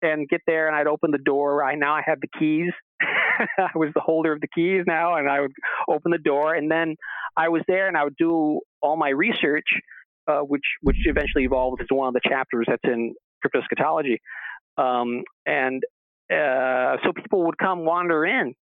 and 0.02 0.28
get 0.28 0.40
there, 0.46 0.66
and 0.66 0.76
I'd 0.76 0.86
open 0.86 1.10
the 1.10 1.18
door. 1.18 1.64
I 1.64 1.74
now 1.74 1.94
I 1.94 2.02
had 2.04 2.18
the 2.20 2.28
keys. 2.38 2.72
I 3.00 3.70
was 3.74 3.90
the 3.94 4.00
holder 4.00 4.32
of 4.32 4.40
the 4.40 4.48
keys 4.54 4.84
now, 4.86 5.16
and 5.16 5.28
I 5.28 5.40
would 5.40 5.52
open 5.88 6.10
the 6.10 6.18
door, 6.18 6.54
and 6.54 6.70
then 6.70 6.96
I 7.36 7.48
was 7.48 7.62
there, 7.68 7.88
and 7.88 7.96
I 7.96 8.04
would 8.04 8.16
do 8.16 8.60
all 8.82 8.96
my 8.96 9.10
research, 9.10 9.66
uh, 10.26 10.40
which 10.40 10.64
which 10.82 10.98
eventually 11.04 11.44
evolved 11.44 11.80
into 11.80 11.94
one 11.94 12.08
of 12.08 12.14
the 12.14 12.28
chapters 12.28 12.66
that's 12.68 12.84
in 12.84 13.14
Cryptoscatology. 13.44 14.18
Um, 14.76 15.22
and 15.46 15.82
uh, 16.30 16.96
so 17.04 17.12
people 17.12 17.44
would 17.46 17.58
come 17.58 17.84
wander 17.84 18.24
in, 18.24 18.54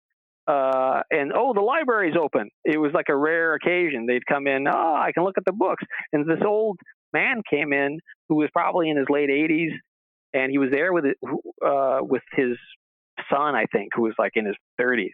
uh, 0.47 1.01
and 1.11 1.33
oh, 1.35 1.53
the 1.53 1.61
library's 1.61 2.15
open. 2.19 2.49
It 2.63 2.77
was 2.77 2.91
like 2.93 3.07
a 3.09 3.15
rare 3.15 3.53
occasion. 3.53 4.05
They'd 4.05 4.25
come 4.25 4.47
in. 4.47 4.67
Oh, 4.67 4.95
I 4.95 5.11
can 5.13 5.23
look 5.23 5.37
at 5.37 5.45
the 5.45 5.51
books. 5.51 5.83
And 6.13 6.25
this 6.25 6.39
old 6.45 6.79
man 7.13 7.41
came 7.49 7.73
in 7.73 7.99
who 8.29 8.35
was 8.35 8.49
probably 8.53 8.89
in 8.89 8.97
his 8.97 9.07
late 9.09 9.29
80s, 9.29 9.71
and 10.33 10.51
he 10.51 10.57
was 10.57 10.69
there 10.71 10.93
with 10.93 11.05
it, 11.05 11.17
uh, 11.65 11.99
with 12.01 12.23
his 12.33 12.57
son, 13.31 13.55
I 13.55 13.65
think, 13.71 13.89
who 13.95 14.03
was 14.03 14.13
like 14.17 14.33
in 14.35 14.45
his 14.45 14.55
30s 14.79 15.11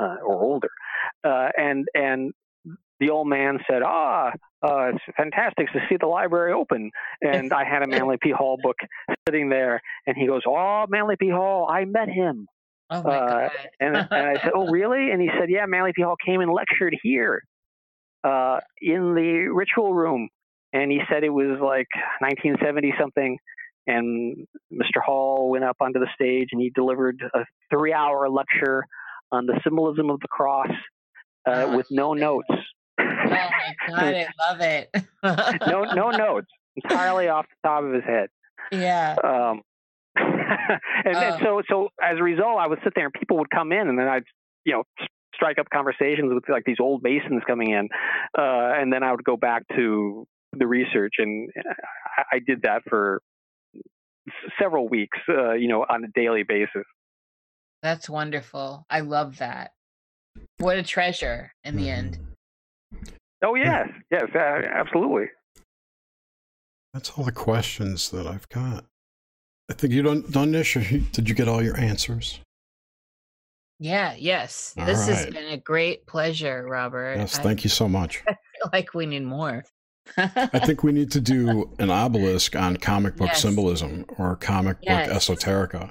uh, 0.00 0.16
or 0.24 0.42
older. 0.42 0.70
Uh, 1.24 1.48
and 1.56 1.86
and 1.94 2.32
the 3.00 3.10
old 3.10 3.28
man 3.28 3.58
said, 3.70 3.82
"Ah, 3.84 4.32
uh, 4.62 4.90
it's 4.94 5.04
fantastic 5.16 5.70
to 5.72 5.80
see 5.88 5.96
the 6.00 6.06
library 6.06 6.52
open." 6.52 6.90
And 7.20 7.52
I 7.52 7.64
had 7.64 7.82
a 7.82 7.86
Manly 7.88 8.16
P. 8.20 8.30
Hall 8.30 8.58
book 8.62 8.76
sitting 9.28 9.48
there, 9.48 9.80
and 10.06 10.16
he 10.16 10.26
goes, 10.26 10.42
"Oh, 10.46 10.86
Manly 10.88 11.16
P. 11.18 11.28
Hall, 11.30 11.68
I 11.70 11.84
met 11.84 12.08
him." 12.08 12.46
Oh 12.88 13.02
my 13.02 13.16
Uh, 13.16 13.28
god. 13.40 13.50
And, 13.80 13.96
and 13.96 14.08
I 14.12 14.34
said, 14.42 14.52
"Oh, 14.54 14.66
really?" 14.68 15.10
And 15.10 15.20
he 15.20 15.28
said, 15.38 15.50
"Yeah, 15.50 15.66
Manly 15.66 15.92
P. 15.94 16.02
Hall 16.02 16.16
came 16.24 16.40
and 16.40 16.50
lectured 16.52 16.96
here, 17.02 17.42
uh, 18.24 18.60
in 18.80 19.14
the 19.14 19.48
ritual 19.52 19.94
room." 19.94 20.28
And 20.72 20.90
he 20.90 21.00
said 21.10 21.22
it 21.24 21.30
was 21.30 21.58
like 21.60 21.86
1970 22.20 22.94
something. 22.98 23.38
And 23.86 24.46
Mr. 24.72 25.00
Hall 25.04 25.48
went 25.50 25.64
up 25.64 25.76
onto 25.80 26.00
the 26.00 26.08
stage 26.14 26.48
and 26.52 26.60
he 26.60 26.70
delivered 26.74 27.20
a 27.34 27.40
three-hour 27.70 28.28
lecture 28.28 28.84
on 29.32 29.46
the 29.46 29.58
symbolism 29.64 30.10
of 30.10 30.20
the 30.20 30.28
cross 30.28 30.70
uh, 31.48 31.66
Oh, 31.68 31.76
with 31.76 31.86
no 31.90 32.14
notes. 32.14 32.48
oh 32.50 33.04
my 33.04 33.74
god, 33.88 33.98
I 34.14 34.26
love 34.50 34.60
it. 34.60 34.90
no, 35.68 35.84
no 35.94 36.10
notes, 36.10 36.48
entirely 36.82 37.28
off 37.28 37.46
the 37.62 37.68
top 37.68 37.84
of 37.84 37.92
his 37.92 38.04
head. 38.04 38.28
Yeah. 38.72 39.14
Um, 39.22 39.62
and 40.16 41.14
then 41.14 41.32
Oh. 41.34 41.38
so 41.42 41.62
so 41.68 41.88
as 42.02 42.18
a 42.18 42.22
result, 42.22 42.58
I 42.58 42.66
would 42.66 42.78
sit 42.82 42.94
there 42.96 43.04
and 43.04 43.12
people 43.14 43.36
would 43.38 43.50
come 43.50 43.70
in, 43.72 43.88
and 43.88 43.98
then 43.98 44.08
I'd 44.08 44.24
you 44.64 44.72
know 44.72 44.84
strike 45.34 45.58
up 45.58 45.66
conversations 45.72 46.32
with 46.32 46.44
like 46.48 46.64
these 46.64 46.78
old 46.80 47.02
masons 47.02 47.42
coming 47.46 47.70
in, 47.70 47.88
uh, 48.38 48.72
and 48.80 48.92
then 48.92 49.02
I 49.02 49.10
would 49.12 49.22
go 49.24 49.36
back 49.36 49.62
to 49.76 50.26
the 50.52 50.66
research, 50.66 51.14
and 51.18 51.50
I, 52.32 52.36
I 52.36 52.38
did 52.44 52.62
that 52.62 52.82
for 52.88 53.20
several 54.58 54.88
weeks, 54.88 55.18
uh, 55.28 55.52
you 55.52 55.68
know, 55.68 55.84
on 55.88 56.04
a 56.04 56.08
daily 56.08 56.42
basis. 56.42 56.84
That's 57.82 58.08
wonderful. 58.08 58.84
I 58.90 59.00
love 59.00 59.38
that. 59.38 59.72
What 60.58 60.76
a 60.76 60.82
treasure 60.82 61.52
in 61.64 61.76
the 61.76 61.90
end. 61.90 62.18
Oh 63.44 63.54
yes, 63.54 63.88
yes, 64.10 64.24
absolutely. 64.34 65.26
That's 66.92 67.10
all 67.10 67.24
the 67.24 67.32
questions 67.32 68.10
that 68.10 68.26
I've 68.26 68.48
got. 68.48 68.84
I 69.70 69.74
think 69.74 69.92
you 69.92 70.02
don't, 70.02 70.30
done 70.30 70.52
this. 70.52 70.76
or 70.76 70.80
Did 70.80 71.28
you 71.28 71.34
get 71.34 71.48
all 71.48 71.62
your 71.62 71.76
answers? 71.76 72.40
Yeah, 73.78 74.14
yes. 74.16 74.74
All 74.78 74.86
this 74.86 75.06
has 75.06 75.26
been 75.26 75.52
a 75.52 75.58
great 75.58 76.06
pleasure, 76.06 76.64
Robert. 76.66 77.16
Yes, 77.18 77.38
I 77.38 77.42
thank 77.42 77.64
you 77.64 77.70
so 77.70 77.88
much. 77.88 78.22
I 78.26 78.32
feel 78.54 78.70
like 78.72 78.94
we 78.94 79.04
need 79.04 79.24
more. 79.24 79.64
I 80.16 80.58
think 80.60 80.82
we 80.82 80.92
need 80.92 81.10
to 81.12 81.20
do 81.20 81.70
an 81.78 81.90
obelisk 81.90 82.56
on 82.56 82.76
comic 82.76 83.16
book 83.16 83.28
Yes. 83.28 83.42
symbolism 83.42 84.04
or 84.18 84.36
comic 84.36 84.78
Yes. 84.82 85.08
book 85.08 85.16
esoterica. 85.38 85.90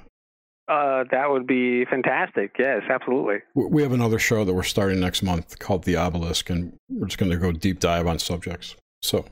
Uh, 0.68 1.04
that 1.12 1.30
would 1.30 1.46
be 1.46 1.84
fantastic. 1.84 2.50
Yes, 2.58 2.82
absolutely. 2.90 3.36
We 3.54 3.82
have 3.82 3.92
another 3.92 4.18
show 4.18 4.44
that 4.44 4.52
we're 4.52 4.64
starting 4.64 4.98
next 4.98 5.22
month 5.22 5.58
called 5.60 5.84
The 5.84 5.94
Obelisk, 5.96 6.50
and 6.50 6.72
we're 6.88 7.06
just 7.06 7.18
going 7.18 7.30
to 7.30 7.36
go 7.36 7.52
deep 7.52 7.78
dive 7.78 8.06
on 8.08 8.18
subjects. 8.18 8.74
So 9.02 9.24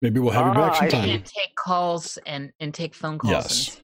maybe 0.00 0.20
we'll 0.20 0.32
have 0.32 0.46
you 0.46 0.52
Ah, 0.62 0.68
back 0.70 0.82
I 0.82 0.88
sometime. 0.88 1.10
and 1.10 1.24
take 1.24 1.54
calls 1.56 2.18
and 2.24 2.52
and 2.60 2.72
take 2.72 2.94
phone 2.94 3.18
calls. 3.18 3.32
Yes. 3.32 3.80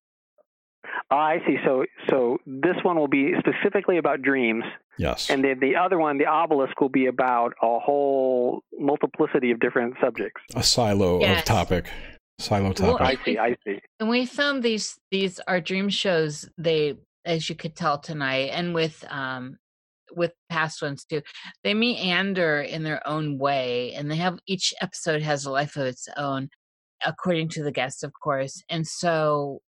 Ah, 1.11 1.17
I 1.31 1.39
see. 1.45 1.57
So 1.65 1.85
so 2.09 2.39
this 2.47 2.77
one 2.85 2.97
will 2.97 3.09
be 3.09 3.33
specifically 3.41 3.99
about 3.99 4.23
dreams. 4.23 4.63
Yes. 5.01 5.31
And 5.31 5.43
then 5.43 5.61
the 5.61 5.77
other 5.77 5.99
one, 5.99 6.19
the 6.19 6.27
obelisk, 6.27 6.79
will 6.81 6.91
be 6.91 7.07
about 7.07 7.55
a 7.63 7.79
whole 7.79 8.63
multiplicity 8.79 9.51
of 9.51 9.59
different 9.59 9.95
subjects. 10.01 10.43
a 10.55 10.63
silo 10.63 11.21
Yes. 11.21 11.39
of 11.41 11.45
topic. 11.47 11.87
Silo 12.39 12.65
Well, 12.65 12.75
topic. 12.99 13.01
I 13.21 13.25
see, 13.25 13.39
I 13.39 13.57
see. 13.65 13.79
And 13.99 14.09
we 14.11 14.27
found 14.27 14.63
these 14.63 14.99
these 15.11 15.41
our 15.49 15.61
dream 15.61 15.89
shows. 15.89 16.49
They, 16.59 16.97
as 17.25 17.49
you 17.49 17.55
could 17.55 17.75
tell 17.77 17.99
tonight, 17.99 18.51
and 18.53 18.75
with 18.75 19.03
um 19.11 19.57
with 20.13 20.33
past 20.51 20.83
ones 20.83 21.05
too, 21.05 21.23
they 21.65 21.73
meander 21.73 22.61
in 22.61 22.83
their 22.83 23.01
own 23.07 23.39
way, 23.39 23.93
and 23.95 24.11
they 24.11 24.17
have 24.17 24.39
each 24.47 24.75
episode 24.83 25.23
has 25.23 25.45
a 25.47 25.51
life 25.51 25.77
of 25.77 25.87
its 25.87 26.09
own, 26.17 26.49
according 27.07 27.49
to 27.51 27.63
the 27.63 27.73
guest, 27.73 28.03
of 28.05 28.13
course. 28.23 28.63
And 28.69 28.87
so, 28.87 29.61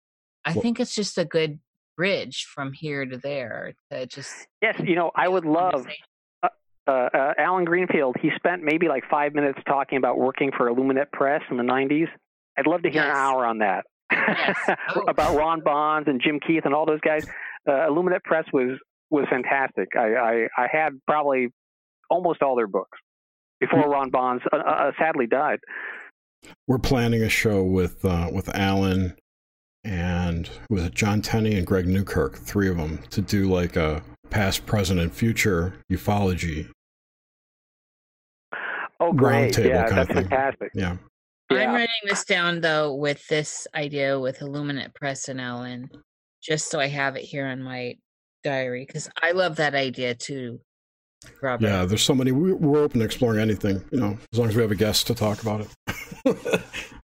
I 0.45 0.51
Well- 0.53 0.61
think 0.61 0.79
it's 0.79 0.95
just 0.95 1.17
a 1.17 1.25
good 1.25 1.59
bridge 1.97 2.45
from 2.53 2.73
here 2.73 3.05
to 3.05 3.17
there 3.17 3.73
to 3.91 4.05
just 4.07 4.47
Yes, 4.61 4.79
you 4.83 4.95
know, 4.95 5.11
I 5.15 5.27
would 5.27 5.45
love 5.45 5.85
uh, 6.43 6.47
uh, 6.87 7.33
Allen 7.37 7.65
Greenfield. 7.65 8.15
He 8.21 8.31
spent 8.35 8.63
maybe 8.63 8.87
like 8.87 9.03
five 9.09 9.33
minutes 9.33 9.59
talking 9.67 9.97
about 9.97 10.17
working 10.17 10.51
for 10.55 10.69
IllumiNet 10.69 11.11
Press 11.11 11.41
in 11.51 11.57
the 11.57 11.63
'90s. 11.63 12.07
I'd 12.57 12.67
love 12.67 12.81
to 12.83 12.89
hear 12.89 13.03
Yes. 13.03 13.11
an 13.11 13.15
hour 13.17 13.45
on 13.45 13.59
that 13.59 13.85
Yes. 14.11 14.57
Oh. 14.95 15.01
about 15.07 15.37
Ron 15.37 15.61
Bonds 15.61 16.07
and 16.09 16.19
Jim 16.21 16.39
Keith 16.45 16.65
and 16.65 16.73
all 16.73 16.85
those 16.85 16.99
guys. 17.01 17.25
Uh, 17.67 17.71
IllumiNet 17.89 18.23
Press 18.23 18.45
was 18.51 18.79
was 19.09 19.25
fantastic. 19.29 19.89
I, 19.95 20.15
I 20.15 20.47
I 20.57 20.67
had 20.71 20.99
probably 21.07 21.49
almost 22.09 22.41
all 22.41 22.55
their 22.55 22.67
books 22.67 22.97
before 23.59 23.89
Ron 23.89 24.09
Bonds 24.09 24.43
uh, 24.51 24.57
uh, 24.57 24.91
sadly 24.97 25.27
died. 25.27 25.59
We're 26.67 26.79
planning 26.79 27.21
a 27.21 27.29
show 27.29 27.63
with 27.63 28.03
uh, 28.03 28.29
with 28.33 28.49
Allen 28.55 29.15
and 29.83 30.49
with 30.69 30.93
John 30.93 31.21
Tenney 31.21 31.55
and 31.55 31.65
Greg 31.65 31.87
Newkirk, 31.87 32.37
three 32.37 32.69
of 32.69 32.77
them, 32.77 32.99
to 33.09 33.21
do 33.21 33.49
like 33.51 33.75
a 33.75 34.01
past, 34.29 34.65
present, 34.65 34.99
and 34.99 35.11
future 35.11 35.73
ufology. 35.91 36.69
Oh, 38.99 39.11
great! 39.13 39.53
Roundtable 39.55 39.69
Yeah, 39.69 39.87
kind 39.87 39.99
of 39.99 40.07
that's 40.07 40.19
thing. 40.19 40.29
fantastic. 40.29 40.71
Yeah. 40.75 40.97
I'm 41.49 41.73
writing 41.73 41.89
this 42.05 42.23
down 42.23 42.61
though 42.61 42.95
with 42.95 43.27
this 43.27 43.67
idea 43.75 44.17
with 44.17 44.39
IllumiNet 44.39 44.93
Press 44.95 45.27
and 45.27 45.41
Ellen, 45.41 45.89
just 46.41 46.69
so 46.71 46.79
I 46.79 46.87
have 46.87 47.17
it 47.17 47.23
here 47.23 47.47
in 47.47 47.61
my 47.61 47.95
diary 48.43 48.85
because 48.87 49.09
I 49.21 49.31
love 49.31 49.57
that 49.57 49.75
idea 49.75 50.15
too, 50.15 50.61
Robert. 51.41 51.65
Yeah, 51.65 51.83
there's 51.83 52.03
so 52.03 52.15
many. 52.15 52.31
We're 52.31 52.81
open 52.83 52.99
to 52.99 53.05
exploring 53.05 53.41
anything, 53.41 53.83
you 53.91 53.99
know, 53.99 54.17
as 54.31 54.39
long 54.39 54.47
as 54.47 54.55
we 54.55 54.61
have 54.61 54.71
a 54.71 54.75
guest 54.75 55.07
to 55.07 55.15
talk 55.15 55.41
about 55.41 55.67
it. 56.25 56.61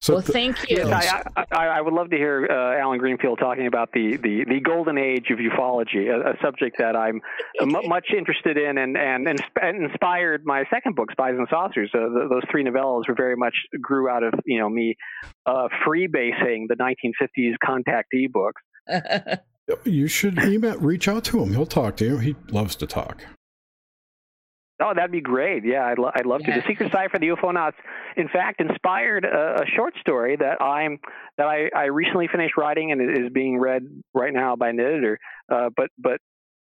so, 0.00 0.14
well, 0.14 0.22
thank 0.22 0.70
you. 0.70 0.78
Yes, 0.78 1.24
I, 1.36 1.44
I, 1.50 1.66
I 1.66 1.80
would 1.80 1.92
love 1.92 2.10
to 2.10 2.16
hear 2.16 2.46
uh, 2.50 2.80
Allen 2.80 2.98
Greenfield 2.98 3.38
talking 3.38 3.66
about 3.66 3.90
the, 3.92 4.16
the, 4.16 4.44
the 4.44 4.60
golden 4.60 4.98
age 4.98 5.30
of 5.30 5.38
ufology, 5.38 6.08
a, 6.08 6.32
a 6.32 6.34
subject 6.42 6.76
that 6.78 6.96
I'm 6.96 7.20
mu 7.60 7.82
much 7.82 8.06
interested 8.16 8.56
in 8.56 8.78
and, 8.78 8.96
and, 8.96 9.28
and 9.60 9.84
inspired 9.84 10.44
my 10.44 10.64
second 10.70 10.94
book, 10.94 11.10
Spies 11.12 11.34
and 11.36 11.46
Saucers. 11.50 11.90
Uh, 11.94 11.98
th 11.98 12.30
those 12.30 12.42
three 12.50 12.64
novellas 12.64 13.08
were 13.08 13.14
very 13.16 13.36
much 13.36 13.54
grew 13.80 14.08
out 14.08 14.22
of 14.22 14.34
you 14.44 14.58
know 14.58 14.68
me 14.68 14.96
uh, 15.46 15.68
freebasing 15.86 16.66
the 16.68 16.76
1950s 16.76 17.54
contactee 17.64 18.30
books. 18.30 18.62
you 19.84 20.06
should 20.08 20.38
email, 20.38 20.76
reach 20.78 21.08
out 21.08 21.24
to 21.24 21.42
him. 21.42 21.50
He'll 21.52 21.66
talk 21.66 21.96
to 21.98 22.04
you. 22.04 22.18
He 22.18 22.36
loves 22.50 22.76
to 22.76 22.86
talk. 22.86 23.24
Oh, 24.80 24.92
that'd 24.94 25.10
be 25.10 25.20
great. 25.20 25.64
Yeah, 25.64 25.84
I'd, 25.86 25.98
lo- 25.98 26.12
I'd 26.14 26.24
love 26.26 26.42
to. 26.44 26.52
The 26.52 26.62
Secret 26.68 26.92
Cipher, 26.92 27.18
the 27.18 27.28
UFOnauts, 27.28 27.74
in 28.16 28.28
fact, 28.28 28.60
inspired 28.60 29.24
a, 29.24 29.62
a 29.62 29.66
short 29.74 29.94
story 30.00 30.36
that 30.36 30.62
I'm 30.62 30.98
that 31.36 31.46
I, 31.46 31.68
I 31.76 31.84
recently 31.86 32.28
finished 32.28 32.56
writing 32.56 32.92
and 32.92 33.00
it 33.00 33.18
is 33.18 33.32
being 33.32 33.58
read 33.58 33.82
right 34.14 34.32
now 34.32 34.54
by 34.54 34.68
an 34.68 34.78
editor. 34.78 35.18
Uh, 35.50 35.70
but 35.76 35.88
but 35.98 36.20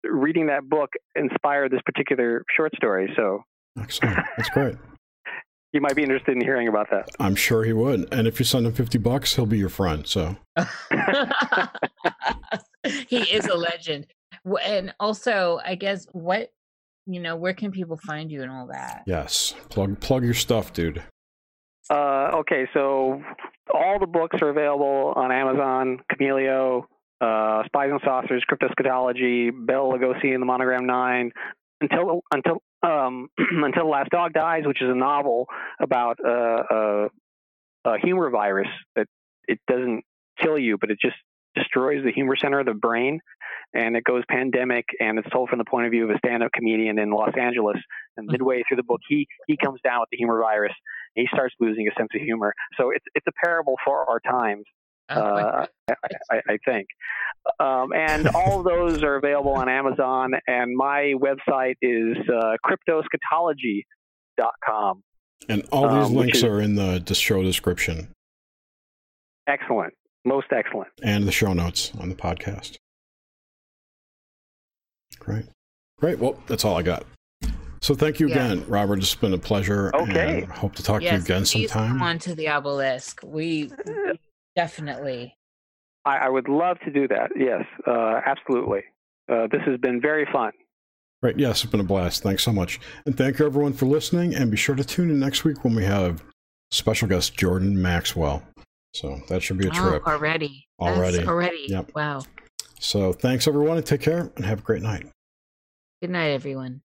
reading 0.04 0.48
that 0.48 0.68
book 0.68 0.90
inspired 1.16 1.72
this 1.72 1.82
particular 1.86 2.44
short 2.56 2.76
story. 2.76 3.12
So 3.16 3.44
Excellent. 3.80 4.18
That's 4.38 4.50
great. 4.50 4.76
you 5.72 5.80
might 5.80 5.96
be 5.96 6.04
interested 6.04 6.36
in 6.36 6.42
hearing 6.44 6.68
about 6.68 6.90
that. 6.92 7.10
I'm 7.20 7.36
sure 7.36 7.64
he 7.64 7.72
would. 7.74 8.14
And 8.14 8.28
if 8.28 8.38
you 8.38 8.46
send 8.46 8.66
him 8.68 8.74
50 8.74 8.98
bucks, 8.98 9.36
he'll 9.36 9.46
be 9.46 9.58
your 9.58 9.70
friend. 9.70 10.06
So, 10.06 10.36
he 13.08 13.18
is 13.20 13.46
a 13.48 13.56
legend. 13.56 14.08
And 14.64 14.94
also, 15.00 15.60
I 15.66 15.76
guess 15.76 16.06
what 16.12 16.52
you 17.06 17.20
know, 17.20 17.36
where 17.36 17.54
can 17.54 17.72
people 17.72 17.98
find 17.98 18.32
you 18.32 18.42
and 18.42 18.52
all 18.52 18.68
that? 18.68 19.04
yes, 19.06 19.54
plug 19.70 20.00
plug 20.00 20.24
your 20.24 20.34
stuff, 20.34 20.74
dude. 20.74 21.04
Uh, 21.90 22.32
okay, 22.36 22.68
so 22.74 23.22
all 23.74 24.00
the 24.00 24.08
books 24.08 24.38
are 24.42 24.50
available 24.50 25.14
on 25.16 25.32
Amazon, 25.32 26.00
Chameleo, 26.12 26.84
uh, 27.20 27.64
Spies 27.66 27.90
and 27.92 28.02
Saucers, 28.04 28.44
Cryptoscatology, 28.50 29.52
Bela 29.54 29.98
Lugosi 29.98 30.34
and 30.34 30.42
the 30.42 30.46
Monogram 30.46 30.86
Nine, 30.86 31.32
until 31.82 32.22
until 32.34 32.62
um, 32.84 33.30
until 33.38 33.84
the 33.84 33.90
Last 33.90 34.10
Dog 34.10 34.34
Dies, 34.34 34.64
which 34.66 34.82
is 34.82 34.90
a 34.90 34.96
novel 34.96 35.48
about 35.82 36.20
uh, 36.26 36.64
a, 36.70 37.08
a 37.86 38.00
humor 38.02 38.30
virus 38.30 38.70
that 38.96 39.08
it 39.48 39.60
doesn't 39.68 40.04
kill 40.42 40.58
you, 40.58 40.78
but 40.78 40.90
it 40.90 40.98
just 41.02 41.16
destroys 41.56 42.04
the 42.04 42.12
humor 42.12 42.36
center 42.36 42.60
of 42.60 42.66
the 42.66 42.74
brain, 42.74 43.20
and 43.74 43.96
it 43.96 44.04
goes 44.04 44.24
pandemic, 44.30 44.86
and 45.00 45.18
it's 45.20 45.30
told 45.30 45.48
from 45.50 45.60
the 45.60 45.66
point 45.66 45.86
of 45.86 45.92
view 45.92 46.04
of 46.04 46.10
a 46.10 46.18
stand-up 46.20 46.52
comedian 46.54 47.00
in 47.00 47.12
Los 47.12 47.32
Angeles. 47.40 47.78
And 48.18 48.28
midway 48.28 48.64
through 48.68 48.78
the 48.78 48.84
book, 48.84 49.00
he 49.08 49.28
he 49.48 49.56
comes 49.58 49.80
down 49.84 50.00
with 50.02 50.10
the 50.12 50.18
humor 50.18 50.40
virus, 50.40 50.74
and 51.16 51.28
he 51.28 51.36
starts 51.36 51.54
losing 51.60 51.88
a 51.88 51.92
sense 52.00 52.10
of 52.16 52.22
humor. 52.22 52.54
So 52.78 52.90
it's 52.92 53.06
it's 53.16 53.26
a 53.28 53.32
parable 53.44 53.76
for 53.86 54.08
our 54.10 54.20
times 54.20 54.64
uh, 55.10 55.66
I, 55.90 55.94
I, 56.32 56.42
I 56.50 56.58
think. 56.66 56.88
Um, 57.60 57.92
and 57.94 58.30
all 58.30 58.60
of 58.60 58.66
those 58.66 59.04
are 59.04 59.18
available 59.18 59.52
on 59.52 59.68
Amazon. 59.68 60.32
And 60.48 60.74
my 60.78 61.14
website 61.18 61.76
is 61.82 62.16
uh, 62.30 62.56
cryptoscatology.com. 62.66 65.04
And 65.50 65.68
all 65.72 65.90
these 65.94 66.08
Um, 66.08 66.14
links 66.16 66.38
is- 66.38 66.44
are 66.46 66.62
in 66.62 66.76
the 66.76 67.00
dis- 67.00 67.18
show 67.18 67.44
description 67.44 68.08
Excellent. 69.46 69.94
Most 70.26 70.48
excellent. 70.52 70.90
and 71.04 71.28
the 71.28 71.32
show 71.32 71.54
notes 71.54 71.92
on 72.00 72.10
the 72.10 72.16
podcast. 72.16 72.78
Great. 75.20 75.46
Great. 76.00 76.20
Well, 76.20 76.38
that's 76.48 76.66
all 76.66 76.78
I 76.78 76.82
got. 76.82 77.06
So 77.82 77.94
thank 77.96 78.20
you 78.20 78.28
Yeah. 78.30 78.36
again, 78.52 78.66
Robert. 78.70 79.00
It's 79.00 79.14
been 79.16 79.34
a 79.34 79.38
pleasure. 79.38 79.92
Okay. 79.94 80.44
And 80.44 80.52
hope 80.52 80.76
to 80.76 80.84
talk 80.84 81.02
to 81.02 81.06
you 81.08 81.18
again 81.18 81.46
sometime. 81.46 81.90
Come 81.90 82.02
on 82.02 82.20
to 82.20 82.36
the 82.36 82.48
obelisk. 82.48 83.20
We 83.24 83.72
we 83.86 83.94
definitely. 84.56 85.36
I, 86.06 86.18
I 86.18 86.30
would 86.30 86.50
love 86.50 86.80
to 86.86 86.92
do 86.92 87.08
that. 87.10 87.32
Yes, 87.38 87.64
uh, 87.88 88.22
absolutely. 88.26 88.84
Uh, 89.30 89.48
this 89.52 89.62
has 89.66 89.80
been 89.80 90.02
very 90.02 90.26
fun. 90.32 90.52
Right. 91.22 91.38
Yes, 91.38 91.64
it's 91.64 91.72
been 91.72 91.80
a 91.80 91.86
blast. 91.86 92.24
Thanks 92.24 92.44
so 92.44 92.52
much. 92.52 92.80
And 93.06 93.18
thank 93.18 93.40
you 93.40 93.46
everyone 93.46 93.72
for 93.72 93.86
listening. 93.86 94.36
And 94.36 94.52
be 94.52 94.58
sure 94.58 94.76
to 94.76 94.84
tune 94.84 95.10
in 95.10 95.20
next 95.20 95.46
week 95.46 95.64
when 95.64 95.74
we 95.76 95.86
have 95.86 96.22
special 96.72 97.08
guest 97.08 97.38
Jordan 97.38 97.82
Maxwell. 97.82 98.44
So 98.94 99.22
that 99.28 99.42
should 99.42 99.58
be 99.58 99.68
a 99.68 99.72
Oh, 99.72 99.90
trip. 99.90 100.08
already. 100.08 100.68
That's 100.80 100.98
Already. 100.98 101.28
already. 101.28 101.66
Yep. 101.68 101.92
Wow. 101.96 102.22
So 102.80 103.14
thanks 103.14 103.48
everyone 103.48 103.78
and 103.78 103.86
take 103.86 104.02
care 104.02 104.32
and 104.36 104.46
have 104.46 104.60
a 104.60 104.62
great 104.62 104.82
night. 104.84 105.08
Good 106.02 106.12
night, 106.12 106.30
everyone. 106.30 106.82